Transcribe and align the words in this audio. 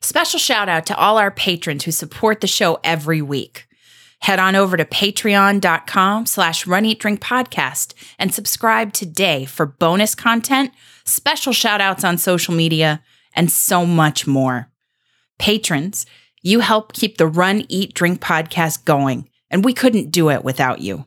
Special 0.00 0.38
shout 0.38 0.68
out 0.68 0.86
to 0.86 0.96
all 0.96 1.18
our 1.18 1.30
patrons 1.30 1.84
who 1.84 1.90
support 1.92 2.40
the 2.40 2.46
show 2.46 2.78
every 2.82 3.22
week. 3.22 3.66
Head 4.20 4.38
on 4.38 4.54
over 4.54 4.76
to 4.76 4.84
patreon.com 4.84 6.26
slash 6.26 6.66
run 6.66 6.84
eat 6.84 7.00
drink 7.00 7.20
podcast 7.20 7.94
and 8.18 8.32
subscribe 8.32 8.92
today 8.92 9.44
for 9.44 9.66
bonus 9.66 10.14
content, 10.14 10.70
special 11.04 11.52
shout 11.52 11.80
outs 11.80 12.04
on 12.04 12.18
social 12.18 12.54
media, 12.54 13.02
and 13.34 13.50
so 13.50 13.84
much 13.84 14.26
more. 14.26 14.70
Patrons, 15.38 16.06
you 16.40 16.60
help 16.60 16.92
keep 16.92 17.18
the 17.18 17.26
Run 17.26 17.64
Eat 17.68 17.94
Drink 17.94 18.20
podcast 18.20 18.84
going, 18.84 19.28
and 19.50 19.64
we 19.64 19.72
couldn't 19.72 20.10
do 20.10 20.30
it 20.30 20.44
without 20.44 20.80
you. 20.80 21.06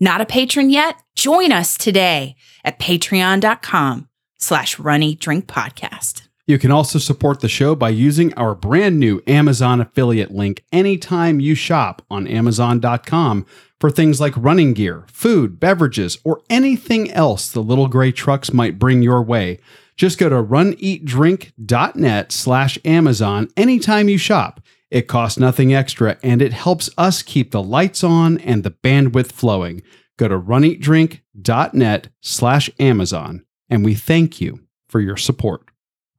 Not 0.00 0.20
a 0.20 0.26
patron 0.26 0.70
yet? 0.70 0.96
Join 1.14 1.52
us 1.52 1.78
today 1.78 2.34
at 2.64 2.78
patreon.com 2.78 4.08
slash 4.38 4.78
run 4.78 5.02
eat 5.02 5.20
drink 5.20 5.46
podcast. 5.46 6.23
You 6.46 6.58
can 6.58 6.70
also 6.70 6.98
support 6.98 7.40
the 7.40 7.48
show 7.48 7.74
by 7.74 7.88
using 7.88 8.34
our 8.34 8.54
brand 8.54 9.00
new 9.00 9.22
Amazon 9.26 9.80
affiliate 9.80 10.30
link 10.30 10.62
anytime 10.70 11.40
you 11.40 11.54
shop 11.54 12.02
on 12.10 12.26
Amazon.com 12.26 13.46
for 13.80 13.90
things 13.90 14.20
like 14.20 14.36
running 14.36 14.74
gear, 14.74 15.06
food, 15.10 15.58
beverages, 15.58 16.18
or 16.22 16.42
anything 16.50 17.10
else 17.12 17.50
the 17.50 17.62
little 17.62 17.88
gray 17.88 18.12
trucks 18.12 18.52
might 18.52 18.78
bring 18.78 19.00
your 19.00 19.22
way. 19.22 19.58
Just 19.96 20.18
go 20.18 20.28
to 20.28 20.36
runeatdrink.net 20.36 22.32
slash 22.32 22.78
Amazon 22.84 23.48
anytime 23.56 24.08
you 24.10 24.18
shop. 24.18 24.60
It 24.90 25.08
costs 25.08 25.38
nothing 25.38 25.72
extra 25.72 26.18
and 26.22 26.42
it 26.42 26.52
helps 26.52 26.90
us 26.98 27.22
keep 27.22 27.52
the 27.52 27.62
lights 27.62 28.04
on 28.04 28.38
and 28.38 28.64
the 28.64 28.70
bandwidth 28.70 29.32
flowing. 29.32 29.82
Go 30.18 30.28
to 30.28 30.38
runeatdrink.net 30.38 32.08
slash 32.20 32.70
Amazon 32.78 33.44
and 33.70 33.84
we 33.84 33.94
thank 33.94 34.42
you 34.42 34.60
for 34.88 35.00
your 35.00 35.16
support. 35.16 35.70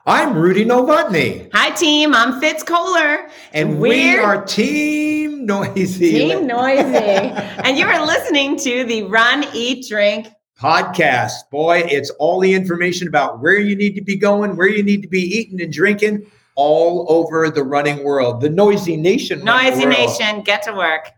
I'm 0.08 0.38
Rudy 0.38 0.64
Novotny. 0.64 1.50
Hi, 1.54 1.72
team. 1.72 2.13
I'm 2.13 2.40
Fitz 2.40 2.62
Kohler. 2.62 3.27
And 3.54 3.80
we 3.80 4.16
are 4.20 4.46
Team 4.46 5.48
Noisy. 5.48 6.12
Team 6.12 6.46
Noisy. 6.46 6.84
and 6.93 7.76
you 7.76 7.88
are 7.88 8.05
listening 8.05 8.55
to 8.60 8.84
the 8.84 9.02
Run, 9.02 9.48
Eat, 9.55 9.88
Drink 9.90 10.27
podcast. 10.62 11.49
Boy, 11.49 11.79
it's 11.90 12.12
all 12.20 12.40
the 12.40 12.54
information 12.54 13.07
about 13.07 13.40
where 13.41 13.60
you 13.60 13.76
need 13.76 13.96
to 13.96 14.02
be 14.04 14.16
going, 14.16 14.55
where 14.55 14.70
you 14.70 14.84
need 14.84 15.02
to 15.02 15.07
be 15.07 15.21
eating 15.21 15.60
and 15.60 15.74
drinking 15.74 16.29
all 16.54 17.07
over 17.10 17.49
the 17.49 17.63
running 17.63 18.04
world. 18.04 18.41
The 18.41 18.49
Noisy 18.49 18.98
Nation. 18.98 19.44
Noisy 19.44 19.88
Nation, 19.88 20.44
get 20.44 20.62
to 20.63 20.74
work. 20.74 21.10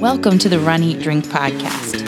Welcome 0.00 0.38
to 0.38 0.48
the 0.48 0.58
Run 0.58 0.82
Eat 0.82 1.02
Drink 1.02 1.26
podcast. 1.26 2.07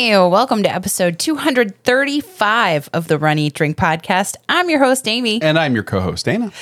Hey, 0.00 0.16
welcome 0.16 0.62
to 0.62 0.74
episode 0.74 1.18
235 1.18 2.88
of 2.94 3.08
the 3.08 3.18
Run 3.18 3.38
Eat 3.38 3.52
Drink 3.52 3.76
podcast. 3.76 4.36
I'm 4.48 4.70
your 4.70 4.78
host, 4.78 5.06
Amy. 5.06 5.42
And 5.42 5.58
I'm 5.58 5.74
your 5.74 5.84
co 5.84 6.00
host, 6.00 6.24
Dana. 6.24 6.52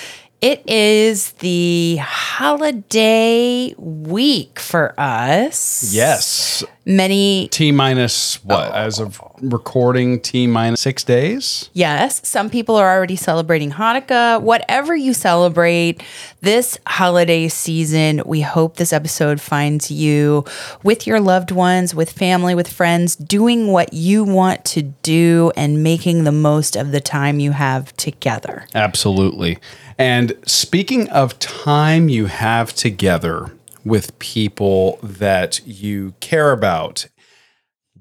It 0.40 0.68
is 0.68 1.30
the 1.34 1.98
holiday 2.00 3.76
week 3.78 4.58
for 4.58 4.92
us. 4.98 5.94
Yes. 5.94 6.64
Many 6.88 7.48
T 7.48 7.70
minus 7.70 8.42
what? 8.42 8.70
Oh. 8.70 8.74
As 8.74 8.98
of 8.98 9.20
recording, 9.42 10.20
T 10.20 10.46
minus 10.46 10.80
six 10.80 11.04
days. 11.04 11.68
Yes, 11.74 12.26
some 12.26 12.48
people 12.48 12.76
are 12.76 12.90
already 12.90 13.14
celebrating 13.14 13.72
Hanukkah. 13.72 14.40
Whatever 14.40 14.96
you 14.96 15.12
celebrate 15.12 16.02
this 16.40 16.78
holiday 16.86 17.48
season, 17.48 18.22
we 18.24 18.40
hope 18.40 18.78
this 18.78 18.94
episode 18.94 19.38
finds 19.38 19.90
you 19.90 20.46
with 20.82 21.06
your 21.06 21.20
loved 21.20 21.50
ones, 21.50 21.94
with 21.94 22.10
family, 22.10 22.54
with 22.54 22.72
friends, 22.72 23.16
doing 23.16 23.66
what 23.66 23.92
you 23.92 24.24
want 24.24 24.64
to 24.64 24.80
do 24.80 25.52
and 25.56 25.82
making 25.82 26.24
the 26.24 26.32
most 26.32 26.74
of 26.74 26.90
the 26.90 27.02
time 27.02 27.38
you 27.38 27.52
have 27.52 27.94
together. 27.98 28.66
Absolutely. 28.74 29.58
And 29.98 30.32
speaking 30.46 31.06
of 31.10 31.38
time 31.38 32.08
you 32.08 32.26
have 32.26 32.72
together 32.72 33.52
with 33.88 34.18
people 34.18 34.98
that 35.02 35.66
you 35.66 36.14
care 36.20 36.52
about, 36.52 37.08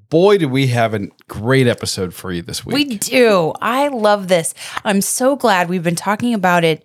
boy, 0.09 0.38
do 0.38 0.48
we 0.48 0.68
have 0.68 0.94
a 0.94 1.08
great 1.28 1.68
episode 1.68 2.14
for 2.14 2.31
you 2.31 2.42
this 2.42 2.66
week. 2.66 2.75
We 2.75 2.98
do. 2.98 3.53
I 3.62 3.88
love 3.88 4.28
this. 4.28 4.53
I'm 4.84 5.02
so 5.02 5.36
glad 5.36 5.70
we've 5.70 5.84
been 5.84 5.96
talking 5.96 6.34
about 6.34 6.64
it. 6.64 6.84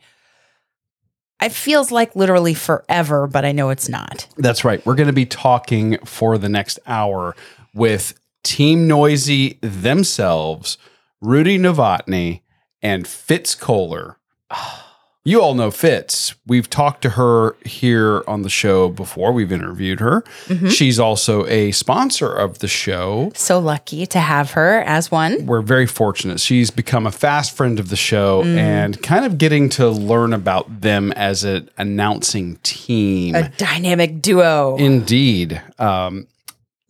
It 1.41 1.53
feels 1.53 1.91
like 1.91 2.15
literally 2.15 2.55
forever, 2.55 3.27
but 3.27 3.45
I 3.45 3.51
know 3.51 3.71
it's 3.71 3.89
not. 3.89 4.29
That's 4.37 4.65
right. 4.65 4.85
We're 4.87 4.95
going 4.95 5.09
to 5.09 5.13
be 5.13 5.27
talking 5.27 5.99
for 6.05 6.39
the 6.39 6.49
next 6.49 6.79
hour 6.87 7.35
with 7.75 8.15
Team 8.45 8.87
Noisy 8.87 9.59
themselves, 9.61 10.79
Rudy 11.21 11.59
Novotny, 11.59 12.43
and 12.81 13.07
Fitz 13.07 13.55
Kohler. 13.55 14.19
You 15.25 15.41
all 15.41 15.55
know 15.55 15.71
Fitz. 15.71 16.35
We've 16.49 16.69
talked 16.69 17.03
to 17.03 17.11
her 17.11 17.55
here 17.65 18.25
on 18.27 18.43
the 18.43 18.49
show 18.51 18.89
before. 18.89 19.31
We've 19.31 19.53
interviewed 19.53 20.01
her. 20.01 20.23
Mm-hmm. 20.47 20.69
She's 20.71 20.99
also 20.99 21.47
a 21.47 21.71
sponsor 21.71 22.33
of 22.33 22.59
the 22.59 22.67
show. 22.67 23.31
So 23.37 23.61
lucky 23.61 24.05
to 24.07 24.19
have 24.19 24.51
her 24.53 24.81
as 24.81 25.13
one. 25.13 25.47
We're 25.47 25.63
very 25.63 25.87
fortunate. 25.87 26.41
She's 26.41 26.73
become 26.73 27.07
a 27.07 27.13
fast 27.13 27.57
friend 27.57 27.79
of 27.79 27.89
the 27.89 27.97
show 27.97 28.43
Mm. 28.43 28.57
and 28.59 29.03
kind 29.03 29.25
of 29.25 29.39
getting 29.39 29.69
to 29.71 29.89
learn 29.91 30.33
about 30.33 30.81
them 30.81 31.13
as 31.13 31.45
an 31.45 31.71
announcing 31.79 32.57
team. 32.65 33.37
A 33.37 33.49
dynamic 33.51 34.23
duo. 34.23 34.77
Indeed. 34.77 35.63
Um, 35.79 36.27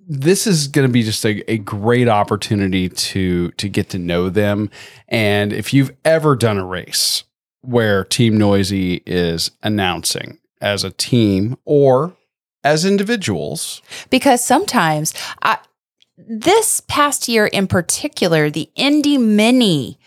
this 0.08 0.46
is 0.46 0.68
going 0.68 0.86
to 0.88 0.92
be 0.92 1.02
just 1.02 1.24
a, 1.26 1.42
a 1.50 1.58
great 1.58 2.08
opportunity 2.08 2.88
to 2.88 3.50
to 3.52 3.68
get 3.68 3.90
to 3.90 3.98
know 3.98 4.30
them. 4.30 4.70
And 5.08 5.52
if 5.52 5.74
you've 5.74 5.92
ever 6.04 6.34
done 6.34 6.56
a 6.58 6.64
race 6.64 7.24
where 7.62 8.04
Team 8.04 8.36
Noisy 8.36 9.02
is 9.06 9.50
announcing 9.62 10.38
as 10.60 10.84
a 10.84 10.90
team 10.90 11.56
or 11.64 12.14
as 12.64 12.84
individuals, 12.84 13.82
because 14.10 14.44
sometimes 14.44 15.14
I, 15.42 15.58
this 16.16 16.80
past 16.80 17.26
year 17.28 17.46
in 17.46 17.66
particular, 17.66 18.50
the 18.50 18.70
Indy 18.76 19.18
Mini 19.18 19.98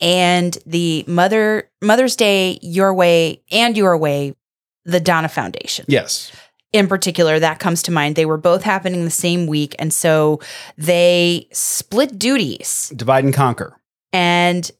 and 0.00 0.58
the 0.66 1.04
Mother 1.06 1.70
Mother's 1.80 2.16
Day 2.16 2.58
Your 2.60 2.92
Way 2.92 3.42
and 3.50 3.76
Your 3.76 3.96
Way, 3.96 4.34
the 4.84 5.00
Donna 5.00 5.28
Foundation. 5.28 5.84
yes, 5.88 6.32
in 6.72 6.88
particular 6.88 7.38
that 7.38 7.58
comes 7.58 7.82
to 7.84 7.92
mind 7.92 8.16
they 8.16 8.26
were 8.26 8.38
both 8.38 8.62
happening 8.62 9.04
the 9.04 9.10
same 9.10 9.46
week 9.46 9.76
and 9.78 9.92
so 9.92 10.40
they 10.76 11.46
split 11.52 12.18
duties 12.18 12.90
divide 12.96 13.24
and 13.24 13.34
conquer. 13.34 13.76
and 14.12 14.70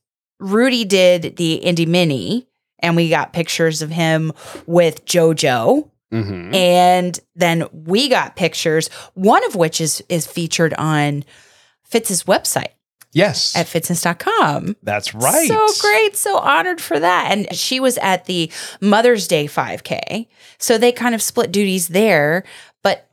rudy 0.43 0.85
did 0.85 1.37
the 1.37 1.55
indy 1.55 1.87
mini 1.87 2.47
and 2.81 2.97
we 2.97 3.09
got 3.09 3.33
pictures 3.33 3.81
of 3.83 3.91
him 3.91 4.33
with 4.67 5.05
jojo 5.07 5.89
Mhm. 6.13 6.55
and 6.55 7.19
then 7.35 7.65
we 7.73 8.09
got 8.11 8.37
pictures 8.37 8.89
one 9.15 9.45
of 9.47 9.55
which 9.57 9.81
is 9.81 10.03
is 10.11 10.27
featured 10.27 10.75
on 10.75 11.25
fitz's 11.85 12.25
website 12.25 12.73
Yes, 13.15 13.55
at 13.55 13.67
fitzness.com 13.67 14.77
that's 14.83 15.15
right. 15.15 15.47
so 15.47 15.69
great. 15.83 16.17
So 16.17 16.39
honored 16.39 16.81
for 16.81 16.99
that. 16.99 17.29
And 17.31 17.55
she 17.55 17.79
was 17.79 17.99
at 17.99 18.25
the 18.25 18.51
Mother's 18.81 19.29
Day 19.29 19.47
5K. 19.47 20.29
So 20.59 20.79
they 20.79 20.93
kind 20.93 21.15
of 21.15 21.21
split 21.21 21.53
duties 21.53 21.89
there. 21.89 22.43
But 22.83 23.11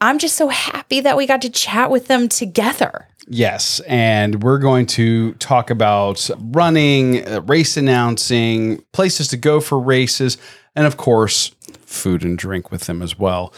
I'm 0.00 0.18
just 0.18 0.34
so 0.36 0.48
happy 0.48 0.98
that 0.98 1.16
we 1.16 1.28
got 1.28 1.42
to 1.42 1.48
chat 1.48 1.92
with 1.92 2.08
them 2.08 2.28
together. 2.28 3.06
Yes, 3.26 3.80
and 3.80 4.42
we're 4.42 4.58
going 4.58 4.86
to 4.86 5.32
talk 5.34 5.70
about 5.70 6.28
running, 6.38 7.26
uh, 7.26 7.40
race 7.42 7.76
announcing, 7.76 8.84
places 8.92 9.28
to 9.28 9.36
go 9.36 9.60
for 9.60 9.78
races, 9.78 10.36
and 10.76 10.86
of 10.86 10.96
course, 10.96 11.50
food 11.80 12.22
and 12.24 12.36
drink 12.36 12.70
with 12.70 12.82
them 12.82 13.00
as 13.00 13.18
well. 13.18 13.54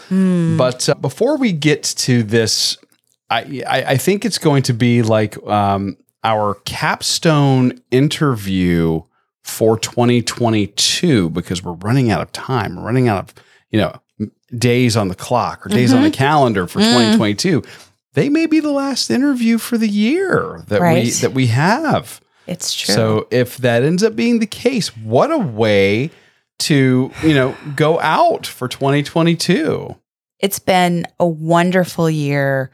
But 0.57 0.87
uh, 0.87 0.95
before 0.95 1.37
we 1.37 1.51
get 1.51 1.83
to 1.83 2.23
this, 2.23 2.77
I, 3.29 3.63
I 3.67 3.83
I 3.83 3.97
think 3.97 4.23
it's 4.23 4.37
going 4.37 4.63
to 4.63 4.73
be 4.73 5.01
like 5.01 5.37
um, 5.45 5.97
our 6.23 6.55
capstone 6.65 7.81
interview 7.91 9.01
for 9.43 9.77
2022 9.79 11.29
because 11.31 11.63
we're 11.63 11.73
running 11.73 12.11
out 12.11 12.21
of 12.21 12.31
time. 12.31 12.75
We're 12.75 12.83
running 12.83 13.07
out 13.09 13.19
of 13.19 13.43
you 13.71 13.79
know 13.79 13.99
days 14.57 14.95
on 14.95 15.09
the 15.09 15.15
clock 15.15 15.65
or 15.65 15.69
days 15.69 15.93
on 15.93 16.03
the 16.03 16.11
calendar 16.11 16.67
for 16.67 16.79
2022 16.79 17.63
they 18.17 18.29
may 18.29 18.47
be 18.47 18.59
the 18.59 18.71
last 18.71 19.11
interview 19.11 19.59
for 19.59 19.77
the 19.77 19.87
year 19.87 20.63
that 20.69 20.81
we 20.81 21.11
that 21.11 21.33
we 21.33 21.47
have. 21.47 22.19
It's 22.47 22.73
true. 22.73 22.95
So 22.95 23.27
if 23.29 23.57
that 23.57 23.83
ends 23.83 24.01
up 24.01 24.15
being 24.15 24.39
the 24.39 24.47
case, 24.47 24.97
what 24.97 25.29
a 25.29 25.37
way 25.37 26.09
to, 26.59 27.11
you 27.21 27.33
know, 27.35 27.55
go 27.75 27.99
out 27.99 28.47
for 28.47 28.67
2022. 28.67 29.95
It's 30.39 30.57
been 30.57 31.05
a 31.19 31.27
wonderful 31.27 32.09
year 32.09 32.71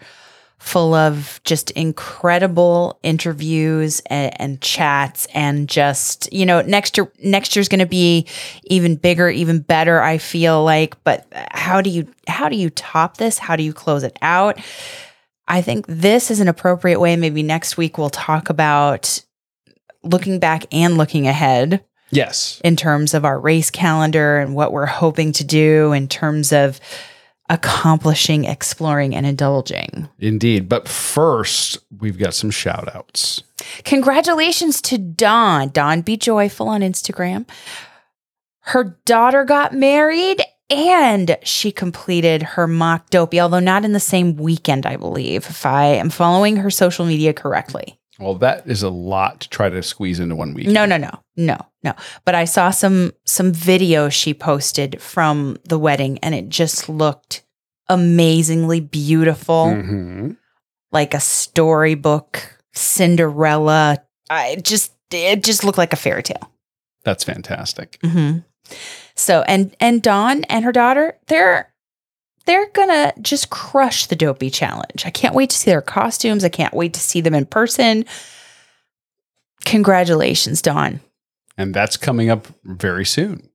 full 0.60 0.94
of 0.94 1.42
just 1.44 1.72
incredible 1.72 2.98
interviews 3.04 4.02
and, 4.06 4.40
and 4.42 4.62
chats 4.62 5.28
and 5.34 5.68
just 5.68 6.32
you 6.32 6.46
know 6.46 6.62
next 6.62 6.96
year 6.96 7.12
next 7.22 7.54
year's 7.54 7.68
going 7.68 7.80
to 7.80 7.86
be 7.86 8.26
even 8.64 8.96
bigger 8.96 9.30
even 9.30 9.60
better 9.60 10.02
i 10.02 10.18
feel 10.18 10.64
like 10.64 10.96
but 11.04 11.28
how 11.52 11.82
do 11.82 11.90
you 11.90 12.08
how 12.30 12.48
do 12.48 12.56
you 12.56 12.70
top 12.70 13.18
this 13.18 13.38
how 13.38 13.58
do 13.58 13.64
you 13.64 13.74
close 13.74 14.04
it 14.04 14.18
out 14.22 14.58
i 15.48 15.62
think 15.62 15.86
this 15.88 16.30
is 16.32 16.40
an 16.40 16.48
appropriate 16.48 17.00
way 17.00 17.16
maybe 17.16 17.44
next 17.44 17.78
week 17.78 17.98
we'll 17.98 18.10
talk 18.10 18.50
about 18.50 19.24
looking 20.04 20.40
back 20.40 20.66
and 20.72 20.98
looking 20.98 21.28
ahead 21.28 21.84
Yes. 22.12 22.62
in 22.64 22.76
terms 22.76 23.14
of 23.16 23.26
our 23.26 23.40
race 23.40 23.72
calendar 23.72 24.38
and 24.38 24.54
what 24.54 24.72
we're 24.72 24.86
hoping 24.86 25.32
to 25.34 25.44
do 25.44 25.94
in 25.94 26.08
terms 26.08 26.54
of 26.54 26.80
accomplishing, 27.50 28.46
exploring, 28.46 29.16
and 29.16 29.26
indulging. 29.26 30.08
Indeed. 30.20 30.70
But 30.70 30.88
first, 30.88 31.78
we've 32.00 32.18
got 32.18 32.34
some 32.34 32.52
shout 32.52 32.94
outs. 32.96 33.44
Congratulations 33.84 34.80
to 34.84 34.98
Dawn. 34.98 35.70
Dawn 35.70 36.02
Be 36.02 36.16
Joyful 36.16 36.70
on 36.70 36.82
Instagram. 36.82 37.48
Her 38.62 38.98
daughter 39.06 39.44
got 39.44 39.74
married 39.74 40.42
and 40.76 41.38
she 41.44 41.72
completed 41.72 42.42
her 42.44 42.68
mock 42.68 43.10
dopey, 43.10 43.40
although 43.40 43.60
not 43.60 43.86
in 43.86 43.94
the 43.94 44.00
same 44.00 44.36
weekend, 44.36 44.86
I 44.86 44.96
believe, 44.98 45.46
if 45.50 45.66
I 45.66 45.86
am 45.86 46.10
following 46.10 46.58
her 46.58 46.70
social 46.70 47.06
media 47.06 47.34
correctly. 47.34 48.00
Well, 48.20 48.36
that 48.36 48.68
is 48.68 48.84
a 48.84 48.90
lot 48.90 49.42
to 49.42 49.50
try 49.50 49.70
to 49.70 49.82
squeeze 49.82 50.20
into 50.20 50.36
one 50.36 50.54
week. 50.54 50.68
No, 50.68 50.86
no, 50.86 50.98
no, 50.98 51.10
no, 51.36 51.58
no. 51.84 51.94
But 52.26 52.36
I 52.36 52.46
saw 52.46 52.70
some 52.70 53.12
some 53.26 53.52
video 53.52 54.10
she 54.10 54.34
posted 54.34 55.02
from 55.02 55.58
the 55.66 55.80
wedding, 55.80 56.20
and 56.20 56.36
it 56.36 56.48
just 56.50 56.88
looked 56.90 57.44
amazingly 57.90 58.80
beautiful, 58.80 59.66
Mhm. 59.66 60.38
like 60.92 61.14
a 61.14 61.20
storybook 61.20 62.58
Cinderella. 62.74 63.98
I 64.30 64.56
just 64.58 64.94
it 65.12 65.44
just 65.44 65.64
looked 65.64 65.78
like 65.78 65.94
a 65.94 65.98
fairy 65.98 66.24
tale. 66.24 66.52
That's 67.04 67.24
fantastic. 67.24 67.98
hmm 68.04 68.40
So 69.16 69.44
and 69.48 69.76
and 69.80 70.02
Dawn 70.02 70.44
and 70.46 70.66
her 70.66 70.72
daughter, 70.72 71.18
they're 71.28 71.72
they're 72.46 72.70
gonna 72.70 73.14
just 73.22 73.50
crush 73.50 74.08
the 74.08 74.16
dopey 74.16 74.50
challenge. 74.50 75.06
I 75.06 75.10
can't 75.10 75.36
wait 75.36 75.50
to 75.52 75.58
see 75.58 75.72
their 75.72 75.82
costumes. 75.82 76.44
I 76.44 76.50
can't 76.50 76.74
wait 76.74 76.94
to 76.94 77.00
see 77.00 77.22
them 77.22 77.34
in 77.34 77.46
person. 77.46 78.06
Congratulations, 79.66 80.62
Dawn. 80.62 81.00
And 81.58 81.74
that's 81.74 81.98
coming 81.98 82.30
up 82.30 82.48
very 82.64 83.06
soon. 83.06 83.50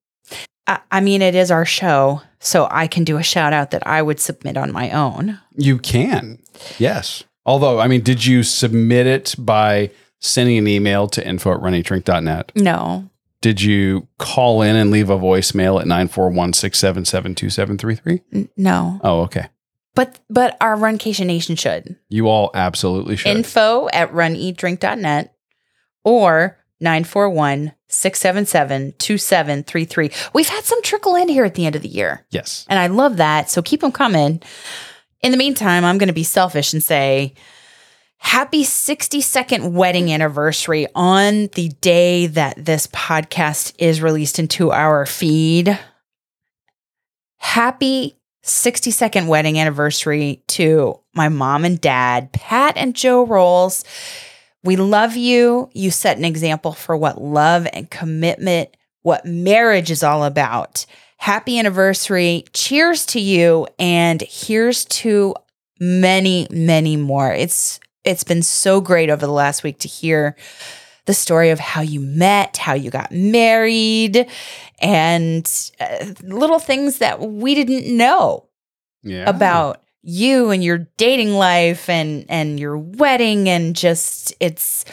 I, 0.67 0.81
I 0.91 1.01
mean, 1.01 1.21
it 1.21 1.35
is 1.35 1.51
our 1.51 1.65
show, 1.65 2.23
so 2.39 2.69
I 2.71 2.87
can 2.87 3.05
do 3.05 3.19
a 3.19 3.23
shout 3.23 3.53
out 3.53 3.73
that 3.73 3.87
I 3.87 4.01
would 4.03 4.21
submit 4.21 4.57
on 4.57 4.73
my 4.73 4.91
own. 4.91 5.39
You 5.57 5.79
can. 5.79 6.39
Yes. 6.79 7.25
Although, 7.45 7.81
I 7.81 7.89
mean, 7.89 8.03
did 8.03 8.25
you 8.25 8.43
submit 8.43 9.07
it 9.07 9.35
by 9.39 9.91
sending 10.21 10.59
an 10.59 10.69
email 10.69 11.09
to 11.09 11.27
info 11.27 11.53
at 11.53 11.61
runeatdrink.net? 11.61 12.53
No, 12.55 13.09
Did 13.41 13.63
you 13.63 14.09
call 14.19 14.63
in 14.63 14.75
and 14.75 14.91
leave 14.91 15.11
a 15.11 15.19
voicemail 15.19 15.81
at 15.81 15.87
941 15.87 16.53
677 16.55 17.35
2733? 17.37 18.49
no. 18.57 19.01
Oh, 19.03 19.21
okay. 19.23 19.47
But 19.95 20.21
but 20.31 20.57
our 20.61 20.77
Runcation 20.77 21.27
Nation 21.27 21.57
should. 21.57 21.97
You 22.09 22.29
all 22.29 22.51
absolutely 22.55 23.17
should. 23.17 23.37
Info 23.37 23.89
at 23.93 24.13
runeatdrink.net 24.13 25.35
or 26.05 26.57
941 26.81 27.73
677 27.89 28.95
2733. 28.99 30.11
We've 30.33 30.49
had 30.49 30.65
some 30.65 30.83
trickle 30.83 31.17
in 31.17 31.29
here 31.29 31.45
at 31.45 31.55
the 31.55 31.67
end 31.67 31.75
of 31.77 31.83
the 31.83 31.89
year. 31.89 32.25
yes. 32.31 32.65
And 32.69 32.79
I 32.79 32.87
love 32.89 33.17
that. 33.17 33.51
So 33.51 33.63
keep 33.63 33.81
them 33.81 33.93
coming. 33.93 34.43
In 35.21 35.33
the 35.33 35.39
meantime, 35.39 35.85
I'm 35.85 35.99
going 35.99 36.09
to 36.09 36.13
be 36.13 36.23
selfish 36.23 36.73
and 36.73 36.83
say 36.83 37.35
happy 38.19 38.63
62nd 38.63 39.73
wedding 39.73 40.13
anniversary 40.13 40.87
on 40.95 41.49
the 41.55 41.69
day 41.81 42.27
that 42.27 42.65
this 42.65 42.87
podcast 42.89 43.75
is 43.79 44.03
released 44.03 44.39
into 44.39 44.71
our 44.71 45.07
feed. 45.07 45.79
Happy 47.39 48.17
62nd 48.45 49.29
wedding 49.29 49.59
anniversary 49.59 50.43
to 50.49 50.99
my 51.15 51.29
mom 51.29 51.65
and 51.65 51.81
dad, 51.81 52.33
Pat 52.33 52.77
and 52.77 52.95
Joe 52.95 53.25
Rolls. 53.25 53.85
We 54.65 54.77
love 54.77 55.17
you. 55.17 55.71
You 55.73 55.91
set 55.91 56.19
an 56.19 56.25
example 56.25 56.73
for 56.73 56.97
what 56.97 57.23
love 57.23 57.67
and 57.73 57.91
commitment, 57.91 58.77
what 59.03 59.25
marriage 59.25 59.91
is 59.91 60.03
all 60.03 60.25
about. 60.25 60.85
Happy 61.19 61.59
anniversary. 61.59 62.45
Cheers 62.53 63.07
to 63.07 63.21
you. 63.21 63.67
And 63.79 64.23
here's 64.23 64.85
to 64.87 65.35
many, 65.81 66.47
many 66.51 66.97
more. 66.97 67.33
It's 67.33 67.81
it's 68.05 68.25
been 68.25 68.43
so 68.43 68.81
great 68.81 69.11
over 69.11 69.25
the 69.27 69.33
last 69.33 69.63
week 69.63 69.79
to 69.81 69.89
hear 69.89 70.37
the 71.07 71.15
story 71.15 71.51
of 71.51 71.59
how 71.59 71.81
you 71.81 72.01
met, 72.01 72.57
how 72.59 72.75
you 72.75 72.91
got 72.91 73.11
married, 73.11 74.27
and 74.81 75.71
uh, 75.81 76.05
little 76.23 76.59
things 76.59 76.99
that 76.99 77.21
we 77.21 77.55
didn't 77.55 77.97
know 77.97 78.49
Yeah. 79.03 79.29
about 79.29 79.83
you 80.03 80.51
and 80.51 80.63
your 80.63 80.87
dating 80.97 81.33
life 81.33 81.89
and 81.89 82.25
and 82.29 82.61
your 82.61 82.79
wedding 82.79 83.49
and 83.49 83.75
just 83.75 84.33
it's 84.41 84.85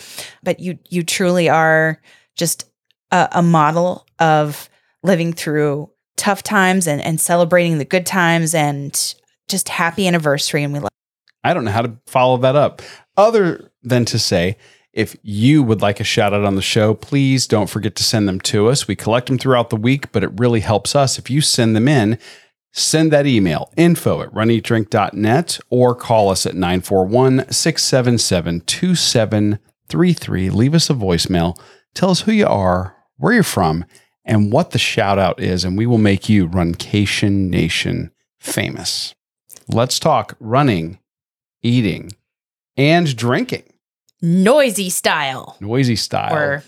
but 0.42 0.60
you 0.60 0.80
you 0.90 1.04
truly 1.04 1.48
are 1.48 2.02
just 2.36 2.66
a, 3.12 3.28
a 3.34 3.42
model 3.44 4.06
of 4.20 4.68
living 5.04 5.32
through 5.32 5.90
tough 6.18 6.42
times 6.42 6.88
and 6.88 7.02
and 7.02 7.22
celebrating 7.22 7.78
the 7.78 7.86
good 7.86 8.06
times 8.06 8.56
and 8.56 9.16
just 9.48 9.70
happy 9.70 10.08
anniversary 10.08 10.64
and 10.64 10.74
we 10.74 10.80
love 10.80 10.90
I 11.46 11.54
don't 11.54 11.66
know 11.66 11.72
how 11.72 11.84
to 11.84 11.98
follow 12.08 12.38
that 12.38 12.56
up 12.56 12.82
other 13.16 13.72
than 13.84 14.06
to 14.06 14.20
say 14.20 14.58
if 14.94 15.16
you 15.22 15.62
would 15.62 15.82
like 15.82 16.00
a 16.00 16.06
shout 16.06 16.34
out 16.34 16.46
on 16.46 16.56
the 16.56 16.62
show, 16.62 16.94
please 16.94 17.48
don't 17.48 17.70
forget 17.70 17.96
to 17.96 18.04
send 18.04 18.28
them 18.28 18.40
to 18.42 18.70
us. 18.70 18.88
We 18.88 18.96
collect 18.96 19.28
them 19.28 19.38
throughout 19.38 19.70
the 19.70 19.76
week, 19.76 20.12
but 20.14 20.24
it 20.24 20.40
really 20.40 20.62
helps 20.62 20.96
us 20.96 21.20
if 21.20 21.30
you 21.30 21.42
send 21.42 21.76
them 21.76 21.88
in. 21.88 22.18
Send 22.72 23.12
that 23.12 23.28
email 23.28 23.72
info 23.78 24.22
at 24.22 24.34
runeatdrink.net 24.34 25.60
or 25.70 25.96
call 25.96 26.30
us 26.30 26.46
at 26.46 26.56
941 26.56 27.52
677 27.52 28.62
2733. 28.62 30.50
Leave 30.50 30.74
us 30.74 30.90
a 30.90 30.94
voicemail. 30.94 31.60
Tell 31.94 32.10
us 32.12 32.22
who 32.22 32.32
you 32.32 32.48
are, 32.48 32.96
where 33.18 33.34
you're 33.34 33.44
from, 33.44 33.86
and 34.26 34.52
what 34.52 34.72
the 34.72 34.80
shout 34.80 35.20
out 35.20 35.42
is, 35.42 35.64
and 35.64 35.78
we 35.78 35.86
will 35.86 35.98
make 35.98 36.28
you 36.28 36.48
Runcation 36.48 37.50
Nation 37.50 38.12
famous. 38.40 39.14
Let's 39.68 40.00
talk 40.00 40.36
running, 40.40 41.00
eating, 41.66 42.12
and 42.78 43.16
drinking. 43.16 43.64
noisy 44.22 44.90
style 44.90 45.58
Noisy 45.60 45.96
style. 45.96 46.34
or 46.36 46.64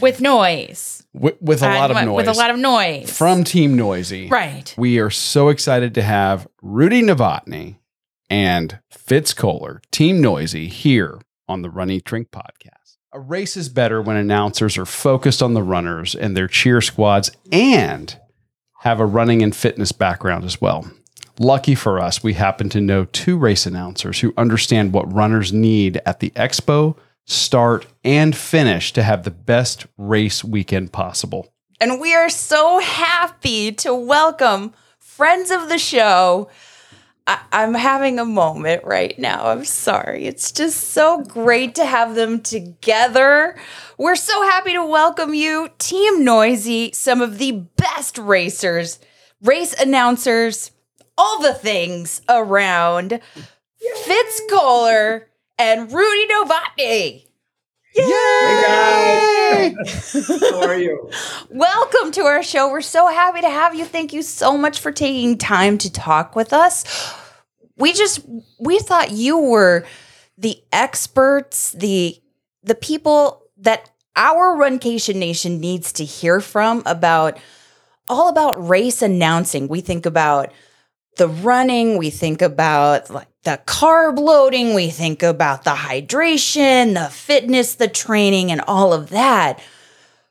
with 0.00 0.20
noise 0.20 1.02
with, 1.12 1.40
with 1.40 1.62
a 1.62 1.68
Uh, 1.68 1.74
lot 1.74 1.90
of 1.90 2.04
noise. 2.04 2.16
with 2.16 2.28
a 2.28 2.32
lot 2.38 2.50
of 2.50 2.58
noise 2.58 3.16
From 3.16 3.42
Team 3.44 3.76
Noisy. 3.76 4.28
right 4.28 4.74
We 4.76 4.98
are 4.98 5.10
so 5.10 5.48
excited 5.48 5.94
to 5.94 6.02
have 6.02 6.46
Rudy 6.62 7.02
Novotny 7.02 7.76
and 8.28 8.78
Fitz 8.90 9.34
Kohler, 9.34 9.82
Team 9.90 10.20
Noisy, 10.20 10.68
here 10.68 11.20
on 11.48 11.62
the 11.62 11.70
Run 11.70 11.90
Eat 11.90 12.04
Drink 12.04 12.30
podcast. 12.30 12.96
A 13.12 13.18
race 13.18 13.56
is 13.56 13.68
better 13.68 14.00
when 14.00 14.16
announcers 14.16 14.78
are 14.78 14.86
focused 14.86 15.42
on 15.42 15.54
the 15.54 15.64
runners 15.64 16.14
and 16.14 16.36
their 16.36 16.46
cheer 16.46 16.80
squads 16.80 17.32
and 17.50 18.16
have 18.82 19.00
a 19.00 19.06
running 19.06 19.42
and 19.42 19.54
fitness 19.54 19.90
background 19.90 20.44
as 20.44 20.60
well. 20.60 20.88
Lucky 21.42 21.74
for 21.74 21.98
us, 21.98 22.22
we 22.22 22.34
happen 22.34 22.68
to 22.68 22.82
know 22.82 23.06
two 23.06 23.38
race 23.38 23.64
announcers 23.64 24.20
who 24.20 24.34
understand 24.36 24.92
what 24.92 25.10
runners 25.10 25.54
need 25.54 25.98
at 26.04 26.20
the 26.20 26.28
expo, 26.32 26.98
start, 27.24 27.86
and 28.04 28.36
finish 28.36 28.92
to 28.92 29.02
have 29.02 29.22
the 29.22 29.30
best 29.30 29.86
race 29.96 30.44
weekend 30.44 30.92
possible. 30.92 31.50
And 31.80 31.98
we 31.98 32.14
are 32.14 32.28
so 32.28 32.78
happy 32.80 33.72
to 33.72 33.94
welcome 33.94 34.74
friends 34.98 35.50
of 35.50 35.70
the 35.70 35.78
show. 35.78 36.50
I- 37.26 37.40
I'm 37.52 37.72
having 37.72 38.18
a 38.18 38.26
moment 38.26 38.84
right 38.84 39.18
now. 39.18 39.46
I'm 39.46 39.64
sorry. 39.64 40.26
It's 40.26 40.52
just 40.52 40.90
so 40.90 41.22
great 41.22 41.74
to 41.76 41.86
have 41.86 42.16
them 42.16 42.42
together. 42.42 43.56
We're 43.96 44.14
so 44.14 44.42
happy 44.42 44.74
to 44.74 44.84
welcome 44.84 45.32
you, 45.32 45.70
Team 45.78 46.22
Noisy, 46.22 46.92
some 46.92 47.22
of 47.22 47.38
the 47.38 47.52
best 47.78 48.18
racers, 48.18 48.98
race 49.40 49.72
announcers, 49.80 50.72
all 51.20 51.42
the 51.42 51.52
things 51.52 52.22
around. 52.30 53.20
Fitz 54.04 54.40
Kohler 54.48 55.28
and 55.58 55.92
Rudy 55.92 56.26
Novotny. 56.32 57.26
Hey 57.94 59.74
how 59.74 60.62
are 60.62 60.78
you? 60.78 61.10
Welcome 61.50 62.12
to 62.12 62.22
our 62.22 62.42
show. 62.42 62.70
We're 62.70 62.80
so 62.80 63.08
happy 63.08 63.42
to 63.42 63.50
have 63.50 63.74
you. 63.74 63.84
Thank 63.84 64.14
you 64.14 64.22
so 64.22 64.56
much 64.56 64.80
for 64.80 64.92
taking 64.92 65.36
time 65.36 65.76
to 65.78 65.92
talk 65.92 66.34
with 66.34 66.54
us. 66.54 67.14
We 67.76 67.92
just 67.92 68.20
we 68.58 68.78
thought 68.78 69.10
you 69.10 69.38
were 69.38 69.84
the 70.38 70.56
experts, 70.72 71.72
the 71.72 72.16
the 72.62 72.74
people 72.74 73.42
that 73.58 73.90
our 74.16 74.56
Runcation 74.56 75.16
Nation 75.16 75.60
needs 75.60 75.92
to 75.94 76.04
hear 76.04 76.40
from 76.40 76.82
about 76.86 77.38
all 78.08 78.28
about 78.30 78.66
race 78.66 79.02
announcing. 79.02 79.68
We 79.68 79.82
think 79.82 80.06
about 80.06 80.50
the 81.20 81.28
running, 81.28 81.98
we 81.98 82.08
think 82.08 82.40
about 82.40 83.10
like 83.10 83.28
the 83.42 83.60
carb 83.66 84.18
loading, 84.18 84.72
we 84.72 84.88
think 84.88 85.22
about 85.22 85.64
the 85.64 85.70
hydration, 85.72 86.94
the 86.94 87.10
fitness, 87.10 87.74
the 87.74 87.88
training, 87.88 88.50
and 88.50 88.62
all 88.62 88.94
of 88.94 89.10
that. 89.10 89.62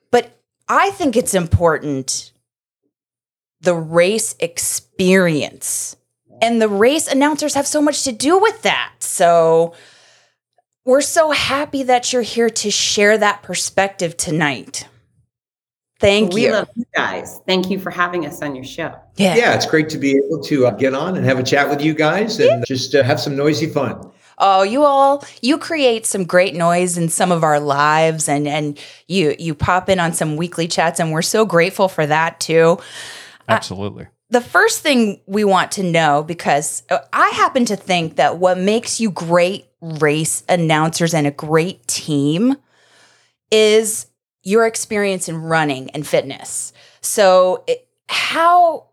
But 0.10 0.36
I 0.68 0.90
think 0.90 1.16
it's 1.16 1.36
important 1.36 2.32
the 3.62 3.76
race 3.76 4.36
experience. 4.40 5.96
And 6.42 6.60
the 6.60 6.68
race 6.68 7.08
announcers 7.08 7.54
have 7.54 7.68
so 7.68 7.84
much 7.84 8.04
to 8.06 8.12
do 8.12 8.40
with 8.40 8.64
that. 8.64 8.94
So 8.98 9.76
we're 10.86 11.02
so 11.02 11.30
happy 11.30 11.84
that 11.84 12.12
you're 12.12 12.24
here 12.24 12.50
to 12.50 12.72
share 12.72 13.16
that 13.16 13.44
perspective 13.44 14.18
tonight. 14.18 14.88
Thank 16.00 16.34
we 16.34 16.46
you. 16.46 16.52
love 16.54 16.70
you 16.76 16.86
guys. 16.96 17.42
Thank 17.46 17.70
you 17.70 17.78
for 17.78 17.92
having 17.92 18.26
us 18.26 18.42
on 18.42 18.56
your 18.56 18.64
show. 18.64 18.96
yeah. 19.18 19.36
Yeah, 19.36 19.54
it's 19.54 19.66
great 19.66 19.90
to 19.90 19.98
be 19.98 20.18
able 20.18 20.42
to 20.44 20.68
uh, 20.68 20.72
get 20.72 20.94
on 20.94 21.18
and 21.18 21.26
have 21.26 21.40
a 21.40 21.44
chat 21.44 21.70
with 21.70 21.82
you 21.82 21.94
guys 21.94 22.40
and 22.40 22.66
just 22.66 22.96
uh, 22.96 23.04
have 23.04 23.20
some 23.20 23.36
noisy 23.36 23.68
fun. 23.68 24.10
Oh, 24.38 24.64
you 24.64 24.84
all 24.84 25.26
you 25.42 25.58
create 25.58 26.06
some 26.06 26.24
great 26.24 26.56
noise 26.56 26.98
in 26.98 27.10
some 27.10 27.32
of 27.32 27.44
our 27.44 27.60
lives 27.60 28.30
and 28.30 28.48
and 28.48 28.80
you 29.08 29.36
you 29.38 29.54
pop 29.54 29.90
in 29.90 30.00
on 30.00 30.14
some 30.14 30.38
weekly 30.38 30.68
chats 30.68 31.02
and 31.02 31.12
we're 31.12 31.22
so 31.22 31.46
grateful 31.46 31.90
for 31.90 32.06
that 32.06 32.40
too. 32.40 32.80
Absolutely. 33.50 34.08
The 34.30 34.42
first 34.42 34.82
thing 34.82 35.20
we 35.26 35.44
want 35.44 35.72
to 35.74 35.84
know 35.84 36.24
because 36.24 36.84
uh, 36.90 37.00
I 37.12 37.30
happen 37.30 37.66
to 37.66 37.76
think 37.76 38.16
that 38.16 38.38
what 38.38 38.58
makes 38.58 39.02
you 39.02 39.12
great 39.12 39.66
race 39.82 40.44
announcers 40.48 41.14
and 41.14 41.28
a 41.28 41.32
great 41.32 41.86
team 41.88 42.56
is 43.52 44.06
your 44.50 44.66
experience 44.66 45.30
in 45.30 45.38
running 45.38 45.92
and 45.92 46.06
fitness. 46.06 46.74
So, 47.02 47.64
it, 47.68 47.88
how 48.08 48.88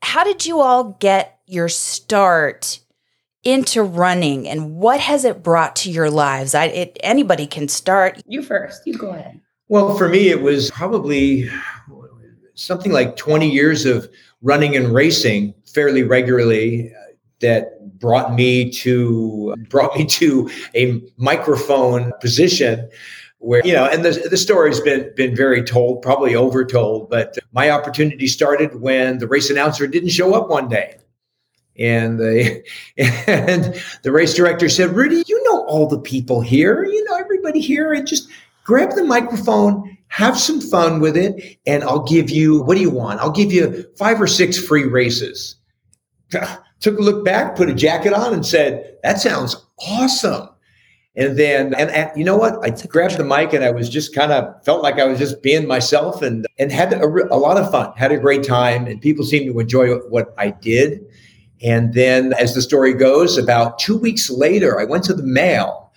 how 0.00 0.24
did 0.24 0.46
you 0.46 0.60
all 0.60 0.96
get 0.98 1.38
your 1.46 1.68
start 1.68 2.80
into 3.44 3.82
running 3.82 4.48
and 4.48 4.76
what 4.76 5.00
has 5.00 5.24
it 5.24 5.42
brought 5.42 5.76
to 5.76 5.90
your 5.90 6.10
lives? 6.10 6.54
I 6.54 6.64
it, 6.66 6.98
anybody 7.02 7.46
can 7.46 7.68
start. 7.68 8.22
You 8.26 8.42
first. 8.42 8.86
You 8.86 8.94
go 8.94 9.10
ahead. 9.10 9.40
Well, 9.68 9.96
for 9.96 10.08
me, 10.08 10.28
it 10.28 10.42
was 10.42 10.70
probably 10.70 11.48
something 12.54 12.92
like 12.92 13.16
20 13.16 13.48
years 13.48 13.86
of 13.86 14.08
running 14.42 14.76
and 14.76 14.92
racing 14.92 15.54
fairly 15.64 16.02
regularly 16.02 16.92
uh, 16.92 17.12
that 17.40 17.98
brought 17.98 18.34
me 18.34 18.70
to 18.70 19.54
brought 19.68 19.96
me 19.96 20.04
to 20.06 20.50
a 20.74 21.02
microphone 21.16 22.12
position 22.20 22.88
where 23.42 23.60
you 23.64 23.72
know 23.72 23.84
and 23.86 24.04
the, 24.04 24.28
the 24.30 24.36
story's 24.36 24.80
been 24.80 25.12
been 25.16 25.34
very 25.34 25.62
told 25.62 26.00
probably 26.00 26.32
overtold 26.32 27.10
but 27.10 27.36
my 27.52 27.70
opportunity 27.70 28.28
started 28.28 28.80
when 28.80 29.18
the 29.18 29.26
race 29.26 29.50
announcer 29.50 29.86
didn't 29.86 30.10
show 30.10 30.34
up 30.34 30.48
one 30.48 30.68
day. 30.68 30.96
And 31.78 32.18
the 32.18 32.62
and 33.26 33.74
the 34.02 34.12
race 34.12 34.34
director 34.34 34.68
said 34.68 34.90
rudy 34.90 35.22
you 35.26 35.42
know 35.44 35.64
all 35.66 35.88
the 35.88 35.98
people 35.98 36.40
here. 36.40 36.84
You 36.84 37.04
know 37.04 37.16
everybody 37.16 37.60
here. 37.60 37.92
And 37.92 38.06
just 38.06 38.28
grab 38.64 38.92
the 38.92 39.04
microphone 39.04 39.98
have 40.08 40.38
some 40.38 40.60
fun 40.60 41.00
with 41.00 41.16
it 41.16 41.58
and 41.66 41.82
i'll 41.84 42.04
give 42.04 42.28
you 42.28 42.62
what 42.62 42.74
do 42.74 42.80
you 42.80 42.90
want? 42.90 43.18
I'll 43.20 43.32
give 43.32 43.52
you 43.52 43.84
five 43.96 44.20
or 44.20 44.26
six 44.26 44.58
free 44.58 44.84
races. 44.84 45.56
Took 46.80 46.98
a 46.98 47.02
look 47.02 47.24
back 47.24 47.56
put 47.56 47.70
a 47.70 47.74
jacket 47.74 48.12
on 48.12 48.34
and 48.34 48.44
said 48.44 48.96
that 49.02 49.20
sounds 49.20 49.56
awesome 49.78 50.48
and 51.14 51.38
then, 51.38 51.74
and, 51.74 51.90
and, 51.90 52.10
you 52.16 52.24
know 52.24 52.38
what? 52.38 52.58
I 52.64 52.70
grabbed 52.86 53.18
the 53.18 53.24
mic 53.24 53.52
and 53.52 53.62
I 53.62 53.70
was 53.70 53.90
just 53.90 54.14
kind 54.14 54.32
of 54.32 54.64
felt 54.64 54.82
like 54.82 54.98
I 54.98 55.04
was 55.04 55.18
just 55.18 55.42
being 55.42 55.66
myself 55.66 56.22
and 56.22 56.46
and 56.58 56.72
had 56.72 56.92
a, 56.94 57.04
a, 57.04 57.36
lot 57.36 57.58
of 57.58 57.70
fun, 57.70 57.92
had 57.96 58.12
a 58.12 58.18
great 58.18 58.42
time, 58.42 58.86
and 58.86 59.00
people 59.00 59.24
seemed 59.24 59.52
to 59.52 59.60
enjoy 59.60 59.94
what 60.08 60.34
I 60.38 60.50
did. 60.50 61.04
And 61.62 61.92
then, 61.92 62.32
as 62.40 62.54
the 62.54 62.62
story 62.62 62.94
goes, 62.94 63.36
about 63.36 63.78
two 63.78 63.96
weeks 63.96 64.30
later, 64.30 64.80
I 64.80 64.84
went 64.84 65.04
to 65.04 65.14
the 65.14 65.22
mail, 65.22 65.92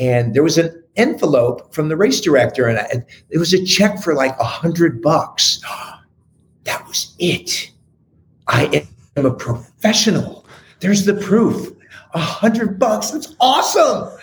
and 0.00 0.34
there 0.34 0.42
was 0.42 0.58
an 0.58 0.82
envelope 0.96 1.72
from 1.72 1.88
the 1.88 1.96
race 1.96 2.20
director, 2.20 2.66
and 2.66 2.80
I, 2.80 3.04
it 3.30 3.38
was 3.38 3.54
a 3.54 3.64
check 3.64 4.02
for 4.02 4.14
like 4.14 4.36
a 4.38 4.44
hundred 4.44 5.00
bucks. 5.02 5.60
That 6.64 6.84
was 6.88 7.14
it. 7.20 7.70
I 8.48 8.88
am 9.16 9.24
a 9.24 9.32
professional. 9.32 10.44
There's 10.80 11.04
the 11.04 11.14
proof. 11.14 11.72
A 12.12 12.18
hundred 12.18 12.80
bucks. 12.80 13.12
That's 13.12 13.36
awesome. 13.38 14.18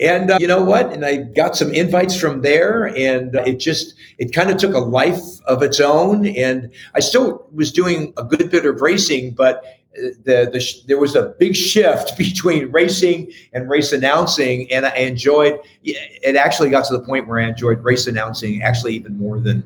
And 0.00 0.30
uh, 0.30 0.38
you 0.40 0.46
know 0.46 0.62
what? 0.62 0.92
And 0.92 1.04
I 1.04 1.16
got 1.16 1.56
some 1.56 1.72
invites 1.72 2.18
from 2.18 2.42
there, 2.42 2.86
and 2.96 3.36
uh, 3.36 3.42
it 3.42 3.58
just 3.58 3.94
it 4.18 4.32
kind 4.32 4.50
of 4.50 4.56
took 4.56 4.74
a 4.74 4.78
life 4.78 5.40
of 5.46 5.62
its 5.62 5.80
own. 5.80 6.26
And 6.26 6.70
I 6.94 7.00
still 7.00 7.46
was 7.52 7.72
doing 7.72 8.12
a 8.16 8.24
good 8.24 8.50
bit 8.50 8.64
of 8.64 8.80
racing, 8.80 9.34
but 9.34 9.64
uh, 9.96 10.14
the, 10.24 10.50
the 10.52 10.82
there 10.86 10.98
was 10.98 11.16
a 11.16 11.34
big 11.38 11.56
shift 11.56 12.16
between 12.18 12.70
racing 12.70 13.32
and 13.52 13.68
race 13.68 13.92
announcing, 13.92 14.70
and 14.72 14.86
I 14.86 14.94
enjoyed. 14.96 15.58
It 15.82 16.36
actually 16.36 16.70
got 16.70 16.84
to 16.86 16.96
the 16.96 17.04
point 17.04 17.26
where 17.26 17.40
I 17.40 17.48
enjoyed 17.48 17.82
race 17.82 18.06
announcing 18.06 18.62
actually 18.62 18.94
even 18.94 19.18
more 19.18 19.40
than 19.40 19.64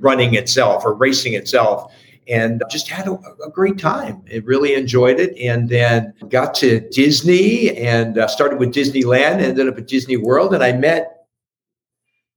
running 0.00 0.34
itself 0.34 0.84
or 0.84 0.94
racing 0.94 1.34
itself 1.34 1.92
and 2.28 2.62
just 2.70 2.88
had 2.88 3.08
a, 3.08 3.12
a, 3.44 3.50
great 3.50 3.78
time. 3.78 4.22
I 4.32 4.36
really 4.38 4.74
enjoyed 4.74 5.18
it. 5.18 5.36
And 5.38 5.68
then 5.68 6.14
got 6.28 6.54
to 6.56 6.80
Disney 6.90 7.76
and 7.76 8.18
uh, 8.18 8.28
started 8.28 8.58
with 8.58 8.72
Disneyland, 8.72 9.40
ended 9.40 9.68
up 9.68 9.78
at 9.78 9.88
Disney 9.88 10.16
World, 10.16 10.54
and 10.54 10.62
I 10.62 10.72
met 10.72 11.26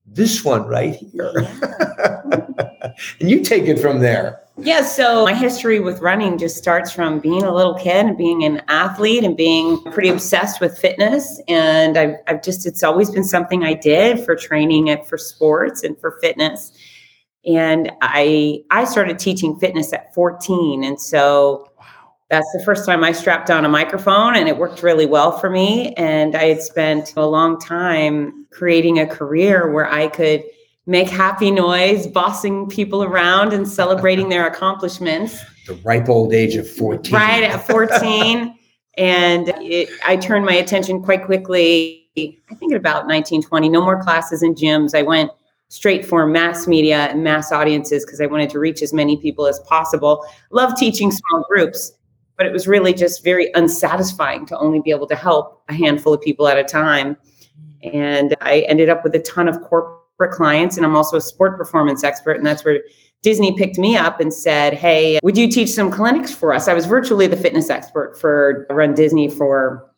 this 0.06 0.44
one 0.44 0.66
right 0.66 0.94
here. 0.94 1.32
and 3.20 3.30
you 3.30 3.42
take 3.42 3.64
it 3.64 3.78
from 3.78 4.00
there. 4.00 4.40
Yeah, 4.58 4.82
so 4.82 5.26
my 5.26 5.34
history 5.34 5.80
with 5.80 6.00
running 6.00 6.38
just 6.38 6.56
starts 6.56 6.90
from 6.90 7.20
being 7.20 7.42
a 7.42 7.54
little 7.54 7.74
kid 7.74 8.06
and 8.06 8.16
being 8.16 8.42
an 8.42 8.62
athlete 8.68 9.22
and 9.22 9.36
being 9.36 9.82
pretty 9.92 10.08
obsessed 10.08 10.62
with 10.62 10.78
fitness. 10.78 11.42
And 11.46 11.98
I've, 11.98 12.14
I've 12.26 12.42
just, 12.42 12.64
it's 12.64 12.82
always 12.82 13.10
been 13.10 13.24
something 13.24 13.64
I 13.64 13.74
did 13.74 14.24
for 14.24 14.34
training 14.34 14.88
and 14.88 15.04
for 15.06 15.18
sports 15.18 15.82
and 15.82 15.98
for 16.00 16.12
fitness 16.22 16.72
and 17.46 17.92
i 18.02 18.60
i 18.70 18.84
started 18.84 19.18
teaching 19.18 19.58
fitness 19.58 19.92
at 19.92 20.12
14 20.14 20.84
and 20.84 21.00
so 21.00 21.70
that's 22.28 22.50
the 22.52 22.62
first 22.64 22.84
time 22.84 23.04
i 23.04 23.12
strapped 23.12 23.50
on 23.50 23.64
a 23.64 23.68
microphone 23.68 24.34
and 24.34 24.48
it 24.48 24.58
worked 24.58 24.82
really 24.82 25.06
well 25.06 25.32
for 25.38 25.48
me. 25.48 25.94
And 25.94 26.34
i 26.34 26.44
had 26.44 26.62
spent 26.62 27.14
a 27.16 27.26
long 27.26 27.58
time 27.58 28.46
creating 28.50 28.98
a 28.98 29.06
career 29.06 29.72
where 29.72 29.90
i 29.90 30.08
could 30.08 30.42
make 30.86 31.08
happy 31.08 31.50
noise 31.50 32.06
bossing 32.06 32.68
people 32.68 33.02
around 33.02 33.52
and 33.52 33.66
celebrating 33.68 34.28
their 34.28 34.46
accomplishments. 34.52 35.40
The 35.66 35.74
ripe 35.84 36.08
old 36.08 36.32
age 36.32 36.56
of 36.56 36.68
14 36.68 37.14
right 37.14 37.44
at 37.44 37.66
14 37.66 38.58
and 38.98 39.48
it, 39.60 39.88
i 40.04 40.16
turned 40.16 40.44
my 40.44 40.54
attention 40.54 41.02
quite 41.02 41.24
quickly 41.24 42.08
i 42.16 42.54
think 42.54 42.72
at 42.72 42.78
about 42.78 43.06
1920 43.06 43.68
no 43.68 43.82
more 43.82 44.02
classes 44.02 44.42
in 44.42 44.54
gyms. 44.54 44.94
I 44.98 45.02
went 45.02 45.30
straight 45.68 46.06
for 46.06 46.26
mass 46.26 46.66
media 46.66 47.08
and 47.10 47.24
mass 47.24 47.50
audiences 47.50 48.04
because 48.04 48.20
I 48.20 48.26
wanted 48.26 48.50
to 48.50 48.58
reach 48.58 48.82
as 48.82 48.92
many 48.92 49.16
people 49.16 49.46
as 49.46 49.58
possible. 49.60 50.24
Love 50.50 50.76
teaching 50.76 51.10
small 51.10 51.44
groups, 51.48 51.92
but 52.36 52.46
it 52.46 52.52
was 52.52 52.66
really 52.68 52.94
just 52.94 53.24
very 53.24 53.50
unsatisfying 53.54 54.46
to 54.46 54.58
only 54.58 54.80
be 54.80 54.90
able 54.90 55.06
to 55.08 55.16
help 55.16 55.62
a 55.68 55.74
handful 55.74 56.14
of 56.14 56.20
people 56.20 56.46
at 56.48 56.58
a 56.58 56.64
time. 56.64 57.16
And 57.82 58.36
I 58.40 58.60
ended 58.68 58.88
up 58.88 59.02
with 59.04 59.14
a 59.14 59.20
ton 59.20 59.48
of 59.48 59.60
corporate 59.62 60.32
clients, 60.32 60.76
and 60.76 60.86
I'm 60.86 60.96
also 60.96 61.16
a 61.16 61.20
sport 61.20 61.58
performance 61.58 62.04
expert, 62.04 62.36
and 62.36 62.46
that's 62.46 62.64
where 62.64 62.80
Disney 63.22 63.56
picked 63.56 63.78
me 63.78 63.96
up 63.96 64.20
and 64.20 64.32
said, 64.32 64.74
Hey, 64.74 65.18
would 65.22 65.36
you 65.36 65.50
teach 65.50 65.70
some 65.70 65.90
clinics 65.90 66.32
for 66.32 66.54
us? 66.54 66.68
I 66.68 66.74
was 66.74 66.86
virtually 66.86 67.26
the 67.26 67.36
fitness 67.36 67.70
expert 67.70 68.18
for 68.20 68.66
Run 68.70 68.94
Disney 68.94 69.28
for 69.28 69.90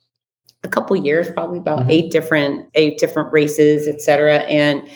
a 0.64 0.68
couple 0.68 0.96
years, 0.96 1.30
probably 1.30 1.58
about 1.58 1.80
mm-hmm. 1.80 1.90
eight 1.90 2.10
different 2.10 2.68
eight 2.75 2.98
different 2.98 3.32
races, 3.32 3.87
et 3.87 4.00
cetera. 4.00 4.38
And 4.40 4.88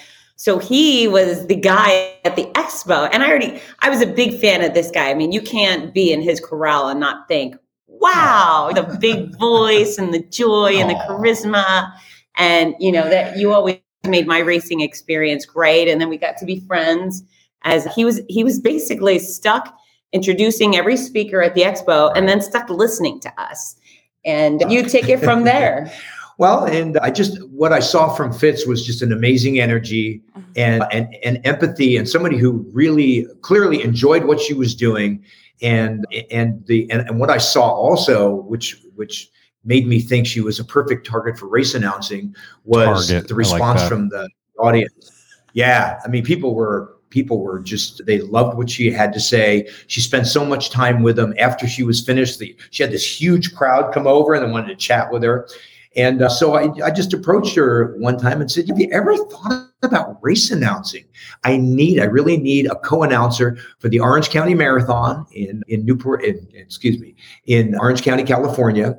so 0.42 0.58
he 0.58 1.06
was 1.06 1.46
the 1.46 1.54
guy 1.54 2.16
at 2.24 2.34
the 2.34 2.46
expo. 2.46 3.08
And 3.12 3.22
I 3.22 3.28
already, 3.28 3.60
I 3.78 3.88
was 3.88 4.00
a 4.00 4.06
big 4.08 4.40
fan 4.40 4.64
of 4.64 4.74
this 4.74 4.90
guy. 4.90 5.08
I 5.08 5.14
mean, 5.14 5.30
you 5.30 5.40
can't 5.40 5.94
be 5.94 6.12
in 6.12 6.20
his 6.20 6.40
corral 6.40 6.88
and 6.88 6.98
not 6.98 7.28
think, 7.28 7.54
wow, 7.86 8.72
the 8.74 8.98
big 9.00 9.36
voice 9.38 9.98
and 9.98 10.12
the 10.12 10.18
joy 10.18 10.72
and 10.78 10.90
the 10.90 10.94
charisma. 10.94 11.92
And, 12.36 12.74
you 12.80 12.90
know, 12.90 13.08
that 13.08 13.36
you 13.36 13.52
always 13.52 13.78
made 14.02 14.26
my 14.26 14.40
racing 14.40 14.80
experience 14.80 15.46
great. 15.46 15.86
And 15.86 16.00
then 16.00 16.08
we 16.08 16.16
got 16.16 16.36
to 16.38 16.44
be 16.44 16.58
friends 16.66 17.22
as 17.62 17.86
he 17.94 18.04
was, 18.04 18.20
he 18.28 18.42
was 18.42 18.58
basically 18.58 19.20
stuck 19.20 19.72
introducing 20.10 20.74
every 20.74 20.96
speaker 20.96 21.40
at 21.40 21.54
the 21.54 21.60
expo 21.60 22.10
and 22.16 22.28
then 22.28 22.40
stuck 22.40 22.68
listening 22.68 23.20
to 23.20 23.32
us. 23.40 23.76
And 24.24 24.60
you 24.66 24.88
take 24.88 25.08
it 25.08 25.20
from 25.20 25.44
there. 25.44 25.92
Well, 26.42 26.64
and 26.64 26.98
I 26.98 27.12
just 27.12 27.40
what 27.50 27.72
I 27.72 27.78
saw 27.78 28.12
from 28.12 28.32
Fitz 28.32 28.66
was 28.66 28.84
just 28.84 29.00
an 29.00 29.12
amazing 29.12 29.60
energy 29.60 30.20
mm-hmm. 30.36 30.50
and 30.56 30.82
and, 30.90 31.14
and 31.24 31.40
empathy, 31.46 31.96
and 31.96 32.08
somebody 32.08 32.36
who 32.36 32.68
really 32.72 33.28
clearly 33.42 33.80
enjoyed 33.80 34.24
what 34.24 34.40
she 34.40 34.52
was 34.52 34.74
doing, 34.74 35.24
and 35.62 36.04
and 36.32 36.66
the 36.66 36.90
and, 36.90 37.08
and 37.08 37.20
what 37.20 37.30
I 37.30 37.38
saw 37.38 37.70
also, 37.70 38.42
which 38.48 38.82
which 38.96 39.30
made 39.62 39.86
me 39.86 40.00
think 40.00 40.26
she 40.26 40.40
was 40.40 40.58
a 40.58 40.64
perfect 40.64 41.06
target 41.06 41.38
for 41.38 41.46
race 41.46 41.74
announcing, 41.74 42.34
was 42.64 43.10
target. 43.10 43.28
the 43.28 43.36
response 43.36 43.82
like 43.82 43.88
from 43.88 44.08
the 44.08 44.28
audience. 44.58 45.12
Yeah, 45.52 46.00
I 46.04 46.08
mean, 46.08 46.24
people 46.24 46.56
were 46.56 46.96
people 47.10 47.38
were 47.38 47.60
just 47.60 48.04
they 48.04 48.18
loved 48.20 48.56
what 48.56 48.68
she 48.68 48.90
had 48.90 49.12
to 49.12 49.20
say. 49.20 49.68
She 49.86 50.00
spent 50.00 50.26
so 50.26 50.44
much 50.44 50.70
time 50.70 51.04
with 51.04 51.14
them. 51.14 51.34
After 51.38 51.68
she 51.68 51.84
was 51.84 52.04
finished, 52.04 52.40
the, 52.40 52.56
she 52.70 52.82
had 52.82 52.90
this 52.90 53.06
huge 53.06 53.54
crowd 53.54 53.94
come 53.94 54.08
over 54.08 54.34
and 54.34 54.44
they 54.44 54.50
wanted 54.50 54.68
to 54.68 54.76
chat 54.76 55.12
with 55.12 55.22
her. 55.22 55.46
And 55.96 56.22
uh, 56.22 56.28
so 56.28 56.54
I, 56.54 56.70
I 56.84 56.90
just 56.90 57.12
approached 57.12 57.54
her 57.56 57.94
one 57.98 58.18
time 58.18 58.40
and 58.40 58.50
said, 58.50 58.68
"Have 58.68 58.78
you 58.78 58.88
ever 58.92 59.16
thought 59.16 59.68
about 59.82 60.18
race 60.22 60.50
announcing? 60.50 61.04
I 61.44 61.56
need, 61.56 62.00
I 62.00 62.04
really 62.04 62.36
need 62.36 62.66
a 62.66 62.76
co-announcer 62.76 63.58
for 63.78 63.88
the 63.88 64.00
Orange 64.00 64.30
County 64.30 64.54
Marathon 64.54 65.26
in 65.32 65.62
in 65.68 65.84
Newport, 65.84 66.24
in, 66.24 66.46
excuse 66.54 66.98
me, 66.98 67.14
in 67.46 67.74
Orange 67.78 68.02
County, 68.02 68.24
California. 68.24 68.98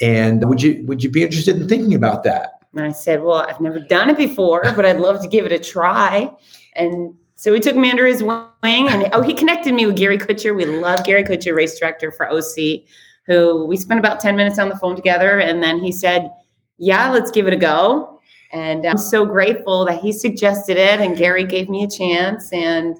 And 0.00 0.48
would 0.48 0.62
you 0.62 0.84
would 0.86 1.02
you 1.02 1.10
be 1.10 1.22
interested 1.22 1.56
in 1.56 1.68
thinking 1.68 1.94
about 1.94 2.22
that?" 2.24 2.58
And 2.74 2.86
I 2.86 2.92
said, 2.92 3.22
Well, 3.22 3.46
I've 3.48 3.60
never 3.60 3.80
done 3.80 4.10
it 4.10 4.16
before, 4.16 4.62
but 4.76 4.84
I'd 4.84 5.00
love 5.00 5.22
to 5.22 5.28
give 5.28 5.46
it 5.46 5.52
a 5.52 5.58
try. 5.58 6.30
And 6.74 7.14
so 7.34 7.52
he 7.54 7.60
took 7.60 7.76
me 7.76 7.90
under 7.90 8.06
his 8.06 8.22
wing 8.22 8.42
and 8.62 9.08
oh, 9.12 9.22
he 9.22 9.34
connected 9.34 9.72
me 9.74 9.86
with 9.86 9.96
Gary 9.96 10.18
Kutcher. 10.18 10.54
We 10.54 10.64
love 10.64 11.04
Gary 11.04 11.24
Kutcher, 11.24 11.54
race 11.54 11.78
director 11.78 12.10
for 12.12 12.28
OC, 12.30 12.84
who 13.28 13.66
we 13.66 13.76
spent 13.76 14.00
about 14.00 14.18
10 14.18 14.34
minutes 14.34 14.58
on 14.58 14.68
the 14.68 14.76
phone 14.76 14.96
together. 14.96 15.38
And 15.38 15.62
then 15.62 15.78
he 15.78 15.92
said, 15.92 16.32
Yeah, 16.78 17.10
let's 17.10 17.30
give 17.30 17.46
it 17.46 17.52
a 17.52 17.56
go. 17.56 18.20
And 18.50 18.86
I'm 18.86 18.98
so 18.98 19.26
grateful 19.26 19.84
that 19.84 20.00
he 20.00 20.10
suggested 20.10 20.78
it 20.78 21.00
and 21.00 21.16
Gary 21.16 21.44
gave 21.44 21.68
me 21.68 21.84
a 21.84 21.88
chance. 21.88 22.50
And 22.52 22.96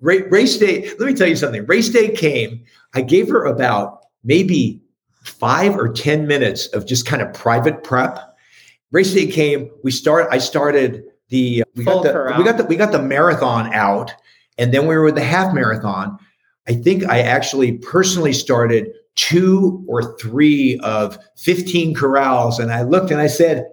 race 0.00 0.58
day, 0.58 0.90
let 0.98 1.06
me 1.06 1.14
tell 1.14 1.28
you 1.28 1.36
something. 1.36 1.64
Race 1.66 1.88
day 1.88 2.10
came. 2.10 2.64
I 2.94 3.02
gave 3.02 3.28
her 3.28 3.44
about 3.44 4.06
maybe 4.24 4.82
five 5.22 5.76
or 5.76 5.88
10 5.88 6.26
minutes 6.26 6.66
of 6.68 6.84
just 6.84 7.06
kind 7.06 7.22
of 7.22 7.32
private 7.32 7.84
prep. 7.84 8.36
Race 8.90 9.14
day 9.14 9.28
came. 9.28 9.70
We 9.84 9.92
start. 9.92 10.26
I 10.32 10.38
started 10.38 11.04
the 11.28 11.62
we 11.76 11.84
got 11.84 12.02
the 12.02 12.34
we 12.38 12.44
got 12.44 12.56
the 12.56 12.64
we 12.64 12.76
got 12.76 12.90
the 12.90 13.02
marathon 13.02 13.72
out, 13.74 14.14
and 14.56 14.72
then 14.72 14.86
we 14.86 14.96
were 14.96 15.04
with 15.04 15.14
the 15.14 15.22
half 15.22 15.52
marathon. 15.52 16.18
I 16.66 16.72
think 16.72 17.04
I 17.04 17.20
actually 17.20 17.72
personally 17.78 18.32
started 18.32 18.90
two 19.18 19.84
or 19.88 20.16
three 20.16 20.78
of 20.84 21.18
15 21.36 21.92
corrals, 21.94 22.60
and 22.60 22.72
I 22.72 22.82
looked 22.82 23.10
and 23.10 23.20
I 23.20 23.26
said, 23.26 23.66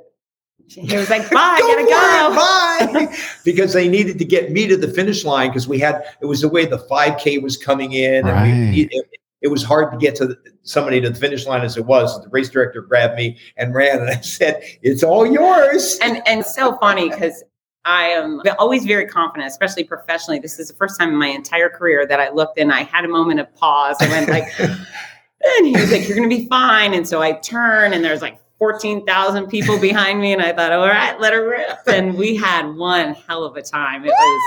he 0.67 0.97
was 0.97 1.11
like, 1.11 1.29
bye, 1.29 1.57
go 1.59 1.85
gotta 1.87 2.89
go. 2.89 2.95
bye. 3.05 3.17
because 3.45 3.73
they 3.73 3.87
needed 3.87 4.17
to 4.17 4.25
get 4.25 4.51
me 4.51 4.65
to 4.67 4.75
the 4.75 4.87
finish 4.87 5.23
line 5.23 5.49
because 5.49 5.67
we 5.67 5.77
had, 5.77 6.03
it 6.19 6.25
was 6.25 6.41
the 6.41 6.49
way 6.49 6.65
the 6.65 6.79
5K 6.79 7.43
was 7.43 7.55
coming 7.55 7.91
in. 7.91 8.25
Right. 8.25 8.47
And 8.47 8.73
we, 8.73 8.89
it, 8.91 9.05
it, 9.43 9.47
was 9.49 9.63
hard 9.63 9.91
to 9.91 9.97
get 9.99 10.15
to 10.15 10.25
the, 10.25 10.37
somebody 10.63 10.99
to 11.01 11.09
the 11.11 11.19
finish 11.19 11.45
line 11.45 11.61
as 11.61 11.77
it 11.77 11.85
was. 11.85 12.19
The 12.23 12.29
race 12.29 12.49
director 12.49 12.81
grabbed 12.81 13.15
me 13.15 13.37
and 13.55 13.75
ran, 13.75 13.99
and 13.99 14.09
I 14.09 14.21
said, 14.21 14.63
"It's 14.81 15.03
all 15.03 15.27
yours." 15.27 15.99
And 16.01 16.27
and 16.27 16.43
so 16.43 16.75
funny 16.77 17.09
because 17.09 17.43
I 17.85 18.05
am 18.07 18.41
always 18.57 18.85
very 18.85 19.05
confident, 19.05 19.47
especially 19.47 19.83
professionally. 19.83 20.39
This 20.39 20.57
is 20.57 20.69
the 20.69 20.73
first 20.73 20.99
time 20.99 21.09
in 21.09 21.15
my 21.15 21.27
entire 21.27 21.69
career 21.69 22.07
that 22.07 22.19
I 22.19 22.31
looked 22.31 22.57
and 22.57 22.71
I 22.71 22.81
had 22.81 23.05
a 23.05 23.07
moment 23.07 23.39
of 23.39 23.53
pause. 23.55 23.97
I 23.99 24.07
went 24.09 24.27
like, 24.27 24.45
and 25.57 25.67
he 25.67 25.73
was 25.73 25.91
like, 25.91 26.07
"You're 26.07 26.17
going 26.17 26.29
to 26.29 26.35
be 26.35 26.47
fine." 26.47 26.93
And 26.93 27.07
so 27.07 27.21
I 27.21 27.33
turn, 27.33 27.93
and 27.93 28.03
there's 28.03 28.21
like 28.21 28.39
14,000 28.59 29.47
people 29.47 29.79
behind 29.79 30.21
me, 30.21 30.33
and 30.33 30.41
I 30.41 30.53
thought, 30.53 30.71
"All 30.71 30.87
right, 30.87 31.19
let 31.19 31.33
her 31.33 31.47
rip." 31.47 31.79
And 31.87 32.15
we 32.15 32.35
had 32.35 32.75
one 32.75 33.13
hell 33.13 33.43
of 33.43 33.55
a 33.55 33.61
time. 33.61 34.05
It 34.05 34.09
was. 34.09 34.41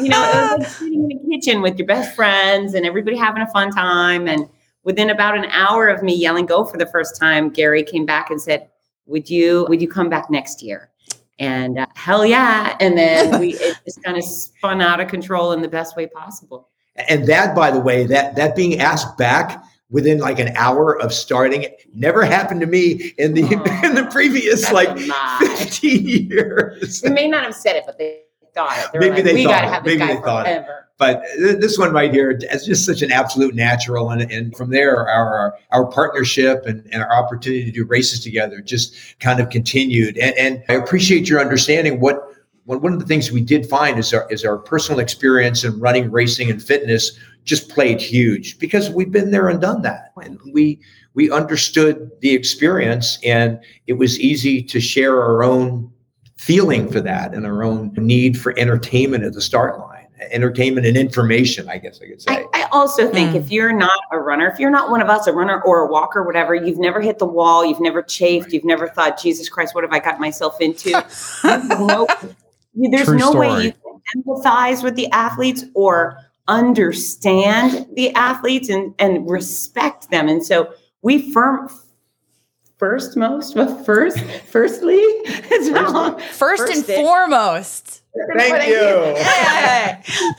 You 0.00 0.08
know, 0.08 0.22
it 0.22 0.34
was 0.34 0.58
like 0.58 0.68
sitting 0.78 1.08
in 1.10 1.20
the 1.22 1.30
kitchen 1.30 1.62
with 1.62 1.78
your 1.78 1.86
best 1.86 2.14
friends 2.16 2.74
and 2.74 2.84
everybody 2.84 3.16
having 3.16 3.42
a 3.42 3.50
fun 3.50 3.70
time. 3.70 4.26
And 4.26 4.48
within 4.82 5.08
about 5.08 5.36
an 5.38 5.44
hour 5.46 5.86
of 5.86 6.02
me 6.02 6.14
yelling 6.14 6.46
go 6.46 6.64
for 6.64 6.78
the 6.78 6.86
first 6.86 7.18
time, 7.18 7.48
Gary 7.48 7.84
came 7.84 8.04
back 8.04 8.28
and 8.28 8.40
said, 8.40 8.68
"Would 9.06 9.30
you 9.30 9.66
would 9.68 9.80
you 9.80 9.88
come 9.88 10.08
back 10.08 10.30
next 10.30 10.62
year?" 10.62 10.90
And 11.38 11.78
uh, 11.78 11.86
hell 11.94 12.26
yeah! 12.26 12.76
And 12.80 12.98
then 12.98 13.40
we 13.40 13.54
it 13.54 13.76
just 13.84 14.02
kind 14.02 14.16
of 14.16 14.24
spun 14.24 14.80
out 14.80 15.00
of 15.00 15.08
control 15.08 15.52
in 15.52 15.62
the 15.62 15.68
best 15.68 15.96
way 15.96 16.06
possible. 16.06 16.68
And 17.08 17.26
that, 17.26 17.54
by 17.54 17.70
the 17.70 17.80
way, 17.80 18.04
that 18.06 18.34
that 18.34 18.56
being 18.56 18.80
asked 18.80 19.16
back 19.16 19.62
within 19.90 20.18
like 20.18 20.38
an 20.38 20.54
hour 20.56 21.00
of 21.00 21.12
starting 21.12 21.62
it. 21.62 21.82
never 21.94 22.22
happened 22.22 22.60
to 22.60 22.66
me 22.66 23.14
in 23.18 23.34
the 23.34 23.42
oh, 23.44 23.80
in 23.86 23.94
the 23.94 24.06
previous 24.10 24.70
like 24.70 24.98
15 24.98 26.08
years. 26.08 27.00
They 27.00 27.10
may 27.10 27.28
not 27.28 27.44
have 27.44 27.54
said 27.54 27.76
it, 27.76 27.84
but 27.86 27.98
they 27.98 28.22
thought 28.54 28.78
it. 28.78 28.92
They 28.92 28.98
maybe 28.98 29.16
like, 29.16 29.24
they 29.24 29.34
we 29.34 29.44
thought 29.44 29.64
have 29.64 29.84
maybe 29.84 30.06
they 30.06 30.16
thought 30.16 30.46
forever. 30.46 30.72
It. 30.80 30.84
But 30.98 31.22
this 31.38 31.78
one 31.78 31.92
right 31.92 32.12
here 32.12 32.32
is 32.32 32.66
just 32.66 32.84
such 32.84 33.02
an 33.02 33.12
absolute 33.12 33.54
natural. 33.54 34.10
And, 34.10 34.20
and 34.32 34.54
from 34.56 34.70
there, 34.70 35.08
our, 35.08 35.54
our 35.70 35.86
partnership 35.86 36.66
and, 36.66 36.84
and 36.92 37.04
our 37.04 37.12
opportunity 37.12 37.64
to 37.64 37.70
do 37.70 37.84
races 37.84 38.18
together 38.18 38.60
just 38.60 38.96
kind 39.20 39.38
of 39.38 39.48
continued. 39.48 40.18
And, 40.18 40.36
and 40.36 40.64
I 40.68 40.72
appreciate 40.72 41.28
your 41.28 41.40
understanding 41.40 42.00
what 42.00 42.27
one 42.76 42.92
of 42.92 42.98
the 42.98 43.06
things 43.06 43.32
we 43.32 43.40
did 43.40 43.66
find 43.66 43.98
is 43.98 44.12
our 44.12 44.30
is 44.30 44.44
our 44.44 44.58
personal 44.58 45.00
experience 45.00 45.64
in 45.64 45.78
running, 45.80 46.10
racing, 46.10 46.50
and 46.50 46.62
fitness 46.62 47.18
just 47.44 47.70
played 47.70 48.00
huge 48.00 48.58
because 48.58 48.90
we've 48.90 49.10
been 49.10 49.30
there 49.30 49.48
and 49.48 49.60
done 49.60 49.82
that, 49.82 50.12
and 50.22 50.38
we 50.52 50.78
we 51.14 51.30
understood 51.30 52.10
the 52.20 52.34
experience, 52.34 53.18
and 53.24 53.58
it 53.86 53.94
was 53.94 54.20
easy 54.20 54.62
to 54.62 54.80
share 54.80 55.20
our 55.20 55.42
own 55.42 55.90
feeling 56.36 56.90
for 56.90 57.00
that 57.00 57.34
and 57.34 57.46
our 57.46 57.64
own 57.64 57.92
need 57.96 58.38
for 58.38 58.56
entertainment 58.58 59.24
at 59.24 59.32
the 59.32 59.40
start 59.40 59.78
line 59.80 59.98
entertainment 60.30 60.86
and 60.86 60.96
information, 60.96 61.68
I 61.68 61.78
guess 61.78 62.00
I 62.02 62.06
could 62.08 62.20
say. 62.20 62.32
I, 62.32 62.46
I 62.52 62.68
also 62.72 63.10
think 63.10 63.30
mm. 63.30 63.36
if 63.36 63.50
you're 63.50 63.72
not 63.72 63.98
a 64.12 64.18
runner, 64.18 64.48
if 64.48 64.58
you're 64.58 64.70
not 64.70 64.90
one 64.90 65.00
of 65.00 65.08
us, 65.08 65.26
a 65.26 65.32
runner 65.32 65.62
or 65.62 65.86
a 65.86 65.90
walker, 65.90 66.24
whatever, 66.24 66.54
you've 66.54 66.78
never 66.78 67.00
hit 67.00 67.18
the 67.18 67.26
wall, 67.26 67.64
you've 67.64 67.80
never 67.80 68.02
chafed, 68.02 68.46
right. 68.46 68.54
you've 68.54 68.64
never 68.64 68.88
thought, 68.88 69.20
Jesus 69.20 69.48
Christ, 69.48 69.74
what 69.74 69.84
have 69.84 69.92
I 69.92 70.00
got 70.00 70.18
myself 70.18 70.60
into? 70.60 70.90
no, 71.44 72.06
there's 72.90 73.06
True 73.06 73.18
no 73.18 73.30
story. 73.30 73.48
way 73.48 73.64
you 73.64 73.72
can 73.72 74.22
empathize 74.22 74.82
with 74.82 74.94
the 74.94 75.10
athletes 75.10 75.64
or 75.74 76.18
understand 76.46 77.86
the 77.94 78.12
athletes 78.14 78.68
and, 78.68 78.94
and 78.98 79.28
respect 79.28 80.10
them. 80.10 80.28
And 80.28 80.44
so 80.44 80.72
we 81.02 81.30
firm 81.32 81.68
first 82.78 83.16
most, 83.16 83.54
but 83.54 83.84
first, 83.84 84.18
firstly, 84.20 84.94
it's 84.96 85.70
wrong. 85.70 86.18
First, 86.18 86.66
first 86.66 86.74
and 86.74 86.84
foremost. 86.84 88.02
Thank 88.36 88.66
you. 88.68 89.16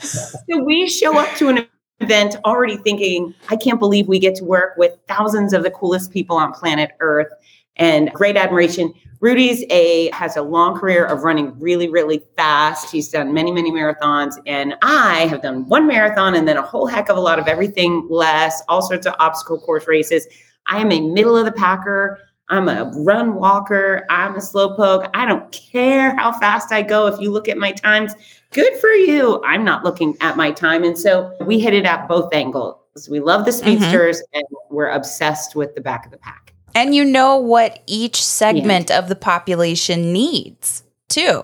so 0.00 0.62
we 0.64 0.88
show 0.88 1.16
up 1.18 1.34
to 1.36 1.48
an 1.48 1.66
event 2.00 2.36
already 2.44 2.76
thinking, 2.76 3.34
I 3.48 3.56
can't 3.56 3.78
believe 3.78 4.08
we 4.08 4.18
get 4.18 4.34
to 4.36 4.44
work 4.44 4.76
with 4.76 4.98
thousands 5.06 5.52
of 5.52 5.62
the 5.62 5.70
coolest 5.70 6.12
people 6.12 6.36
on 6.36 6.52
planet 6.52 6.90
Earth 7.00 7.32
and 7.76 8.12
great 8.12 8.36
admiration. 8.36 8.92
Rudy's 9.20 9.64
a 9.68 10.10
has 10.12 10.36
a 10.36 10.42
long 10.42 10.78
career 10.78 11.04
of 11.04 11.22
running 11.24 11.58
really, 11.60 11.88
really 11.88 12.22
fast. 12.36 12.90
He's 12.90 13.10
done 13.10 13.34
many, 13.34 13.52
many 13.52 13.70
marathons, 13.70 14.36
and 14.46 14.74
I 14.82 15.26
have 15.26 15.42
done 15.42 15.68
one 15.68 15.86
marathon 15.86 16.34
and 16.34 16.48
then 16.48 16.56
a 16.56 16.62
whole 16.62 16.86
heck 16.86 17.10
of 17.10 17.18
a 17.18 17.20
lot 17.20 17.38
of 17.38 17.46
everything 17.46 18.06
less, 18.08 18.62
all 18.68 18.80
sorts 18.80 19.06
of 19.06 19.14
obstacle 19.18 19.60
course 19.60 19.86
races. 19.86 20.26
I 20.68 20.80
am 20.80 20.90
a 20.90 21.00
middle 21.00 21.36
of 21.36 21.44
the 21.44 21.52
packer. 21.52 22.18
I'm 22.48 22.68
a 22.68 22.90
run 22.96 23.34
walker. 23.34 24.06
I'm 24.10 24.36
a 24.36 24.40
slow 24.40 24.74
poke. 24.74 25.08
I 25.14 25.26
don't 25.26 25.52
care 25.52 26.16
how 26.16 26.32
fast 26.32 26.72
I 26.72 26.82
go. 26.82 27.06
If 27.06 27.20
you 27.20 27.30
look 27.30 27.48
at 27.48 27.58
my 27.58 27.72
times, 27.72 28.14
good 28.50 28.74
for 28.80 28.90
you. 28.90 29.42
I'm 29.44 29.64
not 29.64 29.84
looking 29.84 30.16
at 30.20 30.36
my 30.36 30.50
time. 30.50 30.82
And 30.82 30.98
so 30.98 31.36
we 31.46 31.60
hit 31.60 31.74
it 31.74 31.84
at 31.84 32.08
both 32.08 32.32
angles. 32.34 32.76
We 33.08 33.20
love 33.20 33.44
the 33.44 33.52
mm-hmm. 33.52 33.60
speedsters 33.60 34.18
mm-hmm. 34.18 34.38
and 34.38 34.46
we're 34.70 34.90
obsessed 34.90 35.54
with 35.54 35.74
the 35.74 35.80
back 35.80 36.06
of 36.06 36.10
the 36.10 36.18
pack. 36.18 36.54
And 36.74 36.94
you 36.94 37.04
know 37.04 37.36
what 37.36 37.82
each 37.86 38.24
segment 38.24 38.90
yeah. 38.90 38.98
of 38.98 39.08
the 39.08 39.16
population 39.16 40.12
needs 40.12 40.82
too 41.08 41.42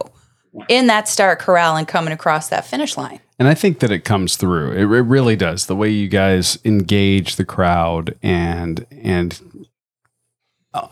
in 0.69 0.87
that 0.87 1.09
start 1.09 1.39
corral 1.39 1.77
and 1.77 1.87
coming 1.87 2.13
across 2.13 2.49
that 2.49 2.65
finish 2.67 2.97
line. 2.97 3.21
And 3.39 3.49
I 3.49 3.55
think 3.55 3.81
that 3.81 3.91
it 3.91 4.05
comes 4.05 4.37
through. 4.37 4.73
It, 4.73 4.83
it 4.83 5.03
really 5.03 5.37
does. 5.37 5.67
The 5.67 5.77
way 5.77 5.91
you 5.91 6.09
guys 6.09 6.59
engage 6.65 7.37
the 7.37 7.45
crowd 7.45 8.17
and 8.23 8.87
and 8.91 9.67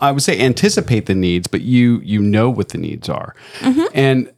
I 0.01 0.11
would 0.11 0.23
say 0.23 0.39
anticipate 0.39 1.05
the 1.05 1.15
needs, 1.15 1.47
but 1.47 1.61
you 1.61 2.01
you 2.03 2.21
know 2.21 2.49
what 2.49 2.69
the 2.69 2.77
needs 2.77 3.09
are. 3.09 3.35
Mm-hmm. 3.59 3.85
And 3.93 4.33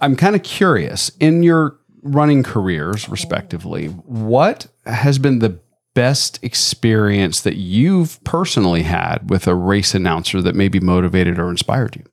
I'm 0.00 0.16
kind 0.16 0.34
of 0.34 0.42
curious 0.42 1.10
in 1.20 1.42
your 1.42 1.78
running 2.02 2.42
careers, 2.42 3.08
respectively, 3.08 3.86
what 3.86 4.66
has 4.86 5.18
been 5.18 5.38
the 5.38 5.58
best 5.94 6.38
experience 6.42 7.40
that 7.40 7.56
you've 7.56 8.22
personally 8.24 8.82
had 8.82 9.30
with 9.30 9.46
a 9.46 9.54
race 9.54 9.94
announcer 9.94 10.40
that 10.42 10.54
maybe 10.54 10.80
motivated 10.80 11.38
or 11.38 11.50
inspired 11.50 11.96
you? 11.96 12.04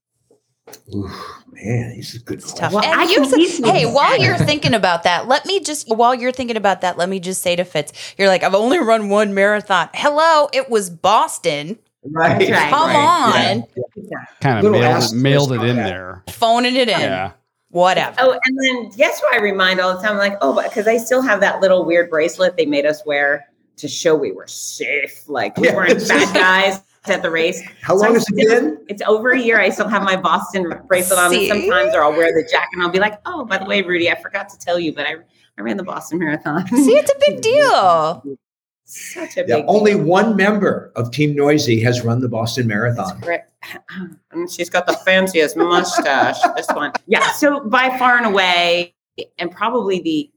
Ooh, 0.93 1.11
man, 1.51 1.91
these 1.91 2.15
are 2.15 2.19
good 2.19 2.41
stuff. 2.41 2.73
Well, 2.73 2.83
I 2.83 3.03
you, 3.03 3.63
hey, 3.63 3.85
while 3.85 4.19
you're 4.19 4.37
thinking 4.37 4.73
about 4.73 5.03
that, 5.03 5.27
let 5.27 5.45
me 5.45 5.59
just 5.59 5.87
while 5.95 6.15
you're 6.15 6.31
thinking 6.31 6.57
about 6.57 6.81
that, 6.81 6.97
let 6.97 7.09
me 7.09 7.19
just 7.19 7.41
say 7.41 7.55
to 7.55 7.63
Fitz, 7.63 8.15
you're 8.17 8.27
like, 8.27 8.43
I've 8.43 8.55
only 8.55 8.79
run 8.79 9.09
one 9.09 9.33
marathon. 9.33 9.89
Hello, 9.93 10.49
it 10.53 10.69
was 10.69 10.89
Boston. 10.89 11.77
Right. 12.11 12.47
Come 12.47 12.89
right. 12.89 13.55
on. 13.55 13.63
Yeah. 13.95 14.17
Kind 14.39 14.65
of 14.65 14.71
mailed, 14.71 15.15
mailed 15.15 15.51
it 15.53 15.63
in 15.63 15.75
there. 15.75 16.23
Phoning 16.29 16.75
it 16.75 16.89
in. 16.89 16.99
Yeah. 16.99 17.31
Whatever. 17.69 18.15
Oh, 18.19 18.31
and 18.31 18.57
then 18.63 18.89
guess 18.91 19.21
what 19.21 19.33
I 19.33 19.39
remind 19.39 19.79
all 19.79 19.95
the 19.95 20.01
time? 20.01 20.13
I'm 20.13 20.17
like, 20.17 20.37
oh, 20.41 20.61
because 20.63 20.87
I 20.87 20.97
still 20.97 21.21
have 21.21 21.39
that 21.41 21.61
little 21.61 21.83
weird 21.83 22.09
bracelet 22.09 22.57
they 22.57 22.65
made 22.65 22.85
us 22.85 23.05
wear 23.05 23.45
to 23.77 23.87
show 23.87 24.15
we 24.15 24.31
were 24.31 24.47
safe. 24.47 25.27
Like 25.27 25.57
we 25.57 25.71
weren't 25.71 26.07
bad 26.07 26.33
guys. 26.35 26.81
at 27.05 27.21
the 27.21 27.29
race. 27.29 27.61
How 27.81 27.95
So 27.97 28.03
long 28.05 28.13
has 28.15 28.25
it 28.29 28.35
been? 28.35 28.83
It's 28.87 29.01
over 29.03 29.31
a 29.31 29.39
year. 29.39 29.59
I 29.59 29.69
still 29.69 29.87
have 29.87 30.01
my 30.03 30.15
Boston 30.15 30.73
bracelet 30.87 31.19
on. 31.19 31.29
See? 31.29 31.47
Sometimes, 31.47 31.93
or 31.93 32.03
I'll 32.03 32.11
wear 32.13 32.33
the 32.33 32.47
jacket 32.49 32.69
and 32.73 32.81
I'll 32.81 32.89
be 32.89 32.99
like, 32.99 33.19
"Oh, 33.25 33.45
by 33.45 33.57
the 33.59 33.65
way, 33.65 33.81
Rudy, 33.83 34.09
I 34.09 34.19
forgot 34.21 34.49
to 34.49 34.57
tell 34.57 34.79
you, 34.79 34.93
but 34.93 35.05
I 35.05 35.15
I 35.57 35.61
ran 35.61 35.77
the 35.77 35.83
Boston 35.83 36.19
Marathon." 36.19 36.65
See, 36.69 36.93
it's 36.95 37.11
a 37.11 37.15
big 37.31 37.41
deal. 37.41 38.23
Such 38.87 39.37
a 39.37 39.41
Yeah, 39.47 39.57
big. 39.57 39.65
only 39.67 39.93
deal. 39.93 40.03
one 40.03 40.35
member 40.35 40.91
of 40.95 41.11
Team 41.11 41.35
Noisy 41.35 41.79
has 41.81 42.03
run 42.03 42.21
the 42.21 42.29
Boston 42.29 42.67
Marathon. 42.67 43.21
And 44.31 44.51
she's 44.51 44.69
got 44.69 44.85
the 44.85 44.93
fanciest 44.93 45.57
mustache. 45.57 46.37
This 46.55 46.67
one, 46.67 46.91
yeah. 47.07 47.31
So 47.31 47.61
by 47.61 47.97
far 47.97 48.17
and 48.17 48.25
away, 48.27 48.93
and 49.39 49.49
probably 49.51 50.01
the. 50.01 50.31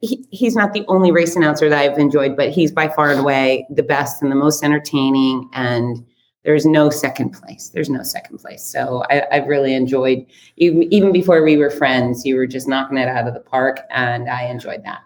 He, 0.00 0.24
he's 0.30 0.54
not 0.54 0.72
the 0.72 0.84
only 0.86 1.10
race 1.10 1.34
announcer 1.34 1.68
that 1.68 1.78
I've 1.78 1.98
enjoyed, 1.98 2.36
but 2.36 2.50
he's 2.50 2.70
by 2.70 2.88
far 2.88 3.10
and 3.10 3.20
away 3.20 3.66
the 3.70 3.82
best 3.82 4.22
and 4.22 4.30
the 4.30 4.36
most 4.36 4.62
entertaining. 4.62 5.48
And 5.52 6.04
there's 6.44 6.66
no 6.66 6.90
second 6.90 7.30
place. 7.30 7.70
There's 7.72 7.90
no 7.90 8.02
second 8.02 8.38
place. 8.38 8.62
So 8.62 9.02
I, 9.10 9.24
I've 9.32 9.46
really 9.46 9.74
enjoyed, 9.74 10.26
even, 10.56 10.82
even 10.92 11.12
before 11.12 11.42
we 11.42 11.56
were 11.56 11.70
friends, 11.70 12.24
you 12.24 12.36
were 12.36 12.46
just 12.46 12.68
knocking 12.68 12.98
it 12.98 13.08
out 13.08 13.26
of 13.26 13.34
the 13.34 13.40
park, 13.40 13.80
and 13.90 14.28
I 14.28 14.44
enjoyed 14.44 14.84
that. 14.84 15.00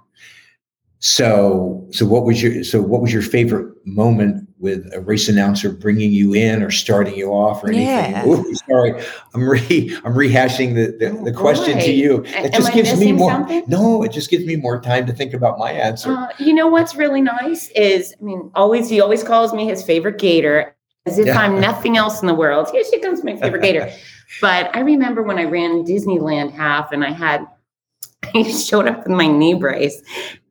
So, 0.99 1.87
so 1.93 2.05
what 2.07 2.25
was 2.25 2.43
your 2.43 2.65
so 2.65 2.83
what 2.83 3.01
was 3.01 3.13
your 3.13 3.23
favorite 3.23 3.73
moment 3.87 4.48
with 4.61 4.91
a 4.93 5.01
race 5.01 5.29
announcer 5.29 5.71
bringing 5.71 6.11
you 6.11 6.35
in 6.35 6.63
or 6.63 6.71
starting 6.71 7.15
you 7.15 7.31
off 7.31 7.63
or 7.63 7.69
anything? 7.69 7.87
Yeah. 7.87 8.27
Ooh, 8.27 8.55
sorry, 8.69 8.93
I'm 9.35 9.49
re 9.49 9.97
I'm 10.05 10.15
rehashing 10.15 10.75
the 10.75 10.97
the, 10.99 11.13
the 11.31 11.33
Oh, 11.37 11.41
question 11.41 11.79
to 11.79 11.93
you. 11.93 12.23
It 12.27 12.53
just 12.53 12.73
gives 12.73 12.99
me 12.99 13.13
more. 13.13 13.31
something? 13.31 13.63
No, 13.69 14.03
it 14.03 14.11
just 14.13 14.31
gives 14.31 14.45
me 14.45 14.57
more 14.57 14.81
time 14.81 15.07
to 15.07 15.13
think 15.13 15.33
about 15.35 15.59
my 15.59 15.71
answer. 15.71 16.11
Uh, 16.13 16.29
you 16.39 16.53
know 16.55 16.67
what's 16.67 16.95
really 16.97 17.21
nice 17.21 17.69
is, 17.71 18.15
I 18.21 18.25
mean, 18.25 18.51
always 18.55 18.89
he 18.89 19.01
always 19.01 19.23
calls 19.23 19.53
me 19.53 19.67
his 19.67 19.83
favorite 19.83 20.19
gator, 20.19 20.75
as 21.07 21.19
if 21.19 21.27
Yeah. 21.27 21.39
I'm 21.39 21.61
nothing 21.61 21.97
else 21.97 22.21
in 22.21 22.27
the 22.27 22.35
world. 22.35 22.69
Here 22.73 22.83
she 22.91 22.99
comes, 23.01 23.23
my 23.25 23.37
favorite 23.37 23.63
gator. 23.63 23.91
But 24.43 24.77
I 24.77 24.81
remember 24.81 25.23
when 25.23 25.39
I 25.39 25.45
ran 25.45 25.85
Disneyland 25.87 26.53
half, 26.53 26.93
and 26.93 27.03
I 27.03 27.13
had 27.13 27.47
I 28.35 28.43
showed 28.43 28.87
up 28.87 28.99
with 28.99 29.09
my 29.17 29.27
knee 29.27 29.55
brace, 29.55 30.03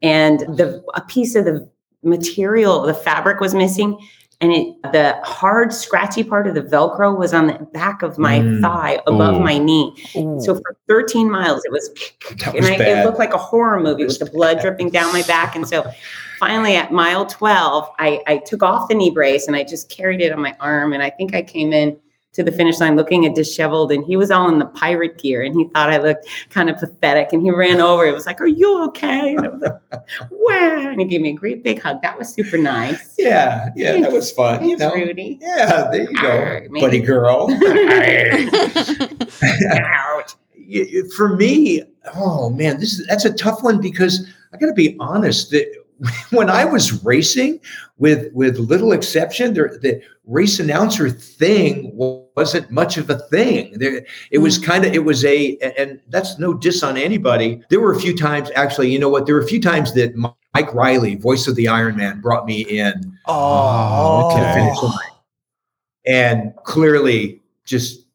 and 0.02 0.40
the 0.40 0.84
a 0.96 1.02
piece 1.02 1.36
of 1.36 1.46
the 1.46 1.70
material, 2.08 2.82
the 2.82 2.94
fabric 2.94 3.40
was 3.40 3.54
missing. 3.54 3.98
And 4.40 4.52
it, 4.52 4.76
the 4.92 5.20
hard, 5.24 5.74
scratchy 5.74 6.24
part 6.24 6.46
of 6.46 6.54
the 6.54 6.62
Velcro 6.62 7.18
was 7.18 7.34
on 7.34 7.48
the 7.48 7.54
back 7.74 8.04
of 8.04 8.20
my 8.20 8.40
Mm. 8.40 8.62
thigh 8.62 9.02
above 9.08 9.38
Ooh. 9.38 9.40
my 9.40 9.58
knee. 9.58 9.92
So 10.14 10.54
for 10.54 10.78
13 10.88 11.32
miles, 11.32 11.64
it 11.66 11.72
was, 11.72 11.90
That 12.38 12.54
and 12.54 12.58
was 12.58 12.70
I, 12.70 12.76
it 12.76 13.04
looked 13.04 13.18
like 13.18 13.34
a 13.34 13.38
horror 13.40 13.80
movie 13.80 14.06
with 14.06 14.20
the 14.20 14.28
blood 14.28 14.60
dripping 14.62 14.92
down 14.92 15.12
my 15.12 15.24
back. 15.24 15.56
And 15.56 15.68
so 15.68 15.90
finally 16.40 16.76
at 16.76 16.92
mile 16.92 17.26
12, 17.26 17.90
I, 17.98 18.22
I 18.28 18.38
took 18.38 18.62
off 18.62 18.90
the 18.90 18.94
knee 18.96 19.10
brace 19.10 19.48
and 19.48 19.56
I 19.56 19.64
just 19.64 19.90
carried 19.90 20.22
it 20.22 20.32
on 20.32 20.40
my 20.40 20.56
arm. 20.60 20.94
And 20.94 21.02
I 21.02 21.10
think 21.10 21.34
I 21.34 21.42
came 21.42 21.74
in 21.74 21.98
to 22.34 22.44
the 22.44 22.52
finish 22.52 22.80
line 22.80 22.96
looking 22.96 23.26
at 23.26 23.34
disheveled 23.34 23.92
and 23.92 24.06
he 24.06 24.16
was 24.16 24.30
all 24.30 24.48
in 24.50 24.60
the 24.60 24.66
pirate 24.68 25.18
gear 25.18 25.42
and 25.42 25.56
he 25.56 25.64
thought 25.70 25.90
I 25.90 25.98
looked 25.98 26.28
kind 26.52 26.70
of 26.70 26.78
pathetic 26.78 27.34
and 27.34 27.42
he 27.42 27.50
ran 27.50 27.82
over. 27.82 28.06
It 28.06 28.14
was 28.14 28.28
like, 28.28 28.40
Are 28.42 28.48
you 28.48 28.84
okay? 28.90 29.36
And 29.36 29.46
I 29.46 29.50
was 29.50 29.62
like, 29.62 30.02
Wow. 30.32 30.90
And 30.92 31.00
he 31.02 31.08
gave 31.08 31.22
me 31.22 31.30
a 31.30 31.34
great 31.34 31.64
big 31.64 31.82
hug. 31.82 32.02
That 32.04 32.18
was 32.18 32.30
super 32.30 32.58
nice. 32.58 33.16
yeah, 33.18 33.70
yeah, 33.76 34.00
that 34.02 34.12
was 34.12 34.32
fun. 34.32 34.68
You 34.68 34.78
know, 34.78 34.94
Rudy. 34.94 35.40
yeah, 35.42 35.90
there 35.92 36.02
you 36.12 36.14
go, 36.22 36.62
me. 36.70 36.80
buddy 36.82 37.00
girl. 37.00 37.48
Ouch. 39.44 40.34
Y- 40.70 40.88
y- 40.94 41.02
for 41.16 41.30
me, 41.36 41.82
oh 42.16 42.50
man, 42.50 42.80
this 42.80 43.00
is 43.00 43.08
that's 43.08 43.26
a 43.26 43.34
tough 43.34 43.64
one 43.64 43.80
because 43.82 44.28
I 44.54 44.58
got 44.58 44.68
to 44.68 44.74
be 44.74 44.96
honest 45.00 45.50
that 45.52 45.74
when 46.30 46.50
I 46.50 46.66
was 46.66 47.04
racing, 47.04 47.60
with 47.98 48.32
with 48.34 48.58
little 48.60 48.92
exception, 48.92 49.54
there, 49.54 49.78
the 49.82 50.02
race 50.26 50.60
announcer 50.60 51.10
thing 51.10 51.92
wasn't 51.94 52.70
much 52.70 52.98
of 52.98 53.10
a 53.10 53.18
thing. 53.18 53.74
There, 53.78 54.06
it 54.32 54.38
was 54.40 54.58
hmm. 54.58 54.64
kind 54.64 54.86
of 54.86 54.94
it 54.94 55.04
was 55.04 55.26
a, 55.26 55.58
and 55.78 56.00
that's 56.10 56.38
no 56.38 56.54
diss 56.54 56.84
on 56.84 56.98
anybody. 56.98 57.62
There 57.70 57.80
were 57.80 57.94
a 57.94 58.00
few 58.00 58.16
times, 58.16 58.52
actually, 58.56 58.92
you 58.92 59.00
know 59.00 59.10
what? 59.10 59.26
There 59.26 59.36
were 59.36 59.42
a 59.42 59.48
few 59.48 59.62
times 59.62 59.94
that 59.94 60.16
Mike 60.16 60.74
Reilly, 60.74 61.16
voice 61.16 61.48
of 61.48 61.56
the 61.56 61.66
Ironman, 61.66 62.22
brought 62.22 62.46
me 62.46 62.62
in 62.62 63.18
Oh, 63.26 64.32
okay. 64.32 64.74
And 66.06 66.54
clearly, 66.64 67.42
just 67.66 68.06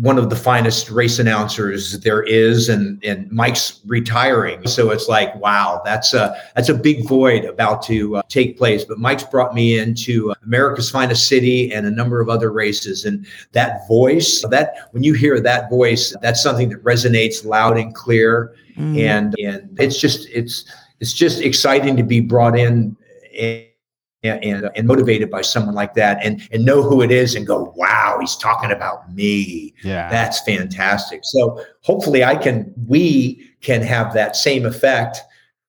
one 0.00 0.16
of 0.16 0.30
the 0.30 0.36
finest 0.36 0.90
race 0.90 1.18
announcers 1.18 2.00
there 2.00 2.22
is, 2.22 2.68
and 2.68 3.02
and 3.04 3.30
Mike's 3.30 3.80
retiring, 3.86 4.66
so 4.66 4.90
it's 4.90 5.08
like, 5.08 5.34
wow, 5.36 5.82
that's 5.84 6.14
a 6.14 6.34
that's 6.56 6.68
a 6.70 6.74
big 6.74 7.06
void 7.06 7.44
about 7.44 7.82
to 7.82 8.16
uh, 8.16 8.22
take 8.28 8.56
place. 8.56 8.84
But 8.84 8.98
Mike's 8.98 9.24
brought 9.24 9.54
me 9.54 9.78
into 9.78 10.34
America's 10.44 10.90
Finest 10.90 11.28
City 11.28 11.72
and 11.72 11.86
a 11.86 11.90
number 11.90 12.20
of 12.20 12.28
other 12.30 12.50
races, 12.50 13.04
and 13.04 13.26
that 13.52 13.86
voice, 13.86 14.42
that 14.50 14.88
when 14.92 15.02
you 15.02 15.12
hear 15.12 15.40
that 15.40 15.68
voice, 15.68 16.14
that's 16.22 16.42
something 16.42 16.70
that 16.70 16.82
resonates 16.82 17.44
loud 17.44 17.76
and 17.76 17.94
clear, 17.94 18.54
Mm. 18.78 18.98
and 19.00 19.34
and 19.38 19.78
it's 19.78 19.98
just 20.00 20.26
it's 20.30 20.64
it's 21.00 21.12
just 21.12 21.42
exciting 21.42 21.94
to 21.98 22.02
be 22.02 22.20
brought 22.20 22.58
in. 22.58 22.96
And, 23.38 23.66
and, 24.22 24.70
and 24.76 24.86
motivated 24.86 25.30
by 25.30 25.42
someone 25.42 25.74
like 25.74 25.94
that 25.94 26.18
and 26.24 26.48
and 26.52 26.64
know 26.64 26.82
who 26.82 27.02
it 27.02 27.10
is 27.10 27.34
and 27.34 27.46
go 27.46 27.72
wow 27.76 28.18
he's 28.20 28.36
talking 28.36 28.70
about 28.70 29.12
me 29.12 29.74
Yeah. 29.82 30.08
that's 30.10 30.40
fantastic 30.42 31.20
so 31.24 31.60
hopefully 31.80 32.22
i 32.24 32.36
can 32.36 32.72
we 32.86 33.44
can 33.62 33.82
have 33.82 34.14
that 34.14 34.36
same 34.36 34.64
effect 34.64 35.18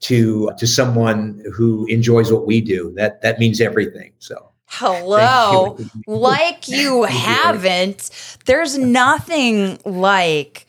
to 0.01 0.51
to 0.57 0.67
someone 0.67 1.43
who 1.53 1.85
enjoys 1.87 2.31
what 2.31 2.45
we 2.45 2.61
do 2.61 2.91
that 2.95 3.21
that 3.21 3.39
means 3.39 3.59
everything 3.61 4.11
so 4.19 4.49
Hello. 4.75 5.77
you. 5.77 5.89
like 6.07 6.67
you. 6.67 7.03
haven't. 7.09 8.09
There's 8.45 8.75
nothing 8.75 9.77
like 9.85 10.65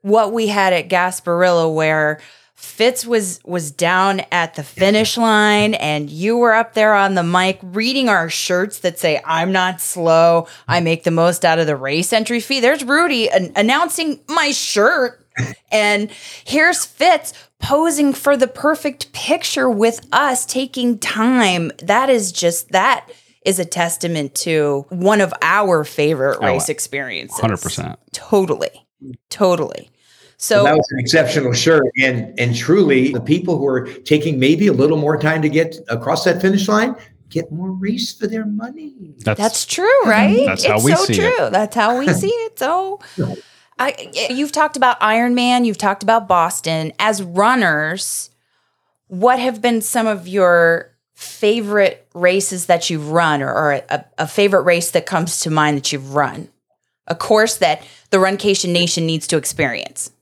what 0.00 0.32
we 0.32 0.46
had 0.46 0.72
at 0.72 0.88
Gasparilla 0.88 1.72
where 1.74 2.20
Fitz 2.64 3.06
was 3.06 3.40
was 3.44 3.70
down 3.70 4.22
at 4.32 4.54
the 4.54 4.62
finish 4.64 5.16
line 5.16 5.74
and 5.74 6.10
you 6.10 6.36
were 6.36 6.54
up 6.54 6.74
there 6.74 6.94
on 6.94 7.14
the 7.14 7.22
mic 7.22 7.58
reading 7.62 8.08
our 8.08 8.28
shirts 8.28 8.80
that 8.80 8.98
say 8.98 9.20
I'm 9.24 9.52
not 9.52 9.80
slow. 9.80 10.48
I 10.66 10.80
make 10.80 11.04
the 11.04 11.10
most 11.10 11.44
out 11.44 11.58
of 11.58 11.66
the 11.66 11.76
race 11.76 12.12
entry 12.12 12.40
fee. 12.40 12.60
There's 12.60 12.82
Rudy 12.82 13.28
an- 13.30 13.52
announcing 13.54 14.20
my 14.28 14.50
shirt 14.52 15.20
and 15.72 16.10
here's 16.44 16.84
Fitz 16.84 17.32
posing 17.60 18.12
for 18.12 18.36
the 18.36 18.46
perfect 18.48 19.12
picture 19.12 19.68
with 19.70 20.00
us 20.12 20.44
taking 20.46 20.98
time. 20.98 21.70
That 21.82 22.10
is 22.10 22.32
just 22.32 22.70
that 22.70 23.08
is 23.44 23.58
a 23.58 23.64
testament 23.64 24.34
to 24.34 24.86
one 24.88 25.20
of 25.20 25.32
our 25.42 25.84
favorite 25.84 26.38
Oh, 26.40 26.46
race 26.46 26.68
experiences. 26.70 27.38
100%. 27.38 27.96
Totally. 28.12 28.70
Totally. 29.28 29.90
So 30.44 30.64
that 30.64 30.76
was 30.76 30.86
an 30.90 30.98
exceptional 30.98 31.52
shirt 31.52 31.84
and 32.02 32.38
and 32.38 32.54
truly 32.54 33.12
the 33.12 33.20
people 33.20 33.56
who 33.56 33.66
are 33.66 33.86
taking 33.86 34.38
maybe 34.38 34.66
a 34.66 34.72
little 34.72 34.98
more 34.98 35.16
time 35.16 35.40
to 35.42 35.48
get 35.48 35.76
across 35.88 36.24
that 36.24 36.42
finish 36.42 36.68
line 36.68 36.94
get 37.30 37.50
more 37.50 37.72
race 37.72 38.12
for 38.16 38.26
their 38.26 38.46
money 38.46 38.94
That's, 39.24 39.40
that's 39.40 39.66
true, 39.66 40.00
mhm. 40.04 40.10
right? 40.10 40.46
That's 40.46 40.64
how 40.64 40.76
it's 40.76 40.84
we 40.84 40.94
so 40.94 41.04
see 41.04 41.14
true. 41.16 41.46
it. 41.46 41.50
That's 41.50 41.74
how 41.74 41.98
we 41.98 42.08
see 42.12 42.28
it. 42.28 42.58
So 42.58 43.00
I, 43.78 44.12
you've 44.30 44.52
talked 44.52 44.76
about 44.76 45.00
Ironman, 45.00 45.64
you've 45.64 45.78
talked 45.78 46.02
about 46.02 46.28
Boston. 46.28 46.92
As 46.98 47.22
runners, 47.22 48.30
what 49.08 49.38
have 49.38 49.60
been 49.60 49.80
some 49.80 50.06
of 50.06 50.28
your 50.28 50.92
favorite 51.14 52.06
races 52.14 52.66
that 52.66 52.90
you've 52.90 53.10
run 53.10 53.42
or, 53.42 53.52
or 53.52 53.72
a, 53.88 54.04
a 54.18 54.26
favorite 54.28 54.62
race 54.62 54.90
that 54.92 55.06
comes 55.06 55.40
to 55.40 55.50
mind 55.50 55.76
that 55.76 55.92
you've 55.92 56.14
run? 56.14 56.48
A 57.06 57.14
course 57.14 57.56
that 57.56 57.84
the 58.10 58.18
Runcation 58.18 58.72
Nation 58.72 59.06
needs 59.06 59.26
to 59.26 59.36
experience. 59.36 60.12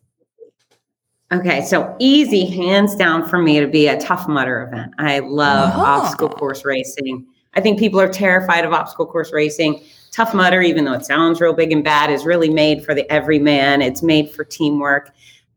Okay, 1.32 1.64
so 1.64 1.96
easy, 1.98 2.44
hands 2.44 2.94
down 2.94 3.26
for 3.26 3.38
me 3.38 3.58
to 3.58 3.66
be 3.66 3.86
a 3.86 3.98
Tough 3.98 4.28
Mudder 4.28 4.68
event. 4.68 4.92
I 4.98 5.20
love 5.20 5.72
Oh. 5.74 5.80
obstacle 5.80 6.28
course 6.28 6.62
racing. 6.64 7.26
I 7.54 7.60
think 7.60 7.78
people 7.78 7.98
are 8.00 8.08
terrified 8.08 8.66
of 8.66 8.72
obstacle 8.74 9.06
course 9.06 9.32
racing. 9.32 9.80
Tough 10.10 10.34
Mudder, 10.34 10.60
even 10.60 10.84
though 10.84 10.92
it 10.92 11.06
sounds 11.06 11.40
real 11.40 11.54
big 11.54 11.72
and 11.72 11.82
bad, 11.82 12.10
is 12.10 12.26
really 12.26 12.50
made 12.50 12.84
for 12.84 12.94
the 12.94 13.10
everyman. 13.10 13.80
It's 13.80 14.02
made 14.02 14.30
for 14.30 14.44
teamwork 14.44 15.10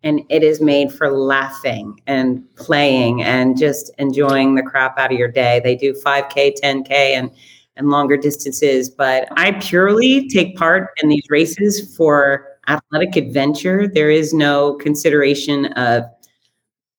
and 0.03 0.21
it 0.29 0.43
is 0.43 0.61
made 0.61 0.93
for 0.93 1.11
laughing 1.11 1.99
and 2.07 2.41
playing 2.55 3.23
and 3.23 3.57
just 3.57 3.91
enjoying 3.97 4.55
the 4.55 4.63
crap 4.63 4.97
out 4.97 5.11
of 5.11 5.17
your 5.17 5.27
day. 5.27 5.59
They 5.63 5.75
do 5.75 5.93
5K, 5.93 6.53
10K, 6.61 7.15
and 7.15 7.31
and 7.77 7.89
longer 7.89 8.15
distances, 8.15 8.89
but 8.89 9.27
I 9.35 9.51
purely 9.51 10.29
take 10.29 10.55
part 10.55 10.91
in 11.03 11.09
these 11.09 11.25
races 11.29 11.93
for 11.97 12.54
athletic 12.67 13.15
adventure. 13.15 13.87
There 13.87 14.09
is 14.09 14.33
no 14.33 14.75
consideration 14.75 15.65
of 15.73 16.03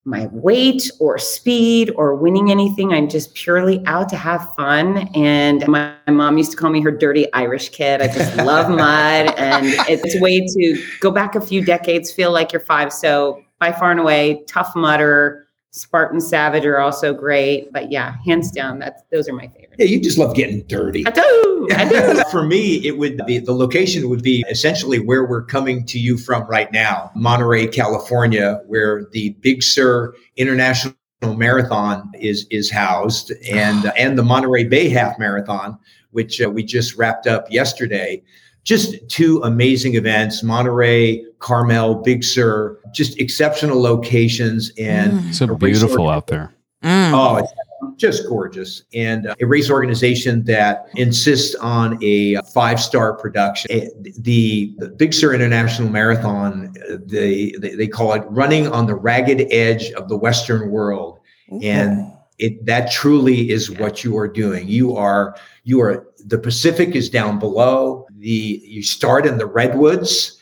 my 0.05 0.29
weight 0.31 0.89
or 1.01 1.19
speed 1.19 1.93
or 1.97 2.15
winning 2.15 2.51
anything. 2.51 2.93
I'm 2.93 3.09
just 3.09 3.35
purely 3.35 3.85
out 3.87 4.09
to 4.11 4.17
have 4.17 4.55
fun. 4.55 5.09
And 5.15 5.67
my, 5.67 5.93
my 6.07 6.13
mom 6.13 6.39
used 6.39 6.53
to 6.53 6.57
call 6.57 6.71
me 6.71 6.81
her 6.83 6.93
dirty 6.93 7.31
Irish 7.33 7.71
kid. 7.71 8.01
I 8.01 8.07
just 8.07 8.37
love 8.37 8.71
mud. 8.71 9.35
And 9.37 9.67
it's 9.89 10.15
a 10.15 10.21
way 10.21 10.41
to 10.41 10.85
go 11.01 11.11
back 11.11 11.35
a 11.35 11.41
few 11.41 11.65
decades, 11.65 12.13
feel 12.13 12.31
like 12.31 12.53
you're 12.53 12.61
five. 12.61 12.93
So 12.93 13.43
by 13.59 13.73
far 13.73 13.91
and 13.91 14.01
away, 14.01 14.45
tough 14.47 14.75
mudder 14.77 15.47
Spartan 15.73 16.21
Savage 16.21 16.65
are 16.65 16.79
also 16.79 17.13
great. 17.13 17.73
But 17.73 17.91
yeah, 17.91 18.17
hands 18.25 18.51
down, 18.51 18.79
that's 18.79 19.03
those 19.11 19.29
are 19.29 19.35
my 19.35 19.49
favorites. 19.49 19.66
Yeah, 19.79 19.87
you 19.87 20.01
just 20.01 20.19
love 20.19 20.35
getting 20.35 20.63
dirty. 20.63 21.07
I 21.07 21.11
do. 21.11 21.69
I 21.75 21.89
do. 21.89 22.23
For 22.31 22.45
me, 22.45 22.77
it 22.87 22.99
would 22.99 23.25
be 23.27 23.39
the 23.39 23.53
location 23.53 24.09
would 24.09 24.23
be 24.23 24.45
essentially 24.49 24.99
where 24.99 25.27
we're 25.27 25.45
coming 25.45 25.85
to 25.87 25.99
you 25.99 26.17
from 26.17 26.47
right 26.47 26.71
now, 26.73 27.11
Monterey, 27.15 27.67
California, 27.67 28.61
where 28.67 29.07
the 29.13 29.31
Big 29.41 29.63
Sur 29.63 30.15
International 30.37 30.95
Marathon 31.23 32.11
is 32.19 32.47
is 32.51 32.71
housed, 32.71 33.33
and 33.51 33.93
and 33.99 34.19
the 34.19 34.23
Monterey 34.23 34.65
Bay 34.65 34.89
Half 34.89 35.19
Marathon, 35.19 35.79
which 36.11 36.41
uh, 36.41 36.49
we 36.49 36.63
just 36.63 36.97
wrapped 36.97 37.27
up 37.27 37.47
yesterday. 37.51 38.23
Just 38.65 38.97
two 39.09 39.41
amazing 39.43 39.95
events: 39.95 40.43
Monterey, 40.43 41.25
Carmel, 41.39 41.97
Big 41.97 42.25
Sur. 42.25 42.79
Just 42.95 43.19
exceptional 43.21 43.81
locations 43.81 44.73
and. 44.79 45.13
Mm. 45.13 45.35
So 45.35 45.55
beautiful 45.55 46.09
out 46.09 46.27
there. 46.29 46.53
Mm. 46.83 47.13
Oh, 47.13 47.37
it's 47.37 47.53
just 47.97 48.29
gorgeous. 48.29 48.83
And 48.95 49.27
uh, 49.27 49.35
a 49.41 49.47
race 49.47 49.71
organization 49.71 50.45
that 50.45 50.87
insists 50.97 51.55
on 51.57 51.99
a 52.03 52.37
five 52.53 52.81
star 52.81 53.17
production. 53.17 53.91
The, 54.19 54.75
the 54.79 54.89
Big 54.89 55.15
Sur 55.15 55.35
International 55.35 55.89
Marathon, 55.89 56.75
uh, 56.91 56.97
they, 57.05 57.53
they, 57.59 57.75
they 57.75 57.89
call 57.89 58.13
it 58.15 58.25
running 58.29 58.69
on 58.69 58.87
the 58.87 58.95
ragged 58.95 59.47
edge 59.51 59.91
of 59.93 60.09
the 60.09 60.17
Western 60.17 60.71
world. 60.71 61.21
And 61.63 62.13
it 62.39 62.67
that 62.67 62.91
truly 62.91 63.51
is 63.51 63.71
what 63.71 64.05
you 64.05 64.17
are 64.19 64.29
doing. 64.29 64.69
You 64.69 64.97
are, 64.97 65.37
you 65.65 65.81
are, 65.81 66.07
the 66.27 66.39
Pacific 66.39 66.95
is 66.95 67.09
down 67.09 67.39
below. 67.39 68.07
The, 68.19 68.61
you 68.65 68.83
start 68.83 69.27
in 69.27 69.39
the 69.39 69.47
redwoods. 69.47 70.36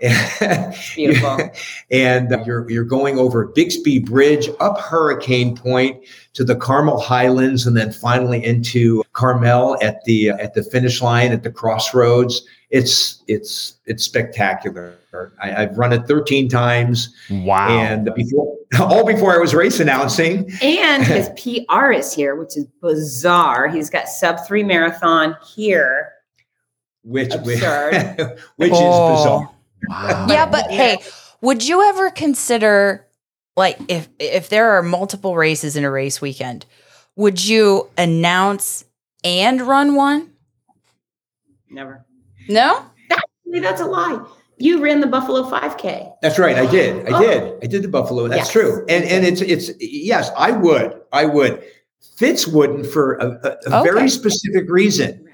Beautiful. 0.00 1.50
and 1.90 2.32
uh, 2.32 2.42
you're 2.46 2.70
you're 2.70 2.84
going 2.84 3.18
over 3.18 3.46
Bixby 3.48 3.98
Bridge 4.00 4.48
up 4.60 4.78
Hurricane 4.78 5.56
Point 5.56 6.04
to 6.34 6.44
the 6.44 6.56
Carmel 6.56 7.00
Highlands, 7.00 7.66
and 7.66 7.76
then 7.76 7.92
finally 7.92 8.44
into 8.44 9.02
Carmel 9.12 9.76
at 9.82 10.04
the 10.04 10.30
at 10.30 10.54
the 10.54 10.62
finish 10.62 11.02
line 11.02 11.32
at 11.32 11.42
the 11.42 11.50
crossroads. 11.50 12.42
It's 12.70 13.22
it's 13.28 13.78
it's 13.86 14.04
spectacular. 14.04 14.94
I, 15.42 15.62
I've 15.62 15.76
run 15.78 15.92
it 15.92 16.06
13 16.06 16.48
times, 16.48 17.12
Wow. 17.30 17.68
and 17.70 18.10
before 18.14 18.54
all 18.78 19.04
before 19.06 19.34
I 19.34 19.38
was 19.38 19.54
race 19.54 19.80
announcing. 19.80 20.48
And 20.62 21.02
his 21.04 21.28
PR 21.30 21.90
is 21.92 22.12
here, 22.12 22.36
which 22.36 22.56
is 22.56 22.66
bizarre. 22.82 23.68
He's 23.68 23.88
got 23.90 24.06
sub 24.08 24.46
three 24.46 24.62
marathon 24.62 25.34
here. 25.54 26.12
Which 27.04 27.32
Absurd. 27.32 28.38
which 28.56 28.70
Oh. 28.74 29.14
is 29.14 29.18
bizarre. 29.22 29.50
Wow. 29.88 30.26
Yeah, 30.28 30.46
but 30.46 30.70
hey, 30.70 30.98
would 31.40 31.66
you 31.66 31.82
ever 31.82 32.10
consider 32.10 33.06
like 33.56 33.78
if 33.88 34.08
if 34.18 34.48
there 34.48 34.70
are 34.72 34.82
multiple 34.82 35.36
races 35.36 35.76
in 35.76 35.84
a 35.84 35.90
race 35.90 36.20
weekend, 36.20 36.66
would 37.16 37.44
you 37.44 37.88
announce 37.98 38.84
and 39.24 39.60
run 39.62 39.94
one? 39.94 40.30
Never. 41.70 42.04
No? 42.48 42.84
Actually, 43.10 43.60
That's 43.60 43.80
a 43.80 43.84
lie. 43.86 44.24
You 44.60 44.80
ran 44.82 45.00
the 45.00 45.06
Buffalo 45.06 45.48
5K. 45.48 46.14
That's 46.20 46.38
right. 46.38 46.56
I 46.56 46.66
did. 46.66 47.06
I 47.12 47.16
Oh. 47.16 47.20
did. 47.20 47.54
I 47.62 47.66
did 47.66 47.82
the 47.82 47.88
Buffalo. 47.88 48.26
That's 48.26 48.38
Yes. 48.40 48.50
true. 48.52 48.84
And 48.88 49.04
and 49.04 49.24
it's 49.24 49.40
it's 49.40 49.70
yes, 49.80 50.30
I 50.36 50.50
would. 50.52 51.00
I 51.12 51.26
would. 51.26 51.62
Fitz 52.16 52.46
wouldn't 52.48 52.86
for 52.86 53.14
a, 53.14 53.26
a, 53.26 53.70
a 53.70 53.80
Okay. 53.80 53.90
very 53.90 54.08
specific 54.08 54.68
reason. 54.68 55.24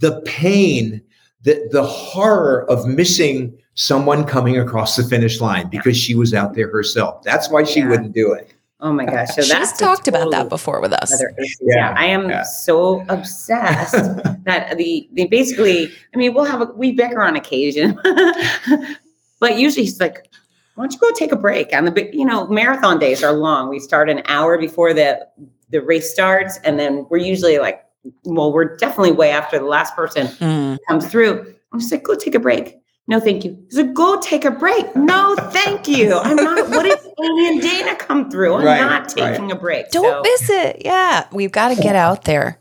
The 0.00 0.20
pain, 0.22 1.00
the 1.42 1.68
the 1.70 1.84
horror 1.84 2.68
of 2.68 2.86
missing 2.86 3.56
someone 3.74 4.24
coming 4.24 4.58
across 4.58 4.96
the 4.96 5.02
finish 5.04 5.40
line 5.40 5.68
because 5.68 5.96
she 5.96 6.14
was 6.14 6.34
out 6.34 6.54
there 6.54 6.70
herself. 6.70 7.22
That's 7.22 7.50
why 7.50 7.64
she 7.64 7.80
Yeah. 7.80 7.88
wouldn't 7.88 8.12
do 8.14 8.32
it. 8.32 8.52
Oh 8.80 8.92
my 8.92 9.04
gosh. 9.06 9.28
So 9.36 9.42
She's 9.42 9.50
that's 9.50 9.72
a 9.80 9.84
talked 9.84 10.08
about 10.08 10.30
that 10.32 10.48
before 10.48 10.80
with 10.80 10.92
us. 10.92 11.12
Yeah, 11.20 11.46
Yeah, 11.62 11.94
I 11.96 12.06
am 12.06 12.28
yeah. 12.28 12.42
so 12.42 13.04
obsessed 13.08 13.92
that 14.44 14.76
the 14.76 15.08
they 15.12 15.26
basically. 15.26 15.90
I 16.12 16.16
mean, 16.18 16.34
we'll 16.34 16.44
have 16.44 16.60
a 16.62 16.64
we 16.74 16.90
bicker 16.92 17.22
on 17.22 17.36
occasion, 17.36 17.96
but 19.40 19.56
usually 19.58 19.84
he's 19.84 20.00
like, 20.00 20.26
"Why 20.74 20.84
don't 20.84 20.92
you 20.92 20.98
go 20.98 21.10
take 21.12 21.32
a 21.32 21.36
break?" 21.36 21.72
On 21.72 21.84
the 21.84 22.10
you 22.12 22.24
know, 22.24 22.46
marathon 22.48 22.98
days 22.98 23.22
are 23.22 23.32
long. 23.32 23.68
We 23.68 23.78
start 23.78 24.10
an 24.10 24.22
hour 24.26 24.58
before 24.58 24.92
the 24.92 25.26
the 25.70 25.80
race 25.80 26.12
starts, 26.12 26.58
and 26.64 26.78
then 26.78 27.06
we're 27.08 27.18
usually 27.18 27.58
like, 27.58 27.84
well, 28.24 28.52
we're 28.52 28.76
definitely 28.76 29.12
way 29.12 29.30
after 29.30 29.58
the 29.58 29.64
last 29.64 29.94
person 29.96 30.26
Mm. 30.26 30.78
comes 30.88 31.06
through. 31.08 31.54
I'm 31.72 31.78
just 31.80 31.90
like, 31.92 32.02
go 32.02 32.14
take 32.14 32.34
a 32.34 32.40
break. 32.40 32.76
No, 33.08 33.18
thank 33.18 33.44
you. 33.44 33.58
So 33.70 33.84
go 33.84 34.20
take 34.20 34.44
a 34.44 34.50
break. 34.50 34.94
No, 34.94 35.34
thank 35.50 35.88
you. 35.88 36.16
I'm 36.16 36.36
not. 36.36 36.68
What 36.70 36.86
if 36.86 37.04
Amy 37.22 37.48
and 37.48 37.60
Dana 37.60 37.96
come 37.96 38.30
through? 38.30 38.54
I'm 38.54 38.64
Right, 38.64 38.80
not 38.80 39.02
right. 39.16 39.32
taking 39.34 39.50
a 39.50 39.56
break. 39.56 39.90
Don't 39.90 40.04
So- 40.04 40.22
miss 40.22 40.48
it. 40.50 40.82
Yeah. 40.84 41.24
We've 41.32 41.50
got 41.52 41.74
to 41.74 41.82
get 41.82 41.96
out 41.96 42.24
there 42.24 42.60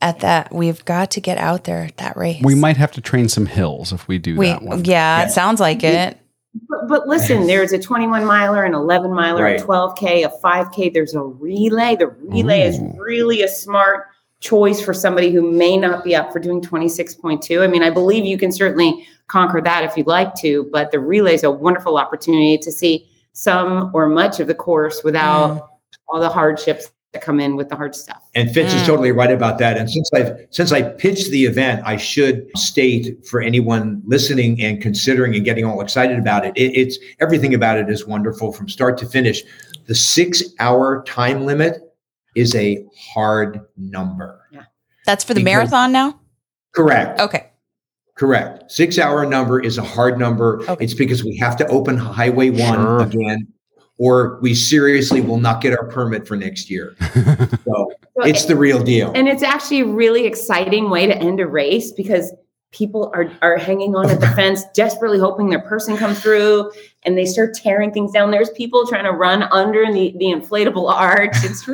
at 0.00 0.20
that. 0.20 0.52
We've 0.54 0.82
got 0.86 1.10
to 1.12 1.20
get 1.20 1.36
out 1.36 1.64
there 1.64 1.82
at 1.82 1.98
that 1.98 2.16
race. 2.16 2.42
we 2.42 2.54
might 2.54 2.78
have 2.78 2.92
to 2.92 3.00
train 3.02 3.28
some 3.28 3.46
hills 3.46 3.92
if 3.92 4.08
we 4.08 4.18
do 4.18 4.36
we, 4.36 4.46
that 4.48 4.62
one. 4.62 4.84
yeah, 4.86 5.18
Yeah. 5.20 5.26
it 5.26 5.32
sounds 5.32 5.60
like 5.60 5.84
it. 5.84 6.18
But, 6.68 6.88
but 6.88 7.06
listen, 7.08 7.46
there's 7.46 7.72
a 7.72 7.78
21 7.78 8.24
miler, 8.24 8.62
an 8.64 8.74
11 8.74 9.12
miler, 9.12 9.42
Right. 9.42 9.60
a 9.60 9.64
12K, 9.64 10.24
a 10.24 10.30
5K. 10.42 10.88
There's 10.94 11.12
a 11.14 11.20
relay. 11.20 11.96
The 11.96 12.06
relay 12.06 12.62
is 12.62 12.78
really 12.96 13.42
a 13.42 13.48
smart 13.48 14.06
choice 14.44 14.78
for 14.78 14.92
somebody 14.92 15.32
who 15.32 15.50
may 15.50 15.74
not 15.74 16.04
be 16.04 16.14
up 16.14 16.30
for 16.30 16.38
doing 16.38 16.60
26.2. 16.60 17.62
I 17.62 17.66
mean, 17.66 17.82
I 17.82 17.88
believe 17.88 18.26
you 18.26 18.36
can 18.36 18.52
certainly 18.52 19.06
conquer 19.26 19.62
that 19.62 19.84
if 19.84 19.96
you'd 19.96 20.06
like 20.06 20.34
to, 20.36 20.68
but 20.70 20.90
the 20.90 21.00
relay 21.00 21.32
is 21.32 21.44
a 21.44 21.50
wonderful 21.50 21.96
opportunity 21.96 22.58
to 22.58 22.70
see 22.70 23.08
some 23.32 23.90
or 23.94 24.06
much 24.06 24.40
of 24.40 24.46
the 24.46 24.54
course 24.54 25.02
without 25.02 25.70
all 26.08 26.20
the 26.20 26.28
hardships 26.28 26.90
that 27.12 27.22
come 27.22 27.40
in 27.40 27.56
with 27.56 27.70
the 27.70 27.76
hard 27.76 27.94
stuff. 27.94 28.22
And 28.34 28.50
Fitz 28.50 28.74
is 28.74 28.82
Mm. 28.82 28.86
totally 28.86 29.12
right 29.12 29.30
about 29.30 29.56
that. 29.58 29.78
And 29.78 29.88
since 29.88 30.10
I've 30.12 30.36
since 30.50 30.72
I 30.72 30.82
pitched 30.82 31.30
the 31.30 31.46
event, 31.46 31.80
I 31.86 31.96
should 31.96 32.46
state 32.56 33.24
for 33.26 33.40
anyone 33.40 34.02
listening 34.04 34.60
and 34.60 34.82
considering 34.82 35.34
and 35.34 35.44
getting 35.44 35.64
all 35.64 35.80
excited 35.80 36.18
about 36.18 36.44
it, 36.44 36.52
it 36.54 36.76
it's 36.76 36.98
everything 37.20 37.54
about 37.54 37.78
it 37.78 37.88
is 37.88 38.06
wonderful 38.06 38.52
from 38.52 38.68
start 38.68 38.98
to 38.98 39.06
finish. 39.06 39.42
The 39.86 39.94
six 39.94 40.42
hour 40.58 41.02
time 41.06 41.46
limit 41.46 41.83
is 42.34 42.54
a 42.54 42.84
hard 43.14 43.60
number. 43.76 44.40
Yeah. 44.52 44.62
That's 45.06 45.24
for 45.24 45.34
the 45.34 45.40
Because- 45.40 45.52
marathon 45.70 45.92
now? 45.92 46.20
Correct. 46.74 47.20
Okay. 47.20 47.50
Correct. 48.16 48.70
Six 48.70 48.98
hour 48.98 49.26
number 49.26 49.60
is 49.60 49.76
a 49.78 49.82
hard 49.82 50.18
number. 50.18 50.60
Okay. 50.68 50.84
It's 50.84 50.94
because 50.94 51.24
we 51.24 51.36
have 51.38 51.56
to 51.56 51.66
open 51.68 51.96
Highway 51.96 52.50
One 52.50 52.74
Sure. 52.74 53.00
again, 53.00 53.48
or 53.98 54.38
we 54.40 54.54
seriously 54.54 55.20
will 55.20 55.38
not 55.38 55.60
get 55.60 55.76
our 55.76 55.86
permit 55.88 56.26
for 56.26 56.36
next 56.36 56.70
year. 56.70 56.94
So 57.64 57.92
So 58.16 58.22
it's 58.24 58.44
the 58.44 58.54
real 58.56 58.82
deal. 58.82 59.10
And 59.16 59.26
it's 59.28 59.42
actually 59.42 59.80
a 59.80 59.86
really 59.86 60.26
exciting 60.26 60.90
way 60.90 61.06
to 61.06 61.16
end 61.16 61.40
a 61.40 61.46
race 61.46 61.90
because 61.90 62.32
people 62.74 63.10
are 63.14 63.30
are 63.40 63.56
hanging 63.56 63.94
on 63.96 64.10
at 64.10 64.20
the 64.20 64.28
fence, 64.36 64.64
desperately 64.74 65.18
hoping 65.18 65.48
their 65.48 65.60
person 65.62 65.96
comes 65.96 66.20
through, 66.20 66.70
and 67.04 67.16
they 67.16 67.24
start 67.24 67.54
tearing 67.54 67.92
things 67.92 68.12
down. 68.12 68.30
There's 68.30 68.50
people 68.50 68.86
trying 68.86 69.04
to 69.04 69.12
run 69.12 69.44
under 69.44 69.90
the, 69.90 70.14
the 70.18 70.26
inflatable 70.26 70.90
arch. 70.92 71.32
It's, 71.42 71.66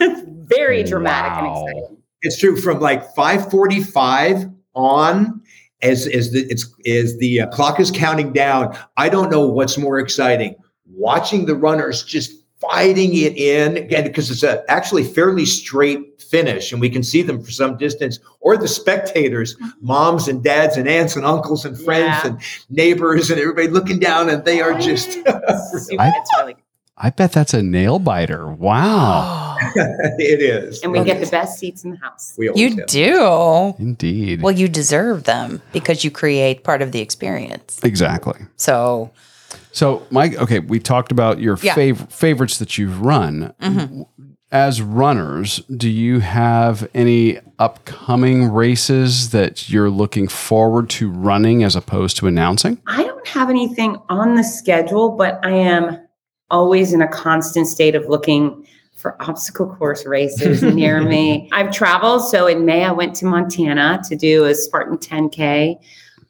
it's 0.00 0.22
very 0.48 0.82
dramatic 0.82 1.32
Wow. 1.32 1.64
and 1.66 1.68
exciting. 1.78 1.96
It's 2.22 2.38
true 2.38 2.56
from 2.56 2.80
like 2.80 3.02
545 3.14 4.50
on 4.74 5.40
as 5.82 6.06
as 6.06 6.32
the 6.32 6.40
it's 6.50 6.66
as 6.86 7.16
the 7.18 7.42
uh, 7.42 7.46
clock 7.48 7.78
is 7.78 7.90
counting 7.90 8.32
down. 8.32 8.76
I 8.96 9.08
don't 9.08 9.30
know 9.30 9.46
what's 9.46 9.78
more 9.78 9.98
exciting. 9.98 10.56
Watching 10.88 11.44
the 11.46 11.54
runners 11.54 12.02
just 12.02 12.32
fighting 12.60 13.14
it 13.14 13.36
in 13.36 13.76
again 13.76 14.04
because 14.04 14.30
it's 14.30 14.42
a 14.42 14.64
actually 14.70 15.04
fairly 15.04 15.44
straight 15.44 16.20
finish 16.20 16.72
and 16.72 16.80
we 16.80 16.90
can 16.90 17.02
see 17.02 17.22
them 17.22 17.42
for 17.42 17.50
some 17.50 17.76
distance 17.76 18.18
or 18.40 18.56
the 18.56 18.66
spectators 18.66 19.54
mm-hmm. 19.56 19.68
moms 19.80 20.26
and 20.26 20.42
dads 20.42 20.76
and 20.76 20.88
aunts 20.88 21.16
and 21.16 21.24
uncles 21.24 21.64
and 21.64 21.78
friends 21.78 22.24
Yeah. 22.24 22.26
and 22.30 22.40
neighbors 22.70 23.30
and 23.30 23.38
everybody 23.38 23.68
looking 23.68 23.98
down 23.98 24.28
and 24.28 24.44
they 24.44 24.60
are 24.60 24.78
just 24.78 25.12
Super, 25.12 26.02
I- 26.02 26.12
really 26.38 26.56
I 26.98 27.10
bet 27.10 27.32
that's 27.32 27.52
a 27.52 27.62
nail 27.62 27.98
biter. 27.98 28.48
Wow. 28.48 29.58
it 29.74 30.40
is 30.40 30.82
and 30.82 30.92
we 30.92 31.04
get 31.04 31.20
the 31.20 31.30
best 31.30 31.58
seats 31.58 31.84
in 31.84 31.90
the 31.90 31.98
house. 31.98 32.34
We 32.38 32.50
you 32.54 32.74
do. 32.74 32.84
do. 32.86 33.74
Indeed. 33.78 34.40
Well, 34.40 34.54
you 34.54 34.66
deserve 34.66 35.24
them 35.24 35.60
because 35.72 36.04
you 36.04 36.10
create 36.10 36.64
part 36.64 36.80
of 36.80 36.92
the 36.92 37.00
experience. 37.00 37.80
exactly. 37.84 38.40
So, 38.56 39.10
So, 39.72 40.02
Mike, 40.10 40.34
okay, 40.40 40.58
we 40.60 40.78
talked 40.80 41.12
about 41.12 41.38
your 41.40 41.58
Yeah. 41.62 41.74
fav- 41.74 42.10
favorites 42.10 42.58
that 42.58 42.78
you've 42.78 43.02
run. 43.02 43.52
Mhm. 43.62 44.06
As 44.52 44.80
runners, 44.80 45.60
do 45.76 45.88
you 45.90 46.20
have 46.20 46.88
any 46.94 47.38
upcoming 47.58 48.50
races 48.50 49.30
that 49.30 49.68
you're 49.68 49.90
looking 49.90 50.28
forward 50.28 50.88
to 50.90 51.10
running 51.10 51.62
as 51.64 51.76
opposed 51.76 52.16
to 52.18 52.26
announcing? 52.26 52.78
I 52.86 53.02
don't 53.02 53.26
have 53.26 53.50
anything 53.50 53.96
on 54.08 54.34
the 54.36 54.44
schedule, 54.44 55.10
but 55.10 55.40
I 55.44 55.50
am 55.50 55.98
always 56.50 56.92
in 56.92 57.02
a 57.02 57.08
constant 57.08 57.66
state 57.66 57.94
of 57.96 58.06
looking 58.08 58.64
for 58.96 59.16
obstacle 59.20 59.66
course 59.66 60.06
races 60.06 60.62
near 60.62 61.02
me. 61.02 61.50
I've 61.52 61.70
traveled. 61.72 62.22
So 62.28 62.46
in 62.46 62.64
May, 62.64 62.84
I 62.84 62.92
went 62.92 63.14
to 63.16 63.26
Montana 63.26 64.00
to 64.08 64.16
do 64.16 64.44
a 64.44 64.54
Spartan 64.54 64.96
10K. 64.96 65.76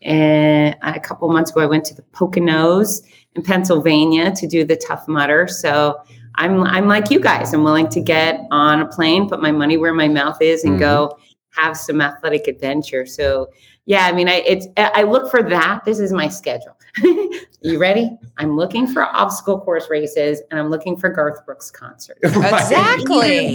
And 0.06 0.76
a 0.82 1.00
couple 1.00 1.28
months 1.28 1.50
ago, 1.50 1.60
I 1.60 1.66
went 1.66 1.84
to 1.86 1.94
the 1.94 2.02
Poconos 2.02 3.02
in 3.34 3.42
Pennsylvania 3.42 4.30
to 4.36 4.46
do 4.46 4.64
the 4.64 4.76
Tough 4.76 5.06
Mudder. 5.08 5.48
So 5.48 5.96
I'm 6.36 6.62
I'm 6.62 6.86
like 6.86 7.10
you 7.10 7.18
guys. 7.18 7.52
I'm 7.52 7.64
willing 7.64 7.88
to 7.88 8.00
get 8.00 8.40
on 8.52 8.80
a 8.80 8.86
plane, 8.86 9.28
put 9.28 9.42
my 9.42 9.50
money 9.50 9.76
where 9.76 9.92
my 9.92 10.06
mouth 10.06 10.40
is, 10.40 10.62
and 10.62 10.78
go 10.78 11.08
mm-hmm. 11.08 11.62
have 11.62 11.76
some 11.76 12.00
athletic 12.00 12.46
adventure. 12.46 13.04
So 13.04 13.48
yeah, 13.86 14.06
I 14.06 14.12
mean, 14.12 14.28
I 14.28 14.44
it's 14.46 14.68
I 14.76 15.02
look 15.02 15.28
for 15.30 15.42
that. 15.42 15.84
This 15.84 15.98
is 15.98 16.12
my 16.12 16.28
schedule. 16.28 16.75
you 17.60 17.78
ready? 17.78 18.10
I'm 18.38 18.56
looking 18.56 18.86
for 18.86 19.02
obstacle 19.04 19.60
course 19.60 19.88
races, 19.90 20.40
and 20.50 20.58
I'm 20.60 20.68
looking 20.70 20.96
for 20.96 21.08
Garth 21.10 21.44
Brooks 21.44 21.70
concerts. 21.70 22.20
Exactly. 22.24 23.52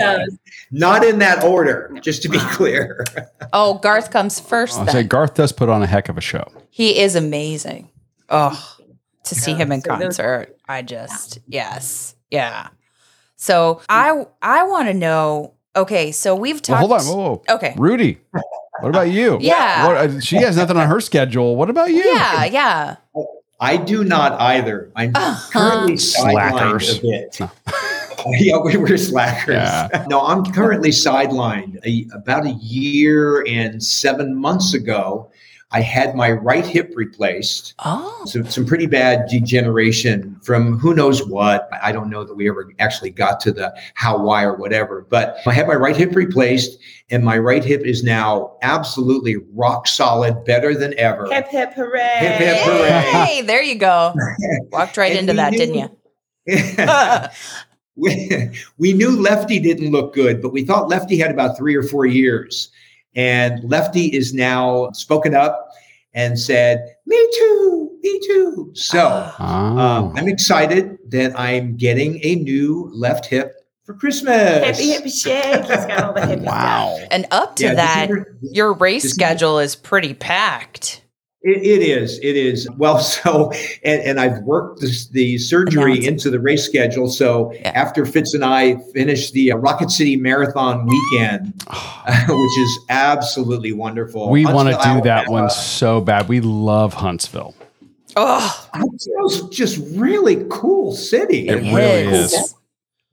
Not 0.72 1.04
in 1.04 1.20
that 1.20 1.44
order, 1.44 1.90
No. 1.94 2.02
just 2.02 2.22
to 2.24 2.30
be 2.30 2.40
clear. 2.40 3.04
Oh, 3.54 3.80
Garth 3.80 4.12
comes 4.12 4.40
first. 4.40 4.78
I'll 4.80 4.86
then. 4.86 4.94
say 4.94 5.04
Garth 5.04 5.34
does 5.34 5.52
put 5.52 5.68
on 5.68 5.84
a 5.84 5.88
heck 5.88 6.08
of 6.08 6.18
a 6.18 6.22
show. 6.22 6.46
He 6.70 7.00
is 7.00 7.16
amazing. 7.18 7.90
Oh, 8.30 8.78
to 9.26 9.36
see 9.36 9.52
Yeah, 9.52 9.58
him 9.58 9.72
in 9.74 9.82
so 9.82 9.90
those- 9.90 10.00
concert, 10.18 10.58
I 10.70 10.82
just 10.84 11.40
yes, 11.48 12.16
yeah. 12.30 12.70
So 13.36 13.82
I 13.90 14.26
I 14.42 14.64
want 14.64 14.88
to 14.88 14.94
know. 14.94 15.56
Okay, 15.76 16.12
so 16.14 16.34
we've 16.36 16.56
Well, 16.56 16.62
talked. 16.62 16.80
hold 16.80 16.92
on. 16.94 17.06
Whoa, 17.06 17.16
whoa. 17.46 17.56
Okay. 17.56 17.74
Rudy, 17.78 18.20
what 18.80 18.90
about 18.90 19.10
you? 19.10 19.38
Yeah. 19.42 19.88
What, 19.88 19.98
uh, 19.98 20.20
she 20.22 20.38
has 20.38 20.56
nothing 20.56 20.78
on 20.78 20.88
her 20.88 21.02
schedule. 21.02 21.56
What 21.58 21.70
about 21.70 21.90
you? 21.90 22.04
Yeah, 22.06 22.46
yeah. 22.46 22.96
I 23.62 23.78
do 23.78 24.04
not 24.04 24.41
either. 24.41 24.91
I'm 24.95 25.12
Uh-huh. 25.15 25.52
currently 25.52 25.93
sidelined 25.93 26.82
Slackers. 26.82 26.97
a 26.97 27.02
bit. 27.02 27.39
yeah, 28.41 28.58
we 28.58 28.76
were 28.76 28.97
slackers. 28.97 29.54
Yeah. 29.56 30.06
No, 30.10 30.21
I'm 30.26 30.43
currently 30.45 30.89
sidelined. 30.89 31.80
A, 31.86 32.08
about 32.15 32.45
a 32.45 32.52
year 32.60 33.45
and 33.47 33.82
seven 33.82 34.36
months 34.36 34.74
ago, 34.74 35.30
I 35.74 35.80
had 35.82 36.16
my 36.16 36.32
right 36.32 36.66
hip 36.66 36.92
replaced. 36.96 37.76
Oh, 37.86 38.24
So 38.26 38.44
some 38.44 38.66
pretty 38.66 38.88
bad 38.88 39.30
degeneration 39.30 40.38
from 40.44 40.78
who 40.78 40.94
knows 40.94 41.26
what. 41.26 41.70
I 41.82 41.94
don't 41.94 42.10
know 42.10 42.26
that 42.26 42.36
we 42.36 42.50
ever 42.50 42.74
actually 42.80 43.12
got 43.12 43.40
to 43.42 43.54
the 43.54 43.74
how, 43.94 44.18
why, 44.22 44.44
or 44.44 44.56
whatever. 44.56 45.06
But 45.10 45.38
I 45.46 45.54
had 45.54 45.68
my 45.68 45.76
right 45.76 45.96
hip 45.96 46.14
replaced, 46.14 46.78
and 47.10 47.24
my 47.24 47.38
right 47.38 47.64
hip 47.64 47.86
is 47.86 48.04
now 48.04 48.58
absolutely 48.62 49.38
rock 49.54 49.88
solid, 49.88 50.44
better 50.44 50.76
than 50.76 50.94
ever. 51.00 51.28
Hip 51.28 51.48
hip 51.48 51.74
hooray! 51.74 52.18
Hip, 52.20 52.38
hip, 52.40 52.58
hooray. 52.64 53.26
hey, 53.26 53.42
there 53.42 53.64
you 53.64 53.76
go. 53.76 54.14
Walked 54.72 54.98
right 54.98 55.16
into 55.16 55.34
that, 55.34 55.52
knew- 55.54 55.58
didn't 55.58 55.76
you? 55.76 55.98
we, 57.96 58.50
we 58.78 58.94
knew 58.94 59.12
Lefty 59.12 59.60
didn't 59.60 59.92
look 59.92 60.14
good, 60.14 60.42
but 60.42 60.52
we 60.52 60.66
thought 60.66 60.90
Lefty 60.90 61.18
had 61.18 61.32
about 61.32 61.58
three 61.58 61.76
or 61.76 61.84
four 61.84 62.06
years. 62.06 62.70
And 63.15 63.63
Lefty 63.69 64.06
is 64.08 64.34
now 64.34 64.91
spoken 64.91 65.36
up 65.36 65.69
and 66.13 66.39
said, 66.39 66.95
Me 67.06 67.17
too, 67.38 67.97
me 68.02 68.19
too. 68.26 68.71
So 68.74 69.32
Oh. 69.39 69.45
um, 69.45 70.13
I'm 70.17 70.28
excited 70.28 70.97
that 71.10 71.38
I'm 71.39 71.76
getting 71.78 72.19
a 72.24 72.36
new 72.36 72.89
left 72.93 73.26
hip 73.26 73.54
for 73.84 73.93
Christmas. 73.93 74.78
Hippy 74.78 74.91
hippy 74.91 75.10
shake. 75.10 75.65
He's 75.65 75.86
got 75.86 76.04
all 76.04 76.13
the 76.13 76.21
hippie 76.21 76.43
wow. 76.45 76.95
stuff. 76.97 77.08
and 77.12 77.26
up 77.32 77.56
to 77.58 77.65
Yeah, 77.65 77.74
that, 77.76 78.08
December- 78.10 78.38
your 78.41 78.74
race 78.74 79.04
December- 79.04 79.26
schedule 79.26 79.60
is 79.60 79.76
pretty 79.76 80.13
packed. 80.13 81.02
It, 81.44 81.64
it 81.64 81.82
is. 81.82 82.20
It 82.20 82.36
is. 82.36 82.70
Well, 82.78 83.00
so, 83.00 83.52
and, 83.84 84.02
and 84.02 84.20
I've 84.20 84.40
worked 84.44 84.82
this, 84.82 85.08
the 85.08 85.38
surgery 85.38 85.94
Announce 85.94 86.06
into 86.08 86.30
the 86.30 86.40
race 86.40 86.64
schedule. 86.64 87.10
So 87.10 87.52
Yeah. 87.54 87.72
after 87.72 88.06
Fitz 88.06 88.34
and 88.34 88.46
I 88.46 88.76
finish 88.94 89.32
the 89.32 89.52
uh, 89.54 89.58
Rocket 89.58 89.90
City 89.92 90.16
Marathon 90.18 90.86
weekend, 90.86 91.64
which 92.28 92.58
is 92.60 92.80
absolutely 92.90 93.74
wonderful. 93.74 94.30
we 94.30 94.46
want 94.46 94.70
to 94.70 94.76
Huntsville, 94.76 94.96
do 94.98 95.02
that 95.04 95.28
one 95.30 95.50
so 95.50 96.00
bad. 96.02 96.28
We 96.28 96.42
love 96.42 96.94
Huntsville. 96.94 97.56
Oh, 98.18 98.68
Huntsville's 98.74 99.50
just 99.50 99.80
really 99.98 100.46
cool 100.50 100.94
city. 100.94 101.48
It 101.48 101.56
really 101.74 102.14
is. 102.14 102.34
is. 102.34 102.56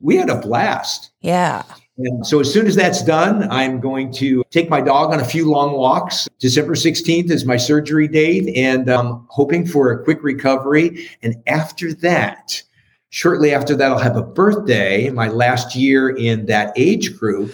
We 0.01 0.17
had 0.17 0.29
a 0.29 0.41
blast. 0.41 1.11
yeah. 1.21 1.63
And 1.99 2.25
so 2.25 2.39
as 2.39 2.53
soon 2.53 2.67
as 2.67 2.77
that's 2.77 3.03
done, 3.03 3.51
I'm 3.51 3.81
going 3.81 4.13
to 4.15 4.45
take 4.51 4.71
my 4.71 4.81
dog 4.81 5.13
on 5.13 5.19
a 5.19 5.25
few 5.25 5.51
long 5.51 5.73
walks. 5.73 6.29
December 6.39 6.75
16th 6.75 7.31
is 7.31 7.45
my 7.45 7.57
surgery 7.57 8.07
date, 8.07 8.57
and 8.57 8.89
I'm 8.89 9.27
hoping 9.29 9.67
for 9.67 9.91
a 9.91 10.05
quick 10.05 10.23
recovery. 10.23 11.09
And 11.23 11.35
after 11.49 11.93
that, 11.95 12.63
shortly 13.11 13.53
after 13.53 13.75
that, 13.75 13.91
I'll 13.91 13.99
have 13.99 14.17
a 14.17 14.23
birthday, 14.23 15.11
my 15.11 15.27
last 15.29 15.75
year 15.75 16.11
in 16.11 16.47
that 16.47 16.73
age 16.77 17.19
group. 17.19 17.53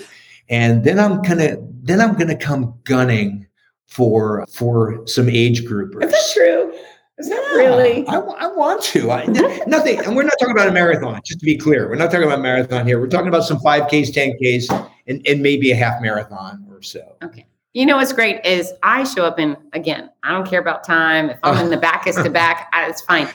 And 0.50 0.84
then 0.84 0.98
I'm 1.00 1.22
gonna 1.22 1.56
then 1.82 2.02
I'm 2.02 2.14
gonna 2.14 2.36
come 2.36 2.74
gunning 2.84 3.46
for 3.88 4.44
for 4.52 5.06
some 5.06 5.30
age 5.30 5.64
groupers. 5.64 6.04
Is 6.04 6.10
that 6.10 6.32
true? 6.34 6.78
Is 7.18 7.28
that 7.28 7.36
Yeah, 7.52 7.58
really? 7.58 8.06
I, 8.08 8.16
I 8.16 8.46
want 8.48 8.82
to. 8.84 9.10
I, 9.10 9.24
nothing. 9.66 9.98
And 10.00 10.16
we're 10.16 10.24
not 10.24 10.34
talking 10.40 10.54
about 10.54 10.68
a 10.68 10.72
marathon, 10.72 11.20
just 11.24 11.38
to 11.40 11.44
be 11.46 11.56
clear. 11.56 11.88
We're 11.88 11.94
not 11.94 12.10
talking 12.10 12.24
about 12.26 12.40
a 12.40 12.42
marathon 12.42 12.86
here. 12.86 12.98
We're 13.00 13.06
talking 13.08 13.28
about 13.28 13.44
some 13.44 13.58
5Ks, 13.58 14.10
10Ks, 14.12 14.90
and, 15.06 15.24
and 15.26 15.42
maybe 15.42 15.70
a 15.70 15.76
half 15.76 16.02
marathon 16.02 16.66
or 16.70 16.82
so. 16.82 17.16
Okay. 17.22 17.46
You 17.72 17.86
know 17.86 17.96
what's 17.96 18.12
great 18.12 18.44
is 18.44 18.72
I 18.82 19.04
show 19.04 19.24
up 19.24 19.38
in 19.38 19.56
again. 19.72 20.10
I 20.22 20.30
don't 20.30 20.46
care 20.46 20.60
about 20.60 20.84
time. 20.84 21.30
If 21.30 21.38
I'm 21.42 21.58
in 21.64 21.70
the 21.70 21.76
back 21.76 22.06
is 22.06 22.16
to 22.16 22.30
back, 22.30 22.68
I- 22.72 22.88
it's 22.88 23.02
fine. 23.02 23.28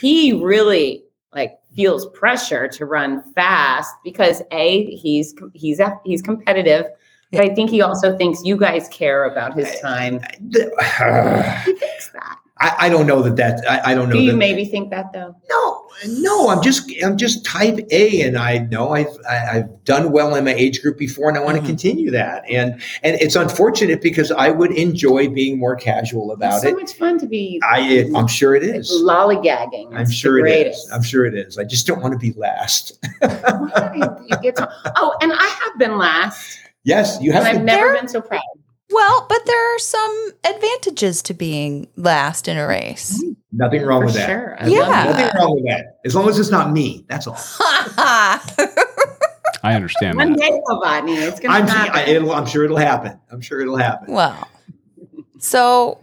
He 0.00 0.32
really 0.32 1.04
like 1.34 1.58
feels 1.74 2.06
pressure 2.10 2.66
to 2.68 2.84
run 2.84 3.22
fast 3.34 3.94
because 4.04 4.42
a 4.50 4.94
he's 4.96 5.34
he's 5.54 5.78
a, 5.80 5.98
he's 6.04 6.20
competitive, 6.22 6.86
but 7.32 7.40
I 7.40 7.54
think 7.54 7.70
he 7.70 7.80
also 7.80 8.16
thinks 8.16 8.44
you 8.44 8.56
guys 8.56 8.88
care 8.88 9.24
about 9.24 9.54
his 9.54 9.80
time. 9.80 10.20
I, 10.22 11.62
He 11.64 11.72
thinks 11.74 12.10
that. 12.10 12.39
I 12.62 12.88
don't 12.90 13.06
know 13.06 13.22
that 13.22 13.36
that 13.36 13.64
I, 13.68 13.92
I 13.92 13.94
don't 13.94 14.08
know. 14.10 14.14
Do 14.16 14.20
you 14.22 14.32
that, 14.32 14.36
maybe 14.36 14.64
think 14.66 14.90
that 14.90 15.12
though? 15.14 15.34
No, 15.48 15.86
no. 16.08 16.50
I'm 16.50 16.62
just 16.62 16.90
I'm 17.02 17.16
just 17.16 17.44
type 17.44 17.78
A, 17.90 18.20
and 18.22 18.36
I 18.36 18.58
know 18.58 18.90
I've 18.90 19.08
I, 19.28 19.36
I've 19.58 19.84
done 19.84 20.12
well 20.12 20.34
in 20.34 20.44
my 20.44 20.52
age 20.52 20.82
group 20.82 20.98
before, 20.98 21.28
and 21.30 21.38
I 21.38 21.40
want 21.42 21.56
Mhm. 21.56 21.60
to 21.62 21.66
continue 21.66 22.10
that. 22.10 22.44
And 22.50 22.74
and 23.02 23.16
it's 23.20 23.34
unfortunate 23.34 24.02
because 24.02 24.30
I 24.30 24.50
would 24.50 24.72
enjoy 24.72 25.28
being 25.28 25.58
more 25.58 25.74
casual 25.74 26.32
about 26.32 26.52
it. 26.52 26.56
It's 26.56 26.62
so 26.64 26.68
it. 26.68 26.76
much 26.76 26.92
fun 26.94 27.18
to 27.20 27.26
be 27.26 27.60
I 27.64 27.80
it, 27.80 28.14
I'm 28.14 28.26
sure 28.28 28.54
it 28.54 28.62
is. 28.62 28.90
lollygagging. 28.90 29.94
I'm 29.94 30.10
sure 30.10 30.44
it 30.46 30.66
is. 30.66 30.90
I'm 30.92 31.02
sure 31.02 31.24
it 31.24 31.34
is. 31.34 31.56
I 31.58 31.64
just 31.64 31.86
don't 31.86 32.02
want 32.02 32.12
to 32.12 32.18
be 32.18 32.32
last. 32.38 32.98
Why? 33.20 33.92
You 34.26 34.36
get 34.42 34.56
to- 34.56 34.70
oh, 34.96 35.16
and 35.22 35.32
I 35.32 35.58
have 35.64 35.78
been 35.78 35.96
last, 35.98 36.58
yes, 36.84 37.18
you 37.22 37.32
have 37.32 37.44
and 37.46 37.54
to. 37.54 37.58
I've 37.60 37.64
never 37.64 37.86
There- 37.92 37.96
been 37.96 38.08
so 38.08 38.20
proud. 38.20 38.42
Well, 38.92 39.26
but 39.28 39.38
there 39.46 39.74
are 39.74 39.78
some 39.78 40.30
advantages 40.44 41.22
to 41.22 41.34
being 41.34 41.88
last 41.96 42.48
in 42.48 42.56
a 42.58 42.66
race. 42.66 43.22
Nothing 43.52 43.82
wrong 43.82 44.00
For 44.02 44.06
with 44.06 44.14
that. 44.14 44.26
sure. 44.28 44.56
I 44.60 44.66
Yeah. 44.66 45.04
Nothing 45.12 45.40
wrong 45.40 45.54
with 45.54 45.64
that. 45.66 45.98
As 46.04 46.14
long 46.14 46.28
as 46.28 46.38
it's 46.38 46.50
not 46.50 46.72
me. 46.72 47.04
That's 47.08 47.26
all. 47.26 47.36
I 49.62 49.74
understand 49.74 50.16
One 50.16 50.32
that. 50.32 50.38
day, 50.38 50.60
Novotny, 50.68 51.16
it's 51.28 51.38
going 51.40 51.52
I'm, 51.54 51.66
to 51.66 51.72
happen. 51.72 51.94
I, 51.96 52.04
it'll, 52.06 52.32
I'm 52.32 52.46
sure 52.46 52.64
it'll 52.64 52.76
happen. 52.78 53.18
I'm 53.30 53.40
sure 53.40 53.60
it'll 53.60 53.76
happen. 53.76 54.12
well, 54.12 54.48
so 55.38 56.02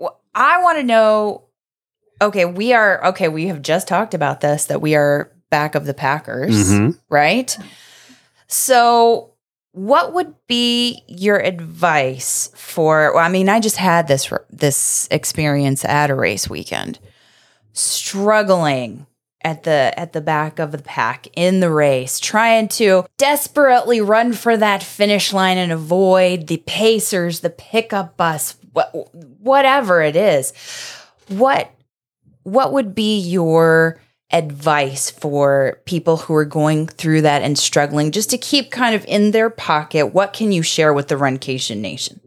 wh- 0.00 0.06
I 0.34 0.62
want 0.62 0.78
to 0.78 0.84
know. 0.84 1.44
Okay, 2.22 2.44
we 2.46 2.72
are 2.72 3.04
okay. 3.08 3.28
We 3.28 3.48
have 3.48 3.60
just 3.62 3.86
talked 3.88 4.14
about 4.14 4.40
this 4.40 4.66
that 4.66 4.80
we 4.80 4.94
are 4.94 5.30
back 5.50 5.74
of 5.74 5.84
the 5.84 5.92
Packers, 5.94 6.70
Mhm. 6.72 6.98
right? 7.10 7.56
So, 8.46 9.31
what 9.72 10.12
would 10.12 10.34
be 10.46 11.02
your 11.08 11.38
advice 11.38 12.50
for? 12.54 13.12
Well, 13.14 13.24
I 13.24 13.28
mean, 13.28 13.48
I 13.48 13.58
just 13.58 13.76
had 13.76 14.06
this 14.06 14.32
this 14.50 15.08
experience 15.10 15.84
at 15.84 16.10
a 16.10 16.14
race 16.14 16.48
weekend, 16.48 16.98
struggling 17.72 19.06
at 19.42 19.64
the 19.64 19.92
at 19.98 20.12
the 20.12 20.20
back 20.20 20.58
of 20.58 20.72
the 20.72 20.78
pack 20.78 21.26
in 21.34 21.60
the 21.60 21.70
race, 21.70 22.20
trying 22.20 22.68
to 22.68 23.06
desperately 23.16 24.00
run 24.00 24.34
for 24.34 24.56
that 24.56 24.82
finish 24.82 25.32
line 25.32 25.58
and 25.58 25.72
avoid 25.72 26.46
the 26.46 26.62
pacers, 26.66 27.40
the 27.40 27.50
pickup 27.50 28.16
bus, 28.16 28.56
wha- 28.74 28.90
whatever 29.40 30.02
it 30.02 30.16
is. 30.16 30.52
What 31.28 31.70
what 32.42 32.72
would 32.72 32.94
be 32.94 33.18
your 33.18 33.98
advice 34.32 35.10
for 35.10 35.80
people 35.84 36.16
who 36.16 36.34
are 36.34 36.44
going 36.44 36.86
through 36.86 37.22
that 37.22 37.42
and 37.42 37.58
struggling 37.58 38.10
just 38.10 38.30
to 38.30 38.38
keep 38.38 38.70
kind 38.70 38.94
of 38.94 39.04
in 39.06 39.30
their 39.30 39.50
pocket? 39.50 40.08
What 40.08 40.32
can 40.32 40.52
you 40.52 40.62
share 40.62 40.92
with 40.92 41.08
the 41.08 41.16
Runcation 41.16 41.78
Nation? 41.78 42.20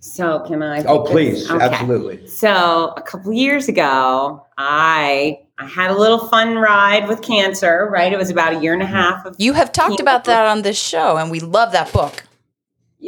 So, 0.00 0.40
can 0.40 0.62
I? 0.62 0.82
Oh, 0.84 1.04
please. 1.04 1.48
Okay. 1.48 1.64
Absolutely. 1.64 2.26
So, 2.26 2.92
a 2.96 3.02
couple 3.02 3.32
years 3.32 3.68
ago, 3.68 4.44
I 4.58 5.38
I 5.58 5.66
had 5.66 5.92
a 5.92 5.96
little 5.96 6.26
fun 6.26 6.56
ride 6.56 7.06
with 7.06 7.22
cancer. 7.22 7.88
Right, 7.90 8.12
it 8.12 8.18
was 8.18 8.28
about 8.28 8.54
a 8.54 8.60
year 8.60 8.72
and 8.72 8.82
a 8.82 8.84
mm-hmm. 8.84 8.94
half 8.94 9.24
of 9.24 9.36
You 9.38 9.52
have 9.52 9.70
talked 9.70 10.00
about 10.00 10.24
that 10.24 10.46
on 10.46 10.62
this 10.62 10.78
show, 10.78 11.18
and 11.18 11.30
we 11.30 11.38
love 11.38 11.70
that 11.72 11.92
book. 11.92 12.24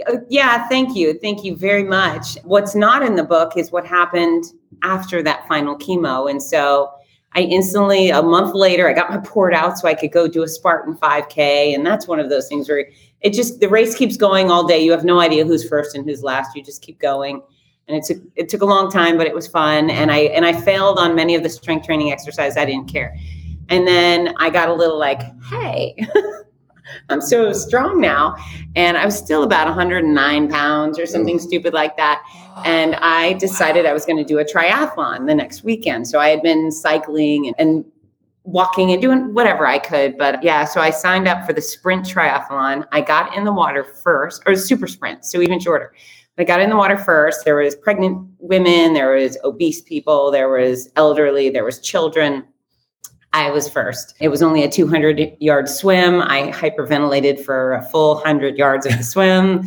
Uh, 0.06 0.16
yeah, 0.28 0.68
thank 0.68 0.96
you. 0.96 1.18
Thank 1.18 1.44
you 1.44 1.56
very 1.56 1.84
much. 1.84 2.36
What's 2.44 2.74
not 2.74 3.02
in 3.02 3.16
the 3.16 3.24
book 3.24 3.56
is 3.56 3.70
what 3.70 3.86
happened 3.86 4.44
after 4.82 5.22
that 5.22 5.46
final 5.48 5.76
chemo. 5.76 6.30
And 6.30 6.42
so 6.42 6.92
I 7.34 7.40
instantly, 7.40 8.10
a 8.10 8.22
month 8.22 8.54
later, 8.54 8.88
I 8.88 8.92
got 8.92 9.10
my 9.10 9.18
port 9.18 9.54
out 9.54 9.78
so 9.78 9.88
I 9.88 9.94
could 9.94 10.12
go 10.12 10.28
do 10.28 10.42
a 10.42 10.48
Spartan 10.48 10.96
5K. 10.96 11.74
And 11.74 11.84
that's 11.84 12.06
one 12.06 12.20
of 12.20 12.30
those 12.30 12.48
things 12.48 12.68
where 12.68 12.88
it 13.22 13.32
just, 13.32 13.60
the 13.60 13.68
race 13.68 13.94
keeps 13.96 14.16
going 14.16 14.50
all 14.50 14.66
day. 14.66 14.78
You 14.78 14.92
have 14.92 15.04
no 15.04 15.18
idea 15.20 15.44
who's 15.44 15.68
first 15.68 15.96
and 15.96 16.04
who's 16.04 16.22
last. 16.22 16.54
You 16.54 16.62
just 16.62 16.82
keep 16.82 17.00
going. 17.00 17.42
And 17.88 17.96
it 17.96 18.04
took, 18.04 18.22
it 18.36 18.48
took 18.48 18.62
a 18.62 18.66
long 18.66 18.90
time, 18.90 19.18
but 19.18 19.26
it 19.26 19.34
was 19.34 19.48
fun. 19.48 19.90
And 19.90 20.12
I, 20.12 20.18
and 20.18 20.46
I 20.46 20.52
failed 20.52 20.98
on 20.98 21.14
many 21.14 21.34
of 21.34 21.42
the 21.42 21.50
strength 21.50 21.86
training 21.86 22.12
exercises. 22.12 22.56
I 22.56 22.64
didn't 22.64 22.90
care. 22.90 23.16
And 23.68 23.86
then 23.86 24.34
I 24.38 24.50
got 24.50 24.68
a 24.68 24.74
little 24.74 24.98
like, 24.98 25.22
hey, 25.50 25.96
I'm 27.08 27.20
so 27.20 27.52
strong 27.52 28.00
now. 28.00 28.36
And 28.76 28.96
I 28.96 29.04
was 29.04 29.16
still 29.16 29.42
about 29.42 29.66
109 29.66 30.48
pounds 30.50 30.98
or 30.98 31.06
something 31.06 31.38
stupid 31.38 31.74
like 31.74 31.96
that. 31.96 32.22
And 32.64 32.94
I 32.96 33.34
decided 33.34 33.86
I 33.86 33.92
was 33.92 34.04
going 34.04 34.16
to 34.18 34.24
do 34.24 34.38
a 34.38 34.44
triathlon 34.44 35.26
the 35.26 35.34
next 35.34 35.64
weekend. 35.64 36.06
So 36.06 36.18
I 36.18 36.28
had 36.28 36.42
been 36.42 36.70
cycling 36.70 37.46
and, 37.46 37.56
and 37.58 37.84
walking 38.44 38.92
and 38.92 39.00
doing 39.00 39.34
whatever 39.34 39.66
I 39.66 39.78
could. 39.78 40.16
But 40.16 40.42
yeah, 40.42 40.64
so 40.64 40.80
I 40.80 40.90
signed 40.90 41.26
up 41.26 41.46
for 41.46 41.52
the 41.52 41.62
sprint 41.62 42.04
triathlon. 42.06 42.86
I 42.92 43.00
got 43.00 43.34
in 43.36 43.44
the 43.44 43.52
water 43.52 43.84
first, 43.84 44.42
or 44.46 44.54
super 44.54 44.86
sprint, 44.86 45.24
so 45.24 45.40
even 45.40 45.58
shorter. 45.58 45.92
I 46.36 46.44
got 46.44 46.60
in 46.60 46.68
the 46.68 46.76
water 46.76 46.98
first. 46.98 47.44
There 47.44 47.56
was 47.56 47.76
pregnant 47.76 48.28
women, 48.38 48.92
there 48.92 49.14
was 49.14 49.38
obese 49.44 49.80
people, 49.80 50.30
there 50.30 50.48
was 50.48 50.90
elderly, 50.96 51.48
there 51.48 51.64
was 51.64 51.80
children. 51.80 52.44
I 53.32 53.50
was 53.50 53.68
first. 53.68 54.14
It 54.20 54.28
was 54.28 54.42
only 54.42 54.62
a 54.62 54.70
200 54.70 55.36
yard 55.40 55.68
swim. 55.68 56.20
I 56.22 56.52
hyperventilated 56.52 57.44
for 57.44 57.74
a 57.74 57.82
full 57.82 58.14
100 58.16 58.56
yards 58.56 58.86
of 58.86 58.96
the 58.96 59.02
swim. 59.02 59.64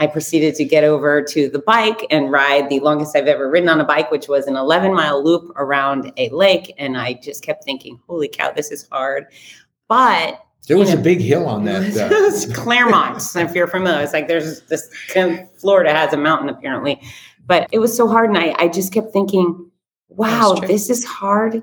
I 0.00 0.06
proceeded 0.06 0.54
to 0.54 0.64
get 0.64 0.82
over 0.82 1.22
to 1.22 1.50
the 1.50 1.58
bike 1.58 2.06
and 2.10 2.32
ride 2.32 2.70
the 2.70 2.80
longest 2.80 3.14
I've 3.14 3.26
ever 3.26 3.50
ridden 3.50 3.68
on 3.68 3.82
a 3.82 3.84
bike, 3.84 4.10
which 4.10 4.28
was 4.28 4.46
an 4.46 4.56
11 4.56 4.94
mile 4.94 5.22
loop 5.22 5.52
around 5.56 6.10
a 6.16 6.30
lake. 6.30 6.72
And 6.78 6.96
I 6.96 7.12
just 7.12 7.42
kept 7.42 7.64
thinking, 7.64 8.00
holy 8.08 8.26
cow, 8.26 8.50
this 8.50 8.70
is 8.70 8.88
hard. 8.90 9.26
But 9.88 10.42
There 10.68 10.78
was 10.78 10.90
you 10.90 10.98
a 10.98 11.00
big 11.02 11.20
hill 11.20 11.46
on 11.46 11.64
that. 11.66 11.82
Uh, 12.00 12.08
it's 12.10 12.50
Clermont, 12.56 13.22
if 13.36 13.54
you're 13.54 13.66
familiar. 13.66 14.02
It's 14.02 14.14
like 14.14 14.26
there's 14.26 14.62
this 14.62 14.88
Florida 15.58 15.92
has 15.92 16.14
a 16.14 16.16
mountain 16.16 16.48
apparently, 16.48 16.98
but 17.44 17.68
it 17.70 17.78
was 17.78 17.94
so 17.94 18.08
hard, 18.08 18.30
and 18.30 18.38
I, 18.38 18.54
I 18.58 18.68
just 18.68 18.94
kept 18.94 19.12
thinking, 19.12 19.70
wow, 20.08 20.54
this 20.54 20.88
is 20.88 21.04
hard, 21.04 21.62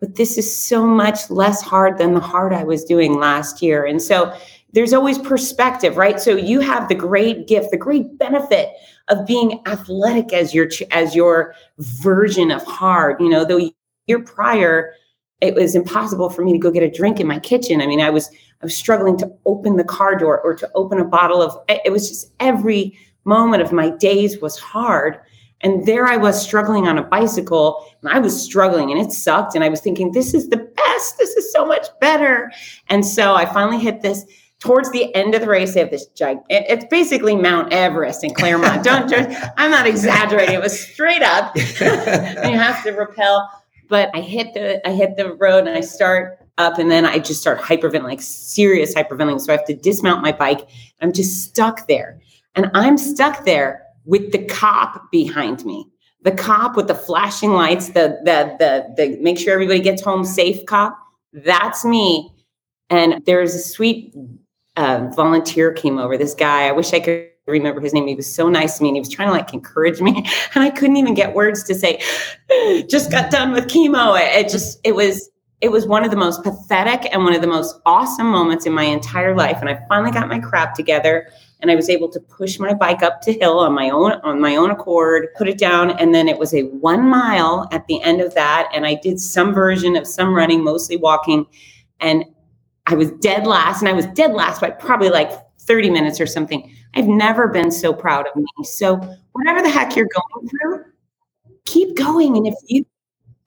but 0.00 0.14
this 0.14 0.38
is 0.38 0.56
so 0.56 0.86
much 0.86 1.28
less 1.28 1.60
hard 1.60 1.98
than 1.98 2.14
the 2.14 2.20
hard 2.20 2.54
I 2.54 2.64
was 2.64 2.84
doing 2.84 3.18
last 3.18 3.60
year. 3.60 3.84
And 3.84 4.00
so 4.00 4.34
there's 4.74 4.92
always 4.92 5.18
perspective, 5.18 5.96
right? 5.96 6.20
So 6.20 6.36
you 6.36 6.60
have 6.60 6.88
the 6.88 6.96
great 6.96 7.46
gift, 7.46 7.70
the 7.70 7.76
great 7.76 8.18
benefit 8.18 8.70
of 9.08 9.24
being 9.24 9.62
athletic 9.66 10.32
as 10.32 10.52
your 10.52 10.68
as 10.90 11.14
your 11.14 11.54
version 11.78 12.50
of 12.50 12.64
hard. 12.64 13.20
You 13.20 13.28
know, 13.28 13.44
though 13.44 13.70
year 14.08 14.18
prior, 14.20 14.92
it 15.40 15.54
was 15.54 15.76
impossible 15.76 16.28
for 16.28 16.44
me 16.44 16.52
to 16.52 16.58
go 16.58 16.72
get 16.72 16.82
a 16.82 16.90
drink 16.90 17.20
in 17.20 17.26
my 17.26 17.38
kitchen. 17.38 17.80
I 17.80 17.86
mean, 17.86 18.00
I 18.00 18.10
was 18.10 18.28
I 18.62 18.66
was 18.66 18.76
struggling 18.76 19.16
to 19.18 19.32
open 19.46 19.76
the 19.76 19.84
car 19.84 20.16
door 20.16 20.40
or 20.40 20.54
to 20.56 20.68
open 20.74 20.98
a 20.98 21.04
bottle 21.04 21.40
of 21.40 21.56
it 21.68 21.92
was 21.92 22.08
just 22.08 22.32
every 22.40 22.98
moment 23.24 23.62
of 23.62 23.72
my 23.72 23.90
days 23.90 24.40
was 24.40 24.58
hard. 24.58 25.20
And 25.60 25.86
there 25.86 26.06
I 26.06 26.16
was 26.16 26.42
struggling 26.42 26.88
on 26.88 26.98
a 26.98 27.02
bicycle 27.02 27.86
and 28.02 28.12
I 28.12 28.18
was 28.18 28.38
struggling 28.42 28.90
and 28.90 29.00
it 29.00 29.12
sucked. 29.12 29.54
And 29.54 29.62
I 29.62 29.68
was 29.68 29.80
thinking, 29.80 30.12
this 30.12 30.34
is 30.34 30.48
the 30.48 30.58
best. 30.58 31.16
This 31.16 31.30
is 31.36 31.52
so 31.52 31.64
much 31.64 31.86
better. 32.00 32.52
And 32.88 33.06
so 33.06 33.34
I 33.34 33.46
finally 33.46 33.78
hit 33.78 34.02
this 34.02 34.26
towards 34.64 34.90
the 34.92 35.14
end 35.14 35.34
of 35.34 35.42
the 35.42 35.46
race. 35.46 35.74
They 35.74 35.80
have 35.80 35.90
this 35.90 36.06
giant, 36.06 36.42
it's 36.48 36.86
basically 36.86 37.36
Mount 37.36 37.72
Everest 37.72 38.24
in 38.24 38.32
Clermont. 38.32 38.82
Don't, 38.84 39.12
I'm 39.58 39.70
not 39.70 39.86
exaggerating. 39.86 40.54
It 40.54 40.62
was 40.62 40.78
straight 40.78 41.22
up 41.22 41.54
and 41.80 42.50
you 42.50 42.58
have 42.58 42.82
to 42.84 42.92
rappel. 42.92 43.46
But 43.90 44.10
I 44.14 44.20
hit 44.20 44.54
the 44.54 44.86
I 44.88 44.92
hit 44.92 45.16
the 45.18 45.34
road 45.34 45.68
and 45.68 45.76
I 45.76 45.82
start 45.82 46.38
up 46.56 46.78
and 46.78 46.90
then 46.90 47.04
I 47.04 47.18
just 47.18 47.42
start 47.42 47.60
hyperventilating, 47.60 48.04
like 48.04 48.22
serious 48.22 48.94
hyperventilating. 48.94 49.40
So 49.42 49.52
I 49.52 49.56
have 49.56 49.66
to 49.66 49.74
dismount 49.74 50.22
my 50.22 50.32
bike. 50.32 50.66
I'm 51.02 51.12
just 51.12 51.44
stuck 51.44 51.86
there. 51.86 52.18
And 52.54 52.70
I'm 52.72 52.96
stuck 52.96 53.44
there 53.44 53.82
with 54.06 54.32
the 54.32 54.42
cop 54.46 55.10
behind 55.12 55.66
me. 55.66 55.86
The 56.22 56.32
cop 56.32 56.76
with 56.76 56.88
the 56.88 56.94
flashing 56.94 57.50
lights, 57.50 57.88
the 57.88 58.18
the 58.24 58.56
the 58.58 58.94
the 58.96 59.18
make 59.20 59.38
sure 59.38 59.52
everybody 59.52 59.80
gets 59.80 60.00
home 60.00 60.24
safe 60.24 60.64
cop. 60.64 60.96
That's 61.34 61.84
me. 61.84 62.30
And 62.88 63.22
there's 63.26 63.54
a 63.54 63.58
sweet 63.58 64.14
uh, 64.76 65.08
volunteer 65.14 65.72
came 65.72 65.98
over. 65.98 66.16
This 66.16 66.34
guy, 66.34 66.66
I 66.66 66.72
wish 66.72 66.92
I 66.92 67.00
could 67.00 67.28
remember 67.46 67.80
his 67.80 67.92
name. 67.92 68.06
He 68.06 68.14
was 68.14 68.32
so 68.32 68.48
nice 68.48 68.78
to 68.78 68.82
me 68.82 68.88
and 68.88 68.96
he 68.96 69.00
was 69.00 69.10
trying 69.10 69.28
to 69.28 69.32
like 69.34 69.52
encourage 69.52 70.00
me. 70.00 70.24
And 70.54 70.62
I 70.62 70.70
couldn't 70.70 70.96
even 70.96 71.14
get 71.14 71.34
words 71.34 71.64
to 71.64 71.74
say, 71.74 72.00
just 72.88 73.10
got 73.10 73.30
done 73.30 73.52
with 73.52 73.66
chemo. 73.66 74.18
It, 74.18 74.46
it 74.46 74.48
just, 74.50 74.80
it 74.84 74.94
was, 74.94 75.30
it 75.60 75.70
was 75.70 75.86
one 75.86 76.04
of 76.04 76.10
the 76.10 76.16
most 76.16 76.42
pathetic 76.42 77.08
and 77.12 77.24
one 77.24 77.34
of 77.34 77.40
the 77.40 77.46
most 77.46 77.80
awesome 77.86 78.26
moments 78.26 78.66
in 78.66 78.72
my 78.72 78.84
entire 78.84 79.34
life. 79.34 79.58
And 79.60 79.68
I 79.68 79.80
finally 79.88 80.10
got 80.10 80.28
my 80.28 80.38
crap 80.38 80.74
together 80.74 81.28
and 81.60 81.70
I 81.70 81.74
was 81.74 81.88
able 81.88 82.08
to 82.10 82.20
push 82.20 82.58
my 82.58 82.74
bike 82.74 83.02
up 83.02 83.22
to 83.22 83.32
hill 83.32 83.60
on 83.60 83.72
my 83.72 83.88
own, 83.88 84.12
on 84.22 84.40
my 84.40 84.56
own 84.56 84.70
accord, 84.70 85.28
put 85.36 85.48
it 85.48 85.58
down. 85.58 85.92
And 85.92 86.14
then 86.14 86.28
it 86.28 86.38
was 86.38 86.52
a 86.54 86.62
one 86.64 87.08
mile 87.08 87.68
at 87.72 87.86
the 87.86 88.02
end 88.02 88.20
of 88.20 88.34
that. 88.34 88.68
And 88.74 88.84
I 88.86 88.96
did 88.96 89.18
some 89.18 89.54
version 89.54 89.96
of 89.96 90.06
some 90.06 90.34
running, 90.34 90.62
mostly 90.62 90.96
walking. 90.96 91.46
And 92.00 92.24
I 92.86 92.94
was 92.94 93.10
dead 93.12 93.46
last 93.46 93.80
and 93.80 93.88
I 93.88 93.92
was 93.92 94.06
dead 94.06 94.32
last 94.32 94.60
by 94.60 94.70
probably 94.70 95.10
like 95.10 95.30
30 95.60 95.90
minutes 95.90 96.20
or 96.20 96.26
something. 96.26 96.70
I've 96.94 97.08
never 97.08 97.48
been 97.48 97.70
so 97.70 97.92
proud 97.92 98.26
of 98.26 98.36
me. 98.36 98.46
So 98.64 98.96
whatever 99.32 99.62
the 99.62 99.70
heck 99.70 99.96
you're 99.96 100.08
going 100.08 100.48
through, 100.48 100.84
keep 101.64 101.96
going. 101.96 102.36
And 102.36 102.46
if 102.46 102.54
you, 102.66 102.84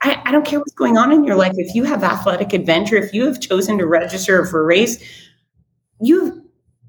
I, 0.01 0.21
I 0.25 0.31
don't 0.31 0.45
care 0.45 0.59
what's 0.59 0.73
going 0.73 0.97
on 0.97 1.11
in 1.11 1.23
your 1.23 1.35
life, 1.35 1.53
if 1.57 1.75
you 1.75 1.83
have 1.83 2.03
athletic 2.03 2.53
adventure, 2.53 2.95
if 2.95 3.13
you 3.13 3.25
have 3.25 3.39
chosen 3.39 3.77
to 3.77 3.85
register 3.85 4.45
for 4.45 4.61
a 4.61 4.65
race, 4.65 5.03
you've 6.01 6.41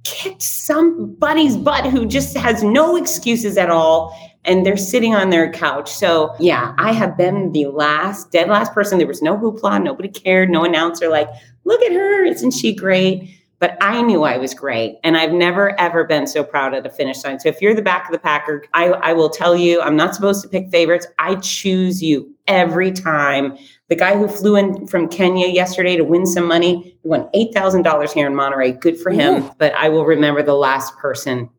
kicked 0.05 0.43
somebody's 0.43 1.57
butt 1.57 1.87
who 1.87 2.07
just 2.07 2.37
has 2.37 2.63
no 2.63 2.97
excuses 2.97 3.59
at 3.59 3.69
all 3.69 4.17
and 4.45 4.65
they're 4.65 4.77
sitting 4.77 5.15
on 5.15 5.29
their 5.29 5.53
couch. 5.53 5.93
So 5.93 6.35
yeah, 6.39 6.75
I 6.79 6.93
have 6.93 7.17
been 7.19 7.53
the 7.53 7.67
last, 7.67 8.33
dead 8.33 8.49
last 8.49 8.73
person. 8.73 8.97
There 8.97 9.07
was 9.07 9.21
no 9.21 9.37
hoopla, 9.37 9.83
nobody 9.83 10.09
cared, 10.09 10.49
no 10.49 10.65
announcer 10.65 11.09
like, 11.09 11.29
look 11.69 11.83
at 11.83 11.93
her, 11.93 12.25
isn't 12.25 12.53
she 12.53 12.75
great? 12.75 13.35
But 13.61 13.77
I 13.81 14.03
knew 14.03 14.23
I 14.23 14.39
was 14.39 14.55
great. 14.55 14.99
And 15.03 15.17
I've 15.17 15.33
never, 15.33 15.79
ever 15.81 16.05
been 16.05 16.27
so 16.29 16.45
proud 16.45 16.75
at 16.75 16.87
a 16.87 16.91
finish 16.91 17.25
line. 17.25 17.41
So 17.41 17.49
if 17.49 17.61
you're 17.61 17.75
the 17.75 17.83
back 17.83 18.07
of 18.07 18.13
the 18.13 18.19
packer, 18.19 18.65
I, 18.73 18.87
I 18.91 19.13
will 19.13 19.29
tell 19.29 19.57
you, 19.57 19.81
I'm 19.81 19.97
not 19.97 20.15
supposed 20.15 20.43
to 20.43 20.49
pick 20.49 20.71
favorites. 20.71 21.07
I 21.19 21.35
choose 21.37 22.01
you 22.03 22.33
every 22.47 22.93
time. 22.93 23.59
The 23.89 23.97
guy 23.97 24.17
who 24.17 24.29
flew 24.29 24.55
in 24.55 24.87
from 24.87 25.09
Kenya 25.09 25.49
yesterday 25.49 25.97
to 25.97 26.05
win 26.05 26.25
some 26.25 26.47
money, 26.47 26.97
he 27.03 27.09
won 27.09 27.29
$8,000 27.35 28.13
here 28.13 28.29
in 28.29 28.35
Monterey. 28.35 28.73
Good 28.73 28.99
for 28.99 29.11
him. 29.11 29.43
Mm. 29.43 29.59
But 29.59 29.75
I 29.75 29.89
will 29.89 30.05
remember 30.05 30.43
the 30.43 30.55
last 30.55 30.97
person 30.97 31.51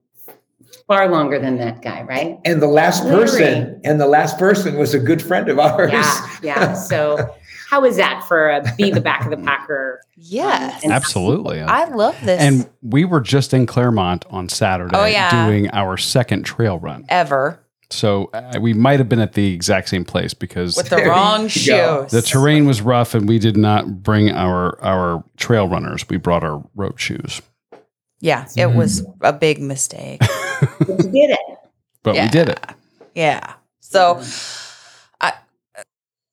far 0.87 1.09
longer 1.09 1.37
than 1.37 1.57
that 1.57 1.81
guy, 1.81 2.01
right? 2.03 2.39
and 2.45 2.61
the 2.61 2.67
last 2.67 3.03
person, 3.03 3.79
and 3.83 3.99
the 4.01 4.07
last 4.07 4.39
person 4.39 4.75
was 4.75 4.95
a 4.95 4.99
good 4.99 5.21
friend 5.21 5.47
of 5.49 5.59
ours. 5.59 5.91
Yeah. 5.91 6.29
Yeah. 6.41 6.73
So 6.73 7.35
how 7.69 7.85
is 7.85 7.97
that 7.97 8.23
for 8.27 8.49
a 8.49 8.73
be 8.77 8.89
the 8.89 9.01
back 9.01 9.25
of 9.25 9.31
the 9.31 9.37
packer? 9.45 10.01
Yes. 10.15 10.83
And- 10.83 10.91
Absolutely. 10.91 11.61
I 11.61 11.85
love 11.85 12.15
this. 12.23 12.41
and 12.41 12.69
we 12.81 13.05
were 13.05 13.21
just 13.21 13.53
in 13.53 13.65
Clermont 13.65 14.25
on 14.29 14.49
Saturday 14.49 14.95
Oh, 14.97 15.05
yeah. 15.05 15.45
doing 15.47 15.69
our 15.71 15.97
second 15.97 16.43
trail 16.43 16.79
run. 16.79 17.05
ever 17.09 17.59
So 17.91 18.29
uh, 18.33 18.57
we 18.59 18.73
might 18.73 18.99
have 18.99 19.07
been 19.09 19.19
at 19.19 19.33
the 19.33 19.53
exact 19.53 19.89
same 19.89 20.03
place 20.05 20.33
because 20.33 20.75
with 20.77 20.89
the 20.89 20.97
wrong 21.07 21.47
shoes. 21.47 22.11
the 22.11 22.21
terrain 22.23 22.65
was 22.65 22.81
rough 22.81 23.13
and 23.15 23.27
we 23.27 23.39
did 23.39 23.55
not 23.57 24.01
bring 24.03 24.29
our 24.31 24.79
our 24.83 25.23
trail 25.37 25.67
runners. 25.67 26.07
We 26.09 26.17
brought 26.17 26.43
our 26.43 26.63
road 26.75 26.99
shoes. 26.99 27.41
Yeah, 28.21 28.47
it 28.57 28.73
was 28.75 29.05
a 29.21 29.31
big 29.33 29.61
mistake. 29.61 30.21
But 30.79 30.89
you 30.89 31.11
did 31.11 31.29
it. 31.29 31.39
But 32.03 32.15
we 32.15 32.27
did 32.27 32.49
it. 32.49 32.59
Yeah. 33.15 33.53
So, 33.79 34.17
I, 34.17 34.21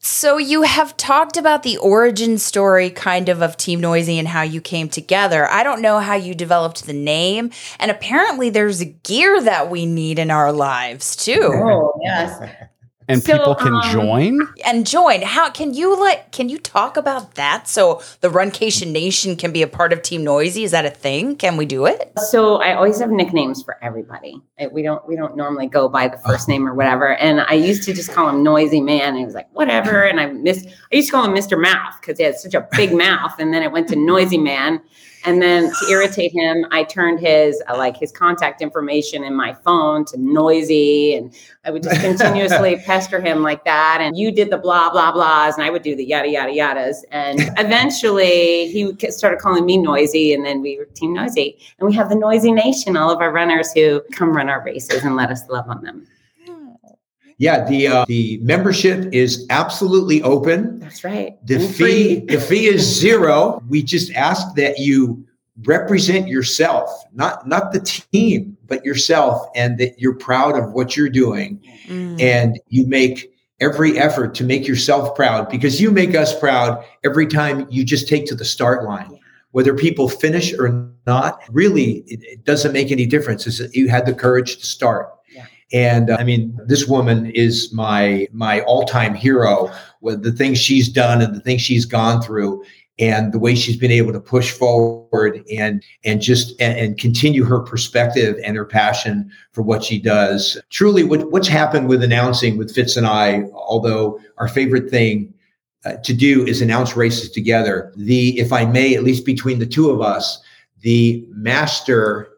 so 0.07 0.39
you 0.39 0.63
have 0.63 0.97
talked 0.97 1.37
about 1.37 1.63
the 1.63 1.77
origin 1.79 2.39
story 2.39 2.91
kind 2.91 3.29
of 3.29 3.43
of 3.43 3.57
Team 3.57 3.81
Noisy 3.81 4.19
and 4.19 4.29
how 4.29 4.43
you 4.43 4.61
came 4.61 4.89
together. 4.89 5.51
I 5.51 5.63
don't 5.63 5.83
know 5.83 5.99
how 5.99 6.15
you 6.15 6.35
developed 6.35 6.87
the 6.87 6.93
name, 6.93 7.51
and 7.79 7.91
apparently 7.91 8.51
there's 8.51 8.83
gear 9.03 9.41
that 9.43 9.71
we 9.71 9.87
need 9.87 10.19
in 10.19 10.31
our 10.31 10.53
lives 10.53 11.17
too. 11.17 11.51
Oh, 11.53 11.99
yes. 12.03 12.41
And 13.09 13.23
So, 13.23 13.39
people 13.39 13.55
can 13.55 13.75
um, 13.75 13.83
join. 13.93 14.41
And 14.65 14.87
join. 14.87 15.23
How 15.23 15.51
can 15.51 15.75
you 15.75 15.99
like? 15.99 16.33
Can 16.33 16.49
you 16.49 16.59
talk 16.59 16.97
about 16.97 17.35
that 17.37 17.69
so 17.69 18.03
the 18.21 18.29
Runcation 18.29 18.91
Nation 18.91 19.37
can 19.37 19.53
be 19.53 19.63
a 19.63 19.69
part 19.69 19.93
of 19.93 20.03
Team 20.03 20.25
Noisy? 20.25 20.65
Is 20.65 20.73
that 20.73 20.85
a 20.85 20.91
thing? 20.91 21.37
Can 21.37 21.57
we 21.57 21.67
do 21.67 21.87
it? 21.87 22.13
So 22.31 22.57
I 22.57 22.75
always 22.75 22.99
have 22.99 23.11
nicknames 23.11 23.63
for 23.63 23.83
everybody. 23.83 24.41
We 24.73 24.83
don't 24.83 25.07
we 25.07 25.15
don't 25.15 25.37
normally 25.37 25.69
go 25.69 25.89
by 25.89 26.09
the 26.09 26.19
first 26.19 26.49
name 26.49 26.67
or 26.67 26.75
whatever. 26.75 27.15
And 27.17 27.41
I 27.43 27.53
used 27.53 27.85
to 27.85 27.93
just 27.93 28.13
call 28.13 28.29
him 28.29 28.43
Noisy 28.43 28.81
Man. 28.81 29.11
And 29.11 29.19
he 29.19 29.25
was 29.25 29.35
like, 29.35 29.49
whatever. 29.53 30.05
And 30.05 30.19
I 30.19 30.27
miss 30.27 30.67
I 30.67 30.97
used 30.97 31.09
to 31.09 31.13
call 31.13 31.25
him 31.25 31.33
Mr. 31.33 31.61
Mouth 31.61 32.01
because 32.01 32.19
he 32.19 32.25
had 32.25 32.37
such 32.37 32.55
a 32.55 32.67
big 32.73 32.93
mouth. 32.97 33.39
And 33.39 33.55
then 33.55 33.63
it 33.63 33.71
went 33.71 33.89
to 33.89 33.97
Noisy 33.97 34.39
Man. 34.39 34.81
And 35.27 35.43
then 35.43 35.73
to 35.73 35.91
irritate 35.91 36.33
him, 36.33 36.65
I 36.71 36.85
turned 36.85 37.19
his 37.19 37.61
uh, 37.69 37.77
like 37.77 37.97
his 37.97 38.13
contact 38.13 38.63
information 38.63 39.25
in 39.25 39.35
my 39.35 39.55
phone 39.55 40.05
to 40.07 40.17
Noisy, 40.17 41.15
and 41.15 41.35
I 41.65 41.73
would 41.73 41.83
just 41.83 42.01
continuously 42.01 42.77
pester 42.87 43.21
him 43.21 43.43
like 43.43 43.65
that. 43.65 43.99
And 44.01 44.17
you 44.17 44.31
did 44.31 44.51
the 44.51 44.57
blah 44.57 44.91
blah 44.91 45.13
blahs, 45.13 45.55
and 45.55 45.65
I 45.65 45.71
would 45.71 45.83
do 45.83 45.97
the 45.97 46.05
yada 46.05 46.31
yada 46.31 46.53
yadas. 46.53 46.99
And 47.11 47.41
eventually, 47.59 48.69
he 48.69 48.95
started 49.11 49.41
calling 49.41 49.67
me 49.67 49.77
Noisy, 49.77 50.33
and 50.33 50.47
then 50.47 50.63
we 50.63 50.79
were 50.79 50.85
Team 50.87 51.13
Noisy. 51.13 51.59
And 51.79 51.89
we 51.89 51.95
have 51.95 52.09
the 52.09 52.15
Noisy 52.15 52.53
Nation, 52.53 52.97
all 52.97 53.11
of 53.11 53.21
our 53.21 53.33
runners 53.33 53.73
who 53.73 54.03
come 54.13 54.37
run 54.37 54.49
our 54.49 54.65
races 54.65 55.03
and 55.03 55.17
let 55.17 55.31
us 55.31 55.49
love 55.49 55.69
on 55.69 55.83
them. 55.83 56.07
Yeah, 57.39 57.65
the 57.69 57.87
uh, 57.89 58.05
the 58.07 58.39
membership 58.43 59.13
is 59.13 59.47
absolutely 59.51 60.23
open. 60.23 60.79
That's 60.81 61.05
right. 61.05 61.37
The 61.47 61.57
And 61.57 61.65
fee 61.65 62.21
free. 62.21 62.21
the 62.37 62.41
fee 62.41 62.67
is 62.67 62.81
zero. 62.83 63.63
We 63.69 63.83
just 63.83 64.11
ask 64.15 64.55
that 64.57 64.79
you 64.79 65.23
represent 65.65 66.29
yourself, 66.29 66.89
not 67.13 67.47
not 67.47 67.73
the 67.73 67.81
team, 67.81 68.57
but 68.67 68.85
yourself, 68.85 69.47
and 69.55 69.77
that 69.79 69.99
you're 70.01 70.15
proud 70.15 70.57
of 70.59 70.73
what 70.73 70.97
you're 70.97 71.11
doing, 71.11 71.61
Mm. 71.89 72.21
and 72.21 72.59
you 72.69 72.87
make 72.87 73.31
every 73.61 73.99
effort 73.99 74.35
to 74.35 74.45
make 74.45 74.67
yourself 74.67 75.15
proud 75.15 75.49
because 75.49 75.81
you 75.81 75.91
make 75.91 76.15
us 76.15 76.39
proud 76.39 76.85
every 77.05 77.27
time 77.27 77.67
you 77.71 77.85
just 77.85 78.09
take 78.09 78.27
to 78.27 78.35
the 78.35 78.45
start 78.45 78.85
line. 78.85 79.19
Whether 79.53 79.75
people 79.75 80.09
finish 80.09 80.53
or 80.59 80.91
not, 81.07 81.41
really, 81.51 82.05
it, 82.07 82.21
it 82.23 82.45
doesn't 82.45 82.73
make 82.73 82.91
any 82.93 83.07
difference. 83.07 83.47
It's 83.47 83.59
that 83.59 83.75
you 83.75 83.89
had 83.89 84.05
the 84.05 84.13
courage 84.15 84.59
to 84.59 84.67
start. 84.67 85.09
And 85.73 86.11
uh, 86.11 86.17
I 86.19 86.25
mean, 86.25 86.59
this 86.67 86.87
woman 86.87 87.27
is 87.27 87.73
my 87.73 88.29
my 88.33 88.61
all 88.63 88.85
time 88.85 89.15
hero 89.15 89.71
with 90.01 90.23
the 90.23 90.33
things 90.33 90.59
she's 90.59 90.89
done 90.89 91.21
and 91.21 91.35
the 91.35 91.41
things 91.41 91.61
she's 91.61 91.85
gone 91.85 92.23
through, 92.23 92.65
and 92.99 93.33
the 93.33 93.39
way 93.39 93.55
she's 93.55 93.77
been 93.77 93.91
able 93.91 94.13
to 94.13 94.21
push 94.21 94.53
forward 94.53 95.45
and 95.53 95.83
and 96.05 96.21
just 96.21 96.59
and, 96.61 96.79
and 96.79 96.99
continue 96.99 97.45
her 97.45 97.61
perspective 97.61 98.37
and 98.45 98.57
her 98.57 98.65
passion 98.65 99.31
for 99.53 99.63
what 99.63 99.83
she 99.83 99.99
does. 99.99 100.57
Truly, 100.71 101.03
what, 101.03 101.31
what's 101.33 101.49
happened 101.49 101.89
with 101.89 102.03
announcing 102.03 102.57
with 102.57 102.75
Fitz 102.75 102.97
and 102.97 103.07
I, 103.07 103.43
although 103.53 104.21
our 104.39 104.49
favorite 104.49 104.89
thing 104.89 105.35
uh, 105.85 105.97
to 106.05 106.15
do 106.15 106.45
is 106.47 106.63
announce 106.63 106.97
races 106.97 107.31
together. 107.31 107.93
The, 107.97 108.39
if 108.39 108.53
I 108.53 108.65
may, 108.65 108.95
at 108.95 109.05
least 109.05 109.25
between 109.25 109.59
the 109.59 109.67
two 109.67 109.91
of 109.91 110.01
us, 110.01 110.41
the 110.81 111.25
master 111.31 112.29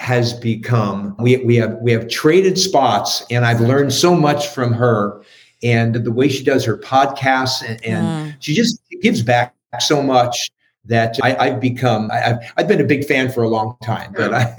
has 0.00 0.32
become. 0.32 1.14
We 1.18 1.36
we 1.44 1.56
have 1.56 1.74
we 1.82 1.92
have 1.92 2.08
traded 2.08 2.58
spots, 2.58 3.22
and 3.30 3.44
I've 3.44 3.60
learned 3.60 3.92
so 3.92 4.16
much 4.16 4.48
from 4.48 4.72
her, 4.72 5.20
and 5.62 5.94
the 5.94 6.10
way 6.10 6.26
she 6.28 6.42
does 6.42 6.64
her 6.64 6.78
podcasts, 6.78 7.62
and, 7.62 7.84
and 7.84 8.06
Mm. 8.06 8.34
she 8.40 8.54
just 8.54 8.80
gives 9.02 9.22
back 9.22 9.54
so 9.78 10.02
much 10.02 10.50
that 10.86 11.18
I, 11.22 11.36
I've 11.36 11.60
become. 11.60 12.10
I, 12.10 12.30
I've 12.30 12.38
I've 12.56 12.68
been 12.68 12.80
a 12.80 12.84
big 12.84 13.04
fan 13.04 13.30
for 13.30 13.42
a 13.42 13.48
long 13.48 13.76
time, 13.82 14.12
but 14.16 14.32
I, 14.32 14.54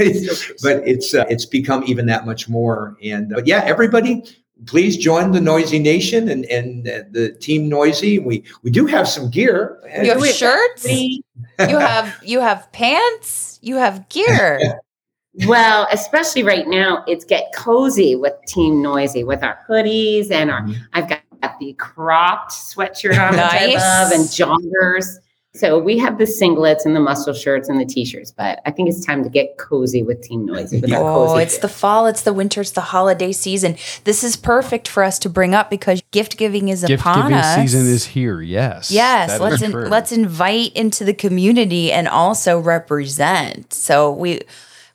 but 0.61 0.87
it's 0.87 1.15
uh, 1.15 1.25
it's 1.27 1.47
become 1.47 1.83
even 1.87 2.05
that 2.05 2.27
much 2.27 2.47
more. 2.47 2.95
And 3.03 3.35
uh, 3.35 3.41
yeah, 3.43 3.63
everybody, 3.65 4.23
please 4.67 4.95
join 4.95 5.31
the 5.31 5.41
Noisy 5.41 5.79
Nation 5.79 6.29
and 6.29 6.45
and 6.45 6.87
uh, 6.87 6.99
the 7.09 7.31
Team 7.41 7.67
Noisy. 7.67 8.19
We 8.19 8.43
we 8.61 8.69
do 8.69 8.85
have 8.85 9.07
some 9.07 9.31
gear. 9.31 9.79
You 10.03 10.13
have 10.13 10.27
shirts? 10.35 10.87
You 11.67 11.77
have 11.79 12.15
you 12.23 12.39
have 12.41 12.71
pants? 12.71 13.57
You 13.63 13.77
have 13.77 14.07
gear. 14.09 14.79
Well, 15.47 15.87
especially 15.91 16.43
right 16.43 16.67
now, 16.67 17.03
it's 17.07 17.23
get 17.23 17.51
cozy 17.55 18.15
with 18.15 18.33
Team 18.47 18.81
Noisy 18.81 19.23
with 19.23 19.43
our 19.43 19.57
hoodies 19.69 20.29
and 20.29 20.51
our. 20.51 20.61
Mhm. 20.61 20.75
I've 20.93 21.07
got 21.09 21.21
the 21.59 21.73
cropped 21.73 22.51
sweatshirt 22.51 23.17
on, 23.17 23.31
which 23.31 23.39
I 23.41 23.73
love, 23.75 24.11
and 24.11 24.25
joggers. 24.25 25.05
So 25.53 25.77
we 25.79 25.97
have 25.97 26.17
the 26.17 26.23
singlets 26.23 26.85
and 26.85 26.95
the 26.95 27.01
muscle 27.01 27.33
shirts 27.33 27.67
and 27.67 27.77
the 27.79 27.83
t-shirts, 27.85 28.31
but 28.31 28.61
I 28.65 28.71
think 28.71 28.87
it's 28.87 29.05
time 29.05 29.21
to 29.23 29.29
get 29.29 29.57
cozy 29.57 30.01
with 30.01 30.21
Team 30.21 30.45
Noisy. 30.45 30.79
With 30.79 30.93
Oh, 30.93 31.27
cozy 31.27 31.43
it's 31.43 31.55
gear. 31.55 31.61
the 31.63 31.67
fall, 31.67 32.05
it's 32.07 32.21
the 32.21 32.31
winter, 32.31 32.61
it's 32.61 32.71
the 32.71 32.79
holiday 32.79 33.33
season. 33.33 33.75
This 34.05 34.23
is 34.23 34.37
perfect 34.37 34.87
for 34.87 35.03
us 35.03 35.19
to 35.19 35.29
bring 35.29 35.53
up 35.53 35.69
because 35.69 36.01
gift 36.11 36.37
giving 36.37 36.69
is 36.69 36.85
Gift 36.85 37.01
upon 37.01 37.23
giving 37.23 37.33
us. 37.37 37.55
season 37.55 37.85
is 37.85 38.05
here. 38.05 38.41
Yes. 38.41 38.91
Yes, 38.91 39.41
let's 39.41 39.61
in, 39.61 39.71
let's 39.89 40.13
invite 40.13 40.71
into 40.73 41.03
the 41.03 41.13
community 41.13 41.91
and 41.91 42.07
also 42.07 42.57
represent. 42.57 43.73
So 43.73 44.09
we 44.09 44.39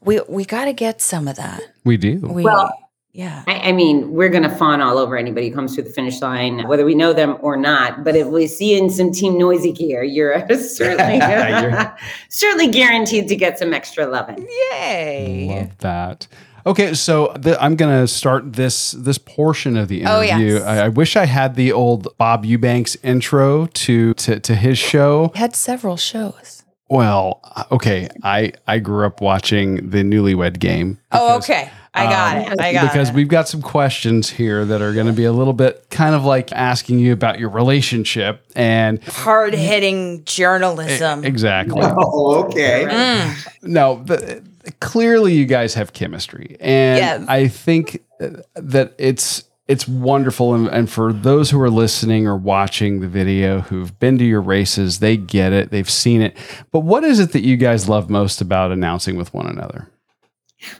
we 0.02 0.20
we 0.28 0.44
got 0.44 0.66
to 0.66 0.72
get 0.72 1.00
some 1.00 1.28
of 1.28 1.36
that. 1.36 1.60
We 1.84 1.96
do. 1.96 2.18
We 2.20 2.42
Well- 2.44 2.72
yeah. 3.12 3.44
I, 3.46 3.70
I 3.70 3.72
mean, 3.72 4.12
we're 4.12 4.28
going 4.28 4.42
to 4.42 4.50
fawn 4.50 4.82
all 4.82 4.98
over 4.98 5.16
anybody 5.16 5.48
who 5.48 5.54
comes 5.54 5.74
to 5.76 5.80
the 5.82 5.88
finish 5.88 6.20
line, 6.20 6.68
whether 6.68 6.84
we 6.84 6.94
know 6.94 7.14
them 7.14 7.38
or 7.40 7.56
not. 7.56 8.04
But 8.04 8.14
if 8.14 8.26
we 8.26 8.46
see 8.46 8.74
you 8.76 8.84
in 8.84 8.90
some 8.90 9.10
Team 9.10 9.38
Noisy 9.38 9.72
gear, 9.72 10.02
you're 10.02 10.38
certainly 10.58 11.14
You're- 11.16 11.86
certainly 12.28 12.68
guaranteed 12.68 13.26
to 13.28 13.34
get 13.36 13.58
some 13.58 13.72
extra 13.72 14.04
loving. 14.06 14.46
Yay. 14.72 15.48
Love 15.48 15.78
that. 15.78 16.26
Okay, 16.66 16.92
so 16.94 17.32
the, 17.38 17.56
I'm 17.62 17.76
gonna 17.76 18.06
start 18.08 18.52
this 18.54 18.90
this 18.90 19.16
portion 19.18 19.76
of 19.78 19.86
the 19.88 20.04
Oh, 20.04 20.20
interview. 20.20 20.54
yes. 20.54 20.62
I, 20.64 20.84
I 20.84 20.88
wish 20.88 21.16
I 21.16 21.24
had 21.24 21.54
the 21.54 21.72
old 21.72 22.08
Bob 22.18 22.44
Eubanks 22.44 22.96
intro 23.02 23.66
to 23.66 24.12
to, 24.14 24.40
to 24.40 24.54
his 24.54 24.76
show. 24.76 25.30
We 25.32 25.38
had 25.38 25.54
several 25.56 25.96
shows. 25.96 26.55
Well, 26.88 27.40
okay, 27.72 28.08
I 28.22 28.52
I 28.66 28.78
grew 28.78 29.06
up 29.06 29.20
watching 29.20 29.90
the 29.90 30.02
Newlywed 30.02 30.58
Game. 30.58 30.98
Oh, 31.10 31.36
okay. 31.38 31.70
I 31.96 32.04
got 32.04 32.36
um, 32.36 32.52
it. 32.52 32.60
I 32.60 32.72
got 32.72 32.84
it. 32.84 32.92
because 32.92 33.08
it. 33.08 33.14
we've 33.14 33.28
got 33.28 33.48
some 33.48 33.62
questions 33.62 34.28
here 34.28 34.64
that 34.66 34.82
are 34.82 34.92
going 34.92 35.06
to 35.06 35.14
be 35.14 35.24
a 35.24 35.32
little 35.32 35.54
bit 35.54 35.86
kind 35.90 36.14
of 36.14 36.24
like 36.24 36.52
asking 36.52 36.98
you 36.98 37.12
about 37.12 37.38
your 37.38 37.48
relationship 37.48 38.44
and 38.54 39.02
hard 39.04 39.54
hitting 39.54 40.24
journalism. 40.24 41.24
exactly. 41.24 41.82
Oh, 41.98 42.44
okay. 42.44 42.86
Mm. 42.88 43.48
No, 43.62 44.02
the, 44.04 44.42
clearly 44.80 45.34
you 45.34 45.46
guys 45.46 45.74
have 45.74 45.92
chemistry, 45.92 46.56
and 46.60 46.98
Yes. 46.98 47.24
I 47.28 47.48
think 47.48 48.02
uh, 48.20 48.42
that 48.54 48.94
it's 48.98 49.44
it's 49.68 49.88
wonderful. 49.88 50.54
And, 50.54 50.68
and 50.68 50.88
for 50.90 51.12
those 51.12 51.50
who 51.50 51.60
are 51.60 51.70
listening 51.70 52.26
or 52.26 52.36
watching 52.36 53.00
the 53.00 53.08
video 53.08 53.60
who've 53.60 53.98
been 53.98 54.16
to 54.18 54.24
your 54.24 54.40
races, 54.40 55.00
they 55.00 55.16
get 55.16 55.52
it, 55.52 55.70
they've 55.70 55.90
seen 55.90 56.22
it. 56.22 56.36
But 56.70 56.80
what 56.80 57.02
is 57.04 57.18
it 57.18 57.32
that 57.32 57.42
you 57.42 57.56
guys 57.56 57.88
love 57.88 58.08
most 58.08 58.40
about 58.40 58.70
announcing 58.70 59.16
with 59.16 59.34
one 59.34 59.46
another? 59.46 59.90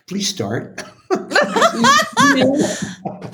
Please 0.07 0.29
start. 0.29 0.83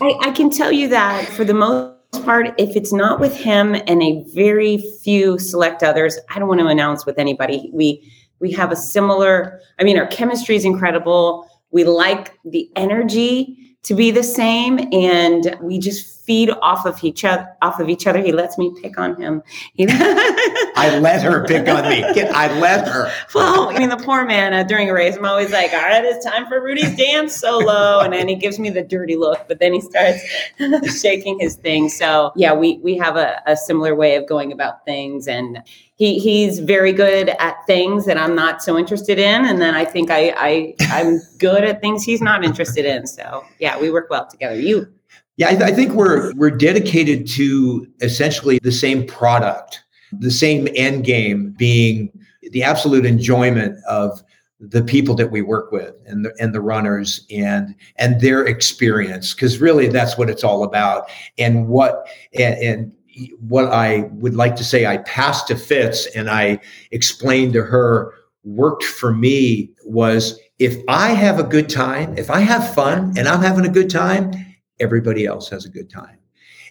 I, 0.01 0.15
I 0.21 0.33
can 0.35 0.51
tell 0.51 0.73
you 0.73 0.89
that 0.89 1.29
for 1.29 1.45
the 1.45 1.55
most 1.55 1.95
part, 2.25 2.55
if 2.59 2.75
it's 2.77 2.93
not 2.93 3.21
with 3.21 3.37
him 3.37 3.75
and 3.87 4.03
a 4.03 4.25
very 4.35 4.79
few 5.03 5.39
select 5.39 5.83
others, 5.83 6.19
I 6.31 6.39
don't 6.39 6.49
want 6.49 6.61
to 6.61 6.67
announce 6.67 7.07
with 7.07 7.19
anybody. 7.19 7.71
We 7.73 8.11
we 8.41 8.51
have 8.53 8.73
a 8.73 8.77
similar. 8.77 9.61
I 9.79 9.85
mean, 9.85 9.97
our 9.99 10.07
chemistry 10.09 10.57
is 10.57 10.65
incredible. 10.65 11.49
We 11.71 11.85
like 11.85 12.37
the 12.45 12.69
energy 12.75 13.62
to 13.85 13.95
be 13.95 14.11
the 14.11 14.23
same, 14.23 14.79
and 14.93 15.57
we 15.61 15.79
just 15.79 16.22
feed 16.25 16.51
off 16.63 16.87
of 16.87 17.03
each 17.03 17.25
other. 17.25 17.49
Off 17.63 17.81
of 17.81 17.89
each 17.89 18.07
other. 18.07 18.21
He 18.21 18.33
lets 18.33 18.57
me 18.57 18.73
pick 18.81 18.99
on 18.99 19.21
him. 19.21 19.43
I 19.79 20.99
let 21.01 21.23
her 21.23 21.45
pick 21.47 21.69
on 21.69 21.89
me. 21.89 22.05
I 22.05 22.59
let 22.59 22.87
her. 22.87 23.13
well, 23.35 23.71
I 23.71 23.79
mean, 23.79 23.89
the 23.89 23.97
poor 23.97 24.25
man 24.25 24.55
uh, 24.55 24.63
during 24.63 24.89
a 24.89 24.95
race, 24.95 25.17
I'm 25.17 25.25
always 25.25 25.51
like, 25.51 25.73
all 25.73 25.81
right, 25.83 26.05
it's 26.05 26.25
time 26.25 26.47
for 26.47 26.63
Rudy's 26.63 26.95
dance 26.97 27.37
solo. 27.37 28.01
And 28.01 28.13
then 28.13 28.29
he 28.29 28.37
gives 28.37 28.59
me 28.59 28.71
the 28.71 28.83
dirty 28.83 29.17
look, 29.17 29.47
but 29.49 29.59
then 29.59 29.73
he 29.73 29.81
starts 29.81 30.23
shaking 31.01 31.41
his 31.41 31.57
thing. 31.57 31.89
So, 31.89 32.33
yeah, 32.37 32.55
we, 32.55 32.79
we 32.79 32.97
have 32.99 33.17
a, 33.17 33.41
a 33.47 33.57
similar 33.57 33.95
way 33.95 34.17
of 34.17 34.27
going 34.29 34.53
about 34.53 34.85
things. 34.85 35.27
And 35.27 35.63
he, 35.97 36.19
he's 36.19 36.61
very 36.61 36.93
good 36.93 37.31
at 37.31 37.57
things 37.67 38.07
that 38.07 38.17
I'm 38.17 38.35
not 38.35 38.63
so 38.63 38.79
interested 38.79 39.19
in. 39.19 39.45
And 39.45 39.61
then 39.61 39.75
I 39.75 39.85
think 39.85 40.11
I, 40.11 40.35
I, 40.37 40.75
I'm 40.81 41.21
good 41.39 41.65
at 41.65 41.81
things 41.81 42.05
he's 42.05 42.23
not 42.23 42.45
interested 42.45 42.85
in. 42.85 43.07
So, 43.07 43.45
yeah, 43.59 43.79
we 43.79 43.91
work 43.91 44.09
well 44.09 44.27
together. 44.27 44.59
You, 44.59 44.93
Yeah, 45.43 45.49
I, 45.49 45.71
I 45.71 45.73
think 45.73 45.95
we're 45.95 46.33
we're 46.35 46.53
dedicated 46.53 47.27
to 47.31 47.85
essentially 48.01 48.61
the 48.63 48.71
same 48.71 49.09
product, 49.09 49.83
the 50.13 50.31
same 50.31 50.69
end 50.77 51.05
game 51.05 51.51
being 51.59 52.13
the 52.53 52.63
absolute 52.63 53.05
enjoyment 53.05 53.77
of 53.89 54.23
the 54.61 54.85
people 54.85 55.17
that 55.17 55.33
we 55.33 55.43
work 55.43 55.73
with 55.73 55.97
and 56.07 56.25
the 56.25 56.33
and 56.39 56.55
the 56.55 56.61
runners 56.61 57.27
and 57.29 57.75
and 57.97 58.21
their 58.21 58.47
experience 58.47 59.35
because 59.35 59.61
really 59.61 59.89
that's 59.89 60.17
what 60.17 60.31
it's 60.31 60.45
all 60.45 60.63
about. 60.63 61.11
And 61.39 61.67
what 61.67 62.07
and, 62.35 62.55
and 62.59 62.93
what 63.41 63.65
I 63.73 64.03
would 64.13 64.37
like 64.37 64.55
to 64.57 64.65
say 64.65 64.87
I 64.87 64.99
passed 64.99 65.49
to 65.49 65.57
Fitz 65.57 66.07
and 66.15 66.31
I 66.31 66.61
explained 66.93 67.53
to 67.55 67.63
her 67.63 68.15
worked 68.45 68.85
for 68.85 69.13
me 69.13 69.71
was 69.85 70.39
if 70.61 70.81
I 70.87 71.09
have 71.15 71.41
a 71.41 71.45
good 71.45 71.69
time, 71.69 72.17
if 72.17 72.31
I 72.31 72.39
have 72.39 72.75
fun 72.77 73.15
and 73.19 73.27
I'm 73.27 73.43
having 73.43 73.67
a 73.67 73.69
good 73.69 73.91
time, 73.91 74.33
everybody 74.83 75.25
else 75.25 75.49
has 75.49 75.65
a 75.65 75.69
good 75.69 75.89
time. 75.89 76.19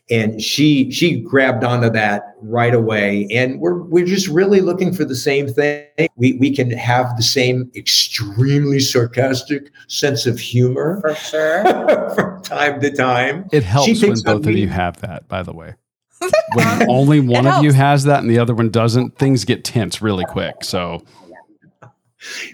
And 0.10 0.42
she 0.42 0.92
she 0.92 1.22
grabbed 1.22 1.64
onto 1.64 1.90
that 1.92 2.36
right 2.42 2.74
away. 2.74 3.28
And 3.32 3.60
we're 3.60 3.82
we're 3.84 4.06
just 4.06 4.28
really 4.28 4.60
looking 4.60 4.94
for 4.94 5.06
the 5.06 5.16
same 5.16 5.48
thing. 5.48 5.86
We 6.18 6.34
we 6.34 6.54
can 6.54 6.70
have 6.72 7.16
the 7.16 7.24
same 7.24 7.72
extremely 7.76 8.80
sarcastic 8.80 9.72
sense 9.88 10.26
of 10.26 10.40
humor 10.40 11.00
for 11.02 11.16
sure. 11.16 11.64
from 12.16 12.42
time 12.42 12.82
to 12.82 12.92
time. 12.92 13.46
It 13.54 13.64
helps 13.64 13.88
when 13.88 14.10
picks 14.10 14.22
both 14.22 14.46
of 14.46 14.54
me. 14.54 14.62
you 14.62 14.68
have 14.68 15.00
that, 15.02 15.28
by 15.28 15.44
the 15.44 15.54
way. 15.54 15.76
When 16.54 16.90
only 16.90 17.20
one 17.20 17.48
of 17.48 17.64
you 17.64 17.72
has 17.72 18.04
that 18.04 18.20
and 18.20 18.30
the 18.30 18.38
other 18.38 18.54
one 18.54 18.70
doesn't, 18.70 19.18
things 19.18 19.46
get 19.46 19.64
tense 19.64 20.02
really 20.02 20.26
quick. 20.26 20.64
So 20.64 21.02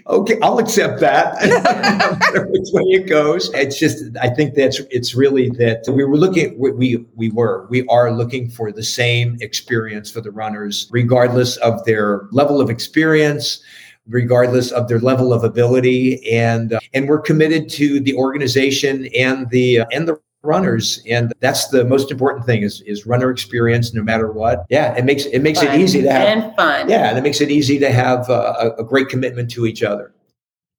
Okay, 0.06 0.38
I'll 0.42 0.58
accept 0.58 1.00
that. 1.00 1.36
no 1.44 2.16
matter 2.16 2.46
which 2.48 2.68
way 2.72 2.82
it 3.00 3.08
goes. 3.08 3.50
It's 3.52 3.78
just 3.78 4.16
I 4.20 4.30
think 4.30 4.54
that's 4.54 4.80
it's 4.90 5.14
really 5.14 5.50
that 5.50 5.84
we 5.88 6.04
were 6.04 6.16
looking 6.16 6.58
we 6.58 6.70
we, 6.72 7.06
we 7.14 7.30
were 7.30 7.66
we 7.68 7.86
are 7.88 8.10
looking 8.10 8.48
for 8.50 8.72
the 8.72 8.82
same 8.82 9.36
experience 9.40 10.10
for 10.10 10.20
the 10.20 10.30
runners, 10.30 10.88
regardless 10.90 11.56
of 11.58 11.84
their 11.84 12.28
level 12.30 12.60
of 12.60 12.70
experience, 12.70 13.62
regardless 14.08 14.70
of 14.70 14.88
their 14.88 15.00
level 15.00 15.32
of 15.32 15.44
ability, 15.44 16.26
and 16.30 16.72
uh, 16.72 16.80
and 16.94 17.08
we're 17.08 17.20
committed 17.20 17.68
to 17.70 18.00
the 18.00 18.14
organization 18.14 19.06
and 19.14 19.50
the 19.50 19.80
uh, 19.80 19.86
and 19.92 20.08
the 20.08 20.18
runners, 20.48 21.00
and 21.08 21.32
that's 21.40 21.68
the 21.68 21.84
most 21.84 22.10
important 22.10 22.46
thing 22.46 22.62
is 22.62 22.80
is 22.82 23.06
runner 23.06 23.30
experience, 23.30 23.94
no 23.94 24.02
matter 24.02 24.32
what. 24.32 24.64
Yeah, 24.70 24.94
it 24.96 25.04
makes 25.04 25.26
it 25.26 25.40
makes 25.40 25.60
Fun 25.62 25.74
it 25.74 25.80
easy 25.80 26.02
to 26.02 26.10
have. 26.10 26.26
and 26.26 26.56
fun. 26.56 26.88
Yeah, 26.88 27.10
and 27.10 27.18
it 27.18 27.22
makes 27.22 27.40
it 27.40 27.50
easy 27.50 27.78
to 27.78 27.90
have 27.92 28.28
a, 28.30 28.74
a 28.78 28.84
great 28.84 29.08
commitment 29.08 29.50
to 29.52 29.66
each 29.66 29.82
other. 29.82 30.12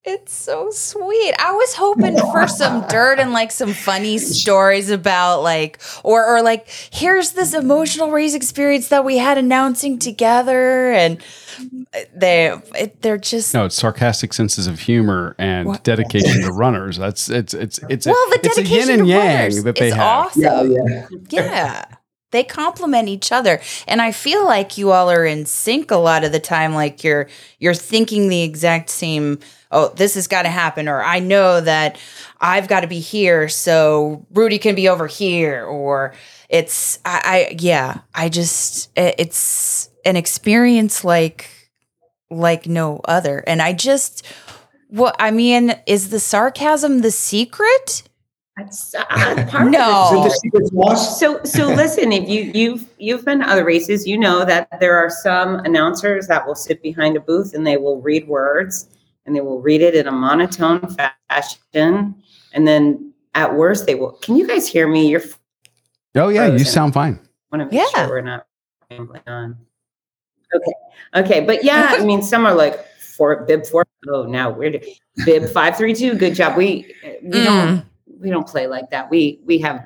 It's 0.06 0.34
so 0.34 0.70
sweet. 0.72 1.34
I 1.40 1.52
was 1.52 1.74
hoping 1.76 2.18
for 2.18 2.48
some 2.48 2.88
dirt 2.90 3.20
and 3.20 3.34
like 3.34 3.52
some 3.52 3.74
funny 3.74 4.18
stories 4.18 4.90
about 4.90 5.44
like 5.44 5.80
or 6.04 6.26
or 6.26 6.42
like 6.42 6.70
here's 6.70 7.32
this 7.32 7.54
emotional 7.54 8.10
race 8.10 8.34
experience 8.34 8.88
that 8.88 9.04
we 9.04 9.18
had 9.18 9.38
announcing 9.38 10.00
together 10.00 10.92
and 10.94 11.22
they 12.16 12.54
it, 12.76 13.02
they're 13.02 13.18
just 13.18 13.54
No, 13.54 13.66
it's 13.66 13.76
sarcastic 13.76 14.34
senses 14.34 14.68
of 14.68 14.80
humor 14.80 15.36
and 15.38 15.68
What? 15.68 15.84
dedication 15.84 16.42
to 16.44 16.52
runners. 16.54 16.98
That's 16.98 17.30
it's 17.30 17.54
it's 17.54 17.80
it's 17.90 18.08
a, 18.08 18.12
well 18.12 18.30
the 18.30 18.40
it's 18.42 18.58
a 18.58 18.64
dedication 18.64 18.90
yin 18.90 19.00
and 19.00 19.08
to 19.08 19.14
yang 19.14 19.38
runners 19.38 19.64
that 19.66 19.76
they 19.76 19.88
is 19.90 19.94
have. 19.96 20.08
awesome. 20.28 20.72
yeah. 20.72 21.08
yeah. 21.30 21.86
They 22.32 22.44
complement 22.44 23.10
each 23.10 23.32
other. 23.32 23.60
And 23.88 24.02
I 24.02 24.12
feel 24.12 24.46
like 24.46 24.78
you 24.78 24.92
all 24.92 25.10
are 25.12 25.26
in 25.26 25.46
sync 25.46 25.90
a 25.92 25.96
lot 25.98 26.24
of 26.24 26.32
the 26.32 26.40
time 26.40 26.74
like 26.74 27.04
you're 27.04 27.28
you're 27.60 27.74
thinking 27.74 28.30
the 28.30 28.44
exact 28.44 28.90
same 28.92 29.40
oh 29.72 29.90
this 29.96 30.16
has 30.16 30.28
got 30.28 30.44
to 30.44 30.50
happen 30.50 30.88
or 30.88 31.02
I 31.02 31.20
know 31.20 31.62
that 31.62 31.98
I've 32.42 32.68
got 32.68 32.82
to 32.82 32.88
be 32.88 33.00
here 33.00 33.50
so 33.50 34.26
Rudy 34.34 34.58
can 34.60 34.76
be 34.76 34.90
over 34.90 35.08
here 35.08 35.66
or 35.66 36.14
it's 36.50 37.00
I, 37.06 37.22
I 37.52 37.56
yeah, 37.60 38.00
I 38.16 38.30
just 38.30 38.90
it- 38.98 39.16
it's 39.18 39.90
an 40.06 40.16
experience 40.16 41.04
like 41.04 41.50
like 42.32 42.68
no 42.68 43.02
other. 43.06 43.44
And 43.48 43.62
I 43.62 43.74
just 43.74 44.26
what 44.90 45.16
I 45.20 45.32
mean 45.32 45.76
is 45.86 46.10
the 46.10 46.20
sarcasm 46.20 47.00
the 47.02 47.12
secret? 47.12 48.04
That's 48.58 48.94
uh, 48.96 49.06
part 49.50 49.70
No. 49.70 50.10
it. 50.12 50.18
Is 50.18 50.20
it 50.20 50.24
the 50.24 50.30
secret 50.30 50.68
sauce? 50.68 51.20
So 51.20 51.42
so 51.44 51.68
listen, 51.68 52.12
if 52.12 52.28
you 52.28 52.52
you've 52.54 52.90
you've 52.98 53.24
been 53.26 53.40
to 53.40 53.50
other 53.50 53.64
races, 53.64 54.08
you 54.08 54.18
know 54.18 54.44
that 54.46 54.68
there 54.80 54.98
are 54.98 55.10
some 55.10 55.56
announcers 55.60 56.28
that 56.28 56.46
will 56.48 56.56
sit 56.56 56.82
behind 56.82 57.16
a 57.16 57.20
booth 57.20 57.54
and 57.54 57.66
they 57.66 57.78
will 57.78 58.02
read 58.02 58.28
words 58.28 58.88
and 59.30 59.36
they 59.36 59.42
will 59.42 59.62
read 59.62 59.82
it 59.82 59.94
in 59.94 60.08
a 60.08 60.12
monotone 60.12 60.82
fashion, 61.30 62.16
and 62.54 62.68
then 62.68 63.14
at 63.36 63.54
worst 63.56 63.86
they 63.86 63.94
will. 63.94 64.14
Can 64.24 64.36
you 64.36 64.48
guys 64.48 64.68
hear 64.68 64.88
me? 64.88 65.08
You're 65.08 65.22
Oh 66.16 66.30
yeah, 66.30 66.48
you 66.48 66.66
sound 66.66 66.96
fine. 66.96 67.20
want 67.52 67.62
to 67.62 67.66
make 67.66 67.74
Yeah. 67.94 68.06
sure 68.06 68.10
we're 68.10 68.22
not 68.22 68.48
rambling 68.90 69.22
on. 69.28 69.56
Okay, 70.56 70.74
okay, 71.14 71.46
but 71.46 71.64
yeah, 71.64 71.90
I 71.92 72.04
mean, 72.04 72.24
some 72.24 72.44
are 72.48 72.56
like 72.56 72.84
four 72.98 73.46
bib 73.46 73.68
four. 73.68 73.86
Oh, 74.12 74.24
now 74.24 74.50
we're 74.50 74.72
to- 74.72 74.92
bib 75.26 75.48
five 75.52 75.78
three 75.78 75.94
two. 75.94 76.16
Good 76.16 76.34
job. 76.34 76.58
We 76.58 76.92
we 77.22 77.30
Mm. 77.30 77.46
don't 77.46 77.86
we 78.20 78.32
don't 78.32 78.48
play 78.48 78.66
like 78.66 78.90
that. 78.90 79.12
We 79.12 79.42
we 79.46 79.60
have 79.60 79.86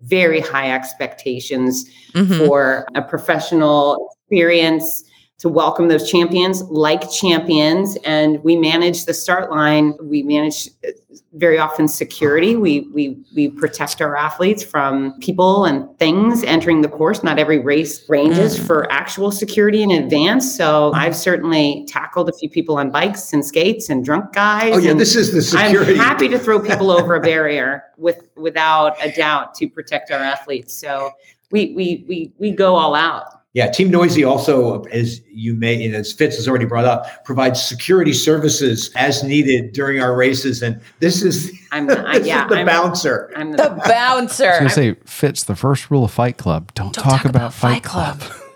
very 0.00 0.40
high 0.40 0.72
expectations 0.72 1.84
Mhm. 2.14 2.46
for 2.46 2.86
a 2.94 3.02
professional 3.02 4.08
experience 4.22 5.04
to 5.38 5.50
welcome 5.50 5.88
those 5.88 6.10
champions 6.10 6.62
like 6.64 7.10
champions 7.10 7.96
and 8.04 8.42
we 8.42 8.56
manage 8.56 9.04
the 9.04 9.12
start 9.12 9.50
line 9.50 9.92
we 10.02 10.22
manage 10.22 10.68
uh, 10.86 10.90
very 11.34 11.58
often 11.58 11.86
security 11.86 12.56
we 12.56 12.88
we 12.94 13.18
we 13.34 13.50
protect 13.50 14.00
our 14.00 14.16
athletes 14.16 14.62
from 14.62 15.12
people 15.20 15.66
and 15.66 15.86
things 15.98 16.42
entering 16.44 16.80
the 16.80 16.88
course 16.88 17.22
not 17.22 17.38
every 17.38 17.58
race 17.58 18.08
ranges 18.08 18.58
Mm. 18.58 18.66
for 18.66 18.90
actual 18.90 19.30
security 19.30 19.82
in 19.82 19.90
advance 19.90 20.56
so 20.56 20.90
i've 20.94 21.14
certainly 21.16 21.84
tackled 21.86 22.30
a 22.30 22.32
few 22.32 22.48
people 22.48 22.78
on 22.78 22.90
bikes 22.90 23.34
and 23.34 23.44
skates 23.44 23.90
and 23.90 24.04
drunk 24.06 24.32
guys 24.32 24.72
Oh 24.74 24.78
yeah, 24.78 24.94
this 24.94 25.14
is 25.16 25.32
the 25.32 25.42
security. 25.42 25.92
I'm 25.92 25.98
happy 25.98 26.28
to 26.28 26.38
throw 26.38 26.58
people 26.60 26.90
over 26.90 27.14
a 27.14 27.20
barrier 27.32 27.84
with 27.98 28.26
without 28.36 28.96
a 29.04 29.12
doubt 29.12 29.54
to 29.56 29.68
protect 29.68 30.10
our 30.10 30.18
athletes. 30.18 30.72
So 30.74 31.10
we 31.50 31.72
we 31.74 32.04
we 32.08 32.32
we 32.38 32.50
go 32.50 32.74
all 32.74 32.94
out. 32.94 33.35
Yeah, 33.56 33.70
Team 33.70 33.90
Noisy 33.90 34.22
also, 34.22 34.82
as 34.92 35.22
you 35.30 35.54
may, 35.54 35.82
and 35.82 35.94
as 35.94 36.12
Fitz 36.12 36.36
has 36.36 36.46
already 36.46 36.66
brought 36.66 36.84
up, 36.84 37.24
provides 37.24 37.62
security 37.62 38.12
services 38.12 38.90
as 38.96 39.22
needed 39.24 39.72
during 39.72 39.98
our 39.98 40.14
races. 40.14 40.60
And 40.62 40.78
this 41.00 41.22
is, 41.22 41.50
I'm 41.72 41.86
this 41.86 41.96
I, 41.96 42.16
yeah, 42.18 42.44
is 42.44 42.50
the 42.50 42.58
I'm, 42.58 42.66
bouncer. 42.66 43.32
I'm 43.34 43.52
The 43.52 43.72
I 43.72 43.88
bouncer. 43.88 44.50
was 44.50 44.58
gonna 44.58 44.68
say, 44.68 44.94
Fitz, 45.06 45.44
the 45.44 45.56
first 45.56 45.90
rule 45.90 46.04
of 46.04 46.10
Fight 46.10 46.36
Club: 46.36 46.74
don't, 46.74 46.92
Don't 46.92 47.02
talk, 47.02 47.22
talk 47.22 47.24
about, 47.24 47.36
about 47.36 47.54
Fight 47.54 47.72
Fight 47.76 47.82
Club. 47.84 48.20
Club. 48.20 48.42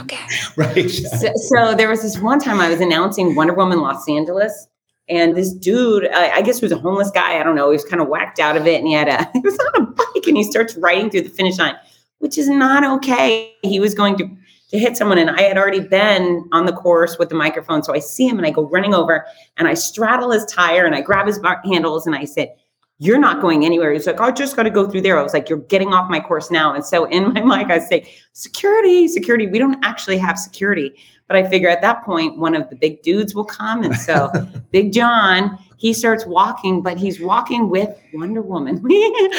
Okay. 0.00 0.18
Right. 0.56 0.90
so, 0.90 1.32
so 1.48 1.74
there 1.74 1.88
was 1.88 2.02
this 2.02 2.18
one 2.18 2.40
time 2.40 2.60
I 2.60 2.68
was 2.68 2.80
announcing 2.80 3.36
Wonder 3.36 3.54
Woman 3.54 3.80
Los 3.80 4.06
Angeles. 4.08 4.66
And 5.08 5.34
this 5.36 5.52
dude, 5.54 6.08
I, 6.08 6.30
I 6.38 6.42
guess 6.42 6.58
he 6.58 6.64
was 6.64 6.72
a 6.72 6.78
homeless 6.78 7.10
guy. 7.12 7.38
I 7.40 7.42
don't 7.42 7.54
know. 7.54 7.70
He 7.70 7.76
was 7.76 7.84
kind 7.84 8.02
of 8.02 8.08
whacked 8.08 8.38
out 8.40 8.56
of 8.56 8.66
it, 8.66 8.80
and 8.80 8.86
he 8.88 8.92
had 8.94 9.08
a 9.08 9.30
he 9.32 9.38
was 9.40 9.56
on 9.58 9.82
a 9.82 9.86
bike, 9.86 10.26
and 10.26 10.36
he 10.36 10.42
starts 10.42 10.76
riding 10.76 11.08
through 11.08 11.22
the 11.22 11.30
finish 11.30 11.56
line, 11.58 11.74
which 12.22 12.38
is 12.38 12.48
not 12.48 12.84
okay. 12.84 13.52
He 13.62 13.80
was 13.80 13.94
going 13.94 14.16
to 14.18 14.30
to 14.70 14.78
hit 14.78 14.96
someone, 14.96 15.18
and 15.18 15.28
I 15.28 15.42
had 15.42 15.58
already 15.58 15.80
been 15.80 16.48
on 16.52 16.64
the 16.64 16.72
course 16.72 17.18
with 17.18 17.28
the 17.28 17.34
microphone, 17.34 17.82
so 17.82 17.92
I 17.92 17.98
see 17.98 18.26
him, 18.26 18.38
and 18.38 18.46
I 18.46 18.50
go 18.50 18.66
running 18.68 18.94
over, 18.94 19.26
and 19.58 19.68
I 19.68 19.74
straddle 19.74 20.30
his 20.30 20.46
tire, 20.46 20.86
and 20.86 20.94
I 20.94 21.02
grab 21.02 21.26
his 21.26 21.38
bar- 21.38 21.60
handles, 21.62 22.06
and 22.06 22.16
I 22.16 22.24
said, 22.24 22.54
"You're 22.98 23.18
not 23.18 23.42
going 23.42 23.66
anywhere." 23.66 23.92
He's 23.92 24.06
like, 24.06 24.20
oh, 24.20 24.24
"I 24.24 24.30
just 24.30 24.56
got 24.56 24.62
to 24.62 24.70
go 24.70 24.88
through 24.88 25.02
there." 25.02 25.18
I 25.18 25.22
was 25.22 25.34
like, 25.34 25.50
"You're 25.50 25.58
getting 25.58 25.92
off 25.92 26.08
my 26.08 26.20
course 26.20 26.50
now." 26.50 26.72
And 26.72 26.84
so 26.84 27.04
in 27.06 27.34
my 27.34 27.40
mic, 27.58 27.70
I 27.70 27.80
say, 27.80 28.08
"Security, 28.32 29.08
security." 29.08 29.48
We 29.48 29.58
don't 29.58 29.84
actually 29.84 30.18
have 30.18 30.38
security. 30.38 30.94
But 31.28 31.36
I 31.36 31.48
figure 31.48 31.68
at 31.68 31.80
that 31.82 32.04
point, 32.04 32.38
one 32.38 32.54
of 32.54 32.68
the 32.68 32.76
big 32.76 33.02
dudes 33.02 33.34
will 33.34 33.44
come. 33.44 33.82
And 33.84 33.96
so 33.96 34.30
Big 34.70 34.92
John, 34.92 35.58
he 35.82 35.92
starts 35.92 36.24
walking, 36.24 36.80
but 36.80 36.96
he's 36.96 37.20
walking 37.20 37.68
with 37.68 37.90
Wonder 38.14 38.40
Woman. 38.40 38.80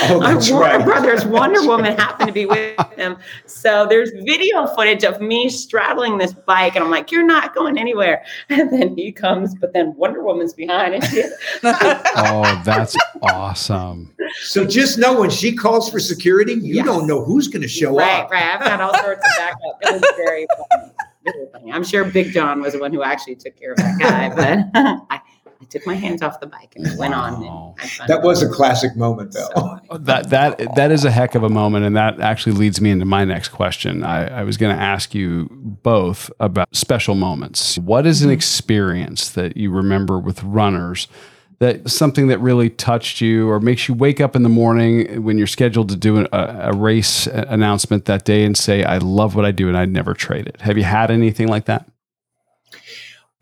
Oh, 0.10 0.22
Our 0.22 0.36
Warner 0.36 0.78
right. 0.78 0.86
Brothers 0.86 1.26
Wonder 1.38 1.66
Woman 1.66 1.96
happened 1.96 2.28
to 2.28 2.34
be 2.34 2.46
with 2.46 2.78
him. 2.98 3.16
So 3.46 3.86
there's 3.88 4.12
video 4.26 4.68
footage 4.68 5.06
of 5.06 5.22
me 5.22 5.48
straddling 5.48 6.18
this 6.18 6.34
bike, 6.34 6.76
and 6.76 6.84
I'm 6.84 6.92
like, 6.92 7.14
"You're 7.14 7.26
not 7.26 7.56
going 7.56 7.78
anywhere." 7.78 8.26
And 8.50 8.70
then 8.74 8.98
he 8.98 9.14
comes, 9.14 9.56
but 9.56 9.72
then 9.72 9.94
Wonder 9.96 10.22
Woman's 10.22 10.54
behind, 10.54 10.96
and 10.96 11.04
she, 11.06 11.24
Oh, 11.64 12.62
that's 12.66 12.98
awesome. 13.22 14.14
So 14.42 14.66
just 14.68 14.98
know 15.00 15.18
when 15.22 15.30
she 15.30 15.56
calls 15.56 15.90
for 15.90 16.00
security, 16.02 16.56
you 16.56 16.76
Yes. 16.76 16.86
don't 16.86 17.08
know 17.08 17.24
who's 17.24 17.48
going 17.48 17.62
to 17.62 17.70
show 17.70 17.96
right, 17.96 18.24
up. 18.26 18.32
right. 18.32 18.42
Right. 18.44 18.56
I've 18.56 18.66
got 18.68 18.82
all 18.82 19.02
sorts 19.02 19.26
of 19.26 19.32
backup. 19.38 19.78
It 19.82 19.94
was 19.94 20.12
very 20.18 20.46
funny. 20.58 20.92
Very 21.24 21.46
funny. 21.54 21.72
I'm 21.72 21.86
sure 21.86 22.04
Big 22.04 22.34
John 22.34 22.62
was 22.62 22.74
the 22.74 22.80
one 22.80 22.92
who 22.92 23.02
actually 23.02 23.36
took 23.36 23.58
care 23.58 23.72
of 23.72 23.78
that 23.78 23.98
guy, 23.98 24.28
but 24.36 25.06
I, 25.10 25.22
I 25.64 25.66
took 25.68 25.88
my 25.88 25.96
hands 25.96 26.22
off 26.22 26.42
the 26.42 26.48
bike 26.48 26.74
and 26.76 26.98
went 26.98 27.14
on. 27.14 27.40
Wow. 27.40 27.76
And. 27.82 28.10
That 28.10 28.22
was 28.22 28.44
a 28.44 28.50
classic 28.50 28.98
moment, 28.98 29.32
though. 29.32 29.50
So, 29.56 29.80
oh, 29.90 29.98
That 29.98 30.30
that 30.30 30.76
that 30.76 30.92
is 30.92 31.06
a 31.06 31.12
heck 31.12 31.36
of 31.36 31.44
a 31.44 31.50
moment, 31.50 31.86
and 31.86 31.96
that 31.96 32.20
actually 32.20 32.54
leads 32.54 32.82
me 32.82 32.92
into 32.92 33.06
my 33.06 33.24
next 33.24 33.50
question. 33.50 34.04
I, 34.04 34.42
I 34.42 34.44
was 34.44 34.58
going 34.58 34.76
to 34.76 34.82
ask 34.82 35.16
you 35.16 35.48
both 35.52 36.30
about 36.42 36.68
special 36.76 37.16
moments. 37.16 37.78
What 37.78 38.06
is 38.06 38.22
an 38.22 38.28
mm-hmm. 38.28 38.34
experience 38.34 39.30
that 39.30 39.56
you 39.56 39.72
remember 39.72 40.20
with 40.20 40.44
runners? 40.44 41.08
That 41.60 41.90
something 41.90 42.28
that 42.28 42.40
really 42.40 42.70
touched 42.70 43.22
you, 43.22 43.50
or 43.50 43.62
makes 43.62 43.88
you 43.88 43.94
wake 43.94 44.20
up 44.20 44.36
in 44.36 44.44
the 44.44 44.50
morning 44.50 45.24
when 45.24 45.38
you're 45.38 45.48
scheduled 45.48 45.88
to 45.90 45.96
do 45.96 46.26
a, 46.26 46.28
a 46.34 46.74
race 46.74 47.26
announcement 47.28 48.04
that 48.06 48.26
day 48.26 48.44
and 48.44 48.58
say, 48.58 48.84
"I 48.84 48.98
love 48.98 49.36
what 49.36 49.46
I 49.46 49.52
do 49.52 49.70
and 49.70 49.78
I'd 49.78 49.92
never 49.92 50.14
trade 50.14 50.46
it." 50.48 50.60
Have 50.60 50.78
you 50.78 50.84
had 50.84 51.10
anything 51.10 51.48
like 51.48 51.66
that? 51.66 51.88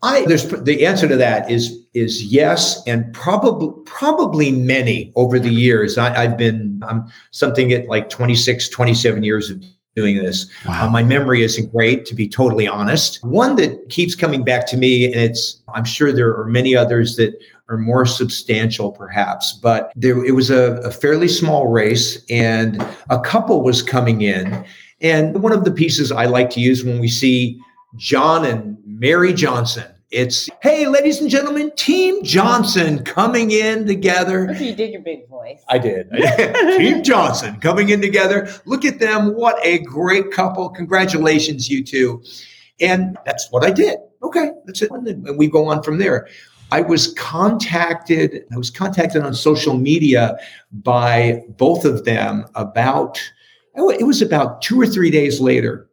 I 0.02 0.24
there's 0.26 0.48
the 0.48 0.84
answer 0.84 1.06
to 1.08 1.16
that 1.16 1.50
is 1.50 1.78
is 1.94 2.24
yes, 2.24 2.82
and 2.86 3.12
probably 3.12 3.72
probably 3.84 4.50
many 4.50 5.12
over 5.14 5.38
the 5.38 5.50
years. 5.50 5.96
I, 5.96 6.24
I've 6.24 6.36
been 6.36 6.82
I'm 6.86 7.06
something 7.30 7.72
at 7.72 7.86
like 7.86 8.08
26, 8.08 8.68
27 8.68 9.22
years 9.22 9.50
of 9.50 9.62
doing 9.94 10.16
this. 10.16 10.46
Uh, 10.66 10.88
my 10.90 11.02
memory 11.02 11.42
isn't 11.42 11.70
great, 11.70 12.06
to 12.06 12.14
be 12.14 12.28
totally 12.28 12.66
honest. 12.66 13.22
One 13.22 13.56
that 13.56 13.90
keeps 13.90 14.14
coming 14.14 14.42
back 14.42 14.66
to 14.68 14.76
me, 14.76 15.04
and 15.04 15.16
it's 15.16 15.62
I'm 15.74 15.84
sure 15.84 16.12
there 16.12 16.34
are 16.34 16.46
many 16.46 16.74
others 16.74 17.16
that 17.16 17.38
are 17.68 17.78
more 17.78 18.04
substantial, 18.04 18.90
perhaps, 18.90 19.52
but 19.52 19.92
there 19.94 20.24
it 20.24 20.32
was 20.32 20.50
a, 20.50 20.80
a 20.84 20.90
fairly 20.90 21.28
small 21.28 21.68
race, 21.68 22.24
and 22.28 22.84
a 23.10 23.20
couple 23.20 23.62
was 23.62 23.82
coming 23.82 24.22
in, 24.22 24.64
and 25.00 25.42
one 25.42 25.52
of 25.52 25.64
the 25.64 25.70
pieces 25.72 26.10
I 26.10 26.24
like 26.24 26.50
to 26.50 26.60
use 26.60 26.82
when 26.82 26.98
we 26.98 27.08
see 27.08 27.60
John 27.96 28.44
and 28.44 28.78
Mary 28.84 29.32
Johnson. 29.32 29.91
It's, 30.12 30.50
hey, 30.60 30.86
ladies 30.88 31.22
and 31.22 31.30
gentlemen, 31.30 31.72
Team 31.74 32.22
Johnson 32.22 33.02
coming 33.02 33.50
in 33.50 33.86
together. 33.86 34.54
you 34.60 34.74
did 34.74 34.92
your 34.92 35.00
big 35.00 35.26
voice. 35.26 35.62
I 35.70 35.78
did. 35.78 36.10
Team 36.76 37.02
Johnson 37.02 37.58
coming 37.60 37.88
in 37.88 38.02
together. 38.02 38.52
Look 38.66 38.84
at 38.84 38.98
them. 38.98 39.34
What 39.34 39.56
a 39.64 39.78
great 39.78 40.30
couple. 40.30 40.68
Congratulations, 40.68 41.70
you 41.70 41.82
two. 41.82 42.22
And 42.78 43.16
that's 43.24 43.50
what 43.50 43.64
I 43.64 43.70
did. 43.70 44.00
Okay, 44.22 44.50
that's 44.66 44.82
it. 44.82 44.90
And 44.90 45.38
we 45.38 45.46
go 45.46 45.64
on 45.64 45.82
from 45.82 45.96
there. 45.96 46.28
I 46.70 46.82
was 46.82 47.14
contacted, 47.14 48.44
I 48.52 48.58
was 48.58 48.68
contacted 48.68 49.22
on 49.22 49.32
social 49.32 49.78
media 49.78 50.36
by 50.72 51.42
both 51.56 51.86
of 51.86 52.04
them 52.04 52.44
about, 52.54 53.18
oh, 53.76 53.88
it 53.88 54.04
was 54.04 54.20
about 54.20 54.60
two 54.60 54.78
or 54.78 54.86
three 54.86 55.10
days 55.10 55.40
later. 55.40 55.88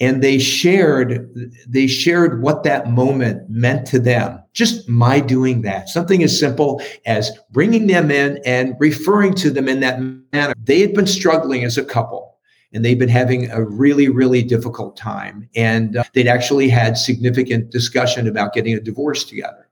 And 0.00 0.22
they 0.22 0.38
shared 0.38 1.30
they 1.66 1.86
shared 1.86 2.42
what 2.42 2.62
that 2.64 2.90
moment 2.90 3.48
meant 3.48 3.86
to 3.88 3.98
them. 3.98 4.42
Just 4.52 4.88
my 4.88 5.20
doing 5.20 5.62
that. 5.62 5.88
Something 5.88 6.22
as 6.22 6.38
simple 6.38 6.82
as 7.06 7.30
bringing 7.50 7.86
them 7.86 8.10
in 8.10 8.38
and 8.44 8.74
referring 8.78 9.34
to 9.34 9.50
them 9.50 9.68
in 9.68 9.80
that 9.80 10.00
manner. 10.00 10.54
They 10.62 10.80
had 10.80 10.94
been 10.94 11.06
struggling 11.06 11.64
as 11.64 11.78
a 11.78 11.84
couple 11.84 12.38
and 12.72 12.84
they'd 12.84 12.98
been 12.98 13.08
having 13.08 13.50
a 13.50 13.62
really 13.62 14.08
really 14.08 14.42
difficult 14.42 14.96
time. 14.96 15.48
And 15.56 15.96
uh, 15.96 16.04
they'd 16.12 16.28
actually 16.28 16.68
had 16.68 16.98
significant 16.98 17.70
discussion 17.70 18.28
about 18.28 18.52
getting 18.52 18.74
a 18.74 18.80
divorce 18.80 19.24
together 19.24 19.66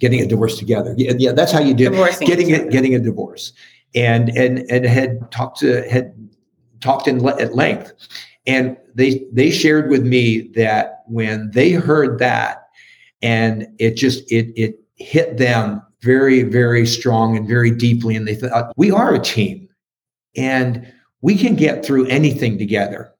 getting 0.00 0.20
a 0.20 0.26
divorce 0.26 0.58
together. 0.58 0.94
Yeah, 0.96 1.12
yeah 1.16 1.32
that's 1.32 1.52
how 1.52 1.60
you 1.60 1.74
do 1.74 1.90
Divorcing 1.90 2.26
getting 2.26 2.50
it 2.50 2.70
getting 2.70 2.94
a 2.94 2.98
divorce. 2.98 3.52
And 3.94 4.30
and 4.30 4.58
and 4.70 4.84
had 4.84 5.30
talked 5.30 5.60
to 5.60 5.88
had 5.88 6.12
talked 6.80 7.06
in 7.06 7.22
le- 7.22 7.40
at 7.40 7.54
length 7.54 7.92
and 8.46 8.76
they 8.94 9.24
they 9.32 9.50
shared 9.50 9.90
with 9.90 10.04
me 10.04 10.48
that 10.54 11.02
when 11.06 11.50
they 11.52 11.72
heard 11.72 12.18
that 12.18 12.68
and 13.22 13.66
it 13.78 13.96
just 13.96 14.30
it 14.30 14.52
it 14.56 14.80
hit 14.96 15.38
them 15.38 15.82
very 16.02 16.42
very 16.42 16.86
strong 16.86 17.36
and 17.36 17.46
very 17.46 17.70
deeply 17.70 18.16
and 18.16 18.26
they 18.26 18.34
thought 18.34 18.52
uh, 18.52 18.72
we 18.76 18.90
are 18.90 19.14
a 19.14 19.18
team 19.18 19.68
and 20.36 20.90
we 21.22 21.36
can 21.36 21.54
get 21.54 21.84
through 21.84 22.06
anything 22.06 22.58
together. 22.58 23.12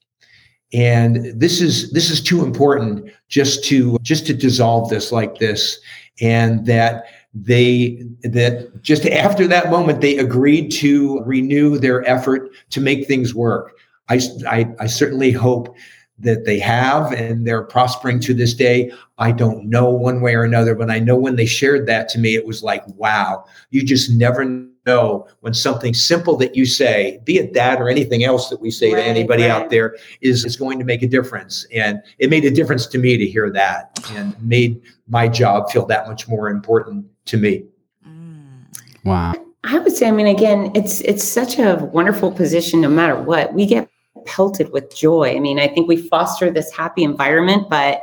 And 0.72 1.38
this 1.38 1.60
is 1.60 1.90
this 1.92 2.10
is 2.10 2.22
too 2.22 2.44
important 2.44 3.10
just 3.28 3.64
to 3.64 3.98
just 4.02 4.26
to 4.26 4.34
dissolve 4.34 4.88
this 4.88 5.10
like 5.10 5.38
this 5.38 5.80
and 6.20 6.64
that 6.66 7.06
they 7.34 8.04
that 8.22 8.70
just 8.80 9.04
after 9.06 9.48
that 9.48 9.70
moment 9.70 10.00
they 10.00 10.16
agreed 10.18 10.70
to 10.70 11.20
renew 11.24 11.76
their 11.76 12.08
effort 12.08 12.50
to 12.70 12.80
make 12.80 13.06
things 13.06 13.34
work 13.34 13.76
I, 14.10 14.20
I, 14.48 14.74
I 14.80 14.86
certainly 14.86 15.30
hope 15.30 15.74
that 16.18 16.44
they 16.44 16.58
have 16.58 17.12
and 17.12 17.46
they're 17.46 17.62
prospering 17.62 18.20
to 18.20 18.34
this 18.34 18.52
day. 18.52 18.92
I 19.18 19.32
don't 19.32 19.64
know 19.64 19.88
one 19.90 20.20
way 20.20 20.34
or 20.34 20.44
another, 20.44 20.74
but 20.74 20.90
I 20.90 20.98
know 20.98 21.16
when 21.16 21.36
they 21.36 21.46
shared 21.46 21.86
that 21.86 22.08
to 22.10 22.18
me, 22.18 22.34
it 22.34 22.46
was 22.46 22.62
like, 22.62 22.86
wow, 22.88 23.44
you 23.70 23.82
just 23.82 24.10
never 24.10 24.44
know 24.86 25.26
when 25.40 25.54
something 25.54 25.94
simple 25.94 26.36
that 26.36 26.56
you 26.56 26.66
say, 26.66 27.20
be 27.24 27.38
it 27.38 27.54
that 27.54 27.80
or 27.80 27.88
anything 27.88 28.24
else 28.24 28.48
that 28.50 28.60
we 28.60 28.70
say 28.70 28.92
Right, 28.92 29.02
to 29.02 29.06
anybody 29.06 29.44
right. 29.44 29.50
out 29.50 29.70
there, 29.70 29.96
is, 30.20 30.44
is 30.44 30.56
going 30.56 30.78
to 30.78 30.84
make 30.84 31.02
a 31.02 31.08
difference. 31.08 31.66
And 31.72 32.02
it 32.18 32.28
made 32.28 32.44
a 32.44 32.50
difference 32.50 32.86
to 32.88 32.98
me 32.98 33.16
to 33.16 33.26
hear 33.26 33.50
that 33.50 33.98
and 34.12 34.40
made 34.42 34.82
my 35.08 35.28
job 35.28 35.70
feel 35.70 35.86
that 35.86 36.06
much 36.06 36.28
more 36.28 36.48
important 36.48 37.06
to 37.26 37.36
me. 37.38 37.64
Mm. 38.06 38.64
Wow. 39.04 39.34
I 39.64 39.78
would 39.78 39.92
say, 39.92 40.08
I 40.08 40.10
mean, 40.10 40.26
again, 40.26 40.72
it's 40.74 41.02
it's 41.02 41.22
such 41.22 41.58
a 41.58 41.76
wonderful 41.92 42.32
position 42.32 42.80
no 42.80 42.88
matter 42.88 43.14
what. 43.20 43.52
We 43.52 43.66
get 43.66 43.89
pelted 44.26 44.72
with 44.72 44.94
joy. 44.94 45.34
I 45.36 45.40
mean, 45.40 45.58
I 45.58 45.68
think 45.68 45.88
we 45.88 45.96
foster 45.96 46.50
this 46.50 46.72
happy 46.72 47.02
environment, 47.04 47.68
but 47.68 48.00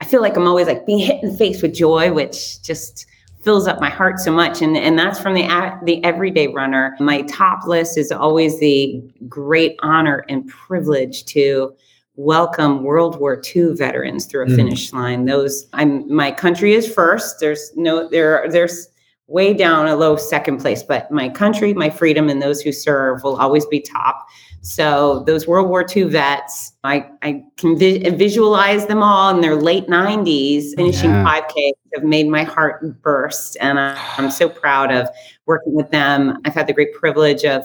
I 0.00 0.04
feel 0.04 0.20
like 0.20 0.36
I'm 0.36 0.46
always 0.46 0.66
like 0.66 0.84
being 0.86 0.98
hit 0.98 1.22
in 1.22 1.30
the 1.30 1.36
face 1.36 1.62
with 1.62 1.74
joy, 1.74 2.12
which 2.12 2.62
just 2.62 3.06
fills 3.42 3.68
up 3.68 3.80
my 3.80 3.88
heart 3.88 4.18
so 4.18 4.32
much. 4.32 4.60
And 4.60 4.76
and 4.76 4.98
that's 4.98 5.18
from 5.20 5.34
the 5.34 5.46
the 5.84 6.02
everyday 6.04 6.48
runner. 6.48 6.96
My 7.00 7.22
top 7.22 7.66
list 7.66 7.96
is 7.96 8.10
always 8.12 8.58
the 8.60 9.00
great 9.28 9.76
honor 9.82 10.24
and 10.28 10.46
privilege 10.48 11.24
to 11.26 11.72
welcome 12.16 12.82
World 12.82 13.20
War 13.20 13.40
II 13.54 13.74
veterans 13.74 14.26
through 14.26 14.44
a 14.44 14.46
Mm. 14.48 14.56
finish 14.56 14.92
line. 14.92 15.26
Those 15.26 15.66
I'm 15.74 16.12
my 16.12 16.30
country 16.32 16.74
is 16.74 16.92
first. 16.92 17.40
There's 17.40 17.72
no 17.76 18.08
there 18.08 18.46
there's 18.50 18.88
way 19.28 19.52
down 19.52 19.88
a 19.88 19.96
low 19.96 20.16
second 20.16 20.58
place, 20.58 20.82
but 20.82 21.10
my 21.10 21.28
country, 21.28 21.74
my 21.74 21.90
freedom, 21.90 22.28
and 22.28 22.40
those 22.40 22.60
who 22.60 22.70
serve 22.72 23.24
will 23.24 23.36
always 23.36 23.66
be 23.66 23.80
top. 23.80 24.26
So 24.60 25.24
those 25.26 25.46
World 25.46 25.68
War 25.68 25.84
II 25.94 26.04
vets, 26.04 26.72
I, 26.84 27.08
I 27.22 27.42
can 27.56 27.76
vi- 27.78 28.08
visualize 28.10 28.86
them 28.86 29.02
all 29.02 29.34
in 29.34 29.40
their 29.40 29.56
late 29.56 29.86
90s 29.88 30.74
finishing 30.76 31.10
Yeah. 31.10 31.24
5K 31.24 31.70
have 31.94 32.04
made 32.04 32.28
my 32.28 32.42
heart 32.44 33.00
burst. 33.02 33.56
And 33.60 33.78
I, 33.80 33.96
I'm 34.18 34.30
so 34.30 34.48
proud 34.48 34.92
of 34.92 35.08
working 35.46 35.74
with 35.74 35.90
them. 35.90 36.38
I've 36.44 36.54
had 36.54 36.66
the 36.66 36.72
great 36.72 36.94
privilege 36.94 37.44
of 37.44 37.64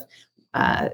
uh, 0.54 0.90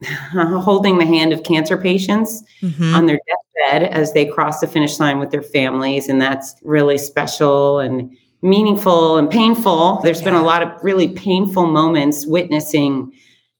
holding 0.32 0.98
the 0.98 1.06
hand 1.06 1.32
of 1.32 1.42
cancer 1.42 1.76
patients 1.76 2.42
Mhm. 2.62 2.94
on 2.94 3.06
their 3.06 3.18
deathbed 3.26 3.90
as 3.92 4.12
they 4.12 4.24
cross 4.24 4.60
the 4.60 4.66
finish 4.66 4.98
line 5.00 5.18
with 5.18 5.30
their 5.30 5.42
families. 5.42 6.08
And 6.08 6.20
that's 6.20 6.54
really 6.62 6.98
special 6.98 7.80
and 7.80 8.16
meaningful 8.42 9.16
and 9.16 9.28
painful. 9.30 10.00
There's 10.02 10.22
been 10.22 10.34
a 10.34 10.42
lot 10.42 10.62
of 10.62 10.70
really 10.82 11.08
painful 11.08 11.66
moments 11.66 12.26
witnessing 12.26 13.12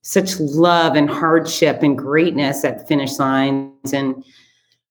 such 0.02 0.38
love 0.40 0.94
and 0.96 1.10
hardship 1.10 1.82
and 1.82 1.98
greatness 1.98 2.64
at 2.64 2.86
finish 2.88 3.18
lines. 3.18 3.92
And 3.92 4.24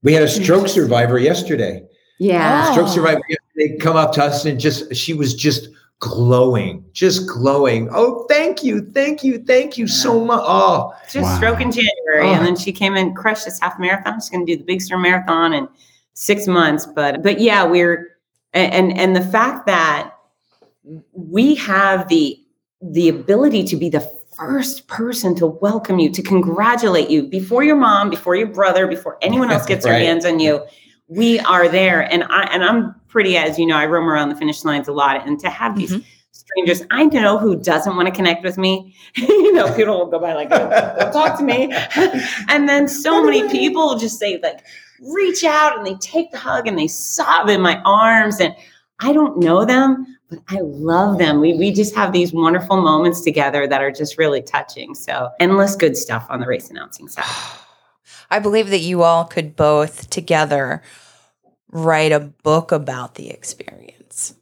We 0.04 0.14
had 0.14 0.24
a 0.24 0.28
stroke 0.28 0.68
survivor 0.68 1.18
yesterday. 1.18 1.84
yeah, 2.20 2.68
Oh. 2.70 2.74
stroke 2.74 2.88
survivor 2.90 3.22
they 3.56 3.76
come 3.78 3.96
up 3.96 4.12
to 4.14 4.24
us 4.24 4.46
and 4.46 4.60
just 4.60 4.94
she 4.96 5.14
was 5.16 5.34
just 5.34 5.70
glowing 6.00 6.86
just 6.94 7.28
glowing 7.28 7.90
oh 7.92 8.24
thank 8.30 8.64
you 8.64 8.82
thank 8.92 9.24
you 9.24 9.40
thank 9.46 9.80
you 9.80 9.88
so 9.88 10.24
much 10.24 10.42
oh 10.44 10.94
just 11.10 11.24
Wow. 11.24 11.38
stroke 11.38 11.60
in 11.62 11.72
January. 11.72 12.28
Oh. 12.30 12.34
And 12.34 12.46
then 12.46 12.56
she 12.56 12.72
came 12.72 12.96
and 12.96 13.16
crushed 13.16 13.46
this 13.46 13.60
half 13.60 13.80
marathon. 13.80 14.20
She's 14.20 14.30
going 14.30 14.46
to 14.46 14.52
do 14.54 14.58
the 14.58 14.64
Big 14.64 14.82
Sur 14.82 14.98
Marathon 15.00 15.54
in 15.54 15.68
six 16.14 16.46
months. 16.46 16.86
But, 16.86 17.24
but 17.24 17.40
yeah, 17.40 17.64
we're, 17.66 18.10
and, 18.58 18.98
and 18.98 19.16
the 19.16 19.22
fact 19.22 19.66
that 19.68 20.14
we 21.14 21.56
have 21.56 22.08
the, 22.08 22.40
the 22.82 23.10
ability 23.10 23.64
to 23.66 23.76
be 23.76 23.90
the 23.90 24.02
first 24.38 24.88
person 24.88 25.36
to 25.36 25.48
welcome 25.48 26.00
you, 26.00 26.12
to 26.12 26.22
congratulate 26.22 27.10
you 27.10 27.24
before 27.24 27.64
your 27.64 27.76
mom, 27.76 28.10
before 28.10 28.36
your 28.36 28.48
brother, 28.48 28.88
before 28.88 29.18
anyone 29.22 29.52
else 29.52 29.66
gets 29.66 29.84
their 29.84 29.98
hands 29.98 30.26
on 30.26 30.40
you. 30.40 30.64
We 31.08 31.40
are 31.40 31.68
there. 31.68 32.02
And 32.02 32.24
I, 32.26 32.44
and 32.52 32.64
I'm 32.64 32.94
pretty, 33.08 33.38
as 33.38 33.58
you 33.58 33.66
know, 33.66 33.76
I 33.76 33.86
roam 33.86 34.08
around 34.10 34.30
the 34.30 34.36
finish 34.36 34.64
lines 34.64 34.88
a 34.88 34.92
lot. 34.92 35.26
And 35.26 35.40
to 35.40 35.50
have 35.50 35.76
these 35.76 35.94
Mhm. 35.94 36.04
strangers, 36.32 36.84
I 36.92 37.06
know 37.06 37.38
who 37.38 37.56
doesn't 37.56 37.96
want 37.96 38.08
to 38.08 38.14
connect 38.14 38.44
with 38.44 38.58
me. 38.58 38.94
you 39.16 39.54
know, 39.54 39.74
people 39.74 39.98
will 39.98 40.08
go 40.08 40.20
by 40.20 40.34
like, 40.34 40.50
"Don't 40.50 41.12
talk 41.14 41.38
to 41.40 41.44
me. 41.44 41.74
and 42.50 42.70
then 42.70 42.88
so 42.88 43.24
many 43.24 43.48
people 43.50 43.98
just 43.98 44.20
say 44.20 44.40
like, 44.44 44.60
reach 45.02 45.44
out 45.44 45.78
and 45.78 45.86
they 45.86 45.96
take 45.96 46.32
the 46.32 46.38
hug 46.38 46.68
and 46.68 46.78
they 46.78 46.88
sob 46.88 47.50
in 47.50 47.62
my 47.62 47.82
arms. 47.86 48.40
And 48.40 48.56
I 49.00 49.14
don't 49.14 49.40
know 49.40 49.66
them, 49.66 50.18
but 50.30 50.40
I 50.50 50.60
love 50.62 51.18
them. 51.18 51.40
We, 51.40 51.54
we 51.54 51.72
just 51.72 51.96
have 51.96 52.12
these 52.12 52.34
wonderful 52.34 52.82
moments 52.82 53.22
together 53.22 53.68
that 53.68 53.82
are 53.82 53.92
just 53.92 54.18
really 54.18 54.42
touching. 54.42 54.96
So 54.96 55.30
endless 55.40 55.76
good 55.76 55.96
stuff 55.96 56.26
on 56.30 56.40
the 56.40 56.48
race 56.48 56.70
announcing 56.70 57.08
side. 57.08 57.26
I 58.30 58.40
believe 58.40 58.70
that 58.72 58.80
you 58.80 59.04
all 59.04 59.24
could 59.24 59.56
both 59.56 60.10
together 60.10 60.82
write 61.72 62.12
a 62.12 62.20
book 62.20 62.72
about 62.72 63.16
the 63.16 63.30
experience. 63.30 64.34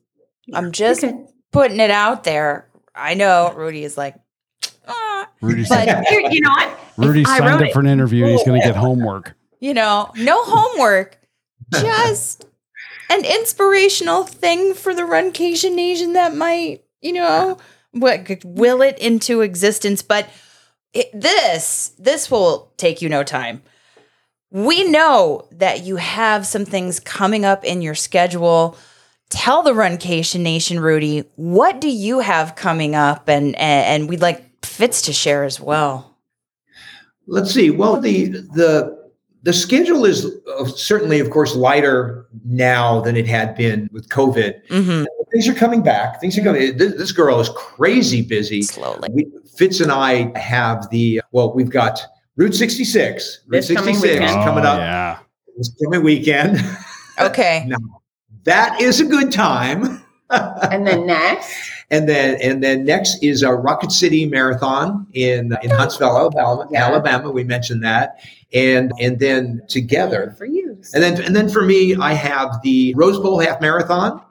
I'm 0.53 0.71
just 0.71 1.03
putting 1.51 1.79
it 1.79 1.91
out 1.91 2.23
there. 2.23 2.67
I 2.95 3.13
know 3.13 3.53
Rudy 3.55 3.83
is 3.83 3.97
like, 3.97 4.15
ah, 4.87 5.29
Rudy, 5.41 5.65
but 5.67 6.07
Here, 6.07 6.21
you 6.29 6.41
know 6.41 6.49
what? 6.49 6.79
Rudy 6.97 7.25
signed 7.25 7.45
up 7.45 7.61
it- 7.61 7.73
for 7.73 7.79
an 7.79 7.87
interview. 7.87 8.25
He's 8.25 8.43
going 8.43 8.59
to 8.59 8.67
get 8.67 8.75
homework. 8.75 9.34
You 9.59 9.73
know, 9.73 10.11
no 10.15 10.43
homework, 10.43 11.17
just 11.73 12.45
an 13.09 13.23
inspirational 13.25 14.23
thing 14.23 14.73
for 14.73 14.93
the 14.93 15.03
Runcation 15.03 15.75
Nation 15.75 16.13
that 16.13 16.35
might, 16.35 16.83
you 17.01 17.13
know, 17.13 17.57
what 17.91 18.43
will 18.43 18.81
it 18.81 18.97
into 18.99 19.41
existence. 19.41 20.01
But 20.01 20.29
it, 20.93 21.09
this, 21.13 21.93
this 21.99 22.31
will 22.31 22.71
take 22.77 23.01
you 23.01 23.09
no 23.09 23.23
time. 23.23 23.61
We 24.51 24.89
know 24.89 25.47
that 25.51 25.83
you 25.83 25.97
have 25.97 26.47
some 26.47 26.65
things 26.65 26.99
coming 26.99 27.43
up 27.45 27.63
in 27.65 27.81
your 27.81 27.95
schedule. 27.95 28.77
Tell 29.29 29.63
the 29.63 29.71
Runcation 29.71 30.41
Nation, 30.41 30.79
Rudy, 30.79 31.25
what 31.35 31.81
do 31.81 31.89
you 31.89 32.19
have 32.19 32.55
coming 32.55 32.95
up? 32.95 33.27
And, 33.27 33.55
and 33.55 34.03
and 34.03 34.09
we'd 34.09 34.21
like 34.21 34.65
Fitz 34.65 35.01
to 35.03 35.13
share 35.13 35.43
as 35.43 35.59
well. 35.59 36.15
let's 37.27 37.51
see 37.51 37.69
well 37.71 37.99
the 37.99 38.27
the 38.53 39.04
the 39.45 39.53
schedule 39.53 40.05
is 40.05 40.25
uh, 40.59 40.65
certainly 40.65 41.19
of 41.19 41.29
course 41.29 41.55
lighter 41.55 42.25
now 42.45 42.99
than 43.01 43.15
it 43.15 43.27
had 43.27 43.55
been 43.55 43.87
with 43.93 44.09
covid 44.09 44.53
hmm 44.69 45.03
things 45.31 45.47
are 45.47 45.53
coming 45.53 45.81
back 45.81 46.19
things 46.21 46.37
are 46.37 46.43
coming 46.43 46.77
this, 46.77 46.93
this 46.95 47.11
girl 47.11 47.39
is 47.39 47.49
crazy 47.55 48.21
busy 48.21 48.61
Slowly. 48.61 49.09
we, 49.11 49.25
fitz 49.57 49.79
and 49.81 49.91
i 49.91 50.31
have 50.37 50.89
the 50.89 51.21
well 51.31 51.53
we've 51.53 51.69
got 51.71 51.99
route 52.37 52.53
66 52.55 53.41
route 53.47 53.51
This 53.51 53.67
coming 53.71 53.95
66 53.95 54.21
weekend. 54.21 54.43
coming 54.45 54.65
Oh, 54.65 54.69
up 54.69 54.79
Yeah. 54.79 55.19
this 55.57 55.71
coming 55.83 56.03
weekend 56.03 56.59
Okay. 57.19 57.63
now, 57.67 57.77
that 58.43 58.79
is 58.81 58.99
a 59.01 59.05
good 59.05 59.31
time 59.31 60.01
And 60.71 60.85
then 60.87 61.05
next, 61.05 61.53
and 61.91 62.09
then 62.09 62.41
and 62.41 62.63
then 62.63 62.83
next 62.83 63.23
is 63.23 63.43
our 63.43 63.55
Rocket 63.61 63.91
City 63.91 64.25
Marathon 64.25 65.05
in 65.13 65.55
in 65.61 65.69
Huntsville, 65.69 66.17
Alabama. 66.17 66.67
Yeah. 66.71 66.85
Alabama, 66.87 67.29
we 67.29 67.43
mentioned 67.43 67.83
that, 67.83 68.19
and 68.55 68.91
and 68.99 69.19
then 69.19 69.61
together, 69.67 70.33
for 70.37 70.45
you. 70.45 70.79
and 70.93 71.03
then 71.03 71.21
and 71.21 71.35
then 71.35 71.49
for 71.49 71.63
me, 71.63 71.95
I 71.95 72.13
have 72.13 72.61
the 72.63 72.93
Rose 72.95 73.19
Bowl 73.19 73.39
Half 73.39 73.61
Marathon 73.61 74.21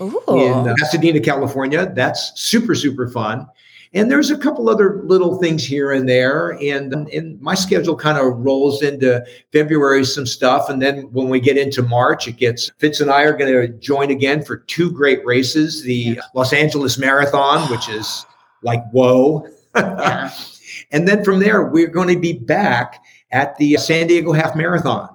Ooh. 0.00 0.22
in 0.28 0.68
uh, 0.68 0.74
Pasadena, 0.80 1.20
California. 1.20 1.92
That's 1.94 2.32
super 2.34 2.74
super 2.74 3.06
fun. 3.08 3.46
and 3.94 4.10
there's 4.10 4.30
a 4.30 4.36
couple 4.36 4.68
other 4.68 5.00
little 5.04 5.38
things 5.38 5.64
here 5.64 5.92
and 5.92 6.08
there. 6.08 6.50
And, 6.62 6.92
and 6.92 7.40
my 7.40 7.54
schedule 7.54 7.96
kind 7.96 8.18
of 8.18 8.26
rolls 8.44 8.82
into 8.82 9.24
February, 9.52 10.04
some 10.04 10.26
stuff. 10.26 10.68
And 10.68 10.82
then 10.82 11.02
when 11.12 11.28
we 11.28 11.40
get 11.40 11.56
into 11.56 11.82
March, 11.82 12.28
it 12.28 12.36
gets 12.36 12.70
Fitz 12.78 13.00
and 13.00 13.10
I 13.10 13.22
are 13.22 13.36
going 13.36 13.52
to 13.52 13.68
join 13.78 14.10
again 14.10 14.44
for 14.44 14.58
two 14.58 14.90
great 14.90 15.24
races 15.24 15.82
the 15.82 16.20
Los 16.34 16.52
Angeles 16.52 16.98
Marathon, 16.98 17.70
which 17.70 17.88
is 17.88 18.26
like, 18.62 18.82
whoa. 18.90 19.46
Yeah. 19.74 20.30
and 20.90 21.08
then 21.08 21.24
from 21.24 21.38
there, 21.38 21.64
we're 21.64 21.86
going 21.86 22.08
to 22.08 22.20
be 22.20 22.34
back 22.34 23.02
at 23.36 23.56
the 23.58 23.76
San 23.76 24.06
Diego 24.06 24.32
Half 24.32 24.56
Marathon. 24.56 25.14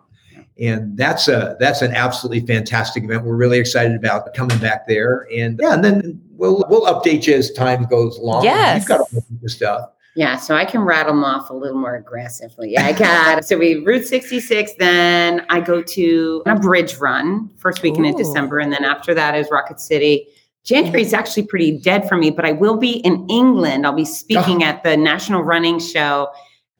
And 0.59 0.95
that's 0.95 1.27
a 1.27 1.57
that's 1.59 1.81
an 1.81 1.91
absolutely 1.93 2.45
fantastic 2.45 3.03
event. 3.03 3.23
We're 3.25 3.35
really 3.35 3.57
excited 3.57 3.95
about 3.95 4.31
coming 4.35 4.59
back 4.59 4.87
there. 4.87 5.27
And 5.33 5.59
yeah, 5.59 5.73
and 5.73 5.83
then 5.83 6.21
we'll 6.33 6.63
we'll 6.69 6.85
update 6.85 7.25
you 7.25 7.33
as 7.33 7.51
time 7.51 7.85
goes 7.85 8.17
along. 8.19 8.43
Yes. 8.43 8.81
You've 8.81 8.87
got 8.87 8.99
all 8.99 9.23
the 9.41 9.49
stuff. 9.49 9.89
Yeah, 10.13 10.35
so 10.35 10.55
I 10.55 10.65
can 10.65 10.81
rattle 10.81 11.13
them 11.13 11.23
off 11.23 11.49
a 11.49 11.53
little 11.53 11.79
more 11.79 11.95
aggressively. 11.95 12.73
Yeah, 12.73 12.85
I 12.85 12.91
got 12.91 13.45
so 13.45 13.57
we 13.57 13.75
Route 13.85 14.05
66, 14.05 14.73
then 14.77 15.45
I 15.49 15.61
go 15.61 15.81
to 15.81 16.43
a 16.45 16.59
bridge 16.59 16.97
run 16.97 17.49
first 17.57 17.81
weekend 17.81 18.05
in 18.05 18.15
Ooh. 18.15 18.17
December, 18.17 18.59
and 18.59 18.73
then 18.73 18.83
after 18.83 19.13
that 19.15 19.35
is 19.35 19.47
Rocket 19.49 19.79
City. 19.79 20.27
January 20.63 21.01
is 21.01 21.13
actually 21.13 21.47
pretty 21.47 21.79
dead 21.79 22.07
for 22.07 22.17
me, 22.17 22.29
but 22.29 22.45
I 22.45 22.51
will 22.51 22.77
be 22.77 22.97
in 22.97 23.25
England. 23.31 23.83
I'll 23.83 23.93
be 23.93 24.05
speaking 24.05 24.61
oh. 24.61 24.67
at 24.67 24.83
the 24.83 24.95
National 24.95 25.41
Running 25.41 25.79
Show 25.79 26.29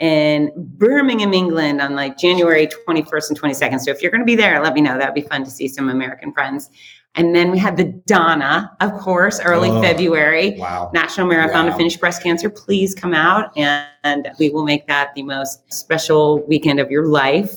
in 0.02 0.52
Birmingham, 0.58 1.32
England 1.34 1.80
on 1.80 1.96
like 1.96 2.18
January 2.18 2.68
21st 2.88 3.30
and 3.30 3.40
22nd. 3.40 3.80
So 3.80 3.92
if 3.92 4.02
you're 4.02 4.12
going 4.12 4.22
to 4.22 4.26
be 4.26 4.36
there, 4.36 4.62
let 4.62 4.74
me 4.74 4.82
know. 4.82 4.98
That'd 4.98 5.14
be 5.14 5.22
fun 5.22 5.44
to 5.46 5.52
see 5.52 5.68
some 5.68 5.90
American 5.90 6.34
friends. 6.34 6.70
And 7.14 7.36
then 7.36 7.52
we 7.52 7.60
had 7.60 7.78
the 7.78 7.86
Donna, 8.08 8.76
of 8.80 8.94
course, 8.94 9.40
early 9.42 9.70
Oh. 9.70 9.82
February. 9.82 10.56
Wow. 10.58 10.90
National 10.94 11.28
Marathon 11.28 11.68
to 11.68 11.74
Finish 11.74 11.98
Breast 11.98 12.24
Cancer, 12.24 12.50
please 12.50 12.96
come 12.96 13.14
out 13.14 13.56
and, 13.58 13.86
and 14.04 14.30
we 14.40 14.50
will 14.50 14.64
make 14.64 14.88
that 14.88 15.14
the 15.14 15.22
most 15.24 15.72
special 15.72 16.42
weekend 16.48 16.80
of 16.80 16.90
your 16.90 17.06
life. 17.06 17.52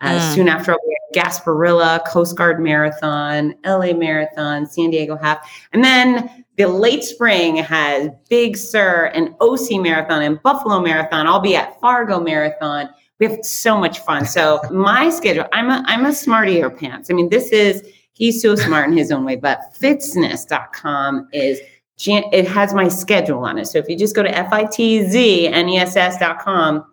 Uh, 0.00 0.10
Mm. 0.10 0.34
Soon 0.34 0.48
after, 0.48 0.72
we 0.72 0.98
have 1.14 1.26
Gasparilla, 1.26 2.04
Coast 2.06 2.36
Guard 2.36 2.60
Marathon, 2.60 3.54
LA 3.64 3.92
Marathon, 3.94 4.66
San 4.66 4.90
Diego 4.90 5.16
Half. 5.16 5.48
And 5.72 5.82
then 5.82 6.44
the 6.58 6.68
late 6.68 7.04
spring 7.04 7.56
has 7.56 8.10
Big 8.28 8.56
Sur 8.56 9.06
and 9.14 9.34
OC 9.40 9.80
Marathon 9.80 10.22
and 10.22 10.42
Buffalo 10.42 10.80
Marathon. 10.80 11.26
I'll 11.26 11.40
be 11.40 11.56
at 11.56 11.80
Fargo 11.80 12.20
Marathon. 12.20 12.90
We 13.20 13.26
have 13.26 13.38
so 13.44 13.78
much 13.78 14.00
fun. 14.00 14.26
So 14.26 14.60
my 14.70 15.08
schedule, 15.08 15.46
I'm 15.52 15.70
a 15.70 15.82
I'm 15.86 16.04
a 16.04 16.12
smarty 16.12 16.62
or 16.62 16.68
pants. 16.68 17.10
I 17.10 17.14
mean, 17.14 17.30
this 17.30 17.48
is 17.50 17.82
he's 18.12 18.42
so 18.42 18.54
smart 18.56 18.90
in 18.90 18.96
his 18.96 19.10
own 19.12 19.24
way, 19.24 19.36
but 19.36 19.60
fitzness.com 19.80 21.28
is 21.32 21.60
it 22.06 22.46
has 22.46 22.74
my 22.74 22.86
schedule 22.88 23.44
on 23.44 23.58
it. 23.58 23.66
So 23.66 23.78
if 23.78 23.88
you 23.88 23.96
just 23.96 24.14
go 24.14 24.22
to 24.22 24.30
F-I-T-Z-N-E-S-S.com, 24.30 26.84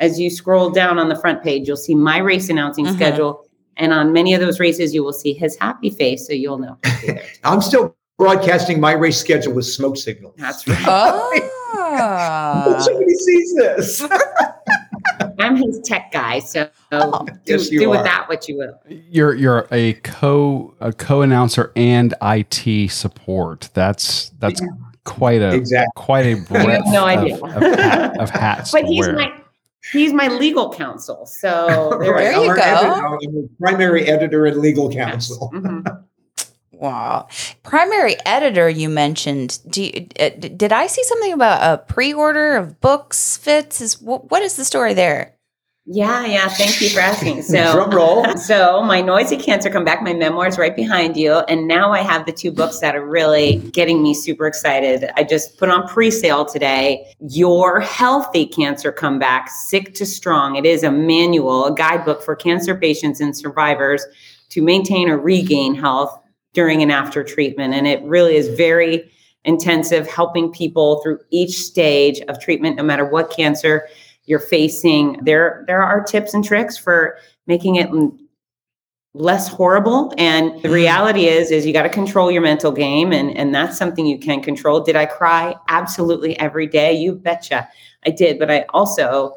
as 0.00 0.18
you 0.18 0.30
scroll 0.30 0.70
down 0.70 0.98
on 0.98 1.08
the 1.08 1.14
front 1.16 1.42
page, 1.44 1.68
you'll 1.68 1.76
see 1.76 1.94
my 1.94 2.18
race 2.18 2.48
announcing 2.48 2.86
Mhm. 2.86 2.94
schedule. 2.94 3.44
And 3.76 3.92
on 3.92 4.12
many 4.12 4.34
of 4.34 4.40
those 4.40 4.58
races, 4.58 4.92
you 4.94 5.04
will 5.04 5.12
see 5.12 5.32
his 5.32 5.56
happy 5.60 5.90
face. 5.90 6.26
So 6.26 6.32
you'll 6.32 6.58
know. 6.58 6.76
he'll 6.84 7.00
be 7.00 7.06
there. 7.12 7.22
I'm 7.44 7.60
still 7.60 7.94
broadcasting 8.18 8.80
my 8.80 8.92
race 8.92 9.18
schedule 9.18 9.54
with 9.54 9.64
smoke 9.66 9.96
signals. 9.96 10.34
That's 10.36 10.66
right. 10.68 10.84
Oh. 10.86 12.78
Somebody 12.80 13.14
sees 13.14 13.54
this. 13.56 14.04
I'm 15.40 15.56
his 15.56 15.80
tech 15.84 16.10
guy. 16.12 16.40
So 16.40 16.68
do, 16.90 17.26
Yes, 17.44 17.70
you 17.70 17.78
do 17.80 17.90
with 17.90 18.02
that 18.04 18.28
what 18.28 18.48
you 18.48 18.58
will. 18.58 18.78
You're 18.88 19.34
you're 19.34 19.66
a 19.70 19.94
co 19.94 20.74
a 20.80 20.92
co 20.92 21.22
announcer 21.22 21.72
and 21.76 22.12
IT 22.22 22.90
support. 22.90 23.70
That's 23.74 24.30
that's 24.40 24.60
quite 25.04 25.40
a 25.40 25.54
Exactly. 25.54 25.92
quite 25.96 26.26
a 26.26 26.34
breadth 26.42 26.84
no 26.88 27.04
of, 27.04 27.08
idea. 27.08 27.36
of, 27.44 27.62
hat, 27.62 28.20
of 28.20 28.30
hats 28.30 28.72
But 28.72 28.82
to 28.82 28.86
he's 28.88 29.06
wear. 29.06 29.14
my 29.16 29.32
he's 29.92 30.12
my 30.12 30.28
legal 30.28 30.72
counsel. 30.72 31.24
So 31.26 31.96
there 32.00 32.14
There 32.18 32.34
I'm 32.34 32.42
you 32.42 32.54
go. 32.54 32.62
edit- 32.62 33.28
I'm 33.32 33.48
primary 33.60 34.06
editor 34.06 34.44
and 34.46 34.56
legal 34.58 34.90
counsel. 34.92 35.50
Mhm. 35.54 36.04
Wow. 36.78 37.26
Primary 37.64 38.16
editor, 38.24 38.68
you 38.68 38.88
mentioned. 38.88 39.58
Do 39.68 39.82
you, 39.82 40.06
uh, 40.18 40.30
did 40.30 40.72
I 40.72 40.86
see 40.86 41.02
something 41.04 41.32
about 41.32 41.60
a 41.62 41.82
pre-order 41.82 42.56
of 42.56 42.80
books? 42.80 43.36
Fitz 43.36 43.80
is 43.80 43.94
wh- 43.94 44.30
what 44.30 44.42
is 44.42 44.56
the 44.56 44.64
story 44.64 44.94
there? 44.94 45.34
Yeah, 45.90 46.26
yeah. 46.26 46.48
Thank 46.48 46.80
you 46.82 46.90
for 46.90 47.00
asking. 47.00 47.42
So 47.48 47.72
Drum 47.72 47.90
roll. 47.90 48.36
So 48.36 48.82
my 48.82 49.00
noisy 49.00 49.38
cancer 49.38 49.70
come 49.70 49.84
back. 49.84 50.02
My 50.02 50.12
memoirs 50.12 50.58
right 50.58 50.76
behind 50.76 51.16
you, 51.16 51.38
and 51.48 51.66
now 51.66 51.92
I 51.92 52.00
have 52.00 52.26
the 52.26 52.32
two 52.32 52.52
books 52.52 52.80
that 52.80 52.94
are 52.94 53.04
really 53.04 53.56
getting 53.72 54.02
me 54.02 54.12
super 54.12 54.46
excited. 54.46 55.10
I 55.16 55.24
just 55.24 55.56
put 55.56 55.70
on 55.70 55.88
pre-sale 55.88 56.44
today. 56.44 57.06
Your 57.20 57.80
healthy 57.80 58.46
cancer 58.46 58.92
comeback, 58.92 59.48
sick 59.48 59.94
to 59.94 60.04
strong. 60.04 60.56
It 60.56 60.66
is 60.66 60.82
a 60.82 60.92
manual, 60.92 61.64
a 61.64 61.74
guidebook 61.74 62.22
for 62.22 62.36
cancer 62.36 62.76
patients 62.76 63.20
and 63.20 63.34
survivors 63.34 64.04
to 64.50 64.62
maintain 64.62 65.08
or 65.08 65.18
regain 65.18 65.74
health 65.74 66.20
during 66.58 66.82
and 66.82 66.90
after 66.90 67.22
treatment, 67.22 67.72
and 67.72 67.86
it 67.86 68.02
really 68.02 68.34
is 68.34 68.48
very 68.48 69.08
intensive, 69.44 70.08
helping 70.08 70.50
people 70.50 71.00
through 71.02 71.20
each 71.30 71.56
stage 71.58 72.20
of 72.22 72.40
treatment, 72.40 72.74
no 72.76 72.82
matter 72.82 73.04
what 73.04 73.30
cancer 73.30 73.86
you're 74.24 74.40
facing. 74.40 75.20
There, 75.22 75.62
there 75.68 75.82
are 75.84 76.02
tips 76.02 76.34
and 76.34 76.44
tricks 76.44 76.76
for 76.76 77.16
making 77.46 77.76
it 77.76 77.88
less 79.14 79.46
horrible 79.48 80.12
and 80.18 80.60
the 80.62 80.68
Mm. 80.68 80.72
reality 80.74 81.24
is 81.26 81.50
is 81.50 81.64
you 81.66 81.72
got 81.72 81.84
to 81.84 81.88
control 81.88 82.30
your 82.30 82.42
mental 82.42 82.70
game 82.70 83.10
and 83.12 83.36
and 83.36 83.54
that's 83.54 83.76
something 83.78 84.04
you 84.06 84.18
can 84.18 84.40
control 84.42 84.80
did 84.80 84.96
i 84.96 85.06
cry 85.06 85.54
absolutely 85.68 86.38
every 86.38 86.66
day 86.66 86.92
you 86.92 87.14
betcha 87.14 87.66
i 88.06 88.10
did 88.10 88.38
but 88.38 88.48
i 88.50 88.64
also 88.74 89.32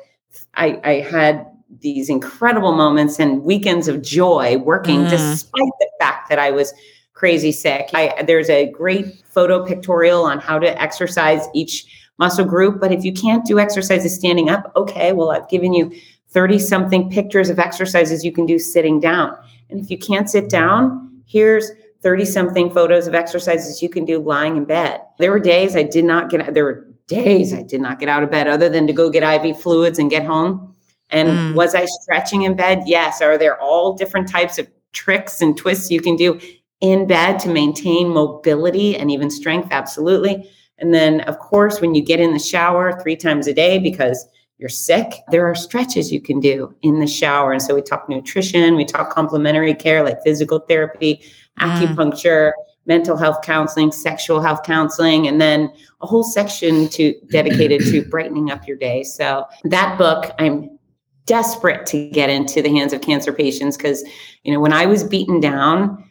i 0.56 0.80
i 0.84 0.94
had 1.00 1.48
these 1.80 2.10
incredible 2.10 2.74
moments 2.74 3.18
and 3.20 3.44
weekends 3.44 3.88
of 3.88 4.02
joy 4.02 4.58
working 4.58 5.00
Mm. 5.06 5.10
despite 5.10 5.74
the 5.80 5.90
fact 6.02 6.28
that 6.30 6.38
i 6.38 6.52
was 6.52 6.74
crazy 7.22 7.52
sick 7.52 7.90
I, 7.94 8.24
there's 8.24 8.50
a 8.50 8.72
great 8.72 9.06
photo 9.30 9.64
pictorial 9.64 10.24
on 10.24 10.40
how 10.40 10.58
to 10.58 10.82
exercise 10.82 11.44
each 11.54 11.86
muscle 12.18 12.46
group 12.46 12.80
but 12.82 12.92
if 12.92 13.04
you 13.06 13.14
can't 13.14 13.46
do 13.46 13.60
exercises 13.60 14.16
standing 14.16 14.50
up 14.50 14.72
okay 14.76 15.14
well 15.14 15.30
i've 15.30 15.48
given 15.48 15.72
you 15.72 15.92
30 16.30 16.58
something 16.58 17.12
pictures 17.12 17.52
of 17.52 17.60
exercises 17.60 18.26
you 18.26 18.32
can 18.32 18.48
do 18.48 18.58
sitting 18.58 19.00
down 19.00 19.38
and 19.72 19.80
if 19.80 19.90
you 19.90 19.98
can't 19.98 20.30
sit 20.30 20.50
down, 20.50 21.10
here's 21.26 21.72
30 22.02 22.26
something 22.26 22.70
photos 22.70 23.08
of 23.08 23.16
exercises 23.16 23.82
you 23.82 23.90
can 23.90 24.06
do 24.06 24.20
lying 24.20 24.58
in 24.58 24.66
bed. 24.66 25.02
There 25.18 25.32
were 25.32 25.40
days 25.40 25.76
I 25.76 25.84
did 25.84 26.04
not 26.06 26.30
get 26.30 26.54
there 26.54 26.66
were 26.66 26.88
days 27.08 27.54
I 27.54 27.62
did 27.64 27.82
not 27.82 28.00
get 28.00 28.10
out 28.10 28.24
of 28.24 28.30
bed 28.30 28.48
other 28.48 28.70
than 28.70 28.86
to 28.88 28.94
go 28.94 29.10
get 29.10 29.24
IV 29.24 29.62
fluids 29.62 29.98
and 29.98 30.10
get 30.10 30.26
home. 30.26 30.76
And 31.10 31.30
Mm. 31.30 31.56
was 31.56 31.76
I 31.76 31.86
stretching 31.86 32.42
in 32.44 32.56
bed? 32.56 32.84
Yes. 32.86 33.22
Are 33.22 33.38
there 33.38 33.60
all 33.62 33.94
different 33.94 34.30
types 34.30 34.58
of 34.60 34.68
tricks 34.94 35.42
and 35.42 35.58
twists 35.58 35.90
you 35.90 36.02
can 36.02 36.16
do 36.16 36.40
in 36.82 37.08
bed 37.08 37.40
to 37.40 37.50
maintain 37.50 38.10
mobility 38.10 38.98
and 38.98 39.12
even 39.12 39.30
strength? 39.30 39.70
Absolutely. 39.72 40.50
And 40.80 40.94
then, 40.94 41.22
of 41.22 41.40
course, 41.40 41.80
when 41.80 41.94
you 41.96 42.04
get 42.04 42.20
in 42.20 42.34
the 42.34 42.40
shower 42.40 43.00
three 43.02 43.16
times 43.16 43.48
a 43.48 43.54
day 43.54 43.78
because 43.78 44.26
you're 44.58 44.70
sick, 44.70 45.14
there 45.30 45.48
are 45.48 45.56
stretches 45.56 46.12
you 46.12 46.22
can 46.22 46.40
do 46.40 46.74
in 46.82 47.00
the 47.00 47.08
shower. 47.08 47.52
And 47.52 47.62
so 47.62 47.76
we 47.76 47.82
talk 47.82 48.10
nutrition, 48.10 48.76
we 48.76 48.86
talk 48.86 49.12
complementary 49.12 49.74
care 49.74 50.04
like 50.04 50.22
physical 50.24 50.60
therapy, 50.60 51.24
Mm. 51.60 51.96
acupuncture, 51.96 52.52
mental 52.86 53.18
health 53.18 53.42
counseling, 53.44 53.92
sexual 53.92 54.42
health 54.42 54.64
counseling, 54.64 55.28
and 55.28 55.40
then 55.40 55.72
a 56.02 56.08
whole 56.08 56.24
section 56.24 56.88
to 56.90 57.14
dedicated 57.30 57.82
to 57.82 58.04
brightening 58.10 58.50
up 58.50 58.68
your 58.68 58.78
day. 58.78 59.04
So 59.04 59.46
that 59.66 59.98
book, 59.98 60.32
I'm 60.40 60.80
desperate 61.26 61.86
to 61.88 62.10
get 62.10 62.30
into 62.30 62.62
the 62.62 62.70
hands 62.70 62.94
of 62.94 63.02
cancer 63.02 63.32
patients 63.32 63.78
because 63.78 64.04
you 64.44 64.52
know 64.54 64.60
when 64.60 64.74
I 64.74 64.86
was 64.86 65.04
beaten 65.04 65.40
down, 65.40 66.04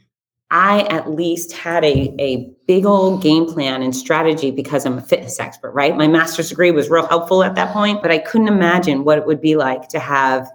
I 0.50 0.82
at 0.90 1.10
least 1.10 1.52
had 1.52 1.84
a, 1.84 2.14
a 2.18 2.50
big 2.66 2.84
old 2.84 3.22
game 3.22 3.46
plan 3.46 3.82
and 3.82 3.94
strategy 3.94 4.50
because 4.50 4.84
I'm 4.84 4.98
a 4.98 5.02
fitness 5.02 5.38
expert, 5.38 5.70
right? 5.72 5.96
My 5.96 6.08
master's 6.08 6.48
degree 6.48 6.72
was 6.72 6.90
real 6.90 7.06
helpful 7.06 7.44
at 7.44 7.54
that 7.54 7.72
point, 7.72 8.02
but 8.02 8.10
I 8.10 8.18
couldn't 8.18 8.48
imagine 8.48 9.04
what 9.04 9.18
it 9.18 9.26
would 9.26 9.40
be 9.40 9.56
like 9.56 9.88
to 9.90 10.00
have 10.00 10.50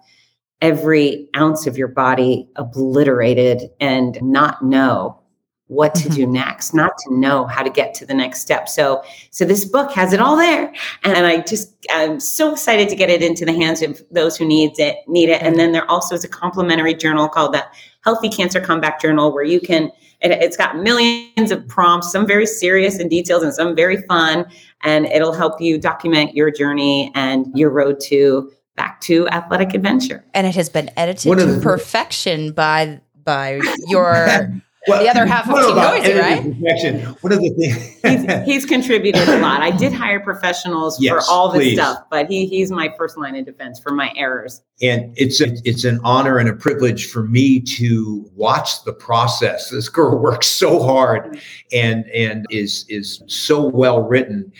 every 0.61 1.29
ounce 1.35 1.65
of 1.65 1.77
your 1.77 1.87
body 1.87 2.47
obliterated 2.55 3.69
and 3.79 4.21
not 4.21 4.61
know 4.61 5.21
what 5.67 5.95
to 5.95 6.09
do 6.09 6.23
mm-hmm. 6.23 6.33
next 6.33 6.75
not 6.75 6.95
to 6.99 7.17
know 7.17 7.45
how 7.45 7.63
to 7.63 7.71
get 7.71 7.93
to 7.95 8.05
the 8.05 8.13
next 8.13 8.41
step. 8.41 8.69
So 8.69 9.03
so 9.31 9.45
this 9.45 9.65
book 9.65 9.91
has 9.93 10.13
it 10.13 10.19
all 10.19 10.37
there. 10.37 10.71
And 11.03 11.25
i 11.25 11.41
just 11.41 11.73
i'm 11.89 12.19
so 12.19 12.53
excited 12.53 12.87
to 12.89 12.95
get 12.95 13.09
it 13.09 13.23
into 13.23 13.45
the 13.45 13.53
hands 13.53 13.81
of 13.81 14.01
those 14.11 14.37
who 14.37 14.45
need 14.45 14.77
it 14.77 14.97
need 15.07 15.29
it. 15.29 15.41
And 15.41 15.57
then 15.57 15.71
there 15.71 15.89
also 15.89 16.13
is 16.13 16.23
a 16.23 16.27
complimentary 16.27 16.93
journal 16.93 17.27
called 17.27 17.53
the 17.53 17.65
healthy 18.01 18.29
cancer 18.29 18.61
comeback 18.61 19.01
journal 19.01 19.33
where 19.33 19.43
you 19.43 19.59
can 19.59 19.91
it, 20.21 20.31
it's 20.31 20.57
got 20.57 20.77
millions 20.77 21.51
of 21.51 21.67
prompts 21.67 22.11
some 22.11 22.27
very 22.27 22.45
serious 22.45 22.99
and 22.99 23.09
detailed 23.09 23.43
and 23.43 23.53
some 23.53 23.75
very 23.75 24.01
fun. 24.03 24.45
And 24.83 25.07
it'll 25.07 25.33
help 25.33 25.59
you 25.59 25.79
document 25.79 26.35
your 26.35 26.51
journey 26.51 27.11
and 27.15 27.47
your 27.55 27.71
road 27.71 27.99
to 28.01 28.51
back 28.75 29.01
to 29.01 29.27
athletic 29.29 29.73
adventure. 29.73 30.23
And 30.33 30.45
it 30.45 30.55
has 30.55 30.69
been 30.69 30.91
edited 30.95 31.37
to 31.39 31.59
perfection 31.61 32.51
by 32.51 33.01
by 33.23 33.61
your 33.87 34.61
Well, 34.87 35.03
the 35.03 35.09
other 35.09 35.25
half 35.25 35.47
of 35.49 35.55
I 35.55 35.61
don't 35.61 35.75
Team 35.75 35.75
Noisy, 35.75 36.19
right? 36.19 36.37
energy 36.37 36.59
protection. 36.61 36.99
One 37.21 37.33
of 37.33 37.39
the 37.39 37.53
he's, 37.57 37.99
things. 38.01 38.45
he's 38.45 38.65
contributed 38.65 39.27
a 39.27 39.39
lot. 39.39 39.61
I 39.61 39.71
did 39.71 39.93
hire 39.93 40.19
professionals 40.19 41.01
Yes, 41.01 41.11
for 41.25 41.31
all 41.31 41.51
this 41.51 41.61
please. 41.61 41.75
stuff, 41.75 42.03
but 42.09 42.27
he 42.27 42.45
he's 42.45 42.71
my 42.71 42.93
first 42.97 43.17
line 43.17 43.35
of 43.35 43.45
defense 43.45 43.79
for 43.79 43.91
my 43.93 44.11
errors. 44.15 44.61
and 44.81 45.13
it's 45.17 45.41
a, 45.41 45.47
it's 45.63 45.83
an 45.85 45.99
honor 46.03 46.37
and 46.37 46.49
a 46.49 46.53
privilege 46.53 47.09
for 47.09 47.23
me 47.23 47.59
to 47.61 48.29
watch 48.35 48.83
the 48.83 48.93
process. 48.93 49.69
This 49.69 49.89
girl 49.89 50.17
works 50.21 50.47
so 50.47 50.81
hard 50.81 51.39
and 51.73 52.05
and 52.11 52.45
is 52.49 52.85
is 52.89 53.23
so 53.27 53.65
well 53.67 54.01
written. 54.03 54.51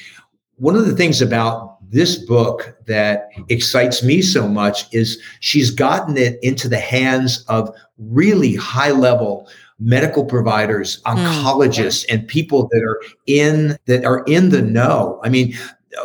One 0.58 0.76
of 0.76 0.86
the 0.86 0.96
things 0.96 1.22
about 1.22 1.74
this 1.92 2.18
book 2.18 2.78
that 2.88 3.30
excites 3.50 4.02
me 4.02 4.22
so 4.22 4.48
much 4.48 4.92
is 4.94 5.22
she's 5.40 5.70
gotten 5.70 6.18
it 6.18 6.40
into 6.42 6.68
the 6.68 6.80
hands 6.80 7.44
of 7.48 7.70
really 7.98 8.56
high 8.56 8.92
level 8.92 9.48
medical 9.80 10.24
providers, 10.26 11.02
oncologists, 11.04 12.06
and 12.10 12.28
people 12.28 12.68
that 12.72 12.82
are 12.84 13.02
in 13.28 13.78
that 13.86 14.06
are 14.06 14.24
in 14.26 14.50
the 14.50 14.62
know. 14.62 15.20
I 15.24 15.30
mean, 15.30 15.54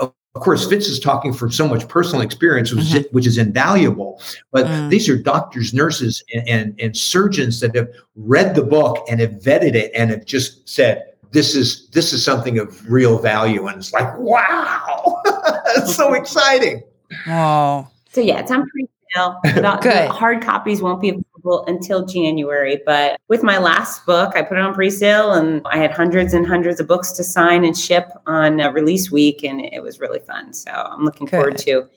of 0.00 0.12
course, 0.34 0.68
Fitz 0.68 0.88
is 0.88 1.00
talking 1.00 1.32
from 1.32 1.50
so 1.50 1.66
much 1.68 1.86
personal 1.88 2.22
experience, 2.22 2.72
which, 2.72 2.94
is, 2.94 3.06
which 3.10 3.26
is 3.26 3.36
invaluable. 3.36 4.20
But 4.52 4.66
Mm. 4.66 4.88
these 4.90 5.08
are 5.08 5.16
doctors, 5.16 5.74
nurses, 5.74 6.22
and, 6.34 6.48
and 6.48 6.80
and 6.80 6.96
surgeons 6.96 7.60
that 7.60 7.74
have 7.76 7.88
read 8.16 8.54
the 8.54 8.62
book 8.62 9.04
and 9.08 9.20
have 9.20 9.32
vetted 9.32 9.74
it 9.74 9.90
and 9.94 10.10
have 10.10 10.24
just 10.24 10.68
said, 10.68 11.02
"This 11.32 11.54
is 11.54 11.88
this 11.90 12.12
is 12.12 12.24
something 12.24 12.58
of 12.58 12.88
real 12.90 13.18
value." 13.18 13.66
And 13.66 13.78
it's 13.78 13.92
like, 13.92 14.16
wow, 14.18 15.20
it's 15.76 15.94
so 15.96 16.14
exciting. 16.14 16.82
Oh, 17.26 17.88
So 18.10 18.20
yeah, 18.20 18.38
it's 18.40 18.50
on 18.52 18.68
pre-sale. 18.70 19.40
Good. 19.42 19.64
the 19.64 20.08
hard 20.12 20.42
copies 20.42 20.80
won't 20.80 21.00
be 21.00 21.12
available 21.40 21.64
until 21.66 22.04
January, 22.06 22.80
but 22.86 23.20
with 23.28 23.42
my 23.42 23.58
last 23.58 24.06
book, 24.06 24.32
I 24.36 24.42
put 24.42 24.56
it 24.58 24.60
on 24.60 24.74
pre-sale, 24.74 25.32
and 25.32 25.62
I 25.66 25.76
had 25.78 25.90
hundreds 25.90 26.34
and 26.34 26.46
hundreds 26.46 26.80
of 26.80 26.86
books 26.86 27.12
to 27.12 27.24
sign 27.24 27.64
and 27.64 27.76
ship 27.76 28.10
on 28.26 28.60
uh, 28.60 28.70
release 28.72 29.10
week, 29.10 29.42
and 29.44 29.60
it 29.60 29.82
was 29.82 30.00
really 30.00 30.20
fun. 30.20 30.52
So 30.52 30.70
I'm 30.70 31.04
looking 31.04 31.26
forward 31.26 31.58
to 31.58 31.88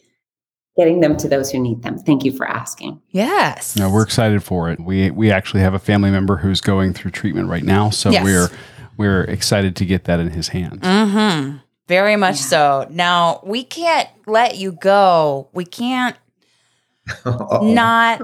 getting 0.77 1.01
them 1.01 1.15
to 1.17 1.27
those 1.29 1.51
who 1.51 1.59
need 1.59 1.83
them. 1.83 1.97
Thank 1.99 2.23
you 2.25 2.31
for 2.35 2.47
asking. 2.47 2.99
yes. 3.11 3.75
No, 3.75 3.89
we're 3.89 4.03
excited 4.03 4.43
for 4.43 4.69
it. 4.69 4.79
We 4.79 5.11
we 5.11 5.31
actually 5.31 5.61
have 5.61 5.73
a 5.73 5.79
family 5.79 6.09
member 6.11 6.37
who's 6.37 6.61
going 6.61 6.93
through 6.93 7.11
treatment 7.11 7.49
right 7.49 7.63
now, 7.63 7.89
so 7.89 8.09
Yes. 8.09 8.23
we're 8.23 8.49
we're 8.97 9.23
excited 9.23 9.75
to 9.77 9.85
get 9.85 10.03
that 10.05 10.19
in 10.19 10.29
his 10.29 10.49
hands. 10.49 10.81
Mm-hmm. 10.81 11.57
Very 11.87 12.15
much 12.15 12.37
so. 12.37 12.87
Now 12.89 13.41
we 13.43 13.63
can't 13.63 14.07
let 14.25 14.57
you 14.57 14.71
go. 14.71 15.49
We 15.53 15.65
can't 15.65 16.15
Uh-oh. 17.25 17.71
not 17.73 18.21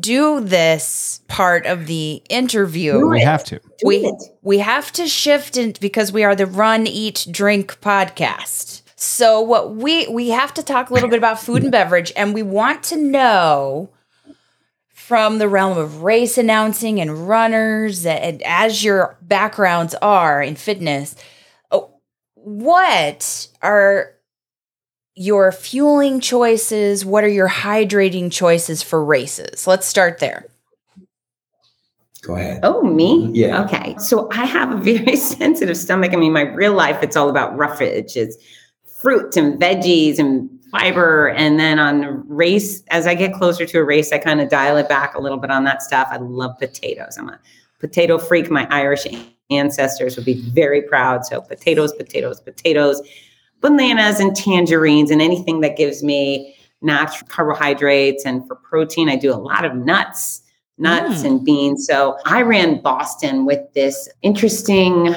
do 0.00 0.40
this 0.40 1.20
part 1.28 1.66
of 1.66 1.86
the 1.86 2.22
interview. 2.28 2.92
Do 2.92 3.08
We 3.08 3.20
it. 3.20 3.24
have 3.24 3.44
to. 3.44 3.60
We 3.84 4.12
we 4.42 4.58
have 4.58 4.90
to 4.92 5.06
shift 5.06 5.56
in 5.56 5.74
because 5.80 6.12
we 6.12 6.24
are 6.24 6.34
the 6.34 6.46
run 6.46 6.86
eat 6.86 7.26
drink 7.30 7.80
podcast 7.80 8.82
so 8.96 9.40
what 9.42 9.76
we 9.76 10.08
we 10.08 10.30
have 10.30 10.54
to 10.54 10.62
talk 10.62 10.88
a 10.90 10.94
little 10.94 11.08
bit 11.10 11.18
about 11.18 11.38
food 11.38 11.62
and 11.62 11.70
beverage 11.70 12.12
and 12.16 12.32
we 12.32 12.42
want 12.42 12.82
to 12.82 12.96
know 12.96 13.90
from 14.88 15.38
the 15.38 15.48
realm 15.48 15.76
of 15.76 16.02
race 16.02 16.38
announcing 16.38 16.98
and 17.00 17.28
runners 17.28 18.06
and 18.06 18.42
as 18.42 18.82
your 18.82 19.18
backgrounds 19.20 19.94
are 19.96 20.42
in 20.42 20.56
fitness 20.56 21.14
oh, 21.70 21.90
what 22.34 23.48
are 23.60 24.14
your 25.16 25.50
fueling 25.50 26.20
choices 26.20 27.04
what 27.04 27.24
are 27.24 27.28
your 27.28 27.48
hydrating 27.48 28.30
choices 28.30 28.82
for 28.82 29.04
races 29.04 29.66
let's 29.66 29.86
start 29.86 30.18
there 30.18 30.46
Go 32.26 32.34
ahead. 32.34 32.60
Oh, 32.64 32.82
me? 32.82 33.30
Yeah. 33.32 33.62
Okay. 33.64 33.94
So 33.98 34.28
I 34.32 34.46
have 34.46 34.72
a 34.72 34.76
very 34.76 35.14
sensitive 35.16 35.76
stomach. 35.76 36.12
I 36.12 36.16
mean, 36.16 36.32
my 36.32 36.40
real 36.40 36.72
life, 36.72 37.00
it's 37.00 37.14
all 37.14 37.30
about 37.30 37.56
roughage. 37.56 38.16
It's 38.16 38.36
fruits 39.00 39.36
and 39.36 39.60
veggies 39.60 40.18
and 40.18 40.50
fiber. 40.72 41.28
And 41.28 41.60
then 41.60 41.78
on 41.78 42.00
the 42.00 42.10
race, 42.10 42.82
as 42.88 43.06
I 43.06 43.14
get 43.14 43.32
closer 43.32 43.64
to 43.64 43.78
a 43.78 43.84
race, 43.84 44.12
I 44.12 44.18
kind 44.18 44.40
of 44.40 44.48
dial 44.48 44.76
it 44.76 44.88
back 44.88 45.14
a 45.14 45.20
little 45.20 45.38
bit 45.38 45.50
on 45.50 45.62
that 45.64 45.82
stuff. 45.82 46.08
I 46.10 46.16
love 46.16 46.58
potatoes. 46.58 47.16
I'm 47.16 47.28
a 47.28 47.38
potato 47.78 48.18
freak. 48.18 48.50
My 48.50 48.66
Irish 48.70 49.06
ancestors 49.50 50.16
would 50.16 50.26
be 50.26 50.42
very 50.50 50.82
proud. 50.82 51.24
So 51.24 51.40
potatoes, 51.40 51.92
potatoes, 51.92 52.40
potatoes, 52.40 53.00
bananas 53.70 54.20
and 54.20 54.34
tangerines 54.36 55.10
and 55.10 55.20
anything 55.20 55.60
that 55.60 55.76
gives 55.76 56.02
me 56.02 56.54
natural 56.82 57.26
carbohydrates. 57.28 58.24
And 58.24 58.46
for 58.46 58.54
protein, 58.56 59.08
I 59.08 59.16
do 59.16 59.32
a 59.32 59.36
lot 59.36 59.64
of 59.64 59.74
nuts 59.74 60.42
nuts 60.78 61.22
Mm. 61.22 61.24
and 61.24 61.44
beans. 61.44 61.86
So 61.86 62.18
I 62.26 62.42
ran 62.42 62.82
Boston 62.82 63.46
with 63.46 63.60
this 63.72 64.10
interesting 64.20 65.14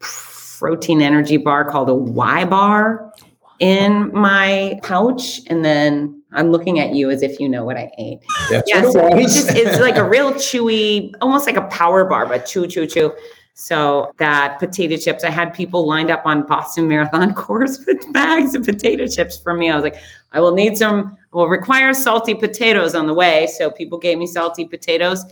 protein 0.00 1.00
energy 1.00 1.36
bar 1.36 1.64
called 1.64 1.88
a 1.88 1.94
Y 1.94 2.44
bar 2.44 3.12
in 3.60 4.10
my 4.12 4.78
pouch. 4.82 5.40
And 5.46 5.64
then 5.64 6.20
I'm 6.32 6.50
looking 6.50 6.80
at 6.80 6.94
you 6.94 7.08
as 7.10 7.22
if 7.22 7.38
you 7.38 7.48
know 7.48 7.64
what 7.64 7.76
I 7.76 7.90
ate. 7.98 8.18
That's 8.50 8.68
Yes, 8.68 8.94
what 8.94 9.12
it 9.12 9.20
it's 9.20 9.34
just 9.34 9.50
it's 9.56 9.78
like 9.80 9.96
a 9.96 10.04
real 10.08 10.32
chewy, 10.32 11.12
almost 11.20 11.46
like 11.46 11.56
a 11.56 11.66
power 11.68 12.04
bar, 12.04 12.26
but 12.26 12.44
chew, 12.46 12.66
chew, 12.66 12.86
chew. 12.86 13.12
So 13.60 14.14
that 14.16 14.58
potato 14.58 14.96
chips, 14.96 15.22
I 15.22 15.30
had 15.30 15.52
people 15.52 15.86
lined 15.86 16.10
up 16.10 16.24
on 16.24 16.46
Boston 16.46 16.88
Marathon 16.88 17.34
course 17.44 17.84
with 17.86 18.12
bags 18.12 18.54
of 18.54 18.64
potato 18.64 19.06
chips 19.06 19.38
for 19.38 19.52
me. 19.54 19.70
I 19.70 19.74
was 19.74 19.84
like, 19.84 19.96
I 20.32 20.40
will 20.40 20.54
need 20.54 20.78
some, 20.78 21.16
will 21.32 21.48
require 21.48 21.92
salty 21.92 22.34
potatoes 22.34 22.94
on 22.94 23.06
the 23.06 23.14
way. 23.14 23.48
So 23.58 23.70
people 23.70 23.98
gave 23.98 24.16
me 24.16 24.26
salty 24.26 24.64
potatoes 24.64 25.24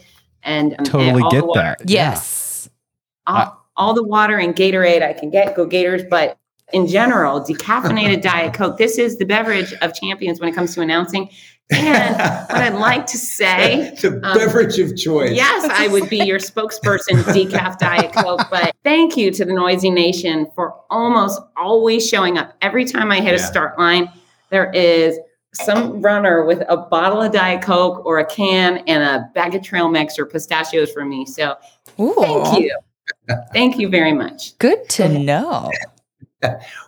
and 0.43 0.73
um, 0.73 0.77
and 0.79 0.87
Totally 0.87 1.23
all 1.23 1.31
the 1.31 1.37
get 1.37 1.47
water- 1.47 1.77
that. 1.79 1.91
yes 1.91 2.49
all, 3.29 3.67
all 3.77 3.95
the 3.95 4.05
water 4.05 4.39
and 4.39 4.55
Gatorade 4.55 5.03
I 5.03 5.13
can 5.13 5.31
get, 5.31 5.55
go 5.55 5.67
Gators. 5.67 6.03
But 6.09 6.37
in 6.73 6.87
general, 6.87 7.41
decaffeinated 7.41 8.23
Diet 8.23 8.55
Coke, 8.55 8.77
this 8.77 8.99
is 8.99 9.17
the 9.19 9.25
beverage 9.25 9.73
of 9.81 9.95
champions 9.95 10.41
when 10.41 10.49
it 10.49 10.55
comes 10.55 10.75
to 10.75 10.81
announcing. 10.81 11.31
And 11.71 12.17
what 12.49 12.63
I'd 12.63 12.75
like 12.75 13.07
to 13.07 13.19
say, 13.19 13.95
the 14.01 14.21
um, 14.23 14.39
beverage 14.39 14.79
of 14.79 14.97
choice. 14.97 15.33
yes, 15.33 15.69
I 15.71 15.89
would 15.89 16.09
be 16.09 16.19
your 16.19 16.39
spokesperson, 16.39 17.23
decaf 17.25 17.79
Diet 17.79 18.13
Coke. 18.13 18.47
But 18.51 18.75
thank 18.85 19.17
you 19.17 19.31
to 19.33 19.45
the 19.45 19.53
Noisy 19.53 19.91
Nation 19.91 20.47
for 20.55 20.75
almost 20.91 21.41
always 21.57 22.09
showing 22.09 22.39
up. 22.39 22.55
Every 22.63 22.85
time 22.85 23.13
I 23.13 23.21
hit 23.21 23.35
a 23.35 23.39
start 23.39 23.79
line, 23.79 24.11
there 24.51 24.71
is 24.73 25.19
some 25.53 26.01
runner 26.01 26.45
with 26.45 26.63
a 26.69 26.77
bottle 26.77 27.21
of 27.21 27.33
Diet 27.33 27.63
Coke 27.63 28.05
or 28.07 28.19
a 28.19 28.25
can 28.25 28.79
and 28.87 29.03
a 29.03 29.29
bag 29.35 29.55
of 29.55 29.63
trail 29.63 29.89
mix 29.89 30.19
or 30.19 30.27
pistachios 30.27 30.91
for 30.93 31.05
me. 31.05 31.27
So 31.27 31.57
Ooh, 32.01 32.15
thank 32.19 32.61
you. 32.61 32.79
Thank 33.53 33.79
you 33.79 33.89
very 33.89 34.13
much. 34.13 34.57
good 34.59 34.89
to 34.91 35.09
know 35.09 35.71